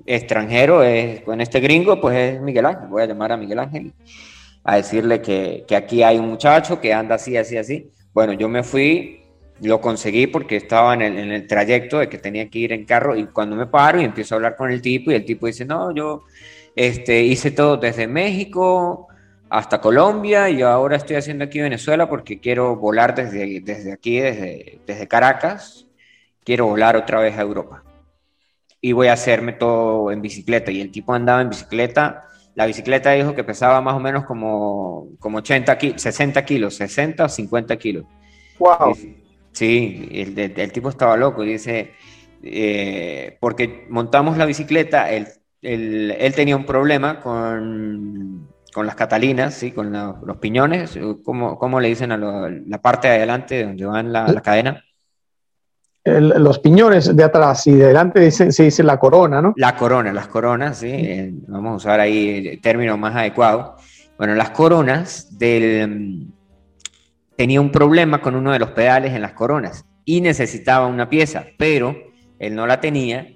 extranjero, 0.05 0.83
es, 0.83 1.21
con 1.21 1.41
este 1.41 1.59
gringo, 1.59 1.99
pues 1.99 2.15
es 2.35 2.39
Miguel 2.39 2.67
Ángel, 2.67 2.87
voy 2.87 3.01
a 3.01 3.07
llamar 3.07 3.31
a 3.31 3.37
Miguel 3.37 3.57
Ángel 3.57 3.93
a 4.63 4.75
decirle 4.75 5.23
que, 5.23 5.65
que 5.67 5.75
aquí 5.75 6.03
hay 6.03 6.19
un 6.19 6.29
muchacho 6.29 6.79
que 6.79 6.93
anda 6.93 7.15
así, 7.15 7.35
así, 7.35 7.57
así. 7.57 7.89
Bueno, 8.13 8.33
yo 8.33 8.47
me 8.49 8.61
fui, 8.61 9.23
lo 9.61 9.81
conseguí 9.81 10.27
porque 10.27 10.57
estaba 10.57 10.93
en 10.93 11.01
el, 11.01 11.17
en 11.17 11.31
el, 11.31 11.47
trayecto 11.47 11.97
de 11.97 12.07
que 12.07 12.19
tenía 12.19 12.47
que 12.47 12.59
ir 12.59 12.73
en 12.73 12.85
carro 12.85 13.15
y 13.15 13.25
cuando 13.25 13.55
me 13.55 13.65
paro 13.65 13.99
y 13.99 14.03
empiezo 14.03 14.35
a 14.35 14.37
hablar 14.37 14.55
con 14.55 14.69
el 14.69 14.83
tipo 14.83 15.09
y 15.09 15.15
el 15.15 15.25
tipo 15.25 15.47
dice, 15.47 15.65
no, 15.65 15.95
yo 15.95 16.25
este, 16.75 17.23
hice 17.23 17.49
todo 17.49 17.77
desde 17.77 18.07
México, 18.07 19.07
hasta 19.49 19.79
Colombia 19.79 20.49
y 20.49 20.61
ahora 20.61 20.97
estoy 20.97 21.15
haciendo 21.15 21.45
aquí 21.45 21.59
Venezuela 21.59 22.09
porque 22.09 22.39
quiero 22.39 22.75
volar 22.75 23.15
desde, 23.15 23.61
desde 23.61 23.93
aquí, 23.93 24.19
desde, 24.19 24.79
desde 24.85 25.07
Caracas, 25.07 25.87
quiero 26.43 26.67
volar 26.67 26.95
otra 26.95 27.19
vez 27.19 27.37
a 27.37 27.41
Europa. 27.41 27.83
Y 28.81 28.91
voy 28.91 29.07
a 29.07 29.13
hacerme 29.13 29.53
todo 29.53 30.11
en 30.11 30.21
bicicleta. 30.21 30.71
Y 30.71 30.81
el 30.81 30.91
tipo 30.91 31.13
andaba 31.13 31.41
en 31.41 31.49
bicicleta. 31.49 32.23
La 32.55 32.65
bicicleta 32.65 33.11
dijo 33.11 33.33
que 33.33 33.43
pesaba 33.43 33.81
más 33.81 33.95
o 33.95 33.99
menos 33.99 34.25
como, 34.25 35.09
como 35.19 35.39
80 35.39 35.77
60 35.95 36.45
kilos, 36.45 36.75
60 36.75 37.25
o 37.25 37.29
50 37.29 37.77
kilos. 37.77 38.05
¡Wow! 38.59 38.95
Sí, 39.51 40.09
el, 40.11 40.37
el, 40.37 40.71
tipo 40.71 40.89
estaba 40.89 41.17
loco. 41.17 41.41
Dice, 41.41 41.93
eh, 42.43 43.37
porque 43.39 43.87
montamos 43.89 44.37
la 44.37 44.45
bicicleta, 44.45 45.11
él, 45.11 45.27
él 45.61 46.33
tenía 46.35 46.55
un 46.55 46.65
problema 46.65 47.19
con 47.19 48.47
con 48.77 48.85
las 48.85 48.93
catalinas, 48.93 49.55
¿sí? 49.55 49.71
con 49.71 49.91
los 49.91 50.37
piñones, 50.37 50.99
¿cómo, 51.25 51.57
¿cómo, 51.57 51.79
le 51.79 51.87
dicen 51.87 52.11
a 52.11 52.17
la 52.17 52.79
parte 52.79 53.07
de 53.07 53.15
adelante 53.15 53.63
donde 53.63 53.85
van 53.87 54.13
la, 54.13 54.27
la 54.27 54.39
cadena? 54.39 54.83
los 56.05 56.59
piñones 56.59 57.15
de 57.15 57.23
atrás 57.23 57.65
y 57.65 57.71
de 57.71 57.85
adelante 57.85 58.29
se 58.29 58.63
dice 58.63 58.83
la 58.83 58.99
corona, 58.99 59.41
¿no? 59.41 59.55
La 59.57 59.75
corona, 59.75 60.13
las 60.13 60.27
coronas, 60.27 60.77
sí, 60.77 60.91
eh, 60.91 61.33
vamos 61.47 61.71
a 61.71 61.75
usar 61.77 61.99
ahí 61.99 62.49
el 62.49 62.61
término 62.61 62.95
más 62.99 63.15
adecuado. 63.15 63.77
Bueno, 64.15 64.35
las 64.35 64.51
coronas 64.51 65.39
del... 65.39 66.27
tenía 67.35 67.59
un 67.59 67.71
problema 67.71 68.21
con 68.21 68.35
uno 68.35 68.51
de 68.51 68.59
los 68.59 68.69
pedales 68.69 69.15
en 69.15 69.23
las 69.23 69.33
coronas 69.33 69.85
y 70.05 70.21
necesitaba 70.21 70.85
una 70.85 71.09
pieza, 71.09 71.47
pero 71.57 71.95
él 72.37 72.53
no 72.53 72.67
la 72.67 72.79
tenía 72.79 73.27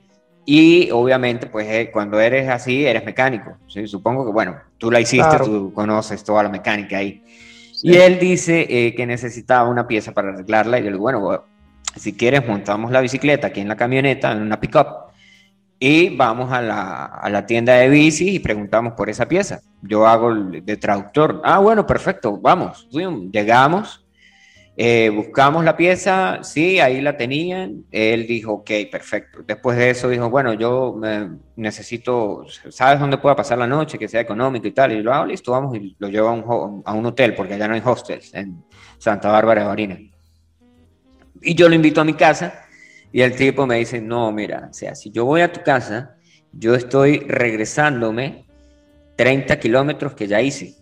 y 0.46 0.90
obviamente, 0.92 1.48
pues 1.48 1.68
eh, 1.68 1.90
cuando 1.92 2.20
eres 2.20 2.50
así, 2.50 2.86
eres 2.86 3.06
mecánico. 3.06 3.58
¿sí? 3.68 3.88
Supongo 3.88 4.26
que, 4.26 4.32
bueno, 4.32 4.58
tú 4.78 4.90
la 4.90 5.00
hiciste, 5.00 5.38
tú 5.44 5.72
conoces 5.74 6.24
toda 6.24 6.44
la 6.44 6.50
mecánica 6.50 6.98
ahí. 6.98 7.24
Y 7.84 7.96
él 7.96 8.20
dice 8.20 8.66
eh, 8.70 8.96
que 8.96 9.06
necesitaba 9.06 9.70
una 9.70 9.88
pieza 9.88 10.14
para 10.14 10.30
arreglarla. 10.30 10.80
Y 10.80 10.84
yo 10.84 10.86
le 10.86 10.94
digo, 10.94 11.04
bueno, 11.04 11.44
si 11.96 12.14
quieres, 12.14 12.48
montamos 12.48 12.92
la 12.92 13.02
bicicleta 13.02 13.48
aquí 13.48 13.60
en 13.60 13.68
la 13.68 13.76
camioneta, 13.76 14.32
en 14.32 14.42
una 14.42 14.60
pickup, 14.60 15.12
y 15.80 16.16
vamos 16.16 16.52
a 16.52 16.62
la, 16.62 17.06
a 17.06 17.30
la 17.30 17.46
tienda 17.46 17.74
de 17.74 17.90
bici 17.90 18.36
y 18.36 18.40
preguntamos 18.40 18.94
por 18.94 19.10
esa 19.10 19.28
pieza. 19.28 19.62
Yo 19.82 20.06
hago 20.06 20.34
de 20.34 20.78
traductor. 20.78 21.42
Ah, 21.44 21.58
bueno, 21.58 21.88
perfecto, 21.88 22.38
vamos. 22.38 22.88
Llegamos 23.32 24.01
eh, 24.84 25.12
buscamos 25.12 25.64
la 25.64 25.78
pieza, 25.78 26.40
sí, 26.42 26.80
ahí 26.80 27.02
la 27.02 27.16
tenían. 27.16 27.86
Él 27.92 28.26
dijo, 28.26 28.54
ok, 28.54 28.72
perfecto. 28.92 29.44
Después 29.46 29.78
de 29.78 29.92
eso 29.92 30.10
dijo, 30.10 30.28
bueno, 30.32 30.56
yo 30.56 31.00
necesito, 31.56 32.48
¿sabes 32.70 33.00
dónde 33.00 33.20
pueda 33.20 33.36
pasar 33.36 33.60
la 33.60 33.68
noche? 33.68 34.00
Que 34.00 34.08
sea 34.08 34.22
económico 34.22 34.66
y 34.66 34.72
tal. 34.72 34.94
Y 34.94 35.04
lo 35.04 35.14
hago, 35.14 35.28
listo, 35.28 35.52
vamos 35.52 35.78
y 35.78 35.96
lo 36.00 36.08
llevo 36.08 36.30
a 36.84 36.94
un, 36.94 37.06
hotel, 37.06 37.36
porque 37.36 37.54
allá 37.54 37.68
no 37.68 37.76
hay 37.76 37.82
hostels 37.86 38.34
en 38.34 38.64
Santa 38.98 39.30
Bárbara 39.30 39.62
de 39.62 39.68
Barina. 39.68 40.00
Y 41.44 41.54
yo 41.54 41.70
lo 41.70 41.76
invito 41.76 42.02
a 42.02 42.04
mi 42.04 42.16
casa 42.16 42.66
y 43.12 43.22
el 43.22 43.36
tipo 43.36 43.68
me 43.68 43.76
dice, 43.76 44.02
no, 44.02 44.32
mira, 44.32 44.70
o 44.72 44.74
sea, 44.74 44.96
si 44.96 45.12
yo 45.12 45.26
voy 45.26 45.42
a 45.42 45.52
tu 45.52 45.62
casa, 45.62 46.16
yo 46.54 46.74
estoy 46.74 47.20
regresándome 47.20 48.46
30 49.16 49.60
kilómetros 49.60 50.16
que 50.16 50.28
ya 50.28 50.42
hice. 50.42 50.81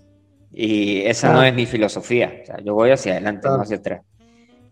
Y 0.51 1.01
esa 1.01 1.31
no 1.31 1.43
es 1.43 1.53
mi 1.53 1.65
filosofía. 1.65 2.39
O 2.41 2.45
sea, 2.45 2.59
yo 2.61 2.73
voy 2.73 2.91
hacia 2.91 3.13
adelante, 3.13 3.47
no 3.47 3.61
hacia 3.61 3.77
atrás. 3.77 4.01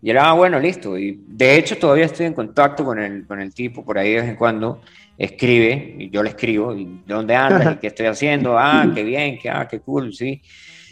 Y 0.00 0.10
era, 0.10 0.30
ah, 0.30 0.34
bueno, 0.34 0.58
listo. 0.60 0.98
Y 0.98 1.20
de 1.26 1.56
hecho 1.56 1.76
todavía 1.76 2.04
estoy 2.04 2.26
en 2.26 2.34
contacto 2.34 2.84
con 2.84 2.98
el, 2.98 3.26
con 3.26 3.40
el 3.40 3.52
tipo, 3.52 3.84
por 3.84 3.98
ahí 3.98 4.10
de 4.10 4.20
vez 4.20 4.30
en 4.30 4.36
cuando 4.36 4.80
escribe, 5.16 5.96
y 5.98 6.10
yo 6.10 6.22
le 6.22 6.30
escribo, 6.30 6.74
y 6.74 7.02
¿dónde 7.06 7.34
andas? 7.34 7.74
¿Y 7.74 7.78
qué 7.80 7.86
estoy 7.88 8.06
haciendo? 8.06 8.56
Ah, 8.56 8.90
qué 8.94 9.02
bien, 9.02 9.38
qué, 9.38 9.50
ah, 9.50 9.66
qué 9.68 9.80
cool, 9.80 10.14
sí. 10.14 10.40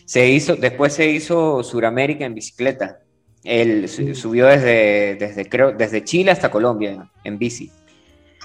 Se 0.04 0.28
hizo, 0.28 0.56
después 0.56 0.92
se 0.92 1.08
hizo 1.08 1.62
Suramérica 1.62 2.24
en 2.24 2.34
bicicleta. 2.34 2.98
Él 3.44 3.88
subió 3.88 4.46
desde, 4.46 5.14
desde, 5.14 5.48
creo, 5.48 5.72
desde 5.72 6.02
Chile 6.02 6.32
hasta 6.32 6.50
Colombia 6.50 7.08
en 7.22 7.38
bici. 7.38 7.70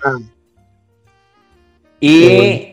Ah. 0.04 0.18
Y 2.00 2.71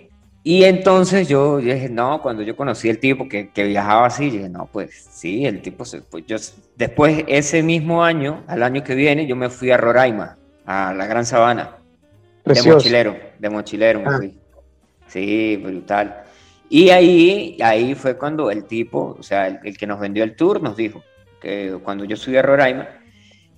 y 0.49 0.65
entonces 0.65 1.29
yo 1.29 1.59
dije, 1.59 1.91
no, 1.91 2.23
cuando 2.23 2.43
yo 2.43 2.57
conocí 2.57 2.89
al 2.89 2.97
tipo 2.97 3.29
que, 3.29 3.51
que 3.51 3.65
viajaba 3.65 4.07
así, 4.07 4.31
dije, 4.31 4.49
no, 4.49 4.65
pues 4.73 5.07
sí, 5.11 5.45
el 5.45 5.61
tipo 5.61 5.85
se, 5.85 6.01
pues 6.01 6.25
yo, 6.27 6.39
después 6.75 7.23
ese 7.29 7.63
mismo 7.63 8.03
año, 8.03 8.45
al 8.47 8.63
año 8.63 8.83
que 8.83 8.95
viene, 8.95 9.27
yo 9.27 9.37
me 9.37 9.51
fui 9.51 9.71
a 9.71 9.77
Roraima, 9.77 10.39
a 10.65 10.95
la 10.95 11.05
Gran 11.05 11.27
Sabana, 11.27 11.77
de 12.47 12.63
mochilero, 12.63 13.15
de 13.39 13.51
mochilero 13.51 14.01
me 14.01 14.07
ah. 14.07 14.17
fui. 14.17 14.39
Sí, 15.09 15.59
brutal. 15.63 16.23
Y 16.71 16.89
ahí, 16.89 17.59
ahí 17.63 17.95
fue 17.95 18.17
cuando 18.17 18.51
el 18.51 18.65
tipo, 18.65 19.19
o 19.21 19.23
sea, 19.23 19.49
el, 19.49 19.77
que 19.77 19.87
nos 19.87 20.01
vendió 20.01 20.25
el 20.25 20.35
tour 20.35 20.63
nos 20.63 20.79
dijo 20.79 21.03
que 21.43 21.79
cuando 21.85 22.07
yo 22.07 22.17
subí 22.17 22.39
a 22.39 22.43
Roraima, 22.43 22.89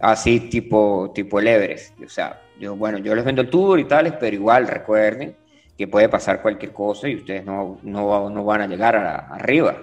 así 0.01 0.41
tipo, 0.41 1.13
tipo 1.15 1.39
el 1.39 1.47
Everest, 1.47 2.01
o 2.05 2.09
sea, 2.09 2.43
yo, 2.59 2.75
bueno, 2.75 2.99
yo 2.99 3.15
les 3.15 3.25
vendo 3.25 3.43
el 3.43 3.49
tour 3.49 3.79
y 3.79 3.85
tales, 3.85 4.15
pero 4.19 4.35
igual 4.35 4.67
recuerden 4.67 5.37
que 5.81 5.89
puede 5.89 6.11
pasar 6.11 6.43
cualquier 6.43 6.75
cosa 6.75 7.09
y 7.09 7.17
ustedes 7.17 7.43
no, 7.43 7.79
no, 7.85 8.29
no 8.29 8.45
van 8.45 8.61
a 8.61 8.67
llegar 8.67 8.97
arriba, 8.97 9.79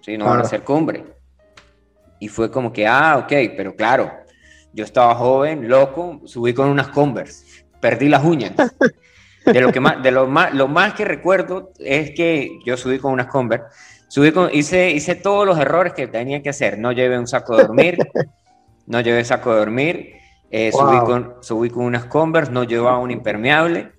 ¿sí? 0.00 0.18
no 0.18 0.24
van 0.24 0.38
a 0.38 0.40
hacer 0.40 0.62
cumbre. 0.62 1.04
Y 2.18 2.26
fue 2.26 2.50
como 2.50 2.72
que, 2.72 2.84
ah, 2.84 3.18
ok, 3.18 3.32
pero 3.56 3.76
claro, 3.76 4.10
yo 4.72 4.82
estaba 4.82 5.14
joven, 5.14 5.68
loco, 5.68 6.20
subí 6.24 6.52
con 6.52 6.68
unas 6.68 6.88
Converse, 6.88 7.64
perdí 7.80 8.08
las 8.08 8.24
uñas. 8.24 8.54
De 9.46 9.60
lo, 9.60 9.70
que 9.70 9.78
más, 9.78 10.02
de 10.02 10.10
lo, 10.10 10.26
más, 10.26 10.52
lo 10.52 10.66
más 10.66 10.94
que 10.94 11.04
recuerdo 11.04 11.70
es 11.78 12.10
que 12.10 12.58
yo 12.64 12.76
subí 12.76 12.98
con 12.98 13.12
unas 13.12 13.28
Converse, 13.28 13.66
subí 14.08 14.32
con, 14.32 14.52
hice, 14.52 14.90
hice 14.90 15.14
todos 15.14 15.46
los 15.46 15.56
errores 15.60 15.92
que 15.92 16.08
tenía 16.08 16.42
que 16.42 16.48
hacer. 16.48 16.76
No 16.80 16.90
llevé 16.90 17.16
un 17.16 17.28
saco 17.28 17.56
de 17.56 17.62
dormir, 17.62 17.98
no 18.86 19.00
llevé 19.00 19.24
saco 19.24 19.52
de 19.52 19.58
dormir, 19.60 20.14
eh, 20.50 20.72
subí, 20.72 20.98
con, 20.98 21.36
subí 21.40 21.70
con 21.70 21.84
unas 21.84 22.06
Converse, 22.06 22.50
no 22.50 22.64
llevaba 22.64 22.98
un 22.98 23.12
impermeable 23.12 23.92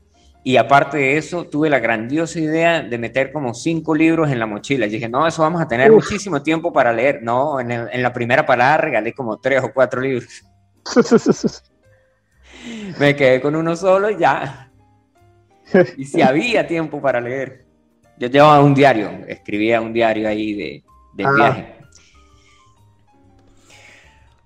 y 0.43 0.57
aparte 0.57 0.97
de 0.97 1.17
eso, 1.17 1.45
tuve 1.45 1.69
la 1.69 1.79
grandiosa 1.79 2.39
idea 2.39 2.81
de 2.81 2.97
meter 2.97 3.31
como 3.31 3.53
cinco 3.53 3.93
libros 3.93 4.31
en 4.31 4.39
la 4.39 4.45
mochila. 4.45 4.85
Y 4.85 4.91
dije, 4.91 5.09
no, 5.09 5.27
eso 5.27 5.41
vamos 5.41 5.61
a 5.61 5.67
tener 5.67 5.91
muchísimo 5.91 6.41
tiempo 6.41 6.71
para 6.71 6.93
leer. 6.93 7.21
No, 7.21 7.59
en, 7.59 7.71
en, 7.71 8.01
la 8.01 8.13
primera 8.13 8.45
parada 8.45 8.77
regalé 8.77 9.13
como 9.13 9.37
tres 9.37 9.61
o 9.63 9.73
cuatro 9.73 9.99
libros. 9.99 10.45
Me 12.99 13.15
quedé 13.15 13.41
con 13.41 13.55
uno 13.55 13.75
solo 13.75 14.09
y 14.09 14.17
ya. 14.17 14.71
Y 15.97 16.05
si 16.05 16.21
había 16.21 16.65
tiempo 16.65 17.01
para 17.01 17.19
leer. 17.19 17.65
Yo 18.17 18.27
llevaba 18.29 18.61
un 18.61 18.73
diario, 18.73 19.11
escribía 19.27 19.79
un 19.79 19.93
diario 19.93 20.27
ahí 20.27 20.53
de, 20.53 20.83
del 21.13 21.27
ah. 21.27 21.33
viaje. 21.35 21.73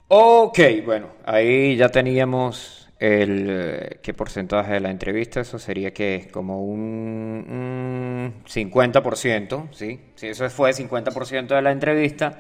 Ok, 0.07 0.59
bueno, 0.83 1.07
ahí 1.23 1.77
ya 1.77 1.87
teníamos 1.87 2.80
el 3.01 3.47
eh, 3.49 3.99
qué 4.03 4.13
porcentaje 4.13 4.73
de 4.73 4.79
la 4.79 4.91
entrevista, 4.91 5.39
eso 5.39 5.57
sería 5.57 5.91
que 5.91 6.29
como 6.31 6.63
un, 6.63 8.43
50%, 8.47 9.69
¿sí? 9.71 9.99
Si 10.13 10.27
eso 10.27 10.47
fue 10.51 10.69
50% 10.71 11.47
de 11.47 11.61
la 11.63 11.71
entrevista. 11.71 12.39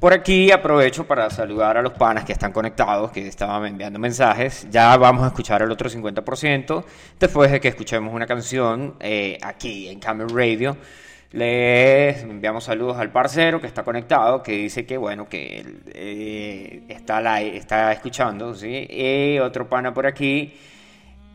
Por 0.00 0.12
aquí 0.12 0.50
aprovecho 0.50 1.06
para 1.06 1.30
saludar 1.30 1.76
a 1.76 1.82
los 1.82 1.92
panas 1.92 2.24
que 2.24 2.32
están 2.32 2.50
conectados, 2.50 3.12
que 3.12 3.28
estaban 3.28 3.64
enviando 3.64 4.00
mensajes. 4.00 4.66
Ya 4.72 4.96
vamos 4.96 5.22
a 5.22 5.28
escuchar 5.28 5.62
el 5.62 5.70
otro 5.70 5.88
50% 5.88 6.84
después 7.20 7.52
de 7.52 7.60
que 7.60 7.68
escuchemos 7.68 8.12
una 8.12 8.26
canción 8.26 8.96
eh, 8.98 9.38
aquí 9.40 9.86
en 9.88 10.00
Camel 10.00 10.30
Radio. 10.30 10.76
Les 11.32 12.22
enviamos 12.22 12.64
saludos 12.64 12.98
al 12.98 13.10
parcero 13.10 13.58
que 13.58 13.66
está 13.66 13.82
conectado, 13.82 14.42
que 14.42 14.52
dice 14.52 14.84
que 14.84 14.98
bueno, 14.98 15.28
que 15.30 15.64
eh, 15.94 16.82
está, 16.88 17.22
la, 17.22 17.40
está 17.40 17.90
escuchando, 17.90 18.54
¿sí? 18.54 18.86
Y 18.90 19.38
otro 19.38 19.66
pana 19.66 19.94
por 19.94 20.06
aquí 20.06 20.52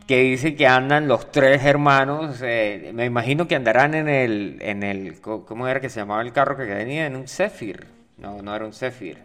que 0.06 0.22
dice 0.22 0.54
que 0.54 0.68
andan 0.68 1.08
los 1.08 1.32
tres 1.32 1.64
hermanos, 1.64 2.40
eh, 2.42 2.92
me 2.94 3.06
imagino 3.06 3.48
que 3.48 3.56
andarán 3.56 3.94
en 3.94 4.08
el, 4.08 4.58
en 4.60 4.84
el, 4.84 5.20
¿cómo 5.20 5.66
era 5.66 5.80
que 5.80 5.90
se 5.90 6.00
llamaba 6.00 6.22
el 6.22 6.32
carro 6.32 6.56
que 6.56 6.64
venía? 6.64 7.06
En 7.06 7.16
un 7.16 7.26
Zephyr. 7.26 7.86
No, 8.18 8.40
no 8.40 8.54
era 8.54 8.64
un 8.64 8.72
Zephyr. 8.72 9.18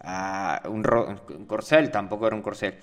Ah, 0.00 0.60
un, 0.66 0.84
un 1.36 1.46
Corcel, 1.46 1.90
tampoco 1.90 2.26
era 2.26 2.34
un 2.34 2.42
Corcel. 2.42 2.74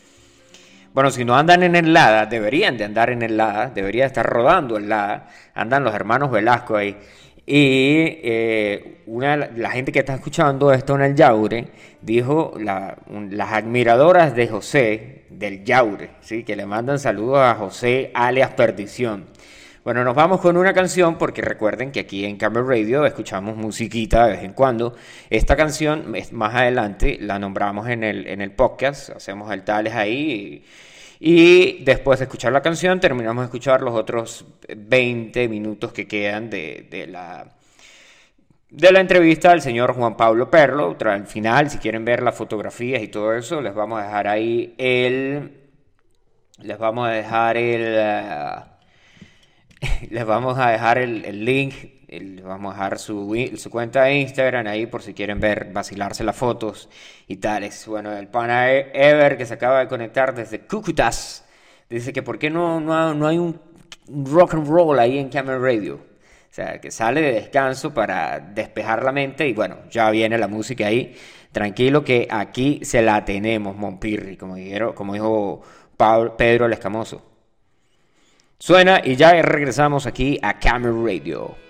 Bueno, 0.95 1.11
si 1.11 1.25
no 1.25 1.35
andan 1.35 1.61
en 1.63 1.75
el 1.75 1.91
Lada, 1.91 2.25
deberían 2.25 2.77
de 2.77 2.85
andar 2.85 3.09
en 3.09 3.21
el 3.21 3.35
Lada, 3.35 3.69
debería 3.69 4.05
estar 4.05 4.25
rodando 4.25 4.77
el 4.77 4.87
Lada. 4.87 5.27
Andan 5.53 5.83
los 5.83 5.93
hermanos 5.93 6.31
Velasco 6.31 6.77
ahí. 6.77 6.95
Y 7.45 8.17
eh, 8.23 9.01
una 9.05 9.35
la 9.35 9.71
gente 9.71 9.91
que 9.91 9.99
está 9.99 10.13
escuchando 10.13 10.71
esto 10.71 10.95
en 10.95 11.01
el 11.01 11.13
Yaure 11.13 11.67
dijo 12.01 12.53
las 12.57 13.51
admiradoras 13.51 14.37
de 14.37 14.47
José 14.47 15.25
del 15.31 15.65
Yaure, 15.65 16.11
¿sí? 16.21 16.45
que 16.45 16.55
le 16.55 16.65
mandan 16.65 16.97
saludos 16.97 17.39
a 17.39 17.55
José 17.55 18.11
alias 18.13 18.51
Perdición. 18.51 19.25
Bueno, 19.85 20.03
nos 20.03 20.15
vamos 20.15 20.41
con 20.41 20.57
una 20.57 20.73
canción 20.73 21.19
porque 21.19 21.43
recuerden 21.43 21.91
que 21.91 21.99
aquí 21.99 22.25
en 22.25 22.37
Camera 22.37 22.65
Radio 22.65 23.05
escuchamos 23.05 23.55
musiquita 23.55 24.25
de 24.25 24.31
vez 24.31 24.43
en 24.43 24.53
cuando. 24.53 24.95
Esta 25.29 25.55
canción 25.55 26.11
más 26.31 26.55
adelante 26.55 27.19
la 27.21 27.37
nombramos 27.37 27.87
en 27.89 28.03
el, 28.03 28.25
en 28.25 28.41
el 28.41 28.51
podcast, 28.51 29.11
hacemos 29.11 29.53
el 29.53 29.63
tales 29.63 29.93
ahí. 29.93 30.65
Y, 31.19 31.83
después 31.83 32.17
de 32.17 32.25
escuchar 32.25 32.51
la 32.51 32.63
canción 32.63 32.99
terminamos 32.99 33.43
de 33.43 33.45
escuchar 33.45 33.81
los 33.81 33.93
otros 33.93 34.45
20 34.75 35.47
minutos 35.49 35.93
que 35.93 36.07
quedan 36.07 36.49
de, 36.49 37.05
la 37.07 37.45
de 38.71 38.91
la 38.91 38.99
entrevista 38.99 39.51
al 39.51 39.61
señor 39.61 39.93
Juan 39.93 40.17
Pablo 40.17 40.49
Perlo. 40.49 40.97
Al 40.99 41.27
final, 41.27 41.69
si 41.69 41.77
quieren 41.77 42.03
ver 42.03 42.23
las 42.23 42.33
fotografías 42.33 43.03
y 43.03 43.07
todo 43.09 43.35
eso, 43.35 43.61
les 43.61 43.75
vamos 43.75 43.99
a 43.99 44.05
dejar 44.05 44.27
ahí 44.29 44.73
el. 44.79 45.51
Les 46.63 46.79
vamos 46.79 47.07
a 47.07 47.11
dejar 47.11 47.57
el. 47.57 48.73
les 50.09 50.25
vamos 50.25 50.57
a 50.57 50.69
dejar 50.71 50.97
el, 50.97 51.45
link, 51.45 51.73
les 52.07 52.43
vamos 52.43 52.73
a 52.73 52.75
dejar 52.75 52.99
su, 52.99 53.33
cuenta 53.71 54.03
de 54.03 54.15
Instagram 54.15 54.67
ahí 54.67 54.85
por 54.85 55.01
si 55.01 55.13
quieren 55.13 55.39
ver, 55.39 55.71
vacilarse 55.71 56.23
las 56.23 56.35
fotos 56.35 56.89
y 57.27 57.37
tales. 57.37 57.85
Bueno, 57.87 58.13
el 58.13 58.27
pana 58.27 58.71
e, 58.71 58.91
Ever 58.93 59.37
que 59.37 59.45
se 59.45 59.55
acaba 59.55 59.79
de 59.79 59.87
conectar 59.87 60.33
desde 60.33 60.61
Cucutas 60.61 61.45
dice 61.89 62.13
que 62.13 62.23
por 62.23 62.39
qué 62.39 62.49
no, 62.49 62.79
no, 62.79 63.27
hay 63.27 63.37
un 63.37 63.59
rock 64.07 64.55
and 64.55 64.67
roll 64.67 64.99
ahí 64.99 65.17
en 65.17 65.29
Camera 65.29 65.59
Radio. 65.59 65.95
O 65.95 66.55
sea, 66.55 66.79
que 66.79 66.89
sale 66.89 67.21
de 67.21 67.33
descanso 67.33 67.93
para 67.93 68.39
despejar 68.39 69.03
la 69.03 69.11
mente 69.11 69.47
y 69.47 69.53
bueno, 69.53 69.77
ya 69.89 70.09
viene 70.09 70.37
la 70.37 70.47
música 70.47 70.87
ahí. 70.87 71.15
Tranquilo 71.51 72.03
que 72.03 72.27
aquí 72.29 72.79
se 72.83 73.01
la 73.01 73.25
tenemos, 73.25 73.75
Monpirri, 73.75 74.37
como, 74.37 74.55
dijeron, 74.55 74.93
como 74.93 75.13
dijo 75.13 75.61
Pedro 76.37 76.65
el 76.65 76.73
Escamoso. 76.73 77.34
Suena 78.57 79.01
y 79.03 79.15
ya 79.15 79.33
regresamos 79.41 80.05
aquí 80.05 80.39
a 80.41 80.57
Camera 80.59 80.93
Radio. 80.93 81.64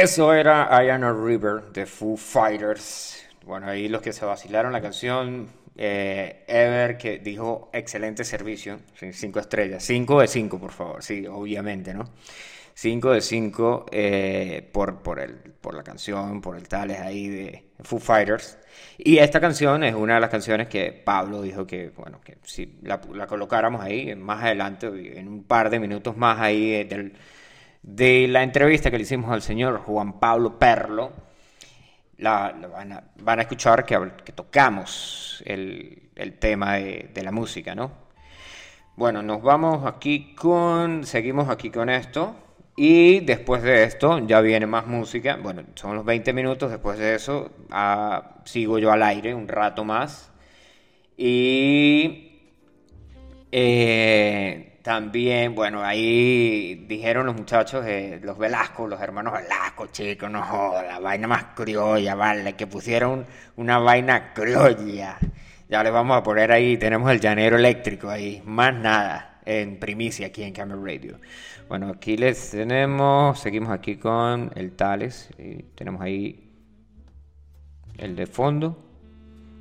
Eso 0.00 0.32
era 0.32 0.70
I 0.82 0.88
Am 0.88 1.04
a 1.04 1.12
River 1.12 1.64
de 1.70 1.84
Foo 1.84 2.16
Fighters. 2.16 3.22
Bueno, 3.44 3.68
ahí 3.68 3.90
los 3.90 4.00
que 4.00 4.14
se 4.14 4.24
vacilaron 4.24 4.72
la 4.72 4.80
canción, 4.80 5.48
eh, 5.76 6.44
Ever 6.48 6.96
que 6.96 7.18
dijo 7.18 7.68
excelente 7.74 8.24
servicio, 8.24 8.80
cinco 9.12 9.38
estrellas, 9.38 9.84
cinco 9.84 10.22
de 10.22 10.28
cinco 10.28 10.58
por 10.58 10.72
favor, 10.72 11.02
sí, 11.02 11.26
obviamente, 11.26 11.92
¿no? 11.92 12.04
5 12.74 13.10
de 13.10 13.20
5 13.20 13.86
eh, 13.92 14.70
por, 14.72 15.02
por, 15.02 15.20
el, 15.20 15.34
por 15.60 15.74
la 15.74 15.82
canción, 15.82 16.40
por 16.40 16.56
el 16.56 16.68
tales 16.68 17.00
ahí 17.00 17.28
de 17.28 17.64
Foo 17.82 17.98
Fighters. 17.98 18.56
Y 18.96 19.18
esta 19.18 19.40
canción 19.40 19.84
es 19.84 19.94
una 19.94 20.14
de 20.14 20.20
las 20.20 20.30
canciones 20.30 20.68
que 20.68 20.90
Pablo 20.90 21.42
dijo 21.42 21.66
que, 21.66 21.90
bueno, 21.90 22.22
que 22.24 22.38
si 22.44 22.78
la, 22.80 22.98
colocáramos 23.26 23.82
ahí 23.82 24.16
más 24.16 24.42
adelante, 24.42 24.88
en 25.18 25.28
un 25.28 25.44
par 25.44 25.68
de 25.68 25.80
minutos 25.80 26.16
más 26.16 26.40
ahí 26.40 26.72
eh, 26.72 26.84
del, 26.86 27.12
de 27.82 28.28
la 28.28 28.42
entrevista 28.42 28.90
que 28.90 28.96
le 28.96 29.02
hicimos 29.02 29.30
al 29.30 29.42
señor 29.42 29.80
Juan 29.80 30.18
Pablo 30.20 30.58
Perlo, 30.58 31.12
la, 32.18 32.52
van, 32.72 32.92
a, 32.92 33.04
van, 33.20 33.38
a, 33.38 33.42
escuchar 33.42 33.84
que, 33.84 33.98
que 34.24 34.32
tocamos 34.32 35.42
el, 35.46 36.10
el 36.14 36.38
tema 36.38 36.74
de, 36.74 37.10
de 37.12 37.22
la 37.22 37.32
música, 37.32 37.74
¿no? 37.74 38.02
Bueno, 38.94 39.22
nos 39.22 39.42
vamos 39.42 39.86
aquí 39.86 40.34
con, 40.34 41.04
seguimos 41.04 41.48
aquí 41.48 41.70
con 41.70 41.88
esto. 41.88 42.36
Y 42.76 43.20
después 43.20 43.62
de 43.62 43.84
esto 43.84 44.18
ya 44.26 44.40
viene 44.40 44.66
más 44.66 44.86
música. 44.86 45.38
Bueno, 45.42 45.62
son 45.74 45.94
los 45.96 46.04
20 46.04 46.32
minutos. 46.32 46.70
Después 46.70 46.98
de 46.98 47.14
eso 47.14 47.50
ah, 47.70 48.36
sigo 48.44 48.78
yo 48.78 48.92
al 48.92 49.02
aire 49.02 49.34
un 49.34 49.48
rato 49.48 49.84
más. 49.84 50.30
Y 51.16 52.40
eh, 53.50 54.71
también, 54.82 55.54
bueno, 55.54 55.84
ahí 55.84 56.86
dijeron 56.88 57.26
los 57.26 57.36
muchachos, 57.36 57.84
eh, 57.86 58.20
los 58.22 58.36
Velasco, 58.36 58.88
los 58.88 59.00
hermanos 59.00 59.34
Velasco, 59.34 59.86
chicos, 59.86 60.30
no 60.30 60.42
joda, 60.42 60.82
la 60.82 60.98
vaina 60.98 61.28
más 61.28 61.44
criolla, 61.54 62.14
vale, 62.16 62.54
que 62.54 62.66
pusieron 62.66 63.24
una 63.56 63.78
vaina 63.78 64.32
criolla. 64.34 65.18
Ya 65.68 65.82
les 65.82 65.92
vamos 65.92 66.18
a 66.18 66.22
poner 66.22 66.50
ahí, 66.50 66.76
tenemos 66.76 67.10
el 67.10 67.20
llanero 67.20 67.56
eléctrico 67.56 68.10
ahí, 68.10 68.42
más 68.44 68.74
nada, 68.74 69.40
en 69.44 69.78
primicia 69.78 70.26
aquí 70.26 70.42
en 70.42 70.52
Camera 70.52 70.80
Radio. 70.82 71.18
Bueno, 71.68 71.88
aquí 71.88 72.16
les 72.16 72.50
tenemos, 72.50 73.38
seguimos 73.38 73.70
aquí 73.70 73.96
con 73.96 74.50
el 74.56 74.72
Tales, 74.72 75.30
y 75.38 75.62
tenemos 75.74 76.02
ahí 76.02 76.50
el 77.98 78.16
de 78.16 78.26
fondo 78.26 78.88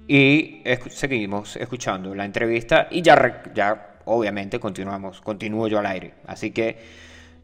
y 0.07 0.63
seguimos 0.89 1.55
escuchando 1.55 2.13
la 2.15 2.25
entrevista 2.25 2.87
y 2.89 3.01
ya, 3.01 3.43
ya 3.53 3.90
obviamente 4.05 4.59
continuamos, 4.59 5.21
continúo 5.21 5.67
yo 5.67 5.79
al 5.79 5.85
aire, 5.85 6.13
así 6.25 6.51
que 6.51 6.77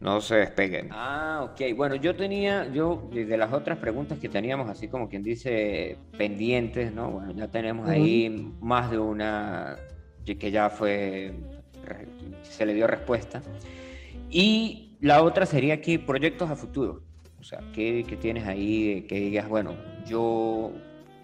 no 0.00 0.20
se 0.20 0.36
despeguen. 0.36 0.88
Ah, 0.92 1.48
ok, 1.50 1.76
bueno, 1.76 1.96
yo 1.96 2.14
tenía, 2.14 2.68
yo 2.72 3.08
de 3.12 3.36
las 3.36 3.52
otras 3.52 3.78
preguntas 3.78 4.18
que 4.18 4.28
teníamos 4.28 4.70
así 4.70 4.88
como 4.88 5.08
quien 5.08 5.22
dice 5.22 5.98
pendientes, 6.16 6.92
¿no? 6.92 7.10
Bueno, 7.10 7.32
ya 7.32 7.48
tenemos 7.48 7.88
ahí 7.88 8.54
más 8.60 8.90
de 8.90 8.98
una 8.98 9.76
que 10.34 10.50
ya 10.50 10.70
fue, 10.70 11.32
se 12.42 12.66
le 12.66 12.74
dio 12.74 12.86
respuesta. 12.86 13.42
Y 14.30 14.96
la 15.00 15.22
otra 15.22 15.46
sería 15.46 15.80
que 15.80 15.98
proyectos 15.98 16.50
a 16.50 16.56
futuro. 16.56 17.02
O 17.40 17.44
sea, 17.44 17.60
¿qué, 17.72 18.04
tienes 18.20 18.46
ahí 18.46 19.06
que 19.08 19.16
digas, 19.16 19.48
bueno, 19.48 19.76
yo 20.06 20.72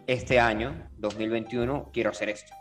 este 0.06 0.38
año, 0.38 0.74
2021, 0.98 1.90
quiero 1.92 2.10
hacer 2.10 2.28
esto? 2.28 2.52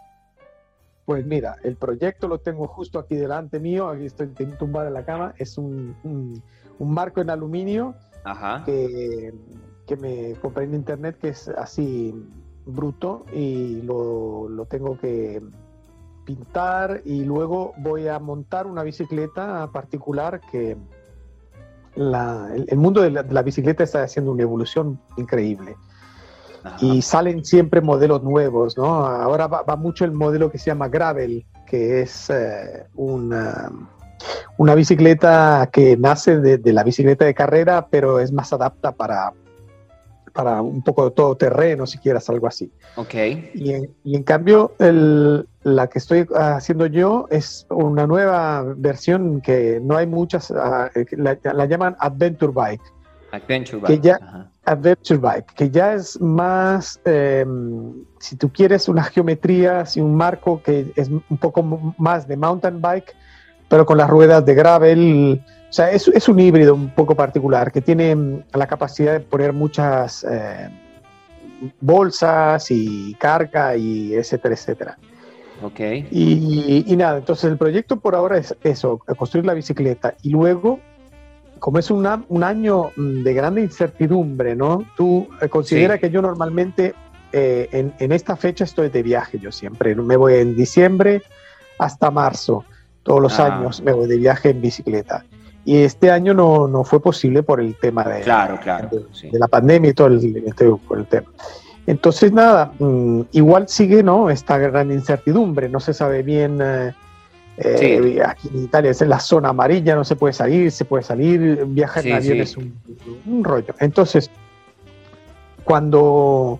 Pues 1.05 1.25
mira, 1.25 1.57
el 1.63 1.75
proyecto 1.75 2.27
lo 2.27 2.39
tengo 2.39 2.67
justo 2.67 2.97
aquí 2.99 3.15
delante 3.15 3.59
mío, 3.59 3.89
aquí 3.89 4.05
estoy 4.05 4.27
tumbado 4.57 4.87
en 4.87 4.93
la 4.93 5.03
cama, 5.03 5.33
es 5.37 5.57
un, 5.57 5.95
un, 6.03 6.41
marco 6.79 7.21
en 7.21 7.29
aluminio 7.29 7.95
Que, 8.65 9.33
que, 9.85 9.97
me 9.97 10.33
compré 10.41 10.63
en 10.63 10.75
internet 10.75 11.17
que 11.19 11.29
es 11.29 11.49
así 11.49 12.13
bruto 12.65 13.25
y 13.33 13.81
lo, 13.81 14.47
lo 14.47 14.65
tengo 14.65 14.97
que 14.97 15.41
pintar 16.25 17.01
y 17.05 17.23
luego 17.25 17.73
voy 17.77 18.07
a 18.07 18.19
montar 18.19 18.67
una 18.67 18.83
bicicleta 18.83 19.69
particular 19.71 20.39
que 20.51 20.77
el, 21.95 22.77
mundo 22.77 23.01
de 23.01 23.11
la, 23.11 23.41
bicicleta 23.43 23.83
está 23.83 24.03
haciendo 24.03 24.31
una 24.31 24.41
evolución 24.41 24.99
increíble. 25.17 25.75
Y 26.79 27.01
salen 27.01 27.43
siempre 27.43 27.81
modelos 27.81 28.23
nuevos, 28.23 28.77
¿no? 28.77 29.05
Ahora 29.05 29.47
va, 29.47 29.75
mucho 29.75 30.05
el 30.05 30.11
modelo 30.11 30.49
que 30.49 30.57
se 30.57 30.67
llama 30.67 30.87
Gravel, 30.87 31.45
que 31.65 32.01
es 32.01 32.29
eh, 32.29 32.85
una, 32.95 33.71
una, 34.57 34.75
bicicleta 34.75 35.69
que 35.71 35.97
nace 35.97 36.39
de, 36.39 36.57
de, 36.57 36.73
la 36.73 36.83
bicicleta 36.83 37.25
de 37.25 37.33
carrera, 37.33 37.87
pero 37.89 38.19
es 38.19 38.31
más 38.31 38.53
adapta 38.53 38.93
para, 38.93 39.33
para 40.33 40.61
un 40.61 40.81
poco 40.81 41.05
de 41.05 41.11
todo 41.11 41.35
terreno, 41.35 41.85
si 41.85 41.99
quieras, 41.99 42.29
algo 42.29 42.47
así. 42.47 42.71
Ok. 42.95 43.13
Y 43.53 43.73
en, 43.73 43.89
y 44.03 44.15
en 44.15 44.23
cambio, 44.23 44.73
el, 44.79 45.47
la 45.63 45.87
que 45.87 45.99
estoy 45.99 46.27
haciendo 46.35 46.87
yo 46.87 47.27
es 47.29 47.65
una 47.69 48.07
nueva 48.07 48.63
versión 48.75 49.41
que 49.41 49.79
no 49.81 49.95
hay 49.95 50.07
muchas, 50.07 50.51
ah, 50.51 50.89
la, 51.11 51.37
la, 51.43 51.65
llaman 51.65 51.95
Adventure 51.99 52.51
Bike. 52.53 52.81
Adventure 53.31 53.77
Bike. 53.79 54.01
Que 54.01 54.07
ya, 54.07 54.49
Adventure 54.65 55.19
Bike, 55.19 55.53
que 55.55 55.69
ya 55.69 55.93
es 55.93 56.19
más, 56.21 56.99
em, 57.05 58.05
si 58.19 58.35
tú 58.35 58.51
quieres 58.51 58.87
unas 58.87 59.09
geometrías 59.09 59.97
y 59.97 60.01
un 60.01 60.15
marco 60.15 60.61
que 60.63 60.91
es 60.95 61.09
un 61.09 61.37
poco 61.37 61.93
más 61.97 62.27
de 62.27 62.37
mountain 62.37 62.81
bike, 62.81 63.15
pero 63.67 63.85
con 63.85 63.97
las 63.97 64.09
ruedas 64.09 64.45
de 64.45 64.55
gravel 64.55 65.43
o 65.73 65.75
sea, 65.75 65.91
es, 65.91 66.07
es, 66.07 66.29
un 66.29 66.39
híbrido 66.39 66.75
un 66.75 66.91
poco 66.91 67.15
particular 67.15 67.71
que 67.71 67.81
tiene 67.81 68.15
mm, 68.15 68.43
la 68.53 68.67
capacidad 68.67 69.13
de 69.13 69.21
poner 69.21 69.53
muchas 69.53 70.23
eh, 70.23 70.69
bolsas 71.81 72.69
y 72.69 73.15
carga 73.15 73.75
y 73.75 74.13
etcétera, 74.13 74.53
etcétera. 74.53 74.97
Ok. 75.63 75.79
Y, 76.11 76.83
y, 76.85 76.95
nada, 76.95 77.17
entonces 77.17 77.45
el 77.49 77.57
proyecto 77.57 77.99
por 77.99 78.13
ahora 78.13 78.37
es 78.37 78.55
eso, 78.63 78.99
construir 79.17 79.47
la 79.47 79.55
bicicleta. 79.55 80.13
Y 80.21 80.29
luego, 80.29 80.79
como 81.63 81.79
es 81.79 81.89
una, 81.91 82.25
un 82.27 82.43
año 82.43 82.91
mm, 82.93 83.23
de 83.23 83.33
grande 83.33 83.61
incertidumbre, 83.61 84.53
¿no? 84.53 84.83
Tú 84.97 85.29
eh, 85.39 85.47
considera 85.47 85.97
que 85.97 86.09
yo 86.09 86.21
normalmente 86.21 86.93
eh, 87.31 87.69
en, 87.71 87.93
en, 87.99 88.11
esta 88.11 88.35
fecha 88.35 88.65
estoy 88.65 88.89
de 88.89 89.01
viaje, 89.01 89.39
yo 89.39 89.49
siempre. 89.49 89.95
Me 89.95 90.17
voy 90.17 90.33
en 90.33 90.57
diciembre 90.57 91.23
hasta 91.79 92.11
marzo. 92.11 92.65
Todos 93.01 93.21
los 93.21 93.39
ah. 93.39 93.45
años 93.45 93.81
me 93.81 93.93
voy 93.93 94.09
de 94.09 94.17
viaje 94.17 94.49
en 94.49 94.59
bicicleta. 94.59 95.23
Y 95.63 95.77
este 95.77 96.11
año 96.11 96.33
no, 96.33 96.67
no 96.67 96.83
fue 96.83 97.01
posible 97.01 97.43
por 97.43 97.61
el 97.61 97.75
tema 97.79 98.03
de, 98.03 98.23
claro, 98.23 98.59
claro, 98.61 98.89
de, 98.89 99.39
la 99.39 99.47
pandemia 99.47 99.91
y 99.91 99.93
todo 99.93 100.07
el, 100.07 100.43
este, 100.45 100.65
por 100.85 100.97
el 100.97 101.05
tema. 101.05 101.31
Entonces, 101.87 102.33
nada, 102.33 102.73
mm, 102.77 103.21
igual 103.31 103.69
sigue 103.69 104.03
¿no? 104.03 104.29
esta 104.29 104.57
gran 104.57 104.91
incertidumbre, 104.91 105.69
no 105.69 105.79
se 105.79 105.93
sabe 105.93 106.23
bien. 106.23 106.59
Eh, 106.61 106.93
eh, 107.57 108.21
aquí 108.25 108.49
en 108.53 108.63
Italia 108.63 108.91
es 108.91 109.01
en 109.01 109.09
la 109.09 109.19
zona 109.19 109.49
amarilla, 109.49 109.95
no 109.95 110.03
se 110.03 110.15
puede 110.15 110.33
salir, 110.33 110.71
se 110.71 110.85
puede 110.85 111.03
salir, 111.03 111.65
viajar 111.67 112.05
en 112.05 112.13
avión 112.13 112.37
es 112.39 112.57
un, 112.57 112.79
un, 113.25 113.43
rollo. 113.43 113.75
Entonces, 113.79 114.29
cuando 115.63 116.59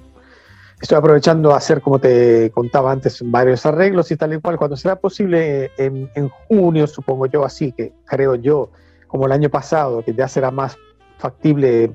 estoy 0.79 0.97
aprovechando 0.97 1.53
a 1.53 1.57
hacer, 1.57 1.81
como 1.81 1.99
te 1.99 2.51
contaba 2.51 2.91
antes, 2.91 3.21
varios 3.25 3.65
arreglos 3.65 4.11
y 4.11 4.17
tal 4.17 4.33
y 4.33 4.39
cual, 4.39 4.57
cuando 4.57 4.77
será 4.77 4.97
posible 4.97 5.71
en, 5.77 6.09
en 6.13 6.29
junio, 6.29 6.85
supongo 6.87 7.25
yo, 7.25 7.43
así 7.43 7.71
que 7.71 7.93
creo 8.05 8.35
yo, 8.35 8.69
como 9.07 9.25
el 9.25 9.31
año 9.31 9.49
pasado, 9.49 10.03
que 10.03 10.13
ya 10.13 10.27
será 10.27 10.51
más 10.51 10.77
factible 11.17 11.91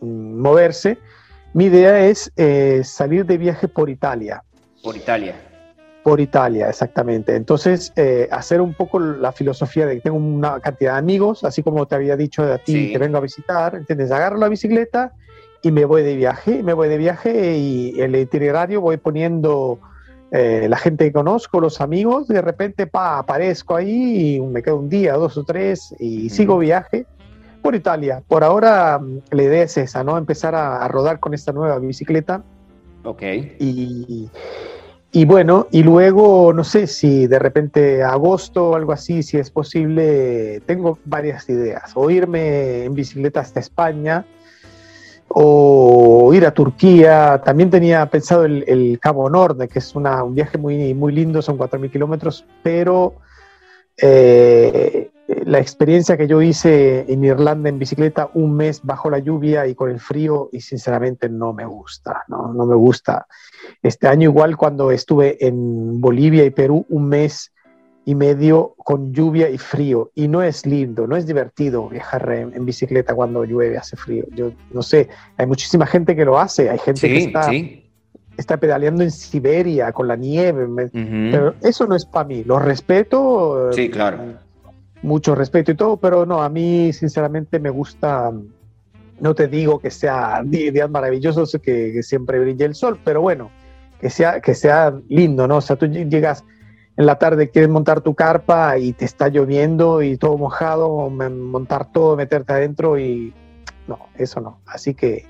mm, 0.00 0.40
moverse, 0.40 0.98
mi 1.54 1.66
idea 1.66 2.08
es 2.08 2.32
eh, 2.36 2.82
salir 2.84 3.24
de 3.24 3.38
viaje 3.38 3.68
por 3.68 3.88
Italia. 3.88 4.42
Por 4.82 4.96
Italia. 4.96 5.36
Por 6.04 6.20
Italia, 6.20 6.68
exactamente. 6.68 7.34
Entonces, 7.34 7.92
eh, 7.96 8.28
hacer 8.30 8.60
un 8.60 8.74
poco 8.74 9.00
la 9.00 9.32
filosofía 9.32 9.86
de 9.86 9.96
que 9.96 10.00
tengo 10.02 10.18
una 10.18 10.60
cantidad 10.60 10.92
de 10.92 10.98
amigos, 10.98 11.42
así 11.42 11.62
como 11.62 11.86
te 11.86 11.96
había 11.96 12.16
dicho 12.16 12.44
a 12.44 12.58
ti 12.58 12.92
que 12.92 12.98
vengo 12.98 13.16
a 13.16 13.20
visitar, 13.20 13.74
¿entiendes? 13.74 14.12
Agarro 14.12 14.36
la 14.36 14.48
bicicleta 14.48 15.14
y 15.62 15.72
me 15.72 15.86
voy 15.86 16.02
de 16.02 16.14
viaje, 16.14 16.62
me 16.62 16.74
voy 16.74 16.88
de 16.88 16.98
viaje 16.98 17.56
y 17.56 17.98
el 18.00 18.14
itinerario 18.14 18.82
voy 18.82 18.98
poniendo 18.98 19.80
eh, 20.30 20.66
la 20.68 20.76
gente 20.76 21.06
que 21.06 21.12
conozco, 21.12 21.60
los 21.60 21.80
amigos, 21.80 22.28
de 22.28 22.42
repente 22.42 22.86
pa, 22.86 23.18
aparezco 23.18 23.76
ahí 23.76 24.36
y 24.36 24.40
me 24.40 24.62
quedo 24.62 24.76
un 24.76 24.88
día, 24.88 25.14
dos 25.14 25.38
o 25.38 25.44
tres 25.44 25.94
y 25.98 26.28
sigo 26.28 26.58
viaje 26.58 27.06
por 27.62 27.74
Italia. 27.74 28.22
Por 28.28 28.44
ahora 28.44 29.00
la 29.30 29.42
idea 29.42 29.62
es 29.62 29.78
esa, 29.78 30.04
¿no? 30.04 30.18
Empezar 30.18 30.54
a, 30.54 30.86
rodar 30.88 31.18
con 31.18 31.32
esta 31.32 31.52
nueva 31.52 31.78
bicicleta. 31.78 32.42
Ok. 33.04 33.22
Y, 33.58 34.28
y, 35.16 35.24
bueno, 35.26 35.68
y 35.70 35.84
luego, 35.84 36.52
no 36.52 36.64
sé 36.64 36.88
si 36.88 37.28
de 37.28 37.38
repente 37.38 38.02
agosto 38.02 38.70
o 38.70 38.74
algo 38.74 38.90
así, 38.90 39.22
si 39.22 39.36
es 39.38 39.48
posible, 39.48 40.60
tengo 40.66 40.98
varias 41.04 41.48
ideas. 41.48 41.92
O 41.94 42.10
irme 42.10 42.82
en 42.82 42.94
bicicleta 42.94 43.38
hasta 43.38 43.60
España, 43.60 44.26
o 45.28 46.32
ir 46.34 46.44
a 46.44 46.52
Turquía. 46.52 47.40
También 47.44 47.70
tenía 47.70 48.04
pensado 48.10 48.44
el, 48.44 48.98
Cabo 49.00 49.30
Norte, 49.30 49.68
que 49.68 49.78
es 49.78 49.94
un 49.94 50.34
viaje 50.34 50.58
muy, 50.58 50.94
muy 50.94 51.12
lindo, 51.12 51.42
son 51.42 51.56
4.000 51.58 51.92
kilómetros, 51.92 52.44
pero 52.64 53.14
eh, 53.96 55.12
la 55.26 55.58
experiencia 55.58 56.16
que 56.16 56.26
yo 56.26 56.42
hice 56.42 57.10
en 57.10 57.24
Irlanda 57.24 57.68
en 57.68 57.78
bicicleta 57.78 58.30
un 58.34 58.54
mes 58.54 58.80
bajo 58.82 59.08
la 59.08 59.18
lluvia 59.18 59.66
y 59.66 59.74
con 59.74 59.90
el 59.90 59.98
frío 59.98 60.50
y 60.52 60.60
sinceramente 60.60 61.28
no 61.28 61.52
me 61.52 61.64
gusta, 61.64 62.24
no, 62.28 62.52
no 62.52 62.66
me 62.66 62.74
gusta. 62.74 63.26
Este 63.82 64.06
año 64.06 64.28
igual 64.28 64.56
cuando 64.56 64.90
estuve 64.90 65.44
en 65.46 66.00
Bolivia 66.00 66.44
y 66.44 66.50
Perú 66.50 66.84
un 66.90 67.08
mes 67.08 67.52
y 68.04 68.14
medio 68.14 68.74
con 68.76 69.14
lluvia 69.14 69.48
y 69.48 69.56
frío 69.56 70.10
y 70.14 70.28
no 70.28 70.42
es 70.42 70.66
lindo, 70.66 71.06
no 71.06 71.16
es 71.16 71.26
divertido 71.26 71.88
viajar 71.88 72.30
en, 72.30 72.66
bicicleta 72.66 73.14
cuando 73.14 73.44
llueve, 73.44 73.78
hace 73.78 73.96
frío. 73.96 74.26
Yo 74.32 74.52
no 74.72 74.82
sé, 74.82 75.08
hay 75.38 75.46
muchísima 75.46 75.86
gente 75.86 76.14
que 76.14 76.26
lo 76.26 76.38
hace, 76.38 76.68
hay 76.68 76.78
gente 76.78 77.08
que 77.08 77.18
está, 77.18 77.50
está 78.36 78.58
pedaleando 78.58 79.02
en 79.02 79.10
Siberia 79.10 79.90
con 79.92 80.06
la 80.06 80.16
nieve, 80.16 80.68
pero 80.92 81.54
eso 81.62 81.86
no 81.86 81.96
es 81.96 82.04
para 82.04 82.28
mí, 82.28 82.44
lo 82.44 82.58
respeto. 82.58 83.72
Sí, 83.72 83.88
claro 83.88 84.43
mucho 85.04 85.34
respeto 85.34 85.70
y 85.70 85.74
todo, 85.74 85.98
pero 85.98 86.24
no, 86.24 86.42
a 86.42 86.48
mí 86.48 86.92
sinceramente 86.92 87.60
me 87.60 87.68
gusta, 87.68 88.32
no 89.20 89.34
te 89.34 89.48
digo 89.48 89.78
que 89.78 89.90
sea 89.90 90.42
días 90.44 90.90
maravillosos, 90.90 91.52
que, 91.62 91.92
que, 91.92 92.02
siempre 92.02 92.38
brille 92.38 92.64
el 92.64 92.74
sol, 92.74 92.98
pero 93.04 93.20
bueno, 93.20 93.50
que 94.00 94.08
sea, 94.08 94.40
que 94.40 94.54
sea 94.54 94.94
lindo, 95.08 95.46
¿no? 95.46 95.58
O 95.58 95.60
sea, 95.60 95.76
tú 95.76 95.86
llegas 95.86 96.42
en 96.96 97.04
la 97.04 97.18
tarde, 97.18 97.50
quieres 97.50 97.70
montar 97.70 98.00
tu 98.00 98.14
carpa 98.14 98.78
y 98.78 98.94
te 98.94 99.04
está 99.04 99.28
lloviendo 99.28 100.02
y 100.02 100.16
todo 100.16 100.38
mojado, 100.38 101.10
montar 101.10 101.92
todo, 101.92 102.16
meterte 102.16 102.54
adentro 102.54 102.98
y 102.98 103.34
no, 103.86 103.98
eso 104.16 104.40
no. 104.40 104.60
Así 104.64 104.94
que 104.94 105.26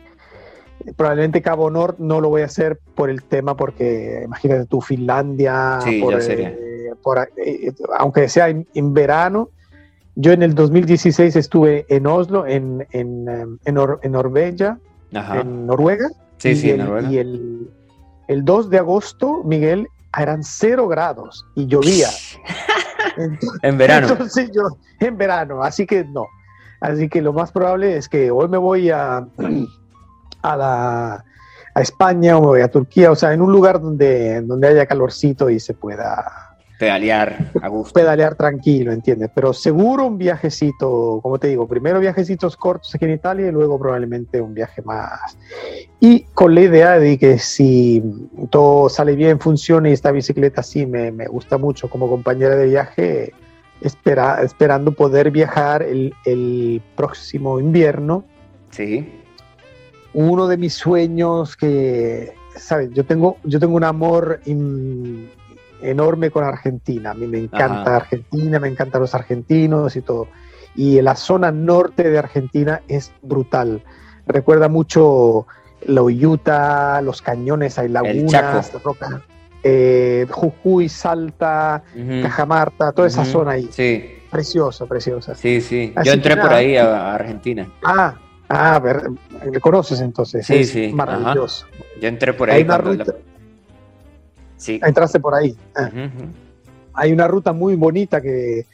probablemente 0.96 1.42
Cabo 1.42 1.68
Nord 1.68 1.96
no 1.98 2.20
lo 2.20 2.28
voy 2.28 2.42
a 2.42 2.46
hacer 2.46 2.78
por 2.94 3.10
el 3.10 3.24
tema, 3.24 3.56
porque 3.56 4.22
imagínate 4.24 4.66
tú, 4.66 4.80
Finlandia, 4.80 5.80
por, 7.02 7.18
eh, 7.18 7.28
eh, 7.36 7.72
aunque 7.98 8.28
sea 8.28 8.48
en 8.48 8.94
verano, 8.94 9.50
yo 10.16 10.32
en 10.32 10.42
el 10.42 10.54
2016 10.54 11.36
estuve 11.36 11.86
en 11.88 12.06
Oslo, 12.06 12.46
en, 12.46 12.86
en, 12.92 13.28
em, 13.28 13.58
en, 13.64 13.78
en 14.02 14.12
Noruega, 14.12 14.78
en 15.10 15.66
Noruega. 15.66 16.08
Sí, 16.38 16.50
y 16.50 16.56
sí, 16.56 16.70
el, 16.70 16.78
Noruega. 16.78 17.10
Y 17.10 17.18
el, 17.18 17.70
el, 18.28 18.44
2 18.44 18.70
de 18.70 18.78
agosto, 18.78 19.42
Miguel, 19.44 19.88
eran 20.16 20.44
cero 20.44 20.86
grados 20.86 21.44
y 21.54 21.66
llovía. 21.66 22.08
en 23.62 23.78
verano. 23.78 24.08
Entonces 24.08 24.50
yo, 24.54 24.78
en 25.00 25.16
verano, 25.16 25.62
así 25.62 25.86
que 25.86 26.04
no. 26.04 26.26
Así 26.80 27.08
que 27.08 27.22
lo 27.22 27.32
más 27.32 27.50
probable 27.50 27.96
es 27.96 28.08
que 28.08 28.30
hoy 28.30 28.48
me 28.48 28.58
voy 28.58 28.90
a, 28.90 29.26
a, 30.42 30.56
la, 30.56 31.24
a 31.74 31.80
España 31.80 32.36
o 32.36 32.40
me 32.40 32.46
voy 32.46 32.60
a 32.60 32.70
Turquía, 32.70 33.10
o 33.10 33.16
sea, 33.16 33.32
en 33.32 33.40
un 33.40 33.50
lugar 33.50 33.80
donde, 33.80 34.42
donde 34.42 34.68
haya 34.68 34.86
calorcito 34.86 35.50
y 35.50 35.58
se 35.58 35.74
pueda 35.74 36.43
Pedalear 36.84 37.50
a 37.62 37.68
gusto. 37.68 37.94
Pedalear 37.94 38.34
tranquilo, 38.34 38.92
¿entiendes? 38.92 39.30
Pero 39.34 39.54
seguro 39.54 40.06
un 40.06 40.18
viajecito, 40.18 41.18
como 41.22 41.38
te 41.38 41.48
digo, 41.48 41.66
primero 41.66 41.98
viajecitos 41.98 42.58
cortos 42.58 42.94
aquí 42.94 43.06
en 43.06 43.12
Italia 43.12 43.48
y 43.48 43.52
luego 43.52 43.78
probablemente 43.78 44.38
un 44.42 44.52
viaje 44.52 44.82
más. 44.82 45.38
Y 45.98 46.24
con 46.34 46.54
la 46.54 46.60
idea 46.60 46.98
de 46.98 47.18
que 47.18 47.38
si 47.38 48.02
todo 48.50 48.90
sale 48.90 49.16
bien, 49.16 49.40
funciona 49.40 49.88
y 49.88 49.92
esta 49.92 50.12
bicicleta 50.12 50.62
sí 50.62 50.84
me, 50.84 51.10
me 51.10 51.26
gusta 51.26 51.56
mucho 51.56 51.88
como 51.88 52.06
compañera 52.06 52.54
de 52.54 52.66
viaje, 52.66 53.32
espera, 53.80 54.42
esperando 54.42 54.92
poder 54.92 55.30
viajar 55.30 55.82
el, 55.82 56.12
el 56.26 56.82
próximo 56.96 57.60
invierno. 57.60 58.24
Sí. 58.72 59.10
Uno 60.12 60.46
de 60.48 60.58
mis 60.58 60.74
sueños 60.74 61.56
que, 61.56 62.34
¿sabes? 62.56 62.90
Yo 62.92 63.06
tengo, 63.06 63.38
yo 63.42 63.58
tengo 63.58 63.74
un 63.74 63.84
amor 63.84 64.40
enorme 65.82 66.30
con 66.30 66.44
Argentina. 66.44 67.10
A 67.10 67.14
mí 67.14 67.26
me 67.26 67.38
encanta 67.38 67.96
Argentina, 67.96 68.58
me 68.58 68.68
encantan 68.68 69.00
los 69.00 69.14
argentinos 69.14 69.96
y 69.96 70.00
todo. 70.02 70.28
Y 70.74 71.00
la 71.02 71.14
zona 71.14 71.52
norte 71.52 72.10
de 72.10 72.18
Argentina 72.18 72.82
es 72.88 73.12
brutal. 73.22 73.82
Recuerda 74.26 74.68
mucho 74.68 75.46
la 75.86 76.02
Uyuta, 76.02 77.00
los 77.02 77.22
cañones, 77.22 77.78
hay 77.78 77.88
lagunas, 77.88 78.72
rocas. 78.82 79.20
Eh, 79.62 80.26
Jujuy, 80.30 80.88
Salta, 80.88 81.82
Cajamarta, 82.22 82.92
toda 82.92 83.08
esa 83.08 83.24
zona 83.24 83.52
ahí. 83.52 83.68
Sí. 83.70 84.18
Preciosa, 84.30 84.86
preciosa. 84.86 85.34
Sí, 85.34 85.60
sí. 85.60 85.94
Yo 86.04 86.12
entré 86.12 86.36
por 86.36 86.52
ahí 86.52 86.76
a 86.76 87.14
Argentina. 87.14 87.70
Ah, 87.84 88.16
ah, 88.48 88.74
a 88.74 88.78
ver, 88.80 89.04
¿le 89.50 89.60
conoces 89.60 90.00
entonces? 90.00 90.44
Sí, 90.44 90.64
sí. 90.64 90.92
Maravilloso. 90.92 91.66
Yo 92.00 92.08
entré 92.08 92.32
por 92.32 92.50
ahí. 92.50 92.56
Hay 92.56 92.64
Sí. 94.64 94.80
Entraste 94.82 95.20
por 95.20 95.34
ahí. 95.34 95.54
Ah. 95.76 95.90
Hay 96.94 97.12
una 97.12 97.28
ruta 97.28 97.52
muy 97.52 97.76
bonita 97.76 98.22
que, 98.22 98.64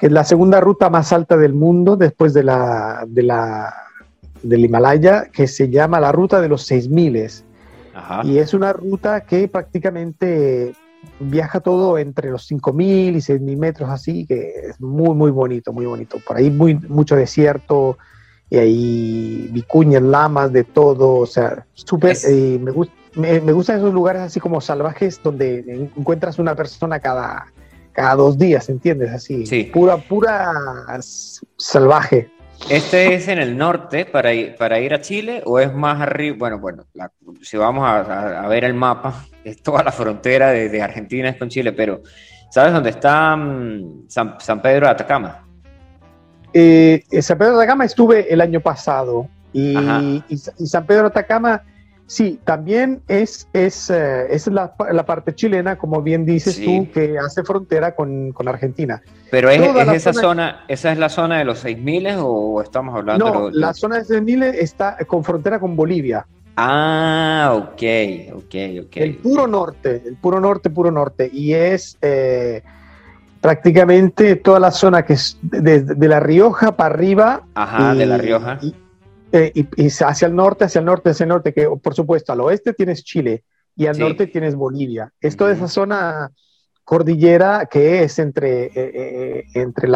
que, 0.00 0.06
es 0.06 0.12
la 0.12 0.24
segunda 0.24 0.60
ruta 0.60 0.88
más 0.88 1.12
alta 1.12 1.36
del 1.36 1.52
mundo 1.52 1.96
después 1.96 2.32
de 2.32 2.42
la, 2.42 3.04
de 3.06 3.22
la 3.22 3.74
del 4.42 4.64
Himalaya, 4.64 5.26
que 5.30 5.46
se 5.46 5.68
llama 5.68 6.00
la 6.00 6.10
ruta 6.10 6.40
de 6.40 6.48
los 6.48 6.62
6000. 6.62 7.28
Y 8.24 8.38
es 8.38 8.54
una 8.54 8.72
ruta 8.72 9.22
que 9.22 9.46
prácticamente 9.48 10.72
viaja 11.20 11.60
todo 11.60 11.98
entre 11.98 12.30
los 12.30 12.46
5000 12.46 13.16
y 13.16 13.20
6000 13.20 13.58
metros, 13.58 13.90
así 13.90 14.24
que 14.26 14.70
es 14.70 14.80
muy, 14.80 15.14
muy 15.14 15.30
bonito, 15.30 15.72
muy 15.72 15.84
bonito. 15.84 16.18
Por 16.26 16.38
ahí 16.38 16.50
muy, 16.50 16.74
mucho 16.74 17.14
desierto 17.14 17.98
y 18.48 18.56
hay 18.56 19.48
vicuñas, 19.52 20.02
lamas, 20.02 20.50
de 20.50 20.64
todo, 20.64 21.16
o 21.16 21.26
sea, 21.26 21.66
súper, 21.74 22.16
eh, 22.26 22.58
me 22.62 22.70
gusta 22.70 22.94
me, 23.16 23.52
gustan 23.52 23.78
esos 23.78 23.92
lugares 23.92 24.22
así 24.22 24.40
como 24.40 24.60
salvajes 24.60 25.20
donde 25.22 25.90
encuentras 25.96 26.38
una 26.38 26.54
persona 26.54 27.00
cada, 27.00 27.46
cada 27.92 28.14
dos 28.14 28.38
días, 28.38 28.68
¿entiendes? 28.68 29.10
Así, 29.10 29.46
sí. 29.46 29.64
pura, 29.64 29.96
pura 29.96 30.52
salvaje. 31.56 32.30
¿Este 32.68 33.14
es 33.14 33.28
en 33.28 33.38
el 33.38 33.56
norte 33.56 34.04
para 34.06 34.32
ir, 34.32 34.56
para 34.56 34.80
ir 34.80 34.94
a 34.94 35.00
Chile 35.00 35.42
o 35.44 35.58
es 35.58 35.72
más 35.72 36.00
arriba? 36.00 36.36
Bueno, 36.38 36.58
bueno, 36.58 36.84
si 37.42 37.56
vamos 37.56 37.84
a, 37.86 38.46
ver 38.48 38.64
el 38.64 38.74
mapa, 38.74 39.24
es 39.44 39.62
toda 39.62 39.82
la 39.82 39.92
frontera 39.92 40.50
de, 40.50 40.82
Argentina 40.82 41.36
con 41.38 41.48
Chile, 41.48 41.72
pero 41.72 42.02
¿sabes 42.50 42.72
dónde 42.72 42.90
está 42.90 43.34
mm, 43.36 44.04
San, 44.08 44.60
Pedro 44.62 44.86
de 44.86 44.92
Atacama? 44.92 45.46
Eh, 46.52 47.02
San 47.20 47.38
Pedro 47.38 47.56
de 47.56 47.64
Atacama 47.64 47.84
estuve 47.84 48.32
el 48.32 48.40
año 48.40 48.60
pasado 48.60 49.28
y, 49.52 50.22
y 50.28 50.66
San 50.66 50.86
Pedro 50.86 51.02
de 51.02 51.08
Atacama 51.08 51.62
Sí, 52.08 52.38
también 52.44 53.02
es, 53.08 53.48
es, 53.52 53.90
eh, 53.90 54.26
es 54.30 54.46
la, 54.46 54.74
la, 54.92 55.04
parte 55.04 55.34
chilena, 55.34 55.76
como 55.76 56.02
bien 56.02 56.24
dices 56.24 56.60
tú, 56.64 56.88
que 56.92 57.18
hace 57.18 57.42
frontera 57.42 57.96
con, 57.96 58.30
con 58.32 58.46
Argentina. 58.46 59.02
Pero 59.30 59.50
es, 59.50 59.60
esa 59.88 60.12
zona, 60.12 60.64
esa 60.68 60.92
es 60.92 60.98
la 60.98 61.08
zona 61.08 61.38
de 61.38 61.44
los 61.44 61.58
6000 61.58 62.06
o 62.18 62.62
estamos 62.62 62.94
hablando 62.94 63.24
no, 63.24 63.50
la 63.50 63.74
zona 63.74 63.98
de 63.98 64.04
6000 64.04 64.42
está 64.44 64.96
con 65.06 65.24
frontera 65.24 65.58
con 65.58 65.74
Bolivia. 65.74 66.26
Ah, 66.56 67.52
ok, 67.54 67.82
ok, 68.34 68.54
ok. 68.84 68.96
El 68.96 69.16
puro 69.16 69.48
norte, 69.48 70.02
el 70.06 70.16
puro 70.16 70.40
norte, 70.40 70.70
puro 70.70 70.90
norte. 70.92 71.28
Y 71.30 71.52
es 71.52 71.98
eh, 72.00 72.62
prácticamente 73.40 74.36
toda 74.36 74.60
la 74.60 74.70
zona 74.70 75.04
que 75.04 75.14
es 75.14 75.36
de, 75.42 76.08
La 76.08 76.20
Rioja 76.20 76.76
para 76.76 76.94
arriba. 76.94 77.42
Ajá, 77.54 77.94
de 77.94 78.06
La 78.06 78.16
Rioja. 78.16 78.58
Eh, 79.36 79.52
y, 79.54 79.86
hacia 79.88 80.28
el 80.28 80.34
norte, 80.34 80.64
hacia 80.64 80.78
el 80.78 80.84
norte, 80.86 81.10
hacia 81.10 81.24
el 81.24 81.28
norte, 81.28 81.52
que 81.52 81.68
por 81.82 81.94
supuesto 81.94 82.32
al 82.32 82.40
oeste 82.40 82.72
tienes 82.72 83.04
Chile 83.04 83.44
y 83.76 83.86
al 83.86 83.98
norte 83.98 84.26
tienes 84.26 84.54
Bolivia. 84.54 85.12
Es 85.20 85.36
toda 85.36 85.52
esa 85.52 85.68
zona 85.68 86.30
cordillera 86.84 87.66
que 87.70 88.02
es 88.02 88.18
entre, 88.18 88.66
eh, 88.66 88.72
eh, 88.74 89.44
entre 89.54 89.88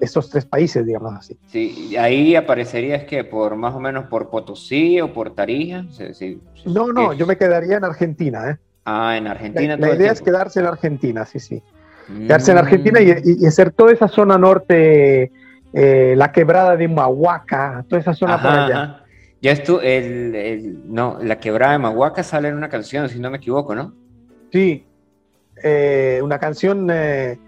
estos 0.00 0.30
tres 0.30 0.46
países, 0.46 0.86
digamos 0.86 1.14
así. 1.14 1.36
Sí, 1.48 1.96
ahí 1.96 2.34
aparecerías 2.34 3.04
que 3.04 3.24
por 3.24 3.56
más 3.56 3.74
o 3.74 3.80
menos 3.80 4.06
por 4.06 4.30
Potosí 4.30 5.00
o 5.00 5.12
por 5.12 5.34
Tarija. 5.34 5.84
no, 6.64 6.92
no, 6.92 7.12
yo 7.12 7.26
me 7.26 7.36
quedaría 7.36 7.76
en 7.76 7.84
Argentina. 7.84 8.50
¿eh? 8.50 8.56
Ah, 8.84 9.16
en 9.18 9.26
Argentina. 9.26 9.76
La, 9.76 9.94
idea 9.94 10.12
es 10.12 10.22
quedarse 10.22 10.60
en 10.60 10.66
Argentina, 10.66 11.26
sí, 11.26 11.40
sí. 11.40 11.62
Quedarse 12.06 12.52
en 12.52 12.58
Argentina 12.58 13.00
y, 13.00 13.14
y, 13.24 13.46
hacer 13.46 13.72
toda 13.72 13.92
esa 13.92 14.08
zona 14.08 14.38
norte 14.38 15.30
eh, 15.72 16.14
la 16.16 16.32
quebrada 16.32 16.76
de 16.76 16.88
Mahuaca, 16.88 17.84
toda 17.88 18.00
esa 18.00 18.14
zona 18.14 18.40
por 18.40 18.50
allá. 18.50 19.04
Ya 19.40 19.50
esto, 19.50 19.80
el, 19.80 20.82
no, 20.86 21.18
la 21.20 21.40
quebrada 21.40 21.72
de 21.72 21.78
Mahuaca 21.78 22.22
sale 22.22 22.48
en 22.48 22.56
una 22.56 22.68
canción, 22.68 23.08
si 23.08 23.18
no 23.18 23.30
me 23.30 23.38
equivoco, 23.38 23.74
¿no? 23.74 23.92
Sí, 24.52 24.86
eh, 25.62 26.20
una 26.22 26.38
canción 26.38 26.88
eh, 26.92 27.38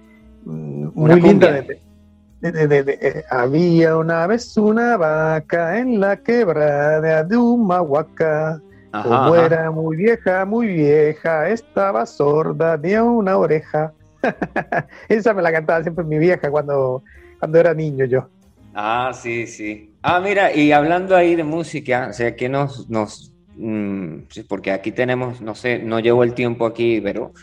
muy 0.44 1.20
linda. 1.20 1.52
De, 1.52 3.24
había 3.30 3.96
una 3.96 4.26
vez 4.26 4.56
una 4.58 4.96
vaca 4.96 5.78
en 5.78 6.00
la 6.00 6.16
quebrada 6.16 7.22
de 7.22 7.36
Humahuaca. 7.36 8.60
Como 9.02 9.34
era 9.34 9.72
muy 9.72 9.96
vieja, 9.96 10.44
muy 10.44 10.68
vieja, 10.68 11.48
estaba 11.48 12.06
sorda, 12.06 12.76
de 12.76 13.00
una 13.00 13.36
oreja. 13.36 13.92
Esa 15.08 15.34
me 15.34 15.42
la 15.42 15.50
cantaba 15.50 15.82
siempre 15.82 16.04
mi 16.04 16.18
vieja 16.18 16.48
cuando 16.50 17.02
cuando 17.44 17.60
era 17.60 17.74
niño 17.74 18.06
yo. 18.06 18.26
Ah, 18.74 19.12
sí, 19.12 19.46
sí. 19.46 19.92
Ah, 20.00 20.18
mira, 20.18 20.54
y 20.56 20.72
hablando 20.72 21.14
ahí 21.14 21.34
de 21.34 21.44
música, 21.44 22.08
o 22.08 22.12
sea, 22.14 22.34
que 22.34 22.48
nos, 22.48 22.88
nos 22.88 23.34
mm, 23.56 24.20
porque 24.48 24.72
aquí 24.72 24.92
tenemos, 24.92 25.42
no 25.42 25.54
sé, 25.54 25.78
no 25.78 26.00
llevo 26.00 26.24
el 26.24 26.32
tiempo 26.32 26.64
aquí, 26.64 27.02
pero 27.02 27.34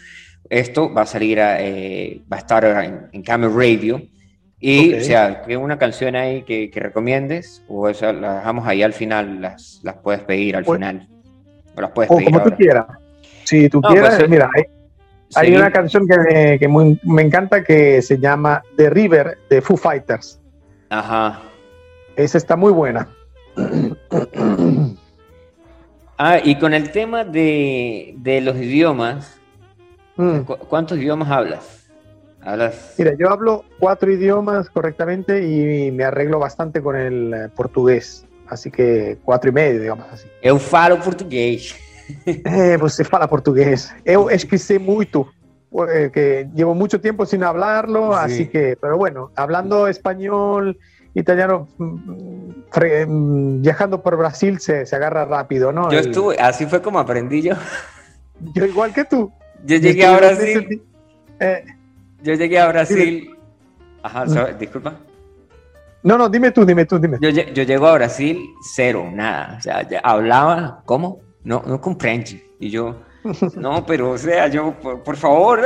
esto 0.49 0.91
va 0.91 1.03
a 1.03 1.05
salir, 1.05 1.39
a, 1.39 1.61
eh, 1.61 2.19
va 2.31 2.37
a 2.37 2.39
estar 2.39 2.65
en, 2.83 3.09
en 3.11 3.21
Camel 3.21 3.53
Radio 3.53 4.01
Y, 4.59 4.95
o 4.95 5.01
sea, 5.01 5.43
una 5.59 5.77
canción 5.77 6.15
ahí 6.15 6.41
que, 6.41 6.71
recomiendes, 6.73 7.63
o 7.67 7.87
esa 7.87 8.11
la 8.11 8.37
dejamos 8.37 8.67
ahí 8.67 8.81
al 8.81 8.93
final, 8.93 9.39
las, 9.39 9.81
las 9.83 9.97
puedes 9.97 10.21
pedir 10.23 10.55
al 10.55 10.65
final. 10.65 11.07
O 11.75 11.81
las 11.81 11.91
puedes 11.91 12.09
o 12.09 12.15
como 12.15 12.41
tú 12.41 12.55
quieras. 12.55 12.87
Si 13.43 13.69
tú 13.69 13.81
quieras, 13.81 14.15
pues, 14.17 14.29
mira, 14.29 14.49
hay, 15.35 15.55
una 15.55 15.71
canción 15.71 16.07
que, 16.07 16.57
que 16.59 16.67
me 16.67 17.21
encanta 17.21 17.63
que 17.63 18.01
se 18.01 18.17
llama 18.17 18.63
The 18.77 18.89
River 18.89 19.37
de 19.49 19.61
Foo 19.61 19.77
Fighters. 19.77 20.39
Ajá. 20.89 21.41
Esa 22.15 22.37
está 22.37 22.55
muy 22.55 22.71
buena. 22.71 23.07
Ah, 26.17 26.39
y 26.43 26.59
con 26.59 26.75
el 26.75 26.91
tema 26.91 27.23
de, 27.23 28.13
de 28.17 28.41
los 28.41 28.55
idiomas, 28.55 29.39
mm. 30.17 30.41
¿cuántos 30.69 30.99
idiomas 30.99 31.31
hablas? 31.31 31.89
hablas? 32.41 32.93
Mira, 32.97 33.13
yo 33.17 33.29
hablo 33.31 33.65
cuatro 33.79 34.11
idiomas 34.11 34.69
correctamente 34.69 35.43
y 35.43 35.91
me 35.91 36.03
arreglo 36.03 36.37
bastante 36.37 36.79
con 36.79 36.95
el 36.95 37.33
eh, 37.33 37.49
portugués. 37.55 38.25
Así 38.47 38.69
que 38.69 39.17
cuatro 39.23 39.49
y 39.49 39.53
medio, 39.53 39.81
digamos 39.81 40.05
así. 40.11 40.27
Eu 40.43 40.59
falo 40.59 40.99
portugués. 40.99 41.75
Eh, 42.25 42.77
você 42.77 43.03
fala 43.03 43.27
portugués. 43.27 43.93
Eu 44.05 44.29
esqueci 44.29 44.79
mucho, 44.79 45.27
eh, 45.89 46.09
que 46.11 46.47
llevo 46.53 46.73
mucho 46.73 46.99
tiempo 46.99 47.25
sin 47.25 47.43
hablarlo, 47.43 48.13
así 48.15 48.47
que, 48.47 48.77
pero 48.79 48.97
bueno, 48.97 49.31
hablando 49.35 49.87
español, 49.87 50.77
italiano 51.13 51.67
mm, 51.77 51.85
mm, 53.07 53.61
viajando 53.61 54.01
por 54.01 54.17
Brasil 54.17 54.59
se, 54.59 54.85
se 54.85 54.95
agarra 54.95 55.25
rápido, 55.25 55.71
¿no? 55.71 55.91
Yo 55.91 55.99
estuve, 55.99 56.37
así 56.39 56.65
fue 56.65 56.81
como 56.81 56.99
aprendí 56.99 57.41
yo. 57.41 57.55
Yo 58.55 58.65
igual 58.65 58.91
que 58.91 59.05
tú. 59.05 59.31
Yo 59.63 59.77
llegué 59.77 60.03
a 60.03 60.17
Brasil. 60.17 60.81
Eh, 61.39 61.63
yo 62.23 62.33
llegué 62.33 62.59
a 62.59 62.67
Brasil. 62.69 63.29
Ajá, 64.01 64.25
mm. 64.25 64.57
disculpa. 64.57 64.95
No, 66.03 66.17
no, 66.17 66.27
dime 66.27 66.51
tú, 66.51 66.65
dime 66.65 66.85
tú, 66.85 66.97
dime. 66.97 67.19
Yo, 67.21 67.29
yo 67.29 67.63
llego 67.63 67.87
a 67.87 67.93
Brasil 67.93 68.39
cero, 68.73 69.07
nada. 69.13 69.57
O 69.59 69.61
sea, 69.61 69.87
hablaba, 70.03 70.81
¿cómo? 70.85 71.19
No, 71.43 71.63
no 71.65 71.79
comprende. 71.81 72.43
Y 72.59 72.69
yo, 72.69 73.01
no, 73.55 73.85
pero 73.85 74.11
o 74.11 74.17
sea, 74.17 74.47
yo, 74.47 74.73
por, 74.79 75.03
por 75.03 75.15
favor, 75.17 75.59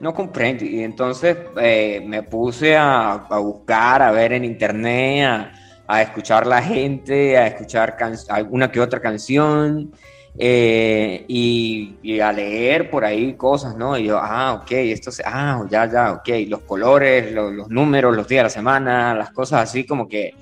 no 0.00 0.14
comprendo. 0.14 0.64
Y 0.64 0.82
entonces 0.82 1.36
eh, 1.60 2.02
me 2.06 2.22
puse 2.22 2.76
a, 2.76 3.26
buscar, 3.40 4.02
a 4.02 4.10
ver 4.10 4.32
en 4.32 4.44
internet, 4.44 5.50
a, 5.86 6.02
escuchar 6.02 6.46
la 6.46 6.62
gente, 6.62 7.36
a 7.36 7.46
escuchar 7.46 7.96
alguna 8.28 8.70
que 8.70 8.80
otra 8.80 9.00
canción 9.00 9.92
eh, 10.38 11.24
y, 11.28 12.20
a 12.20 12.32
leer 12.32 12.90
por 12.90 13.04
ahí 13.04 13.34
cosas, 13.34 13.76
¿no? 13.76 13.96
Y 13.96 14.04
yo, 14.04 14.18
ah, 14.18 14.60
ok, 14.62 14.70
esto 14.72 15.10
se, 15.10 15.22
ah, 15.24 15.64
ya, 15.70 15.90
ya, 15.90 16.12
ok, 16.12 16.28
los 16.48 16.60
colores, 16.62 17.32
los 17.32 17.68
números, 17.68 18.14
los 18.14 18.28
días 18.28 18.40
de 18.40 18.44
la 18.44 18.50
semana, 18.50 19.14
las 19.14 19.30
cosas 19.30 19.62
así 19.62 19.84
como 19.84 20.08
que 20.08 20.34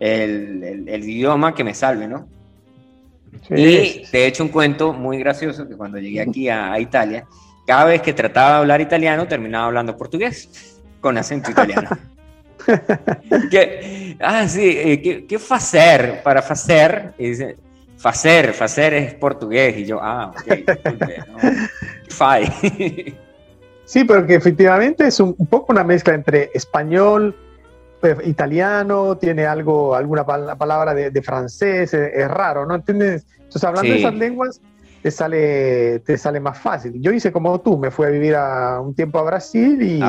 el, 0.00 0.88
idioma 0.88 1.54
que 1.54 1.64
me 1.64 1.74
salve, 1.74 2.08
¿no? 2.08 2.28
Y 3.50 4.04
te 4.10 4.24
he 4.24 4.26
hecho 4.26 4.42
un 4.42 4.50
cuento 4.50 4.92
muy 4.92 5.18
gracioso 5.18 5.68
que 5.68 5.76
cuando 5.76 5.98
llegué 5.98 6.20
aquí 6.20 6.48
a 6.48 6.78
Italia, 6.78 7.26
cada 7.66 7.84
vez 7.84 8.02
que 8.02 8.12
trataba 8.12 8.50
de 8.50 8.56
hablar 8.58 8.80
italiano, 8.80 9.26
terminaba 9.26 9.66
hablando 9.66 9.96
portugués, 9.96 10.80
con 11.00 11.16
acento 11.18 11.50
italiano. 11.50 11.90
¿Qué, 13.50 14.16
ah, 14.20 14.46
sí, 14.46 14.76
eh, 14.78 15.02
¿qué, 15.02 15.26
qué 15.26 15.38
hacer? 15.50 16.22
Para 16.22 16.40
hacer, 16.40 17.14
dice, 17.18 17.56
hacer, 18.04 18.54
hacer 18.60 18.94
es 18.94 19.14
portugués. 19.14 19.78
Y 19.78 19.86
yo, 19.86 20.00
ah, 20.02 20.32
ok, 20.32 20.70
Fai. 22.08 22.52
Sí, 23.84 24.04
pero 24.04 24.26
que 24.26 24.36
efectivamente 24.36 25.06
es 25.06 25.20
un, 25.20 25.34
poco 25.34 25.70
una 25.70 25.84
mezcla 25.84 26.14
entre 26.14 26.50
español, 26.54 27.36
italiano, 28.24 29.16
tiene 29.16 29.46
algo, 29.46 29.94
alguna 29.94 30.24
palabra 30.24 30.94
de, 30.94 31.22
francés, 31.22 31.94
es, 31.94 32.28
raro, 32.28 32.66
¿no? 32.66 32.74
¿Entiendes? 32.74 33.26
Entonces, 33.36 33.64
hablando 33.64 33.92
de 33.92 33.98
esas 33.98 34.14
lenguas, 34.14 34.60
te 35.02 35.10
sale, 35.10 35.98
te 36.00 36.16
sale 36.16 36.40
más 36.40 36.58
fácil. 36.58 37.00
Yo 37.00 37.12
hice 37.12 37.32
como 37.32 37.60
tú, 37.60 37.76
me 37.76 37.90
fui 37.90 38.06
a 38.06 38.10
vivir 38.10 38.34
a, 38.36 38.80
un 38.80 38.94
tiempo 38.94 39.18
a 39.18 39.22
Brasil 39.22 39.82
y, 39.82 40.00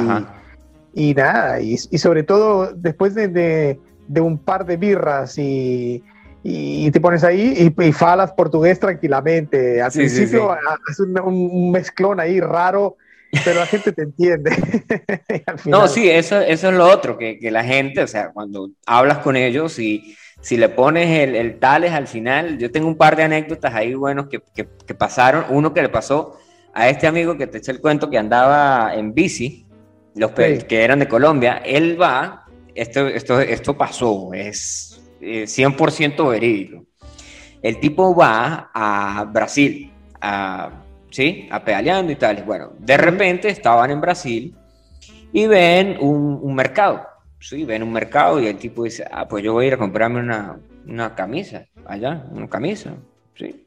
y 0.94 1.14
nada, 1.14 1.60
y, 1.60 1.78
sobre 1.78 2.24
todo 2.24 2.74
después 2.74 3.16
de, 3.16 3.28
de, 3.28 4.22
un 4.22 4.38
par 4.38 4.66
de 4.66 4.78
birras 4.78 5.38
y, 5.38 6.04
y 6.44 6.92
te 6.92 7.00
pones 7.00 7.24
ahí 7.24 7.74
y, 7.78 7.92
falas 7.92 8.34
portugués 8.34 8.80
tranquilamente. 8.80 9.82
Al 9.82 9.92
principio 9.92 10.52
haces 10.52 11.00
un, 11.00 11.72
mezclón 11.72 12.20
ahí 12.20 12.40
raro, 12.40 12.98
pero 13.44 13.60
la 13.60 13.66
gente 13.66 13.92
te 13.92 14.04
entiende. 14.04 14.52
No, 15.66 15.88
sí, 15.88 16.10
eso, 16.10 16.40
eso 16.40 16.70
es 16.70 16.76
lo 16.76 16.88
otro, 16.88 17.18
que, 17.18 17.40
que 17.40 17.52
la 17.52 17.64
gente, 17.64 18.02
o 18.02 18.08
sea, 18.08 18.32
cuando 18.32 18.70
hablas 18.86 19.20
con 19.20 19.36
ellos 19.36 19.80
y 19.80 20.16
si 20.42 20.58
le 20.58 20.70
pones 20.70 21.10
el, 21.10 21.36
el, 21.36 21.60
tales 21.60 21.94
al 21.94 22.08
final, 22.08 22.58
yo 22.58 22.70
tengo 22.70 22.88
un 22.88 22.98
par 22.98 23.16
de 23.16 23.24
anécdotas 23.24 23.74
ahí 23.74 23.94
buenos 23.94 24.28
que, 24.28 24.42
que, 24.54 24.94
pasaron. 24.94 25.46
Uno 25.50 25.74
que 25.74 25.82
le 25.82 25.90
pasó 25.90 26.38
a 26.74 26.90
este 26.90 27.08
amigo 27.08 27.38
que 27.38 27.48
te 27.48 27.60
eché 27.60 27.72
el 27.72 27.80
cuento 27.80 28.10
que 28.10 28.18
andaba 28.18 28.94
en 28.94 29.14
bici, 29.14 29.66
los 30.16 30.32
que 30.32 30.84
eran 30.84 31.00
de 31.00 31.08
Colombia. 31.08 31.62
Él 31.66 32.00
va, 32.00 32.46
esto, 32.76 33.08
esto, 33.08 33.40
esto 33.40 33.78
pasó, 33.78 34.34
es 34.34 35.02
100% 35.22 36.26
eh, 36.26 36.30
verídico. 36.30 36.86
El 37.62 37.80
tipo 37.80 38.14
va 38.14 38.70
a 38.74 39.24
Brasil, 39.32 39.94
a, 40.20 40.83
¿sí? 41.14 41.48
A 41.50 41.64
pedaleando 41.64 42.12
y 42.12 42.18
tal. 42.18 42.44
Bueno, 42.44 42.74
de 42.78 42.98
repente 42.98 43.48
estaban 43.48 43.90
en 43.90 44.02
Brasil 44.02 44.54
y 45.32 45.48
ven 45.48 45.96
un, 46.02 46.40
un 46.42 46.54
mercado 46.54 47.14
sí, 47.44 47.66
ven 47.66 47.84
un 47.84 47.92
mercado 47.92 48.40
y 48.40 48.48
el 48.48 48.58
tipo 48.58 48.86
dice, 48.86 49.06
ah, 49.12 49.28
pues 49.28 49.44
yo 49.44 49.52
voy 49.54 49.66
a 49.66 49.68
ir 49.68 49.74
a 49.74 49.78
comprarme 49.78 50.22
una, 50.22 50.58
una 50.88 51.14
camisa 51.14 51.66
allá, 51.86 52.26
una 52.32 52.48
camisa, 52.48 52.96
sí. 53.36 53.66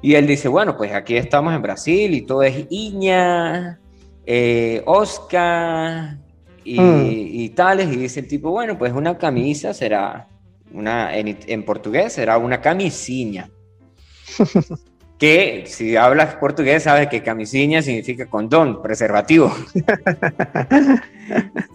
Y 0.00 0.14
él 0.14 0.26
dice, 0.26 0.48
bueno, 0.48 0.76
pues 0.76 0.92
aquí 0.92 1.16
estamos 1.16 1.54
en 1.54 1.62
Brasil 1.62 2.14
y 2.14 2.22
todo 2.22 2.42
es 2.42 2.66
Iña, 2.70 3.80
eh, 4.24 4.82
Oscar 4.86 6.18
y, 6.64 6.80
mm. 6.80 7.06
y, 7.10 7.48
tales. 7.50 7.92
Y 7.92 7.96
dice 7.96 8.20
el 8.20 8.28
tipo, 8.28 8.50
bueno, 8.50 8.78
pues 8.78 8.92
una 8.92 9.16
camisa 9.16 9.72
será, 9.74 10.28
una, 10.72 11.16
en, 11.16 11.38
en 11.46 11.64
portugués 11.64 12.14
será 12.14 12.38
una 12.38 12.60
camisinha. 12.60 13.50
que 15.18 15.64
si 15.66 15.96
hablas 15.96 16.34
portugués 16.36 16.82
sabes 16.82 17.08
que 17.08 17.22
camisinha 17.22 17.82
significa 17.82 18.26
condón, 18.26 18.82
preservativo. 18.82 19.54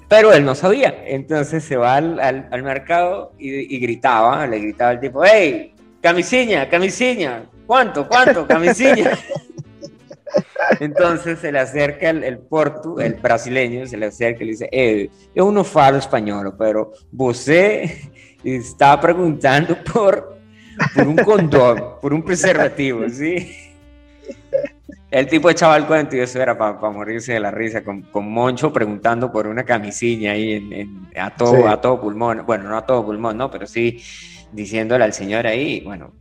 Pero 0.08 0.34
él 0.34 0.44
no 0.44 0.56
sabía, 0.56 1.04
entonces 1.06 1.64
se 1.64 1.78
va 1.78 1.96
al, 1.96 2.20
al, 2.20 2.64
mercado 2.64 3.34
y, 3.38 3.80
gritaba, 3.80 4.46
le 4.48 4.60
gritaba 4.60 4.92
al 4.92 5.00
tipo, 5.00 5.24
hey, 5.24 5.74
camisinha, 6.02 6.68
camisinha, 6.68 7.46
¿cuánto, 7.66 8.08
cuánto, 8.08 8.48
camisinha? 8.48 9.18
Entonces 10.80 11.40
se 11.40 11.52
le 11.52 11.60
acerca 11.60 12.12
el, 12.12 12.24
el 12.24 12.38
portu, 12.38 13.00
el 13.00 13.16
brasileño, 13.16 13.88
se 13.88 13.98
le 13.98 14.08
acerca 14.08 14.44
y 14.44 14.46
le 14.46 14.52
dice, 14.52 14.70
eh, 14.72 15.10
yo 15.34 15.52
no 15.52 15.64
falo 15.64 15.98
español, 15.98 16.54
pero 16.58 16.92
você 17.12 18.12
está 18.44 19.00
preguntando 19.00 19.76
por 19.84 20.29
por 20.96 21.08
un 21.08 21.16
condón, 21.18 21.84
por 22.02 22.14
un 22.14 22.24
preservativo, 22.24 23.08
¿sí? 23.10 23.70
El 25.12 25.28
tipo 25.28 25.50
echaba 25.50 25.76
el 25.76 25.86
cuento 25.86 26.16
y 26.16 26.20
eso 26.20 26.40
era 26.40 26.56
para 26.56 26.78
morirse 26.92 27.34
de 27.34 27.40
la 27.40 27.50
risa, 27.50 27.84
con, 27.84 28.04
con, 28.04 28.30
Moncho 28.32 28.72
preguntando 28.72 29.32
por 29.32 29.48
una 29.48 29.64
camisilla 29.64 30.34
ahí 30.34 30.54
en, 30.54 31.08
a, 31.18 31.32
todo, 31.32 31.68
a 31.68 31.82
todo 31.82 32.00
pulmón. 32.00 32.44
Bueno, 32.46 32.70
no 32.70 32.78
a 32.78 32.86
todo 32.86 33.04
pulmón, 33.04 33.36
¿no? 33.38 33.50
Pero 33.50 33.66
sí 33.66 34.00
diciéndole 34.52 35.04
al 35.04 35.14
señor 35.14 35.48
ahí, 35.48 35.82
bueno, 35.82 36.14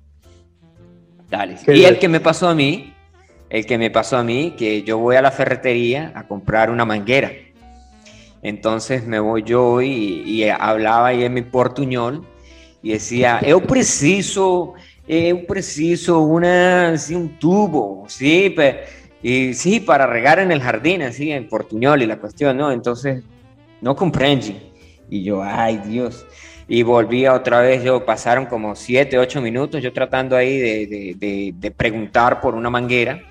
dale. 1.28 1.56
y 1.66 1.84
el 1.84 1.98
que 1.98 2.08
me 2.08 2.20
pasó 2.20 2.48
a 2.48 2.54
mí, 2.54 2.94
el 3.50 3.66
que 3.66 3.76
me 3.76 3.90
pasó 3.90 4.16
a 4.16 4.24
mí, 4.24 4.54
que 4.56 4.82
yo 4.82 4.96
voy 4.96 5.16
a 5.16 5.22
la 5.22 5.30
ferretería 5.30 6.12
a 6.14 6.26
comprar 6.26 6.70
una 6.70 6.86
manguera. 6.86 7.30
Entonces 8.40 9.06
me 9.06 9.20
voy 9.20 9.42
yo 9.42 9.82
y, 9.82 10.22
y 10.24 10.48
hablaba 10.48 11.08
ahí 11.08 11.24
en 11.24 11.34
mi 11.34 11.42
portuñol 11.42 12.26
y 12.82 12.92
decía, 12.92 13.40
yo 13.46 13.60
preciso, 13.60 14.74
yo 15.06 15.46
preciso 15.46 16.20
una, 16.20 16.94
un 17.10 17.38
tubo, 17.38 18.04
¿sí? 18.08 18.54
Y 19.22 19.54
sí, 19.54 19.80
para 19.80 20.06
regar 20.06 20.38
en 20.38 20.52
el 20.52 20.60
jardín, 20.60 21.02
así, 21.02 21.32
en 21.32 21.48
Portuñol 21.48 22.02
y 22.02 22.06
la 22.06 22.18
cuestión, 22.18 22.56
¿no? 22.56 22.70
Entonces, 22.70 23.24
no 23.80 23.96
comprendí. 23.96 24.56
Y 25.10 25.24
yo, 25.24 25.42
ay 25.42 25.78
Dios. 25.78 26.26
Y 26.68 26.82
volvía 26.82 27.32
otra 27.32 27.60
vez, 27.60 27.82
yo 27.82 28.04
pasaron 28.04 28.46
como 28.46 28.76
siete, 28.76 29.18
ocho 29.18 29.40
minutos, 29.40 29.82
yo 29.82 29.92
tratando 29.92 30.36
ahí 30.36 30.58
de, 30.58 31.14
de, 31.16 31.54
de, 31.54 31.70
preguntar 31.70 32.42
por 32.42 32.54
una 32.54 32.68
manguera, 32.68 33.22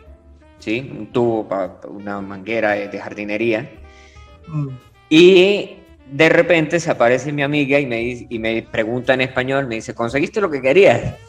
¿sí? 0.57 0.91
Un 0.91 1.07
tubo 1.07 1.47
para 1.47 1.77
una 1.87 2.19
manguera 2.19 2.71
de, 2.71 2.99
jardinería. 2.99 3.69
Mm. 4.47 4.69
Y 5.09 5.75
de 6.11 6.29
repente 6.29 6.79
se 6.79 6.89
aparece 6.89 7.31
mi 7.31 7.43
amiga 7.43 7.79
y 7.79 7.85
me, 7.85 8.01
y 8.01 8.39
me 8.39 8.61
pregunta 8.63 9.13
en 9.13 9.21
español, 9.21 9.67
me 9.67 9.75
dice, 9.75 9.93
¿conseguiste 9.93 10.41
lo 10.41 10.49
que 10.49 10.61
querías? 10.61 11.01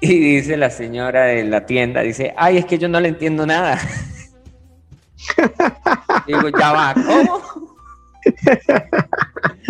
Y 0.00 0.36
dice 0.36 0.58
la 0.58 0.68
señora 0.68 1.24
de 1.24 1.44
la 1.44 1.64
tienda, 1.64 2.02
dice, 2.02 2.34
ay, 2.36 2.58
es 2.58 2.66
que 2.66 2.76
yo 2.76 2.88
no 2.88 3.00
le 3.00 3.08
entiendo 3.08 3.46
nada. 3.46 3.80
digo, 6.26 6.50
ya 6.50 6.72
va, 6.72 6.92
¿cómo? 6.94 7.42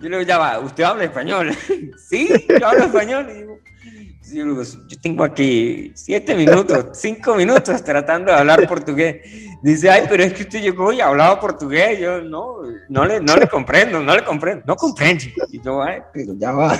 yo 0.00 0.08
le 0.08 0.18
digo, 0.18 0.28
ya 0.28 0.36
va, 0.36 0.58
¿usted 0.58 0.84
habla 0.84 1.04
español? 1.04 1.56
sí, 1.96 2.28
yo 2.60 2.68
hablo 2.68 2.84
español. 2.84 3.26
Yo, 4.32 4.62
yo 4.62 5.00
tengo 5.00 5.24
aquí 5.24 5.92
siete 5.94 6.34
minutos, 6.34 6.86
cinco 6.92 7.34
minutos 7.34 7.82
tratando 7.82 8.32
de 8.32 8.38
hablar 8.38 8.66
portugués. 8.68 9.22
Dice, 9.62 9.90
ay, 9.90 10.06
pero 10.08 10.22
es 10.22 10.32
que 10.32 10.42
usted 10.42 10.60
llegó 10.60 10.92
y 10.92 11.00
hablaba 11.00 11.40
portugués. 11.40 11.98
Yo, 11.98 12.22
no, 12.22 12.58
no 12.88 13.04
le, 13.04 13.20
no 13.20 13.36
le 13.36 13.48
comprendo, 13.48 14.00
no 14.00 14.14
le 14.14 14.24
comprendo, 14.24 14.62
no 14.66 14.76
comprendo. 14.76 15.24
Y 15.50 15.60
yo, 15.60 15.82
ay, 15.82 16.00
pero 16.12 16.34
ya 16.36 16.52
va. 16.52 16.78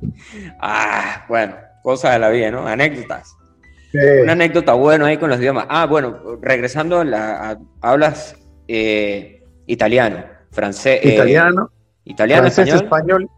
ah, 0.60 1.24
bueno, 1.28 1.54
cosas 1.82 2.12
de 2.12 2.18
la 2.18 2.30
vida, 2.30 2.50
¿no? 2.50 2.66
Anécdotas. 2.66 3.36
Una 4.22 4.32
anécdota 4.32 4.72
buena 4.72 5.06
ahí 5.06 5.18
con 5.18 5.28
los 5.28 5.38
idiomas. 5.38 5.66
Ah, 5.68 5.86
bueno, 5.86 6.38
regresando 6.40 7.00
a, 7.00 7.04
la, 7.04 7.58
hablas 7.82 8.36
eh, 8.66 9.44
italiano, 9.66 10.24
francés. 10.50 11.00
Eh, 11.02 11.14
italiano. 11.14 11.70
italiano, 12.04 12.50
francés, 12.50 12.74
español. 12.74 13.28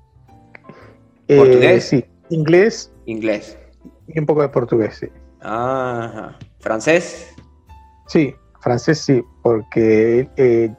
Eh, 1.27 1.37
portugués. 1.37 1.85
Sí, 1.89 2.05
inglés. 2.31 2.94
Inglés. 3.07 3.59
Y 4.09 4.19
un 4.19 4.27
poco 4.27 4.43
de 4.43 4.49
portugués, 4.49 4.97
sí. 4.97 5.09
Ajá. 5.41 6.37
¿Francés? 6.61 7.35
Sí, 8.07 8.35
francés 8.61 8.99
sí, 8.99 9.23
porque 9.43 10.29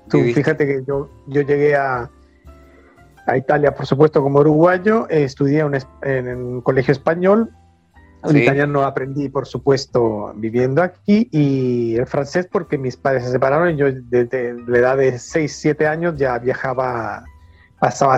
tú 0.10 0.22
fíjate 0.34 0.66
que 0.66 0.84
yo, 0.88 1.10
yo 1.28 1.42
llegué 1.42 1.76
a, 1.76 2.10
a 3.28 3.38
Italia, 3.38 3.74
por 3.74 3.86
supuesto, 3.86 4.22
como 4.22 4.40
uruguayo, 4.40 5.08
estudié 5.10 5.64
en 6.04 6.28
un 6.28 6.62
colegio 6.62 6.92
español 6.92 7.52
el 8.30 8.38
italiano 8.38 8.84
aprendí, 8.84 9.30
por 9.30 9.46
supuesto, 9.46 10.34
viviendo 10.36 10.82
aquí 10.82 11.30
y 11.32 11.96
el 11.96 12.06
francés 12.08 12.48
porque 12.52 12.78
mis 12.78 12.98
padres 12.98 13.24
se 13.26 13.32
separaron 13.32 13.72
y 13.72 13.78
yo 13.78 13.88
desde 13.92 14.54
la 14.68 14.78
edad 14.78 14.98
de 14.98 15.20
6, 15.20 15.56
7 15.56 15.88
años 15.88 16.16
ya 16.18 16.38
viajaba, 16.40 17.24
pasaba 17.80 18.18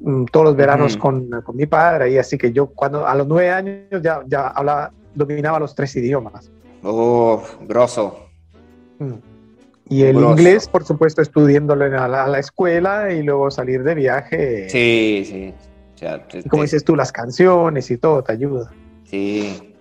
mm, 0.00 0.24
todos 0.26 0.46
los 0.46 0.56
veranos 0.56 0.96
con, 0.96 1.28
con, 1.42 1.56
mi 1.56 1.66
padre 1.66 2.10
y 2.10 2.18
así 2.18 2.38
que 2.38 2.52
yo 2.52 2.66
cuando 2.66 3.06
a 3.06 3.14
los 3.14 3.26
9 3.26 3.50
años 3.50 4.02
ya, 4.02 4.22
ya 4.26 4.48
hablaba, 4.48 4.92
dominaba 5.14 5.58
los 5.58 5.74
tres 5.74 5.94
idiomas. 5.96 6.50
Oh, 6.82 7.42
grosso. 7.66 8.28
Mm. 8.98 9.14
Y 9.88 10.02
el 10.02 10.16
inglés, 10.16 10.66
por 10.66 10.84
supuesto, 10.84 11.20
estudiándolo 11.20 11.84
a 11.84 12.08
la, 12.08 12.24
a 12.24 12.28
la, 12.28 12.38
escuela 12.38 13.12
y 13.12 13.22
luego 13.22 13.50
salir 13.50 13.82
de 13.82 13.94
viaje. 13.94 14.68
Sí, 14.70 15.24
sí. 15.26 15.54
y 16.38 16.48
como 16.48 16.62
dices 16.62 16.84
tú, 16.84 16.96
las 16.96 17.12
canciones 17.12 17.90
y 17.90 17.98
todo 17.98 18.24
te 18.24 18.32
ayuda. 18.32 18.72
Sí. 19.04 19.74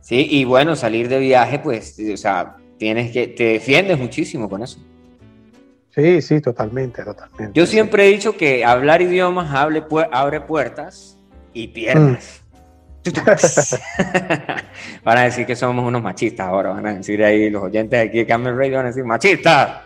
Sí, 0.00 0.26
y 0.30 0.44
bueno, 0.44 0.76
salir 0.76 1.08
de 1.08 1.18
viaje, 1.18 1.58
pues, 1.58 1.98
o 2.12 2.16
sea, 2.16 2.56
tienes 2.78 3.10
que, 3.10 3.26
te 3.26 3.44
defiendes 3.44 3.98
muchísimo 3.98 4.48
con 4.48 4.62
eso. 4.62 4.78
Sí, 5.94 6.20
sí, 6.22 6.40
totalmente, 6.40 7.04
totalmente. 7.04 7.52
Yo 7.54 7.66
siempre 7.66 8.06
he 8.06 8.10
dicho 8.10 8.36
que 8.36 8.64
hablar 8.64 9.00
idiomas 9.00 9.54
abre, 9.54 9.84
abre 10.10 10.40
puertas 10.40 11.18
y 11.52 11.68
piernas. 11.68 12.40
Mm. 12.40 12.44
van 15.04 15.18
a 15.18 15.24
decir 15.24 15.44
que 15.44 15.54
somos 15.54 15.86
unos 15.86 16.02
machistas 16.02 16.48
ahora, 16.48 16.70
van 16.70 16.86
a 16.86 16.94
decir 16.94 17.22
ahí 17.22 17.50
los 17.50 17.62
oyentes 17.62 18.00
de 18.00 18.08
aquí 18.08 18.18
de 18.18 18.26
Camel 18.26 18.56
Radio, 18.56 18.76
van 18.76 18.86
a 18.86 18.88
decir 18.88 19.04
machistas. 19.04 19.82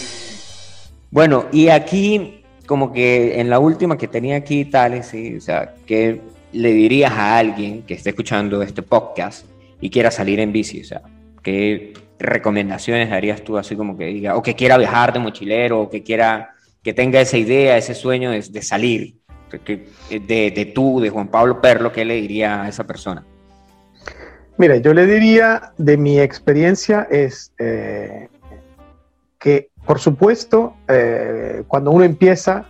bueno, 1.10 1.46
y 1.52 1.68
aquí, 1.68 2.44
como 2.66 2.92
que 2.92 3.40
en 3.40 3.50
la 3.50 3.58
última 3.58 3.98
que 3.98 4.08
tenía 4.08 4.36
aquí, 4.36 4.64
tal, 4.64 5.02
sí, 5.02 5.36
o 5.36 5.40
sea, 5.40 5.74
que 5.84 6.22
le 6.52 6.72
dirías 6.72 7.12
a 7.12 7.36
alguien 7.36 7.82
que 7.82 7.94
esté 7.94 8.10
escuchando 8.10 8.62
este 8.62 8.82
podcast 8.82 9.46
y 9.80 9.90
quiera 9.90 10.10
salir 10.10 10.40
en 10.40 10.52
bici? 10.52 10.80
O 10.80 10.84
sea, 10.84 11.02
¿qué 11.42 11.92
recomendaciones 12.18 13.10
darías 13.10 13.42
tú 13.42 13.58
así 13.58 13.76
como 13.76 13.96
que 13.96 14.06
diga, 14.06 14.36
o 14.36 14.42
que 14.42 14.54
quiera 14.54 14.78
viajar 14.78 15.12
de 15.12 15.18
mochilero, 15.18 15.82
o 15.82 15.90
que 15.90 16.02
quiera, 16.02 16.54
que 16.82 16.92
tenga 16.92 17.20
esa 17.20 17.36
idea, 17.36 17.76
ese 17.76 17.94
sueño 17.94 18.30
de, 18.30 18.62
salir? 18.62 19.16
De, 19.50 20.50
de, 20.50 20.72
tú, 20.74 21.00
de 21.00 21.10
Juan 21.10 21.28
Pablo 21.28 21.60
Perlo, 21.60 21.92
¿qué 21.92 22.04
le 22.04 22.14
diría 22.14 22.62
a 22.62 22.68
esa 22.68 22.84
persona? 22.84 23.24
Mira, 24.58 24.76
yo 24.76 24.94
le 24.94 25.06
diría 25.06 25.72
de 25.76 25.96
mi 25.96 26.18
experiencia 26.18 27.06
es 27.10 27.52
eh, 27.58 28.28
que, 29.38 29.68
por 29.84 29.98
supuesto, 29.98 30.76
eh, 30.88 31.62
cuando 31.68 31.90
uno 31.90 32.04
empieza 32.04 32.66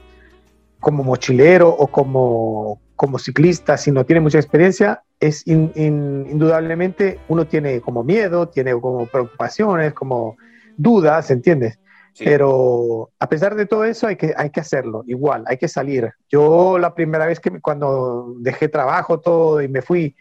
como 0.80 1.05
mochilero 1.05 1.68
o 1.68 1.86
como 1.86 2.80
como 2.97 3.18
ciclista, 3.18 3.76
si 3.76 3.92
no 3.92 4.05
tiene 4.05 4.20
mucha 4.20 4.38
experiencia, 4.38 5.03
es 5.20 5.46
indudablemente 5.46 7.18
uno 7.28 7.46
tiene 7.46 7.80
como 7.80 8.04
miedo, 8.04 8.48
tiene 8.48 8.72
como 8.72 9.06
preocupaciones, 9.06 9.94
como 9.94 10.36
dudas, 10.76 11.30
¿entiendes? 11.30 11.78
Pero 12.18 13.10
a 13.18 13.28
pesar 13.28 13.56
de 13.56 13.66
todo 13.66 13.84
eso 13.84 14.06
hay 14.06 14.16
que, 14.16 14.32
hay 14.36 14.48
que 14.48 14.60
hacerlo, 14.60 15.04
igual, 15.06 15.44
hay 15.46 15.58
que 15.58 15.68
salir. 15.68 16.12
Yo 16.30 16.78
la 16.78 16.94
primera 16.94 17.26
vez 17.26 17.40
que 17.40 17.60
cuando 17.60 18.34
dejé 18.38 18.68
trabajo 18.68 19.20
todo 19.20 19.60
y 19.60 19.68
me 19.68 19.82
fui 19.82 20.16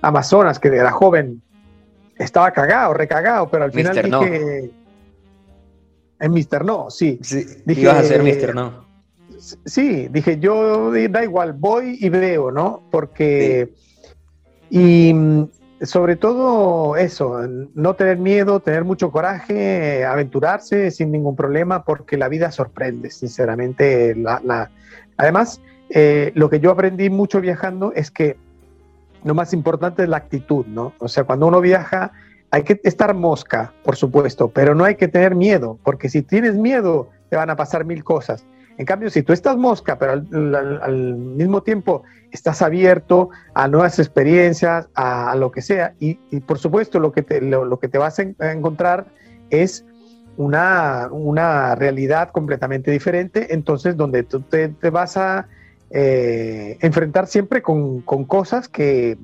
a 0.00 0.08
Amazonas, 0.08 0.60
que 0.60 0.68
era 0.68 0.92
joven, 0.92 1.42
estaba 2.16 2.52
cagado, 2.52 2.94
recagado, 2.94 3.48
pero 3.50 3.64
al 3.64 3.72
final 3.72 4.00
dije... 4.00 4.70
En 6.20 6.32
Mister 6.32 6.64
No, 6.64 6.88
sí. 6.88 7.18
sí 7.22 7.44
dije, 7.66 7.82
ibas 7.82 7.96
a 7.96 8.02
ser 8.04 8.22
Mister 8.22 8.54
No 8.54 8.84
sí, 9.64 10.08
dije, 10.08 10.38
yo 10.38 10.90
da 11.10 11.24
igual, 11.24 11.52
voy 11.52 11.98
y 12.00 12.08
veo, 12.08 12.50
¿no? 12.50 12.82
Porque, 12.90 13.72
y 14.74 15.14
mm, 15.14 15.50
sobre 15.82 16.16
todo 16.16 16.96
eso, 16.96 17.46
no 17.74 17.94
tener 17.94 18.18
miedo, 18.18 18.58
tener 18.58 18.82
mucho 18.82 19.12
coraje, 19.12 20.04
aventurarse 20.04 20.90
sin 20.90 21.12
ningún 21.12 21.36
problema, 21.36 21.84
porque 21.84 22.16
la 22.16 22.28
vida 22.28 22.50
sorprende, 22.50 23.10
sinceramente. 23.10 24.16
La, 24.16 24.68
Además, 25.16 25.60
eh, 25.90 26.32
lo 26.34 26.50
que 26.50 26.58
yo 26.58 26.72
aprendí 26.72 27.08
mucho 27.08 27.40
viajando 27.40 27.92
es 27.94 28.10
que 28.10 28.36
lo 29.22 29.32
más 29.32 29.52
importante 29.52 30.02
es 30.02 30.08
la 30.08 30.16
actitud, 30.16 30.66
¿no? 30.66 30.92
O 30.98 31.06
sea, 31.06 31.22
cuando 31.22 31.46
uno 31.46 31.60
viaja, 31.60 32.10
hay 32.50 32.64
que 32.64 32.80
estar 32.82 33.14
mosca, 33.14 33.72
por 33.84 33.94
supuesto, 33.94 34.48
pero 34.48 34.74
no 34.74 34.84
hay 34.84 34.96
que 34.96 35.06
tener 35.06 35.36
miedo, 35.36 35.78
porque 35.84 36.08
si 36.08 36.22
tienes 36.22 36.56
miedo, 36.56 37.10
te 37.30 37.36
van 37.36 37.48
a 37.48 37.54
pasar 37.54 37.84
mil 37.84 38.02
cosas. 38.02 38.44
En 38.76 38.86
cambio, 38.86 39.10
si 39.10 39.22
tú 39.22 39.32
estás 39.32 39.56
mosca, 39.56 39.98
pero 39.98 40.12
al, 40.12 41.14
mismo 41.14 41.62
tiempo 41.62 42.02
estás 42.32 42.60
abierto 42.62 43.30
a 43.54 43.68
nuevas 43.68 43.98
experiencias, 43.98 44.88
a, 44.94 45.34
lo 45.36 45.52
que 45.52 45.62
sea, 45.62 45.94
y, 46.00 46.14
por 46.40 46.58
supuesto 46.58 46.98
lo 46.98 47.12
que 47.12 47.22
te, 47.22 47.40
lo, 47.40 47.78
que 47.78 47.88
te 47.88 47.98
vas 47.98 48.18
a 48.18 48.52
encontrar 48.52 49.06
es 49.50 49.84
una, 50.36 51.08
una, 51.12 51.76
realidad 51.76 52.30
completamente 52.30 52.90
diferente, 52.90 53.54
entonces 53.54 53.96
donde 53.96 54.24
tú 54.24 54.40
te, 54.40 54.68
vas 54.90 55.16
a 55.16 55.46
eh, 55.90 56.76
enfrentar 56.80 57.28
siempre 57.28 57.62
con, 57.62 58.00
cosas 58.02 58.68
que 58.68 59.16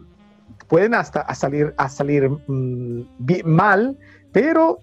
pueden 0.69 0.95
hasta 0.95 1.21
a 1.23 1.35
salir, 1.35 1.75
a 1.77 1.89
salir 1.89 2.31
mm, 2.47 3.03
mal, 3.45 3.99
pero 4.31 4.79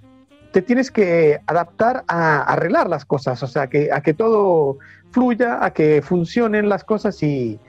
te 0.52 0.62
tienes 0.62 0.92
que 0.92 1.40
adaptar 1.46 2.04
a 2.08 2.42
arreglar 2.42 2.90
las 2.90 3.06
cosas, 3.06 3.42
o 3.44 3.48
sea, 3.48 3.68
que, 3.68 3.92
a 3.92 4.02
que 4.02 4.14
todo 4.14 4.78
fluya, 5.12 5.64
a 5.64 5.72
que 5.72 6.02
funcionen 6.02 6.70
las 6.70 6.84
cosas 6.84 7.22
y, 7.24 7.60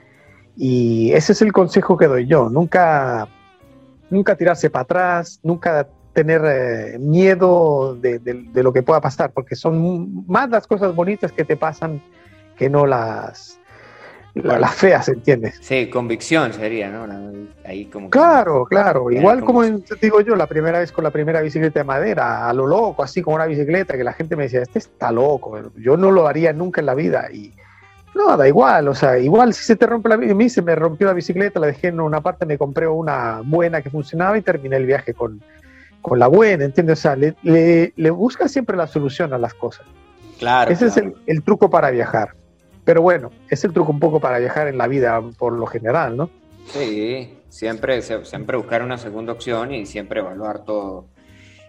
ese 0.61 1.31
es 1.31 1.41
el 1.41 1.53
consejo 1.53 1.97
que 1.97 2.07
doy 2.07 2.27
yo, 2.27 2.49
nunca, 2.49 3.29
nunca 4.09 4.35
tirarse 4.35 4.69
para 4.69 4.83
atrás, 4.83 5.39
nunca 5.41 5.87
tener 6.13 6.41
eh, 6.45 6.99
miedo 6.99 7.95
de, 7.95 8.19
lo 8.55 8.73
que 8.73 8.83
pueda 8.83 8.99
pasar, 8.99 9.31
porque 9.31 9.55
son 9.55 10.25
más 10.27 10.49
las 10.49 10.67
cosas 10.67 10.93
bonitas 10.93 11.31
que 11.31 11.45
te 11.45 11.55
pasan 11.55 12.01
que 12.57 12.69
no 12.69 12.85
las, 12.85 13.58
las 14.35 14.75
feas, 14.75 15.07
¿entiendes? 15.09 15.57
Sí, 15.61 15.89
convicción 15.89 16.53
sería, 16.53 16.89
¿no? 16.89 17.07
Ahí 17.65 17.85
como 17.85 18.09
claro, 18.09 18.65
claro. 18.65 19.11
Igual 19.11 19.43
como 19.43 19.63
digo 19.63 20.21
yo, 20.21 20.35
la 20.35 20.47
primera 20.47 20.79
vez 20.79 20.91
con 20.91 21.03
la 21.03 21.11
primera 21.11 21.41
bicicleta 21.41 21.79
de 21.79 21.83
madera, 21.83 22.47
a 22.47 22.53
lo 22.53 22.67
loco, 22.67 23.03
así 23.03 23.21
como 23.21 23.35
una 23.35 23.45
bicicleta, 23.45 23.97
que 23.97 24.03
la 24.03 24.13
gente 24.13 24.35
me 24.35 24.43
decía, 24.43 24.61
este 24.61 24.79
está 24.79 25.11
loco, 25.11 25.59
yo 25.77 25.97
no 25.97 26.11
lo 26.11 26.27
haría 26.27 26.53
nunca 26.53 26.81
en 26.81 26.85
la 26.85 26.95
vida. 26.95 27.27
Y 27.31 27.53
no, 28.15 28.35
da 28.37 28.47
igual, 28.47 28.87
o 28.87 28.95
sea, 28.95 29.17
igual 29.17 29.53
si 29.53 29.63
se 29.63 29.75
te 29.75 29.85
rompe 29.85 30.09
la 30.09 30.15
bicicleta, 30.15 30.35
a 30.35 30.37
mí 30.37 30.49
se 30.49 30.61
me 30.61 30.75
rompió 30.75 31.07
la 31.07 31.13
bicicleta, 31.13 31.59
la 31.59 31.67
dejé 31.67 31.87
en 31.87 31.99
una 31.99 32.21
parte, 32.21 32.45
me 32.45 32.57
compré 32.57 32.87
una 32.87 33.41
buena 33.43 33.81
que 33.81 33.89
funcionaba 33.89 34.37
y 34.37 34.41
terminé 34.41 34.77
el 34.77 34.85
viaje 34.85 35.13
con, 35.13 35.41
con 36.01 36.17
la 36.19 36.27
buena, 36.27 36.65
¿entiendes? 36.65 36.99
O 36.99 37.01
sea, 37.01 37.15
le, 37.15 37.93
le, 37.95 38.09
busca 38.09 38.47
siempre 38.47 38.77
la 38.77 38.87
solución 38.87 39.33
a 39.33 39.37
las 39.37 39.53
cosas. 39.53 39.85
Claro. 40.39 40.71
Ese 40.71 40.87
es 40.87 40.97
el, 40.97 41.13
el 41.27 41.43
truco 41.43 41.69
para 41.69 41.91
viajar. 41.91 42.38
Pero 42.89 43.03
bueno, 43.03 43.29
es 43.47 43.63
el 43.63 43.71
truco 43.71 43.91
un 43.91 43.99
poco 43.99 44.19
para 44.19 44.39
viajar 44.39 44.67
en 44.67 44.75
la 44.79 44.87
vida 44.87 45.21
por 45.37 45.53
lo 45.53 45.67
general, 45.67 46.17
¿no? 46.17 46.31
Sí, 46.65 47.37
siempre, 47.47 48.01
siempre 48.01 48.57
buscar 48.57 48.81
una 48.81 48.97
segunda 48.97 49.31
opción 49.31 49.71
y 49.75 49.85
siempre 49.85 50.21
evaluar 50.21 50.63
todo. 50.65 51.05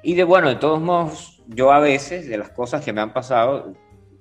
Y 0.03 0.15
de 0.15 0.25
bueno, 0.25 0.49
de 0.49 0.57
todos 0.57 0.81
modos, 0.81 1.43
yo 1.47 1.73
a 1.73 1.79
veces 1.79 2.27
de 2.27 2.39
las 2.39 2.49
cosas 2.49 2.83
que 2.83 2.95
me 2.95 3.03
han 3.03 3.13
pasado, 3.13 3.75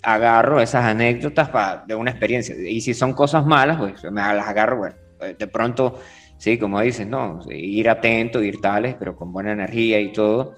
agarro 0.04 0.60
esas 0.60 0.84
anécdotas 0.84 1.48
para, 1.48 1.86
de 1.88 1.96
una 1.96 2.12
experiencia. 2.12 2.54
Y 2.54 2.82
si 2.82 2.94
son 2.94 3.14
cosas 3.14 3.46
malas, 3.46 3.78
pues 3.78 4.04
me 4.12 4.20
las 4.20 4.46
agarro, 4.46 4.80
bueno, 4.80 4.96
de 5.22 5.48
pronto, 5.48 6.02
sí, 6.38 6.58
como 6.58 6.82
dices, 6.82 7.08
no, 7.08 7.40
ir 7.50 7.90
atento, 7.90 8.44
ir 8.44 8.60
tales, 8.60 8.98
pero 9.00 9.16
con 9.16 9.32
buena 9.32 9.54
energía 9.54 10.02
y 10.02 10.12
todo. 10.12 10.58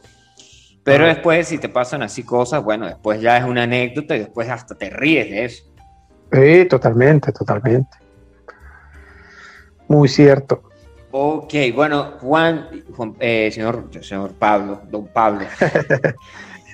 Pero 0.84 1.06
después, 1.06 1.48
si 1.48 1.60
te 1.60 1.70
pasan 1.70 2.02
así 2.02 2.24
cosas, 2.24 2.64
bueno, 2.64 2.88
después 2.88 3.22
ya 3.22 3.38
es 3.38 3.44
una 3.44 3.62
anécdota 3.62 4.16
y 4.16 4.20
después 4.22 4.50
hasta 4.50 4.76
te 4.76 4.90
ríes 4.90 5.30
de 5.30 5.46
eso. 5.46 5.71
Sí, 6.32 6.66
totalmente, 6.66 7.32
totalmente. 7.32 7.98
Muy 9.88 10.08
cierto. 10.08 10.64
Ok, 11.12 11.54
bueno, 11.76 12.14
Juan, 12.22 12.70
eh, 13.20 13.50
señor, 13.52 13.90
señor 14.02 14.34
Pablo, 14.34 14.82
don 14.90 15.08
Pablo. 15.08 15.46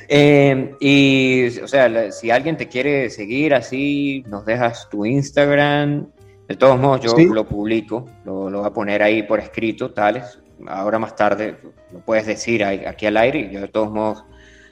Eh, 0.10 0.74
y, 0.80 1.60
o 1.60 1.68
sea, 1.68 2.14
si 2.14 2.32
alguien 2.32 2.56
te 2.56 2.70
quiere 2.70 3.10
seguir 3.10 3.54
así, 3.54 4.24
nos 4.28 4.46
dejas 4.46 4.88
tu 4.90 5.06
Instagram. 5.06 6.08
De 6.48 6.56
todos 6.56 6.80
modos, 6.80 7.02
yo 7.02 7.14
lo 7.34 7.46
publico, 7.46 8.06
lo, 8.24 8.50
lo, 8.50 8.60
voy 8.60 8.68
a 8.68 8.72
poner 8.72 9.04
ahí 9.04 9.24
por 9.24 9.42
escrito, 9.42 9.92
tales. 9.92 10.40
Ahora 10.66 10.98
más 10.98 11.14
tarde 11.14 11.58
lo 11.92 12.00
puedes 12.00 12.26
decir 12.26 12.64
aquí 12.64 13.06
al 13.06 13.18
aire 13.18 13.40
y 13.40 13.52
yo 13.52 13.60
de 13.60 13.68
todos 13.68 13.92
modos 13.92 14.24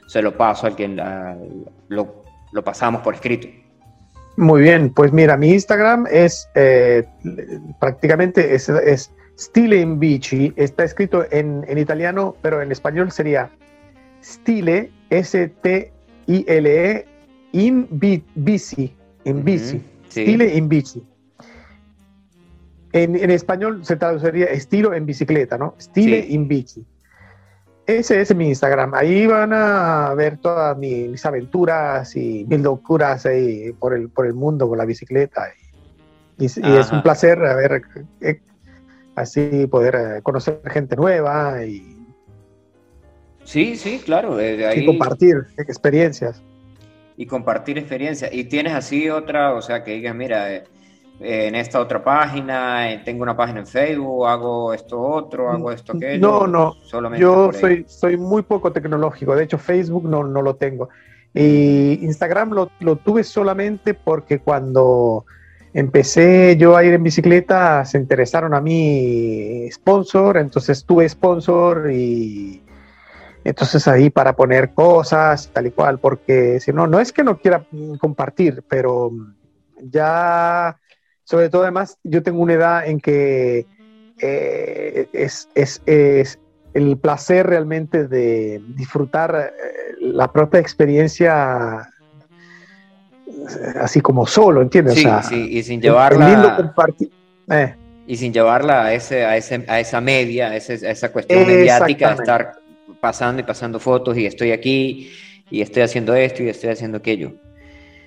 se 0.06 0.22
lo 0.22 0.38
paso 0.38 0.66
al 0.68 0.74
quien 0.74 0.96
lo, 1.88 2.24
lo 2.52 2.64
pasamos 2.64 3.02
por 3.02 3.14
escrito. 3.14 3.46
Muy 4.36 4.60
bien, 4.60 4.90
pues 4.90 5.12
mira, 5.12 5.36
mi 5.36 5.50
Instagram 5.52 6.06
es 6.10 6.48
eh, 6.54 7.04
prácticamente 7.80 8.54
es, 8.54 8.68
es 8.68 9.10
Stile 9.38 9.80
in 9.80 9.98
Bici, 9.98 10.52
está 10.56 10.84
escrito 10.84 11.24
en, 11.30 11.64
en, 11.68 11.78
italiano, 11.78 12.36
pero 12.42 12.60
en 12.60 12.70
español 12.70 13.10
sería 13.10 13.50
Stile, 14.22 14.90
S-T-I-L-E, 15.10 17.06
in 17.52 17.88
bici, 17.90 18.94
in 19.24 19.44
bici, 19.44 19.82
Stile 20.10 20.54
in 20.54 20.68
bici. 20.68 21.02
En, 22.92 23.16
en, 23.16 23.30
español 23.30 23.84
se 23.84 23.96
traduciría 23.96 24.46
estilo 24.46 24.94
en 24.94 25.06
bicicleta, 25.06 25.58
¿no? 25.58 25.74
Stile 25.78 26.18
in 26.28 26.48
bici. 26.48 26.84
Ese 27.86 28.20
es 28.20 28.34
mi 28.34 28.48
Instagram. 28.48 28.94
Ahí 28.94 29.26
van 29.26 29.52
a 29.52 30.12
ver 30.14 30.38
todas 30.38 30.76
mis, 30.76 31.24
aventuras 31.24 32.16
y 32.16 32.44
mis 32.48 32.60
locuras 32.60 33.26
ahí 33.26 33.72
por 33.74 33.94
el, 33.94 34.08
por 34.08 34.26
el 34.26 34.34
mundo 34.34 34.68
con 34.68 34.78
la 34.78 34.84
bicicleta. 34.84 35.48
Y, 36.38 36.46
es 36.46 36.92
un 36.92 37.02
placer 37.02 37.38
a 37.44 37.54
ver, 37.54 37.82
eh, 38.20 38.40
así 39.14 39.66
poder 39.68 39.94
eh, 39.94 40.22
conocer 40.22 40.60
gente 40.66 40.96
nueva 40.96 41.64
y. 41.64 41.96
Sí, 43.44 43.76
sí, 43.76 44.00
claro. 44.04 44.40
Eh, 44.40 44.80
y 44.80 44.84
compartir 44.84 45.46
experiencias. 45.56 46.42
Y 47.16 47.26
compartir 47.26 47.78
experiencias. 47.78 48.32
Y 48.32 48.44
tienes 48.44 48.74
así 48.74 49.08
otra, 49.08 49.54
o 49.54 49.62
sea, 49.62 49.84
que 49.84 49.92
digas, 49.92 50.14
mira 50.14 50.64
en 51.20 51.54
esta 51.54 51.80
otra 51.80 52.02
página, 52.02 52.92
eh, 52.92 53.02
tengo 53.04 53.22
una 53.22 53.36
página 53.36 53.60
en 53.60 53.66
Facebook, 53.66 54.26
hago 54.26 54.74
esto 54.74 55.00
otro, 55.00 55.50
hago 55.50 55.72
esto 55.72 55.92
aquello. 55.96 56.46
No, 56.46 56.46
no, 56.46 56.76
yo 57.16 57.52
soy, 57.52 57.84
soy 57.88 58.16
muy 58.16 58.42
poco 58.42 58.72
tecnológico, 58.72 59.34
de 59.34 59.44
hecho 59.44 59.58
Facebook 59.58 60.08
no, 60.08 60.24
no 60.24 60.42
lo 60.42 60.56
tengo. 60.56 60.90
Y 61.32 62.04
Instagram 62.04 62.50
lo, 62.50 62.70
lo, 62.80 62.96
tuve 62.96 63.24
solamente 63.24 63.94
porque 63.94 64.40
cuando 64.40 65.26
empecé 65.74 66.56
yo 66.56 66.76
a 66.76 66.84
ir 66.84 66.94
en 66.94 67.02
bicicleta 67.02 67.84
se 67.84 67.98
interesaron 67.98 68.54
a 68.54 68.60
mí 68.60 69.68
sponsor, 69.70 70.38
entonces 70.38 70.84
tuve 70.84 71.08
sponsor 71.08 71.90
y 71.92 72.62
entonces 73.44 73.86
ahí 73.86 74.10
para 74.10 74.34
poner 74.34 74.74
cosas 74.74 75.50
tal 75.52 75.66
y 75.66 75.70
cual, 75.70 75.98
porque 75.98 76.58
si 76.60 76.72
no, 76.72 76.86
no 76.86 77.00
es 77.00 77.12
que 77.12 77.22
no 77.22 77.38
quiera 77.38 77.64
compartir, 77.98 78.64
pero 78.68 79.12
ya 79.82 80.78
sobre 81.26 81.48
todo, 81.48 81.62
además, 81.62 81.98
yo 82.04 82.22
tengo 82.22 82.40
una 82.40 82.52
edad 82.52 82.86
en 82.86 83.00
que 83.00 83.66
eh, 84.20 85.08
es, 85.12 85.48
es, 85.56 85.82
es, 85.84 86.38
el 86.72 86.96
placer 86.98 87.48
realmente 87.48 88.06
de 88.06 88.62
disfrutar 88.76 89.34
eh, 89.34 89.94
la 90.00 90.30
propia 90.30 90.60
experiencia 90.60 91.88
eh, 93.26 93.32
así 93.80 94.00
como 94.00 94.24
solo, 94.24 94.62
¿entiendes? 94.62 94.94
Sí, 94.94 95.08
sí, 95.28 95.48
y 95.50 95.62
sin 95.64 95.80
llevarla... 95.80 96.28
Y 98.06 98.16
sin 98.18 98.32
llevarla 98.32 98.84
a, 98.84 98.94
ese, 98.94 99.24
a, 99.24 99.36
ese, 99.36 99.64
a 99.66 99.80
esa 99.80 100.00
media, 100.00 100.50
a, 100.50 100.56
esa 100.56 101.10
cuestión 101.10 101.44
mediática 101.44 102.10
de 102.10 102.14
estar 102.14 102.52
pasando 103.00 103.40
y 103.40 103.42
pasando 103.42 103.80
fotos 103.80 104.16
y 104.16 104.26
estoy 104.26 104.52
aquí 104.52 105.10
y 105.50 105.60
estoy 105.60 105.82
haciendo 105.82 106.14
esto 106.14 106.44
y 106.44 106.48
estoy 106.48 106.70
haciendo 106.70 106.98
aquello. 106.98 107.32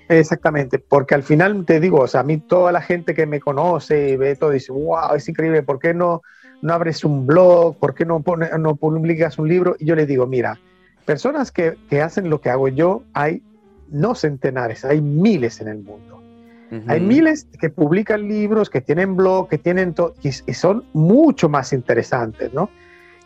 Exactamente, 0.10 0.80
porque 0.80 1.14
al 1.14 1.22
final 1.22 1.66
te 1.66 1.80
digo, 1.80 2.00
o 2.00 2.08
sea, 2.08 2.22
a 2.22 2.24
mí 2.24 2.38
toda 2.38 2.72
la 2.72 2.82
gente 2.82 3.14
que 3.14 3.28
me 3.28 3.40
conoce 3.40 4.10
y 4.10 4.18
ve 4.18 4.36
todo 4.36 4.50
dice, 4.50 4.72
wow, 4.72 5.14
es 5.16 5.30
increíble, 5.30 5.62
¿por 5.62 5.78
qué 5.78 5.94
no, 5.94 6.24
no 6.64 6.74
abres 6.74 7.04
un 7.06 7.28
blog? 7.28 7.78
¿Por 7.78 7.94
qué 7.94 8.06
no, 8.06 8.20
pone, 8.22 8.50
no 8.58 8.76
publicas 8.76 9.38
un 9.38 9.48
libro? 9.48 9.76
Y 9.78 9.86
yo 9.86 9.96
le 9.96 10.08
digo, 10.08 10.26
mira, 10.26 10.60
personas 11.06 11.52
que, 11.52 11.78
que, 11.92 12.02
hacen 12.02 12.28
lo 12.28 12.42
que 12.42 12.50
hago 12.50 12.70
yo, 12.70 13.04
hay 13.14 13.44
no 13.92 14.16
centenares, 14.16 14.84
hay 14.84 15.00
miles 15.00 15.62
en 15.62 15.68
el 15.68 15.78
mundo. 15.78 16.18
Hay 16.86 17.02
miles 17.02 17.48
que 17.60 17.72
publican 17.72 18.28
libros, 18.28 18.70
que 18.70 18.80
tienen 18.80 19.16
blog, 19.16 19.50
que 19.50 19.58
tienen 19.58 19.96
todo, 19.96 20.14
y, 20.22 20.28
y 20.28 20.54
son 20.54 20.86
mucho 20.94 21.50
más 21.50 21.74
interesantes, 21.74 22.54
¿no? 22.54 22.70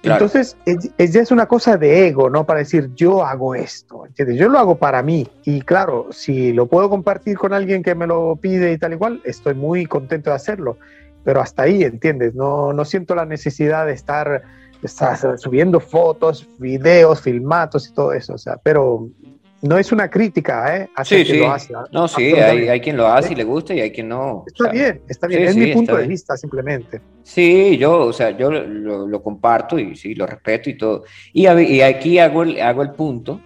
Entonces, 0.03 0.57
es, 0.65 0.91
ya 0.97 1.21
es 1.21 1.31
una 1.31 1.45
cosa 1.45 1.77
de 1.77 2.07
ego, 2.07 2.29
¿no? 2.29 2.45
Para 2.45 2.59
decir, 2.59 2.89
yo 2.93 3.25
hago 3.25 3.55
esto, 3.55 4.05
¿entiendes? 4.05 4.37
Yo 4.37 4.49
lo 4.49 4.59
hago 4.59 4.75
para 4.75 5.01
mí. 5.01 5.27
Y 5.45 5.61
claro, 5.61 6.07
si 6.11 6.51
lo 6.51 6.65
puedo 6.65 6.89
compartir 6.89 7.37
con 7.37 7.53
alguien 7.53 7.83
que 7.83 7.95
me 7.95 8.05
lo 8.05 8.35
pide 8.35 8.73
y 8.73 8.77
tal 8.77 8.93
y 8.93 8.97
cual, 8.97 9.21
estoy 9.23 9.53
muy 9.53 9.85
contento 9.85 10.29
de 10.29 10.35
hacerlo. 10.35 10.77
Pero 11.23 11.39
hasta 11.39 11.63
ahí, 11.63 11.83
¿entiendes? 11.83 12.35
No, 12.35 12.73
no 12.73 12.83
siento 12.83 13.15
la 13.15 13.25
necesidad 13.25 13.85
de 13.85 13.93
estar, 13.93 14.43
de 14.81 14.85
estar 14.85 15.17
subiendo 15.39 15.79
fotos, 15.79 16.49
videos, 16.59 17.21
filmatos 17.21 17.87
y 17.87 17.93
todo 17.93 18.11
eso. 18.11 18.33
O 18.33 18.37
sea, 18.37 18.57
pero 18.57 19.07
no 19.63 19.77
es 19.77 19.93
una 19.93 20.09
crítica, 20.09 20.77
¿eh? 20.77 20.89
sí, 21.05 21.23
sí. 21.23 21.41
¿ah? 21.41 21.57
No, 21.91 22.07
sí, 22.09 22.33
hay, 22.33 22.81
quien 22.81 22.97
lo 22.97 23.07
hace 23.07 23.31
y 23.31 23.35
le 23.37 23.45
gusta 23.45 23.73
y 23.73 23.79
hay 23.79 23.91
quien 23.91 24.09
no. 24.09 24.43
Está 24.45 24.69
bien, 24.69 25.01
está 25.07 25.25
bien. 25.25 25.43
es 25.43 25.55
mi 25.55 25.73
punto 25.73 25.95
de 25.95 26.05
vista, 26.05 26.35
simplemente. 26.35 26.99
Sí, 27.23 27.77
yo, 27.77 28.01
o 28.01 28.13
sea, 28.13 28.31
yo 28.31 28.51
lo, 28.51 29.23
comparto 29.23 29.79
y 29.79 29.95
sí, 29.95 30.15
lo 30.15 30.27
respeto 30.27 30.69
y 30.69 30.77
todo. 30.77 31.05
Y, 31.31 31.47
y 31.47 31.81
aquí 31.81 32.19
hago 32.19 32.43
el, 32.43 32.59
hago 32.59 32.83
el 32.83 32.91
punto 32.91 33.39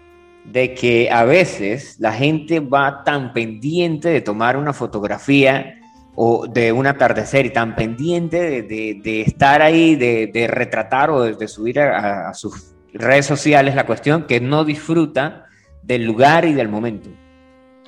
de 0.44 0.73
que 0.73 1.11
a 1.11 1.23
veces 1.23 1.98
la 1.99 2.14
gente 2.14 2.61
va 2.61 3.03
tan 3.03 3.31
pendiente 3.31 4.10
de 4.10 4.22
tomar 4.22 4.57
una 4.57 4.73
fotografía 4.73 5.76
o 6.15 6.48
de 6.48 6.72
un 6.72 6.88
atardecer 6.88 7.45
y 7.45 7.52
tan 7.52 7.76
pendiente 7.76 8.64
de, 8.64 9.22
estar 9.22 9.61
ahí, 9.61 9.95
de, 9.95 10.48
retratar 10.49 11.11
o 11.11 11.22
de, 11.22 11.48
subir 11.48 11.80
a 11.80 12.34
sus 12.34 12.73
redes 12.91 13.27
sociales 13.27 13.76
la 13.76 13.85
cuestión 13.85 14.26
que 14.26 14.39
no 14.39 14.65
disfruta 14.65 15.47
del 15.88 16.03
lugar 16.03 16.45
y 16.45 16.53
del 16.53 16.68
momento. 16.68 17.09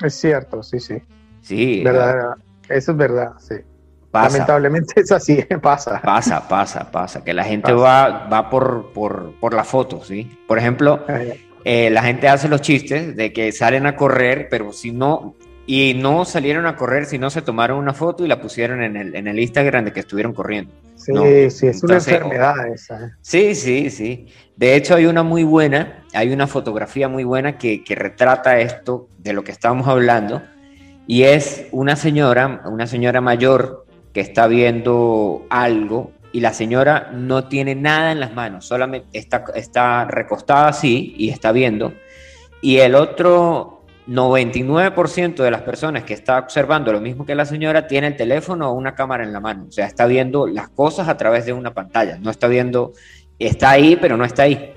Es 0.01 0.15
cierto, 0.15 0.63
sí, 0.63 0.80
sí. 0.80 1.01
Sí. 1.41 1.84
Verdad, 1.84 2.35
eso 2.69 2.91
es 2.91 2.97
verdad, 2.97 3.34
sí. 3.39 3.55
Lamentablemente 4.13 5.01
es 5.01 5.11
así, 5.11 5.43
pasa. 5.61 6.01
Pasa, 6.01 6.47
pasa, 6.47 6.89
pasa. 6.89 7.23
Que 7.23 7.34
la 7.34 7.43
gente 7.43 7.73
va, 7.73 8.27
va 8.27 8.49
por, 8.49 8.91
por, 8.93 9.34
por, 9.39 9.53
la 9.53 9.63
foto, 9.63 10.03
¿sí? 10.03 10.39
Por 10.47 10.57
ejemplo, 10.57 11.05
eh, 11.65 11.89
la 11.89 12.01
gente 12.01 12.27
hace 12.30 12.47
los 12.47 12.61
chistes 12.61 13.15
de 13.15 13.34
que 13.34 13.51
salen 13.51 13.85
a 13.85 13.95
correr, 13.95 14.47
pero 14.49 14.71
si 14.71 14.91
no, 14.91 15.35
y 15.71 15.93
no 15.93 16.25
salieron 16.25 16.65
a 16.65 16.75
correr 16.75 17.05
si 17.05 17.19
no 17.19 17.29
se 17.29 17.43
tomaron 17.43 17.77
una 17.77 17.93
foto 17.93 18.25
y 18.25 18.27
la 18.27 18.41
pusieron 18.41 18.81
en 18.81 18.97
el, 18.97 19.13
en 19.13 19.27
el 19.27 19.37
Instagram 19.37 19.85
de 19.85 19.93
que 19.93 19.99
estuvieron 19.99 20.33
corriendo. 20.33 20.73
Sí, 20.95 21.13
sí, 21.51 21.67
es 21.67 21.83
una 21.83 21.97
enfermedad 21.97 22.55
esa. 22.73 23.05
¿eh? 23.05 23.09
Sí, 23.21 23.53
sí, 23.53 23.91
sí. 23.91 24.25
De 24.55 24.75
hecho, 24.75 24.95
hay 24.95 25.05
una 25.05 25.21
muy 25.21 25.43
buena, 25.43 26.05
hay 26.11 26.33
una 26.33 26.47
fotografía 26.47 27.07
muy 27.07 27.23
buena 27.23 27.59
que, 27.59 27.83
que 27.83 27.93
retrata 27.93 28.59
esto 28.59 29.09
de 29.19 29.33
lo 29.33 29.43
que 29.43 29.51
estamos 29.51 29.87
hablando, 29.87 30.41
y 31.05 31.21
es 31.25 31.67
una 31.71 31.95
señora, 31.95 32.63
una 32.65 32.87
señora 32.87 33.21
mayor 33.21 33.85
que 34.11 34.21
está 34.21 34.47
viendo 34.47 35.45
algo 35.51 36.13
y 36.31 36.39
la 36.39 36.51
señora 36.51 37.11
no 37.13 37.47
tiene 37.47 37.75
nada 37.75 38.11
en 38.11 38.19
las 38.19 38.33
manos, 38.33 38.65
solamente 38.65 39.19
está, 39.19 39.45
está 39.53 40.05
recostada 40.05 40.69
así 40.69 41.13
y 41.15 41.29
está 41.29 41.51
viendo, 41.51 41.93
y 42.59 42.77
el 42.77 42.95
otro 42.95 43.78
99% 44.10 45.44
de 45.44 45.52
las 45.52 45.61
personas 45.61 46.03
que 46.03 46.15
está 46.15 46.40
observando 46.40 46.91
lo 46.91 46.99
mismo 46.99 47.26
que 47.26 47.36
la 47.36 47.45
señora 47.45 47.86
tiene 47.86 48.07
el 48.07 48.15
teléfono 48.15 48.69
o 48.69 48.73
una 48.73 48.95
cámara 48.95 49.23
en 49.23 49.31
la 49.31 49.40
mano. 49.40 49.65
O 49.68 49.72
sea, 49.72 49.86
está 49.86 50.07
viendo 50.07 50.48
las 50.48 50.69
cosas 50.69 51.07
a 51.07 51.15
través 51.15 51.45
de 51.45 51.53
una 51.53 51.73
pantalla. 51.73 52.18
No 52.19 52.31
está 52.31 52.48
viendo, 52.48 52.94
está 53.38 53.72
ahí, 53.72 53.98
pero 54.02 54.18
no 54.18 54.26
está 54.26 54.44
ahí. 54.44 54.73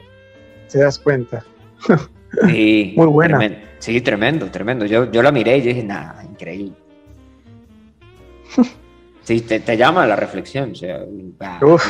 ¿Te 0.71 0.79
das 0.79 0.99
cuenta? 0.99 1.45
Sí, 2.47 2.95
Muy 2.97 3.09
buena. 3.09 3.39
Sí, 3.79 4.01
tremendo, 4.01 4.47
tremendo. 4.51 4.87
Yo, 4.87 5.11
yo 5.11 5.23
la 5.23 5.31
miré 5.31 5.59
y 5.59 5.61
dije, 5.61 5.83
nada, 5.83 6.25
increíble. 6.25 6.75
Sí, 9.25 9.41
te, 9.41 9.77
llama 9.77 10.03
a 10.03 10.07
la 10.09 10.17
reflexión. 10.17 10.73
O 10.73 10.75
sea, 10.75 11.01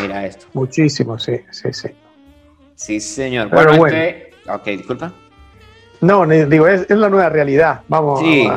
mira 0.02 0.26
esto. 0.26 0.46
Muchísimo, 0.52 1.18
sí, 1.18 1.40
sí, 1.50 1.72
sí. 1.72 1.88
Sí, 2.74 3.00
señor. 3.00 3.48
Bueno, 3.48 3.78
bueno. 3.78 3.96
Este, 3.96 4.30
ok, 4.50 4.64
disculpa. 4.66 5.14
No, 6.02 6.26
digo, 6.26 6.66
es, 6.66 6.90
la 6.90 7.08
nueva 7.08 7.28
realidad. 7.28 7.80
Vamos, 7.88 8.20
sí. 8.20 8.48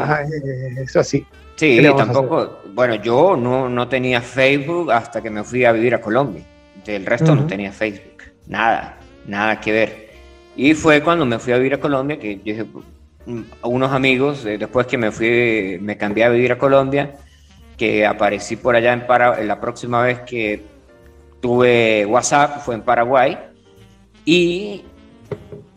es 0.77 0.95
así. 0.95 1.26
Sí, 1.55 1.80
tampoco. 1.95 2.59
Bueno, 2.73 2.95
yo 2.95 3.38
no, 3.38 3.69
no, 3.69 3.88
tenía 3.88 4.19
Facebook 4.19 4.91
hasta 4.91 5.22
que 5.22 5.30
me 5.30 5.43
fui 5.43 5.63
a 5.63 5.72
vivir 5.72 5.93
a 5.93 6.01
Colombia. 6.01 6.43
Del 6.84 7.05
resto 7.05 7.35
no 7.35 7.47
tenía 7.47 7.72
Facebook. 7.72 8.23
Nada, 8.47 8.97
nada 9.27 9.59
que 9.61 9.72
ver. 9.72 10.09
Y 10.55 10.73
fue 10.73 11.01
cuando 11.01 11.26
me 11.26 11.38
fui 11.38 11.53
a 11.53 11.57
vivir 11.57 11.76
a 11.76 11.80
Colombia, 11.80 12.17
que 12.19 12.39
dije, 12.43 12.65
mm, 13.26 13.41
unos 13.63 13.91
amigos, 13.91 14.45
eh, 14.45 14.57
después 14.57 14.88
que 14.88 14.97
me 14.97 15.11
fui, 15.11 15.77
me 15.81 15.97
cambié 15.97 16.23
a 16.26 16.30
vivir 16.30 16.51
a 16.51 16.57
Colombia, 16.57 17.13
que 17.77 18.05
aparecí 18.05 18.55
por 18.55 18.76
allá 18.76 18.93
en 18.93 19.05
Paraguay, 19.05 19.45
la 19.45 19.59
próxima 19.59 20.01
vez 20.01 20.22
que 20.22 20.63
tuve 21.41 22.05
WhatsApp 22.05 22.61
fue 22.63 22.76
en 22.76 22.81
Paraguay, 22.81 23.38
y 24.23 24.84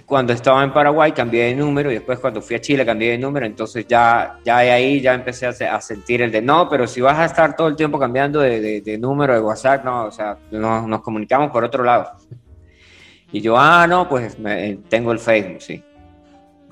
cuando 0.08 0.32
estaba 0.32 0.64
en 0.64 0.72
Paraguay 0.72 1.12
cambié 1.12 1.44
de 1.44 1.54
número 1.54 1.90
y 1.90 1.94
después 1.94 2.18
cuando 2.18 2.40
fui 2.40 2.56
a 2.56 2.60
Chile 2.62 2.86
cambié 2.86 3.10
de 3.10 3.18
número, 3.18 3.44
entonces 3.44 3.86
ya, 3.86 4.38
ya 4.42 4.60
de 4.60 4.70
ahí 4.70 5.02
ya 5.02 5.12
empecé 5.12 5.46
a, 5.46 5.80
sentir 5.82 6.22
el 6.22 6.32
de 6.32 6.40
no, 6.40 6.66
pero 6.66 6.86
si 6.86 7.02
vas 7.02 7.18
a 7.18 7.26
estar 7.26 7.54
todo 7.54 7.68
el 7.68 7.76
tiempo 7.76 7.98
cambiando 7.98 8.40
de, 8.40 8.98
número 8.98 9.34
de 9.34 9.40
WhatsApp, 9.40 9.84
no, 9.84 10.06
o 10.06 10.10
sea, 10.10 10.38
nos, 10.50 11.02
comunicamos 11.02 11.50
por 11.50 11.62
otro 11.62 11.84
lado. 11.84 12.10
Y 13.30 13.42
yo, 13.42 13.58
ah, 13.58 13.86
no, 13.86 14.08
pues 14.08 14.38
tengo 14.88 15.12
el 15.12 15.18
Facebook, 15.18 15.60
sí. 15.60 15.84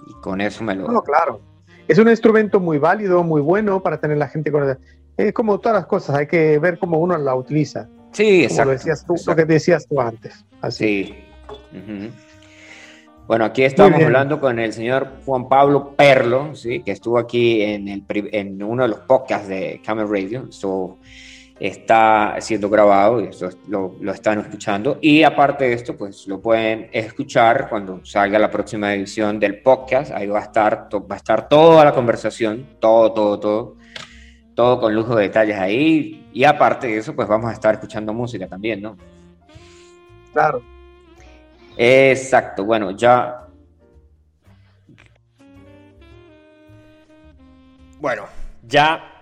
Y 0.07 0.13
con 0.23 0.41
eso 0.41 0.65
me 0.65 0.75
lo... 0.75 0.89
No, 0.89 1.03
claro. 1.03 1.43
Es 1.87 1.99
un 1.99 2.09
instrumento 2.09 2.59
muy 2.59 2.79
válido, 2.79 3.23
muy 3.23 3.43
bueno 3.43 3.83
para 3.83 4.01
tener 4.01 4.17
la 4.17 4.29
gente 4.29 4.51
con... 4.51 4.79
Es 5.19 5.33
como 5.35 5.61
todas 5.61 5.77
las 5.77 5.87
cosas, 5.87 6.17
hay 6.17 6.27
que 6.27 6.59
ver 6.59 6.79
cómo 6.79 6.99
uno 6.99 7.19
la 7.19 7.35
utiliza. 7.35 7.87
Sí, 8.13 8.45
exacto. 8.45 8.63
Como 8.63 8.73
decías 8.73 9.05
tú, 9.07 9.15
lo 9.27 9.37
que 9.37 9.45
decías 9.45 9.87
tú 9.87 10.01
antes. 10.01 10.43
Así. 10.63 11.15
Sí. 11.75 12.13
Bueno, 13.27 13.45
aquí 13.45 13.65
estamos 13.65 14.01
hablando 14.01 14.39
con 14.39 14.61
el 14.61 14.73
señor 14.73 15.09
Juan 15.25 15.49
Pablo 15.49 15.97
Perlo, 15.97 16.55
¿sí? 16.55 16.85
que 16.85 16.93
estuvo 16.93 17.19
aquí 17.19 17.61
en, 17.61 17.89
el, 17.89 18.05
en 18.09 18.63
uno 18.63 18.85
de 18.85 18.89
los 18.91 19.01
podcasts 19.01 19.49
de 19.49 19.81
Camel 19.85 20.09
Radio. 20.09 20.47
Esto 20.49 20.99
está 21.59 22.37
siendo 22.39 22.71
grabado 22.71 23.21
y 23.21 23.25
esto 23.25 23.49
lo, 23.67 23.97
lo, 24.01 24.13
están 24.13 24.39
escuchando. 24.39 24.99
Y 25.01 25.25
aparte 25.25 25.65
de 25.65 25.73
esto, 25.73 25.97
pues 25.97 26.29
lo 26.29 26.41
pueden 26.41 26.89
escuchar 26.93 27.69
cuando 27.69 28.05
salga 28.05 28.39
la 28.39 28.49
próxima 28.49 28.95
edición 28.95 29.41
del 29.41 29.61
podcast. 29.61 30.13
Ahí 30.13 30.29
va 30.29 30.39
a 30.39 30.43
estar, 30.43 30.89
va 30.93 31.15
a 31.17 31.19
estar 31.19 31.49
toda 31.49 31.85
la 31.85 31.93
conversación, 31.93 32.77
todo, 32.79 33.13
todo, 33.13 33.41
todo, 33.41 33.77
todo 34.55 34.81
con 34.81 34.95
lujo 34.95 35.17
de 35.17 35.25
detalles 35.25 35.59
ahí. 35.59 36.29
Y 36.33 36.45
aparte 36.45 36.87
de 36.87 36.99
eso, 36.99 37.17
pues 37.17 37.27
vamos 37.27 37.51
a 37.51 37.55
estar 37.55 37.75
escuchando 37.75 38.15
música 38.15 38.47
también, 38.47 38.83
¿no? 38.83 38.97
Claro. 40.33 40.76
Exacto, 41.77 42.65
bueno, 42.65 42.91
ya. 42.93 43.47
Bueno, 48.01 48.25
ya. 48.67 49.13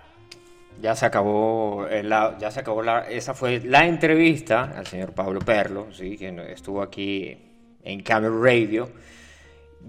Ya 0.81 0.93
se 0.93 1.05
acabó, 1.05 1.87
la, 2.03 2.37
ya 2.37 2.51
se 2.51 2.59
acabó 2.59 2.83
la, 2.83 3.09
esa 3.09 3.33
fue 3.33 3.61
la 3.61 3.87
entrevista 3.87 4.73
al 4.75 4.85
señor 4.85 5.13
Pablo 5.13 5.39
Perlo, 5.39 5.87
¿sí? 5.93 6.17
que 6.17 6.51
estuvo 6.51 6.81
aquí 6.81 7.37
en 7.81 8.03
Camera 8.03 8.35
Radio. 8.37 8.89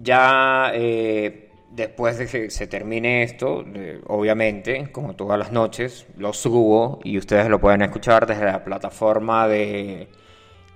Ya 0.01 0.71
eh, 0.73 1.51
después 1.71 2.17
de 2.17 2.27
que 2.27 2.49
se 2.49 2.67
termine 2.67 3.23
esto, 3.23 3.65
obviamente, 4.07 4.89
como 4.91 5.15
todas 5.15 5.37
las 5.37 5.51
noches, 5.51 6.07
lo 6.17 6.31
subo 6.31 6.99
y 7.03 7.17
ustedes 7.17 7.49
lo 7.49 7.59
pueden 7.59 7.81
escuchar 7.81 8.25
desde 8.25 8.45
la 8.45 8.63
plataforma 8.63 9.47
de, 9.47 10.07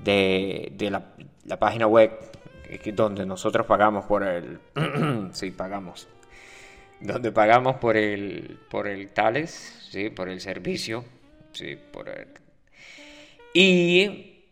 de, 0.03 0.73
de 0.75 0.91
la, 0.91 1.13
la 1.45 1.57
página 1.57 1.87
web 1.87 2.11
donde 2.93 3.25
nosotros 3.25 3.65
pagamos 3.65 4.05
por 4.05 4.23
el 4.23 4.59
sí 5.33 5.51
pagamos. 5.51 6.07
Donde 6.99 7.31
pagamos 7.31 7.77
por 7.77 7.97
el 7.97 8.59
por 8.69 8.87
el 8.87 9.09
tales 9.09 9.87
sí 9.89 10.09
por 10.09 10.29
el 10.29 10.39
servicio 10.39 11.03
sí 11.51 11.75
por 11.91 12.07
el... 12.09 12.27
y 13.53 14.45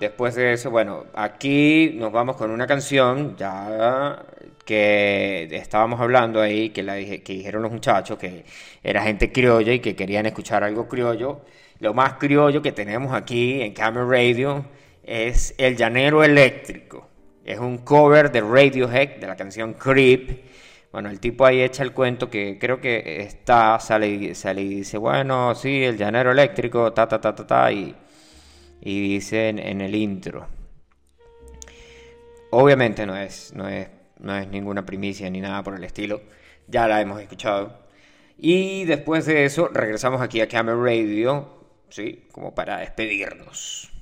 después 0.00 0.34
de 0.34 0.52
eso 0.52 0.70
bueno 0.70 1.04
aquí 1.14 1.92
nos 1.94 2.12
vamos 2.12 2.36
con 2.36 2.50
una 2.50 2.66
canción 2.66 3.36
ya 3.36 4.22
que 4.64 5.48
estábamos 5.52 6.00
hablando 6.00 6.40
ahí 6.40 6.70
que 6.70 6.82
la 6.82 6.96
que 6.96 7.22
dijeron 7.32 7.62
los 7.62 7.72
muchachos 7.72 8.18
que 8.18 8.44
era 8.82 9.02
gente 9.02 9.30
criolla 9.30 9.72
y 9.72 9.78
que 9.78 9.94
querían 9.94 10.26
escuchar 10.26 10.64
algo 10.64 10.88
criollo 10.88 11.42
lo 11.78 11.94
más 11.94 12.14
criollo 12.14 12.60
que 12.60 12.72
tenemos 12.72 13.14
aquí 13.14 13.62
en 13.62 13.72
Camera 13.72 14.06
Radio 14.06 14.64
es 15.06 15.54
El 15.58 15.76
Llanero 15.76 16.24
Eléctrico. 16.24 17.08
Es 17.44 17.58
un 17.58 17.78
cover 17.78 18.32
de 18.32 18.40
Radiohead 18.40 19.16
de 19.16 19.26
la 19.26 19.36
canción 19.36 19.74
Creep. 19.74 20.44
Bueno, 20.90 21.10
el 21.10 21.20
tipo 21.20 21.44
ahí 21.44 21.60
echa 21.60 21.82
el 21.82 21.92
cuento 21.92 22.30
que 22.30 22.58
creo 22.58 22.80
que 22.80 23.20
está, 23.20 23.78
sale, 23.80 24.34
sale 24.34 24.62
y 24.62 24.68
dice, 24.76 24.96
bueno, 24.96 25.54
sí, 25.54 25.82
el 25.82 25.98
llanero 25.98 26.30
eléctrico, 26.30 26.92
ta, 26.92 27.08
ta, 27.08 27.20
ta, 27.20 27.34
ta, 27.34 27.46
ta, 27.46 27.72
y, 27.72 27.94
dice 28.80 29.48
en, 29.48 29.80
el 29.80 29.94
intro. 29.94 30.46
Obviamente 32.50 33.04
no 33.06 33.16
es, 33.16 33.52
no, 33.54 33.68
es, 33.68 33.88
no 34.20 34.36
es 34.36 34.46
ninguna 34.46 34.86
primicia 34.86 35.28
ni 35.28 35.40
nada 35.40 35.64
por 35.64 35.74
el 35.74 35.82
estilo, 35.82 36.22
ya 36.68 36.86
la 36.86 37.00
hemos 37.00 37.20
escuchado. 37.20 37.76
Y 38.38 38.84
después 38.84 39.26
de 39.26 39.44
eso 39.44 39.68
regresamos 39.68 40.20
aquí 40.22 40.40
a 40.40 40.48
Camera 40.48 40.78
Radio, 40.78 41.66
¿sí? 41.88 42.28
Como 42.30 42.54
para 42.54 42.78
despedirnos. 42.78 43.93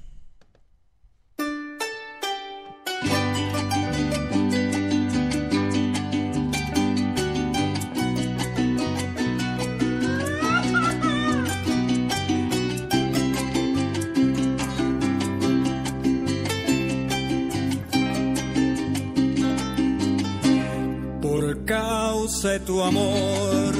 De 22.42 22.58
tu 22.60 22.82
amor. 22.82 23.72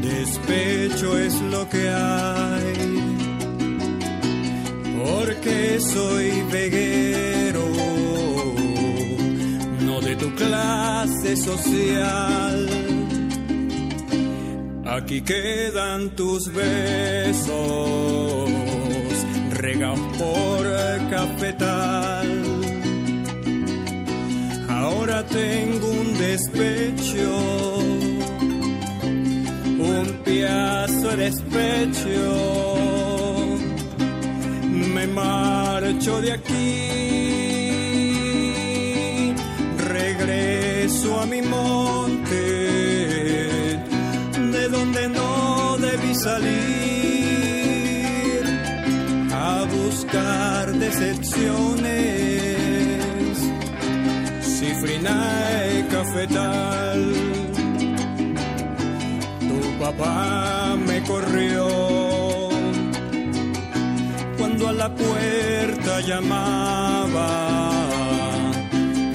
Despecho 0.00 1.18
es 1.18 1.40
lo 1.42 1.68
que 1.68 1.88
hay, 1.90 2.72
porque 5.04 5.78
soy 5.80 6.30
veguero, 6.50 7.66
no 9.80 10.00
de 10.00 10.16
tu 10.16 10.34
clase 10.34 11.36
social. 11.36 12.68
Aquí 14.86 15.20
quedan 15.20 16.10
tus 16.16 16.50
besos, 16.52 17.50
regados 19.50 20.00
por 20.18 20.62
cafetal 21.10 21.51
Tengo 25.30 25.88
un 25.88 26.18
despecho, 26.18 27.78
un 29.78 30.20
piazo 30.24 31.08
de 31.10 31.16
despecho. 31.16 32.20
Me 34.94 35.06
marcho 35.06 36.20
de 36.20 36.32
aquí, 36.32 36.82
regreso 39.78 41.20
a 41.20 41.26
mi 41.26 41.42
monte, 41.42 42.34
de 44.52 44.68
donde 44.68 45.08
no 45.08 45.76
debí 45.78 46.14
salir, 46.14 46.52
a 49.32 49.64
buscar 49.72 50.72
decepciones 50.72 52.51
y 54.84 55.82
cafetal. 55.84 57.12
Tu 59.40 59.78
papá 59.78 60.76
me 60.76 61.02
corrió 61.02 61.68
cuando 64.38 64.68
a 64.68 64.72
la 64.72 64.88
puerta 64.92 66.00
llamaba. 66.00 67.70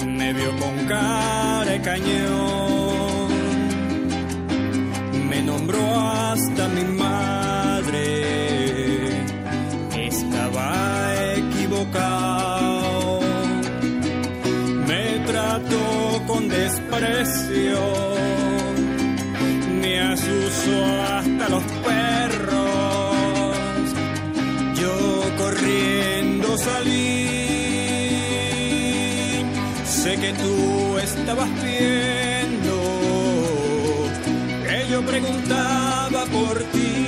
Me 0.06 0.34
vio 0.34 0.56
con 0.58 0.86
cara 0.88 1.66
de 1.66 1.82
cañón. 1.82 3.28
Me 5.30 5.42
nombró 5.42 6.00
hasta 6.00 6.68
mi 6.70 6.84
madre. 6.98 8.06
Estaba 10.08 11.14
equivocado 11.36 12.27
desprecio, 17.00 17.80
asuso 20.00 20.86
hasta 21.14 21.50
los 21.50 21.64
perros. 21.64 23.16
Yo 24.82 25.22
corriendo 25.38 26.58
salí, 26.58 27.28
sé 29.86 30.16
que 30.18 30.34
tú 30.34 30.98
estabas 30.98 31.50
viendo 31.64 32.76
que 34.68 34.88
yo 34.92 35.02
preguntaba 35.02 36.26
por 36.26 36.64
ti, 36.74 37.07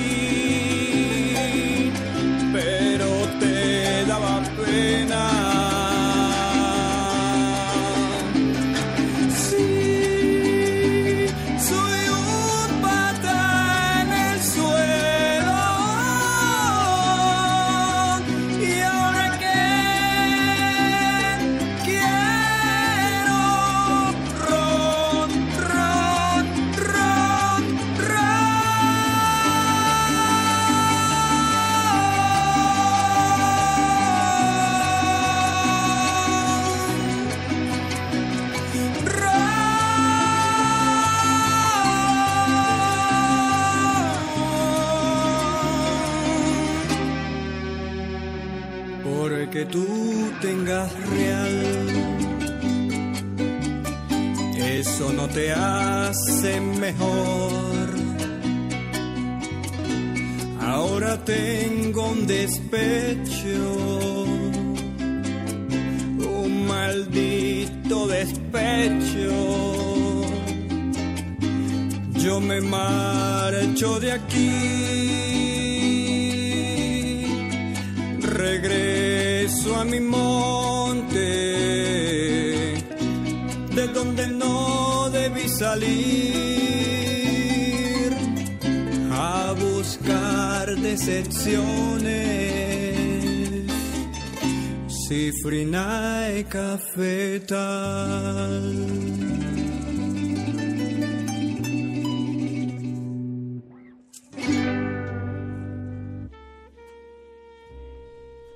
cafetal. 96.50 97.60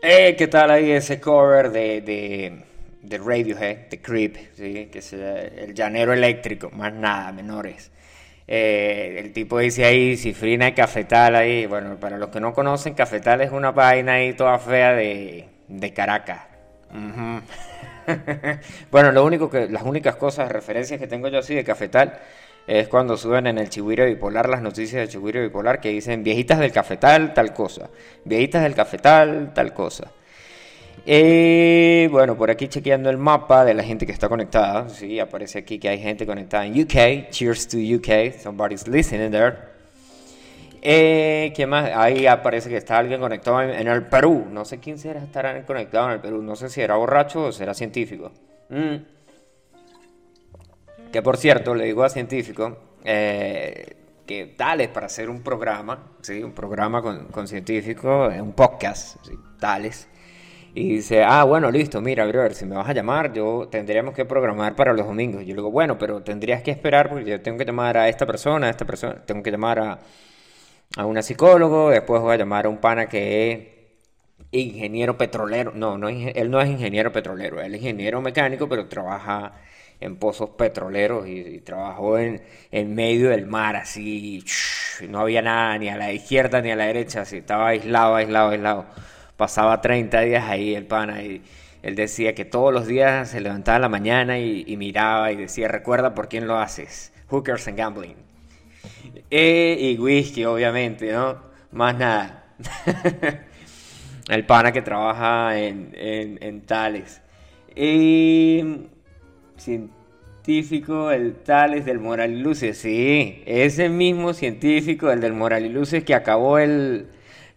Eh, 0.02 0.34
¿qué 0.36 0.48
tal 0.48 0.70
ahí 0.70 0.90
ese 0.90 1.20
cover 1.20 1.70
de, 1.70 2.02
de, 2.02 2.62
de 3.00 3.18
Radiohead, 3.18 3.88
de 3.88 4.02
Creep, 4.02 4.36
¿sí? 4.54 4.88
que 4.92 4.98
es 4.98 5.12
el 5.12 5.72
llanero 5.72 6.12
eléctrico, 6.12 6.70
más 6.70 6.92
nada, 6.92 7.32
menores? 7.32 7.90
Eh, 8.46 9.16
el 9.18 9.32
tipo 9.32 9.58
dice 9.60 9.84
ahí, 9.86 10.16
cifrina 10.16 10.68
y 10.68 10.72
cafetal 10.72 11.36
ahí. 11.36 11.64
Bueno, 11.66 11.96
para 11.96 12.18
los 12.18 12.28
que 12.28 12.40
no 12.40 12.52
conocen, 12.52 12.94
cafetal 12.94 13.40
es 13.40 13.52
una 13.52 13.70
vaina 13.70 14.14
ahí 14.14 14.34
toda 14.34 14.58
fea 14.58 14.92
de, 14.92 15.46
de 15.68 15.92
Caracas. 15.94 16.42
bueno, 18.90 19.12
lo 19.12 19.24
único 19.24 19.50
que, 19.50 19.68
las 19.68 19.82
únicas 19.82 20.16
cosas, 20.16 20.50
referencias 20.50 21.00
que 21.00 21.06
tengo 21.06 21.28
yo 21.28 21.38
así 21.38 21.54
de 21.54 21.64
cafetal 21.64 22.18
es 22.66 22.88
cuando 22.88 23.16
suben 23.16 23.46
en 23.46 23.58
el 23.58 23.68
Chihuiro 23.68 24.06
Bipolar 24.06 24.48
las 24.48 24.62
noticias 24.62 25.00
del 25.00 25.08
Chihuiro 25.08 25.42
Bipolar 25.42 25.80
que 25.80 25.90
dicen 25.90 26.22
viejitas 26.22 26.58
del 26.58 26.72
cafetal, 26.72 27.34
tal 27.34 27.52
cosa, 27.52 27.90
viejitas 28.24 28.62
del 28.62 28.74
cafetal, 28.74 29.52
tal 29.54 29.74
cosa. 29.74 30.10
Bueno, 31.06 32.36
por 32.36 32.50
aquí 32.50 32.68
chequeando 32.68 33.10
el 33.10 33.18
mapa 33.18 33.64
de 33.64 33.74
la 33.74 33.82
gente 33.82 34.06
que 34.06 34.12
está 34.12 34.28
conectada, 34.28 34.88
sí, 34.88 35.20
aparece 35.20 35.58
aquí 35.58 35.78
que 35.78 35.90
hay 35.90 35.98
gente 35.98 36.24
conectada 36.24 36.64
en 36.64 36.80
UK, 36.80 37.30
cheers 37.30 37.68
to 37.68 37.76
UK, 37.76 38.32
somebody's 38.40 38.88
listening 38.88 39.30
there. 39.30 39.73
Eh, 40.86 41.54
¿Qué 41.56 41.66
más? 41.66 41.90
Ahí 41.94 42.26
aparece 42.26 42.68
que 42.68 42.76
está 42.76 42.98
alguien 42.98 43.18
conectado 43.18 43.62
en, 43.62 43.88
el 43.88 44.02
Perú. 44.06 44.46
No 44.50 44.66
sé 44.66 44.80
quién 44.80 44.98
será 44.98 45.22
estará 45.22 45.64
conectado 45.64 46.08
en 46.08 46.12
el 46.12 46.20
Perú. 46.20 46.42
No 46.42 46.56
sé 46.56 46.68
si 46.68 46.82
era 46.82 46.96
borracho 46.96 47.44
o 47.44 47.52
será 47.52 47.72
científico. 47.72 48.30
Mm. 48.68 48.96
Que 51.10 51.22
por 51.22 51.38
cierto, 51.38 51.74
le 51.74 51.86
digo 51.86 52.04
a 52.04 52.10
científico 52.10 52.76
eh, 53.02 53.96
que 54.26 54.44
tales 54.44 54.88
para 54.88 55.06
hacer 55.06 55.30
un 55.30 55.42
programa, 55.42 56.12
¿sí? 56.20 56.42
un 56.42 56.52
programa 56.52 57.00
con, 57.00 57.28
con 57.28 57.48
científicos, 57.48 58.34
un 58.38 58.52
podcast, 58.52 59.16
tales. 59.58 60.06
Y 60.74 60.96
dice, 60.96 61.22
ah, 61.22 61.44
bueno, 61.44 61.70
listo, 61.70 62.02
mira, 62.02 62.26
brother, 62.26 62.52
si 62.52 62.66
me 62.66 62.76
vas 62.76 62.88
a 62.90 62.92
llamar, 62.92 63.32
yo 63.32 63.68
tendríamos 63.70 64.12
que 64.12 64.26
programar 64.26 64.76
para 64.76 64.92
los 64.92 65.06
domingos. 65.06 65.40
Yo 65.42 65.54
le 65.54 65.54
digo, 65.54 65.70
bueno, 65.70 65.96
pero 65.96 66.22
tendrías 66.22 66.62
que 66.62 66.72
esperar 66.72 67.08
porque 67.08 67.30
yo 67.30 67.40
tengo 67.40 67.56
que 67.56 67.64
llamar 67.64 67.96
a 67.96 68.08
esta 68.08 68.26
persona, 68.26 68.66
a 68.66 68.70
esta 68.70 68.84
persona, 68.84 69.22
tengo 69.24 69.42
que 69.42 69.52
llamar 69.52 69.78
a, 69.78 69.98
a 70.96 71.06
una 71.06 71.22
psicólogo, 71.22 71.90
después 71.90 72.22
voy 72.22 72.34
a 72.34 72.36
llamar 72.36 72.66
a 72.66 72.68
un 72.68 72.78
pana 72.78 73.08
que 73.08 73.52
es 73.52 73.68
ingeniero 74.52 75.18
petrolero. 75.18 75.72
No, 75.74 75.98
no, 75.98 76.08
él 76.08 76.50
no 76.50 76.60
es 76.60 76.68
ingeniero 76.68 77.12
petrolero, 77.12 77.60
él 77.60 77.74
es 77.74 77.80
ingeniero 77.80 78.20
mecánico, 78.20 78.68
pero 78.68 78.88
trabaja 78.88 79.52
en 80.00 80.16
pozos 80.16 80.50
petroleros 80.50 81.26
y, 81.26 81.60
trabajó 81.60 82.18
en, 82.18 82.42
en, 82.70 82.94
medio 82.94 83.30
del 83.30 83.46
mar, 83.46 83.76
así, 83.76 84.44
no 85.08 85.20
había 85.20 85.42
nada 85.42 85.78
ni 85.78 85.88
a 85.88 85.96
la 85.96 86.12
izquierda 86.12 86.60
ni 86.60 86.70
a 86.70 86.76
la 86.76 86.86
derecha, 86.86 87.22
así, 87.22 87.38
estaba 87.38 87.68
aislado, 87.68 88.16
aislado, 88.16 88.50
aislado. 88.50 88.86
Pasaba 89.36 89.80
30 89.80 90.20
días 90.20 90.44
ahí 90.44 90.74
el 90.74 90.86
pana 90.86 91.22
y 91.22 91.42
él 91.82 91.96
decía 91.96 92.34
que 92.34 92.44
todos 92.44 92.72
los 92.72 92.86
días 92.86 93.30
se 93.30 93.40
levantaba 93.40 93.78
la 93.78 93.88
mañana 93.88 94.38
y, 94.38 94.76
miraba 94.76 95.32
y 95.32 95.36
decía, 95.36 95.68
recuerda 95.68 96.14
por 96.14 96.28
quién 96.28 96.46
lo 96.46 96.56
haces, 96.58 97.12
hookers 97.28 97.68
and 97.68 97.76
gambling. 97.78 98.23
E, 99.30 99.76
y 99.80 99.98
whisky, 99.98 100.44
obviamente, 100.44 101.12
¿no? 101.12 101.36
Más 101.72 101.96
nada. 101.96 102.54
el 104.28 104.46
pana 104.46 104.72
que 104.72 104.82
trabaja 104.82 105.58
en, 105.58 105.92
en, 105.94 106.38
en 106.42 106.60
Tales. 106.62 107.20
Y 107.74 108.86
científico, 109.56 111.10
el 111.10 111.36
Tales 111.36 111.84
del 111.84 111.98
Moral 111.98 112.32
y 112.32 112.40
Luces, 112.40 112.78
sí, 112.78 113.42
ese 113.46 113.88
mismo 113.88 114.34
científico, 114.34 115.10
el 115.10 115.20
del 115.20 115.32
Moral 115.32 115.66
y 115.66 115.70
Luces 115.70 116.04
que 116.04 116.14
acabó 116.14 116.58
el 116.58 117.08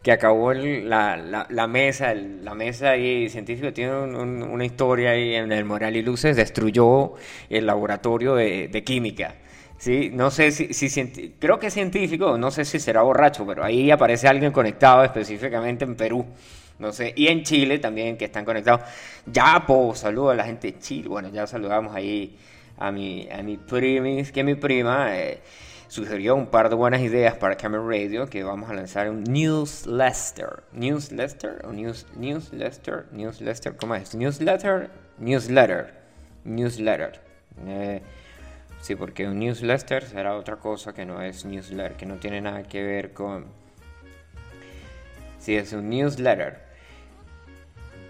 que 0.07 0.13
acabó 0.13 0.53
la, 0.53 1.45
la, 1.49 1.67
mesa, 1.67 2.13
la 2.13 2.53
mesa 2.55 2.95
y 2.95 3.29
científico 3.29 3.73
tiene 3.73 3.93
una 3.93 4.63
historia 4.63 5.11
ahí 5.11 5.35
en 5.35 5.51
el 5.51 5.65
Moral 5.65 5.97
y 5.97 6.01
Luces, 6.01 6.37
destruyó 6.37 7.15
el 7.49 7.65
laboratorio 7.65 8.35
de, 8.35 8.83
química. 8.85 9.35
Sí, 9.77 10.09
no 10.11 10.31
sé 10.31 10.51
si, 10.51 11.33
creo 11.39 11.59
que 11.59 11.67
es 11.67 11.73
científico, 11.73 12.37
no 12.37 12.49
sé 12.49 12.65
si 12.65 12.79
será 12.79 13.03
borracho, 13.03 13.45
pero 13.45 13.63
ahí 13.63 13.91
aparece 13.91 14.27
alguien 14.27 14.51
conectado 14.51 15.03
específicamente 15.03 15.85
en 15.85 15.95
Perú. 15.95 16.25
No 16.79 16.91
sé, 16.91 17.13
y 17.15 17.27
en 17.27 17.43
Chile 17.43 17.79
también 17.79 18.17
que 18.17 18.25
están 18.25 18.45
conectados. 18.45 18.81
Ya, 19.25 19.63
pues, 19.65 19.99
saludo 19.99 20.31
a 20.31 20.35
la 20.35 20.45
gente 20.45 20.71
de 20.71 20.79
Chile. 20.79 21.07
Bueno, 21.09 21.29
ya 21.29 21.47
saludamos 21.47 21.95
ahí 21.95 22.37
a 22.77 22.91
mi, 22.91 23.27
a 23.31 23.41
mi 23.41 23.57
primis, 23.57 24.31
que 24.31 24.43
mi 24.43 24.55
prima 24.55 25.17
eh, 25.17 25.41
sugirió 25.87 26.35
un 26.35 26.47
par 26.47 26.69
de 26.69 26.75
buenas 26.75 27.01
ideas 27.01 27.35
para 27.35 27.55
Cameron 27.55 27.89
Radio, 27.89 28.27
que 28.27 28.43
vamos 28.43 28.69
a 28.69 28.73
lanzar 28.73 29.09
un 29.09 29.23
newsletter. 29.23 30.63
¿Newsletter? 30.73 31.65
¿O 31.65 31.71
news, 31.71 32.05
newsletter? 32.15 33.05
¿Newsletter? 33.11 33.75
¿Cómo 33.75 33.95
es? 33.95 34.13
¿Newsletter? 34.13 34.89
Newsletter. 35.17 35.93
Newsletter. 36.43 37.19
Eh, 37.65 38.01
sí, 38.87 38.95
porque 38.95 39.27
un 39.27 39.39
newsletter 39.39 40.05
será 40.05 40.37
otra 40.37 40.55
cosa 40.55 40.93
que 40.93 41.05
no 41.05 41.21
es 41.21 41.43
newsletter, 41.43 41.97
que 41.97 42.05
no 42.05 42.15
tiene 42.15 42.39
nada 42.39 42.63
que 42.63 42.81
ver 42.81 43.11
con... 43.11 43.47
Sí, 45.39 45.57
es 45.57 45.73
un 45.73 45.89
newsletter. 45.89 46.61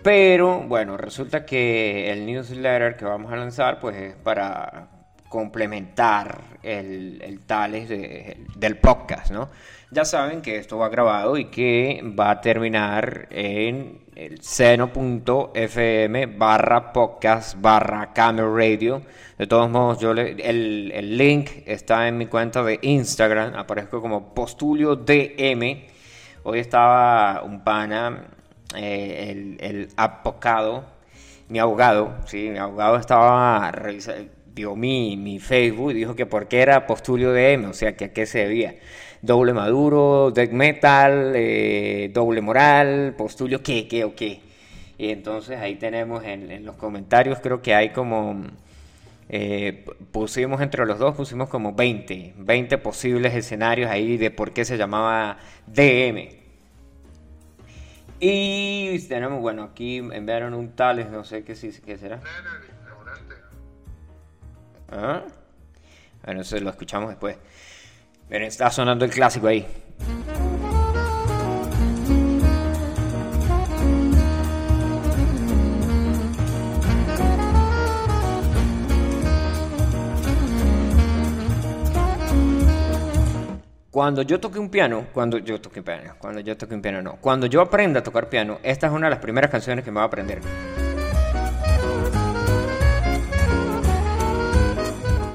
Pero 0.04 0.60
bueno, 0.62 0.96
resulta 0.96 1.48
que 1.48 2.12
el 2.12 2.28
newsletter 2.28 2.96
que 2.96 3.06
vamos 3.06 3.34
a 3.34 3.38
lanzar 3.38 3.80
pues 3.80 3.96
es 3.96 4.16
para 4.18 4.90
complementar 5.30 6.42
el, 6.62 7.24
el 7.24 7.40
tales 7.40 7.90
del 7.90 8.78
podcast, 8.78 9.32
¿no? 9.32 9.50
Ya 9.90 10.04
saben 10.04 10.42
que 10.42 10.58
esto 10.58 10.78
va 10.78 10.90
grabado 10.90 11.38
y 11.38 11.46
que 11.46 12.04
va 12.04 12.32
a 12.32 12.42
terminar 12.42 13.28
en 13.32 14.02
el 14.16 14.42
seno.fm 14.42 16.26
barra 16.26 16.92
podcast 16.92 17.62
barra 17.62 18.12
radio. 18.14 19.02
De 19.38 19.48
todos 19.48 19.70
modos, 19.70 20.00
yo 20.00 20.12
el, 20.12 20.42
el, 20.92 21.18
link 21.18 21.50
está 21.66 22.10
en 22.10 22.18
mi 22.18 22.26
cuenta 22.26 22.64
de 22.64 22.80
Instagram, 22.82 23.56
aparezco 23.56 24.02
como 24.02 24.34
postulio 24.34 24.98
DM. 24.98 25.86
Hoy 26.44 26.60
estaba 26.60 27.44
un 27.44 27.64
pana 27.64 28.28
eh, 28.76 29.28
el, 29.30 29.58
el, 29.62 29.90
abogado, 29.96 30.84
mi 31.48 31.60
abogado, 31.60 32.18
sí, 32.26 32.50
mi 32.50 32.58
abogado 32.58 32.98
estaba 32.98 33.72
vio 34.58 34.76
mi, 34.76 35.16
mi 35.16 35.40
Facebook 35.40 35.92
y 35.92 35.94
dijo 35.94 36.16
que 36.16 36.26
porque 36.26 36.60
era 36.60 36.88
Postulio 36.88 37.32
DM, 37.32 37.70
o 37.70 37.74
sea, 37.74 37.96
que 37.96 38.06
a 38.06 38.14
qué 38.14 38.26
se 38.26 38.40
debía. 38.40 38.76
Doble 39.22 39.54
Maduro, 39.54 40.32
Death 40.32 40.52
Metal, 40.52 41.34
eh, 41.36 42.10
Doble 42.14 42.42
Moral, 42.42 43.16
Postulio, 43.18 43.62
¿qué, 43.64 43.88
qué 43.88 44.04
o 44.04 44.16
qué? 44.16 44.42
Y 44.98 45.10
entonces 45.10 45.60
ahí 45.60 45.76
tenemos 45.76 46.24
en, 46.24 46.52
en 46.52 46.66
los 46.66 46.76
comentarios, 46.76 47.40
creo 47.40 47.62
que 47.62 47.76
hay 47.76 47.90
como... 47.90 48.44
Eh, 49.30 49.86
pusimos 50.14 50.62
entre 50.62 50.86
los 50.86 51.00
dos, 51.00 51.14
pusimos 51.16 51.50
como 51.50 51.74
20, 51.74 52.36
20 52.38 52.78
posibles 52.78 53.36
escenarios 53.36 53.92
ahí 53.92 54.16
de 54.16 54.32
por 54.32 54.54
qué 54.54 54.64
se 54.64 54.78
llamaba 54.78 55.38
DM. 55.68 56.30
Y 58.20 59.00
tenemos, 59.08 59.42
bueno, 59.42 59.64
aquí 59.64 59.98
enviaron 59.98 60.54
un 60.54 60.76
tales, 60.76 61.10
no 61.10 61.24
sé 61.24 61.44
qué, 61.44 61.56
qué 61.86 61.98
será. 61.98 62.22
¿Ah? 64.90 65.24
Bueno, 66.24 66.42
eso 66.42 66.60
lo 66.60 66.70
escuchamos 66.70 67.10
después. 67.10 67.38
Miren, 68.30 68.48
está 68.48 68.70
sonando 68.70 69.06
el 69.06 69.12
clásico 69.12 69.48
ahí. 69.48 69.66
Cuando 83.90 84.22
yo 84.22 84.40
toque 84.40 84.60
un 84.60 84.70
piano, 84.70 85.08
cuando 85.12 85.40
yo 85.40 85.60
toque 85.60 85.80
un 85.80 85.86
piano, 85.86 86.14
cuando 86.20 86.40
yo 86.42 86.56
toque 86.56 86.76
un 86.76 86.82
piano, 86.84 87.02
no. 87.02 87.16
Cuando 87.20 87.48
yo 87.48 87.62
aprenda 87.62 88.02
a 88.02 88.04
tocar 88.04 88.30
piano, 88.30 88.60
esta 88.62 88.88
es 88.88 88.94
una 88.94 89.08
de 89.08 89.12
las 89.12 89.20
primeras 89.20 89.50
canciones 89.50 89.84
que 89.84 89.90
me 89.90 89.96
va 89.96 90.04
a 90.04 90.08
aprender. 90.08 90.40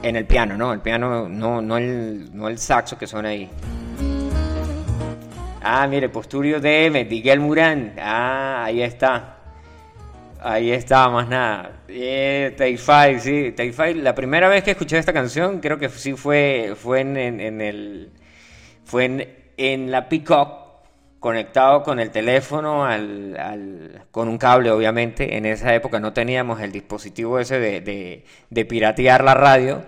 En 0.03 0.17
el 0.17 0.27
piano, 0.27 0.57
no, 0.57 0.73
el 0.73 0.81
piano, 0.81 1.29
no, 1.29 1.63
no, 1.63 1.77
el, 1.77 2.31
no 2.37 2.49
el 2.49 2.59
saxo 2.59 2.99
que 2.99 3.07
suena 3.07 3.29
ahí. 3.29 3.49
Ah, 5.63 5.87
mire, 5.87 6.09
Posturio 6.09 6.61
DM, 6.61 7.09
Miguel 7.09 7.39
Murán. 7.39 7.95
Ah, 8.01 8.65
ahí 8.65 8.83
está. 8.83 9.37
Ahí 10.41 10.73
está, 10.73 11.09
más 11.09 11.29
nada. 11.29 11.83
Eh, 11.87 12.53
Tay 12.59 12.77
sí. 13.21 13.53
Tay 13.53 13.95
la 13.95 14.13
primera 14.13 14.49
vez 14.49 14.65
que 14.65 14.73
escuché 14.73 14.99
esta 14.99 15.13
canción, 15.13 15.61
creo 15.61 15.79
que 15.79 15.89
sí 15.89 16.15
fue, 16.15 16.75
fue 16.77 17.01
en, 17.01 17.17
en, 17.17 17.61
el. 17.61 18.11
Fue 18.85 19.05
en, 19.05 19.29
en 19.57 19.93
la 19.93 20.09
Peacock, 20.09 20.62
conectado 21.23 21.85
con 21.85 22.01
el 22.01 22.11
teléfono, 22.11 22.85
al, 22.85 23.37
al, 23.39 24.05
con 24.11 24.29
un 24.29 24.39
cable, 24.39 24.73
obviamente. 24.73 25.37
En 25.37 25.47
esa 25.47 25.73
época 25.73 26.01
no 26.01 26.13
teníamos 26.13 26.61
el 26.61 26.73
dispositivo 26.73 27.39
ese 27.39 27.61
de, 27.61 27.81
de, 27.81 28.25
de 28.51 28.65
piratear 28.65 29.23
la 29.23 29.35
radio. 29.35 29.85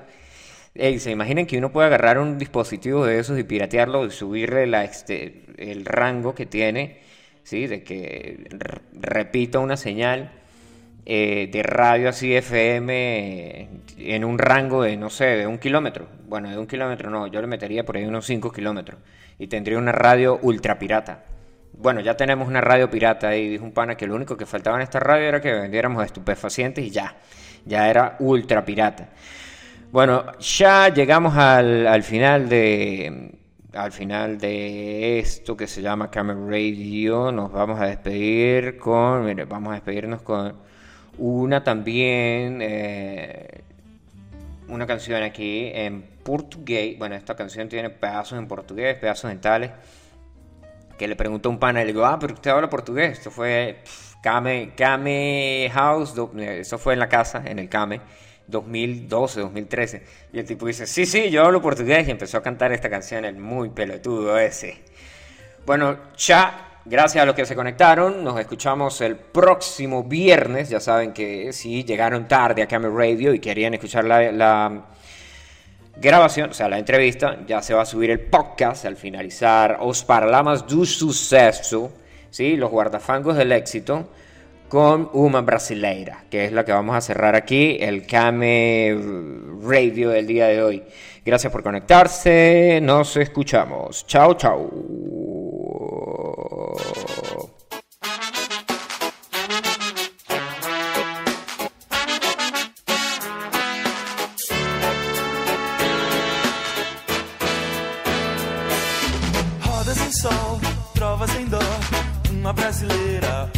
Se 0.74 1.10
imaginen 1.10 1.46
que 1.46 1.58
uno 1.58 1.72
puede 1.72 1.88
agarrar 1.88 2.18
un 2.18 2.38
dispositivo 2.38 3.04
de 3.04 3.18
esos 3.18 3.36
y 3.36 3.42
piratearlo 3.42 4.06
y 4.06 4.12
subirle 4.12 4.66
la, 4.68 4.84
este, 4.84 5.42
el 5.58 5.84
rango 5.84 6.36
que 6.36 6.46
tiene, 6.46 7.00
¿sí? 7.42 7.66
de 7.66 7.82
que 7.82 8.46
repita 8.92 9.58
una 9.58 9.76
señal 9.76 10.30
eh, 11.06 11.48
de 11.52 11.62
radio 11.62 12.08
así 12.08 12.34
FM 12.34 13.68
en 13.98 14.24
un 14.24 14.38
rango 14.38 14.82
de, 14.82 14.96
no 14.96 15.10
sé, 15.10 15.24
de 15.24 15.46
un 15.46 15.58
kilómetro. 15.58 16.06
Bueno, 16.26 16.50
de 16.50 16.58
un 16.58 16.66
kilómetro 16.66 17.10
no, 17.10 17.26
yo 17.26 17.40
le 17.40 17.46
metería 17.46 17.84
por 17.84 17.96
ahí 17.96 18.04
unos 18.04 18.24
5 18.26 18.50
kilómetros 18.52 18.98
y 19.38 19.46
tendría 19.46 19.78
una 19.78 19.92
radio 19.92 20.38
ultra 20.42 20.78
pirata. 20.78 21.24
Bueno, 21.76 22.00
ya 22.00 22.16
tenemos 22.16 22.48
una 22.48 22.60
radio 22.60 22.88
pirata 22.88 23.36
y 23.36 23.48
dijo 23.48 23.64
un 23.64 23.72
pana 23.72 23.96
que 23.96 24.06
lo 24.06 24.14
único 24.14 24.36
que 24.36 24.46
faltaba 24.46 24.76
en 24.76 24.82
esta 24.82 25.00
radio 25.00 25.26
era 25.26 25.40
que 25.40 25.52
vendiéramos 25.52 26.04
estupefacientes 26.04 26.84
y 26.84 26.90
ya, 26.90 27.16
ya 27.64 27.90
era 27.90 28.16
ultra 28.20 28.64
pirata. 28.64 29.10
Bueno, 29.90 30.24
ya 30.38 30.88
llegamos 30.88 31.36
al, 31.36 32.02
final 32.02 32.48
de 32.48 33.38
al 33.74 33.92
final 33.92 34.38
de 34.38 35.18
esto 35.18 35.56
que 35.56 35.66
se 35.66 35.82
llama 35.82 36.10
Camera 36.10 36.40
Radio. 36.48 37.30
Nos 37.30 37.52
vamos 37.52 37.80
a 37.80 37.86
despedir 37.86 38.78
con, 38.78 39.36
vamos 39.48 39.72
a 39.72 39.74
despedirnos 39.74 40.22
con 40.22 40.56
una 41.18 41.64
también, 41.64 42.58
eh, 42.60 43.62
una 44.68 44.86
canción 44.86 45.22
aquí 45.22 45.70
en 45.74 46.02
portugués. 46.22 46.98
Bueno, 46.98 47.14
esta 47.14 47.34
canción 47.34 47.68
tiene 47.68 47.90
pedazos 47.90 48.38
en 48.38 48.48
portugués, 48.48 48.96
pedazos 48.96 49.30
en 49.30 49.40
tales. 49.40 49.70
Que 50.98 51.08
le 51.08 51.16
preguntó 51.16 51.50
un 51.50 51.58
pana 51.58 51.80
le 51.80 51.86
digo, 51.86 52.04
ah, 52.04 52.18
pero 52.18 52.34
usted 52.34 52.50
habla 52.50 52.70
portugués. 52.70 53.18
Esto 53.18 53.30
fue 53.30 53.82
Kame, 54.22 54.72
Kame 54.76 55.70
House, 55.72 56.14
eso 56.38 56.78
fue 56.78 56.94
en 56.94 56.98
la 57.00 57.08
casa, 57.08 57.42
en 57.44 57.58
el 57.58 57.68
Kame 57.68 58.00
2012, 58.46 59.40
2013. 59.40 60.02
Y 60.32 60.38
el 60.38 60.44
tipo 60.44 60.66
dice, 60.66 60.86
sí, 60.86 61.06
sí, 61.06 61.30
yo 61.30 61.44
hablo 61.44 61.60
portugués 61.62 62.06
y 62.08 62.10
empezó 62.10 62.38
a 62.38 62.42
cantar 62.42 62.72
esta 62.72 62.90
canción, 62.90 63.24
el 63.24 63.36
muy 63.36 63.70
pelotudo 63.70 64.38
ese. 64.38 64.78
Bueno, 65.66 65.98
ya, 66.16 66.63
gracias 66.84 67.22
a 67.22 67.26
los 67.26 67.34
que 67.34 67.46
se 67.46 67.54
conectaron, 67.54 68.22
nos 68.22 68.38
escuchamos 68.38 69.00
el 69.00 69.16
próximo 69.16 70.04
viernes. 70.04 70.68
Ya 70.68 70.80
saben 70.80 71.12
que 71.12 71.52
si 71.52 71.84
llegaron 71.84 72.28
tarde 72.28 72.62
a 72.62 72.66
Camera 72.66 72.94
Radio 72.94 73.34
y 73.34 73.38
querían 73.38 73.74
escuchar 73.74 74.04
la, 74.04 74.84
grabación, 75.96 76.50
o 76.50 76.54
sea, 76.54 76.68
la 76.68 76.78
entrevista, 76.78 77.38
ya 77.46 77.62
se 77.62 77.74
va 77.74 77.82
a 77.82 77.86
subir 77.86 78.10
el 78.10 78.20
podcast 78.20 78.84
al 78.84 78.96
finalizar 78.96 79.78
Os 79.80 80.04
Parlamas 80.04 80.66
do 80.66 80.84
Sucesso, 80.84 81.92
¿sí? 82.30 82.56
los 82.56 82.70
guardafangos 82.70 83.36
del 83.36 83.52
éxito 83.52 84.08
con 84.68 85.08
una 85.12 85.40
brasileira, 85.40 86.24
que 86.28 86.46
es 86.46 86.52
la 86.52 86.64
que 86.64 86.72
vamos 86.72 86.96
a 86.96 87.00
cerrar 87.00 87.36
aquí, 87.36 87.76
el 87.80 88.06
Came 88.06 88.98
Radio 89.62 90.10
del 90.10 90.26
día 90.26 90.46
de 90.48 90.62
hoy. 90.62 90.82
Gracias 91.24 91.52
por 91.52 91.62
conectarse, 91.62 92.80
nos 92.82 93.16
escuchamos. 93.16 94.04
Chao, 94.06 94.34
chao. 94.34 95.33
Rodas 109.62 109.98
em 109.98 110.12
sol, 110.12 110.60
trovas 110.94 111.30
em 111.36 111.46
dó, 111.46 111.58
uma 112.30 112.52
brasileira. 112.52 113.52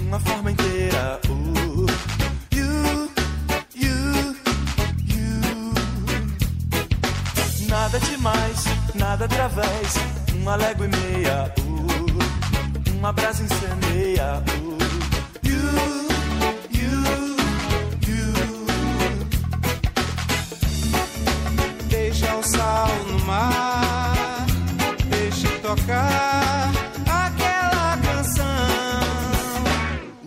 uma 0.00 0.18
forma 0.20 0.52
inteira. 0.52 1.20
Uh. 1.28 1.44
Nada 7.68 7.98
demais, 8.00 8.64
nada 8.94 9.24
através. 9.26 9.94
Uma 10.34 10.56
légua 10.56 10.86
e 10.86 10.88
meia. 10.88 11.52
Uh, 11.58 11.63
uma 13.04 13.12
brasa 13.12 13.42
incendeia. 13.42 14.42
Uh, 14.48 14.78
you, 15.46 15.60
you, 16.70 17.04
you. 18.08 18.32
Deixa 21.86 22.34
o 22.34 22.42
sal 22.42 22.88
no 23.08 23.18
mar. 23.26 24.46
Deixa 25.10 25.48
tocar 25.60 26.72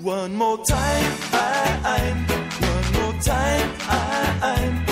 One 0.04 0.36
more 0.36 0.60
time, 0.64 1.14
I, 1.34 2.14
One 2.62 2.92
more 2.94 3.14
time, 3.22 3.72
I, 3.90 4.87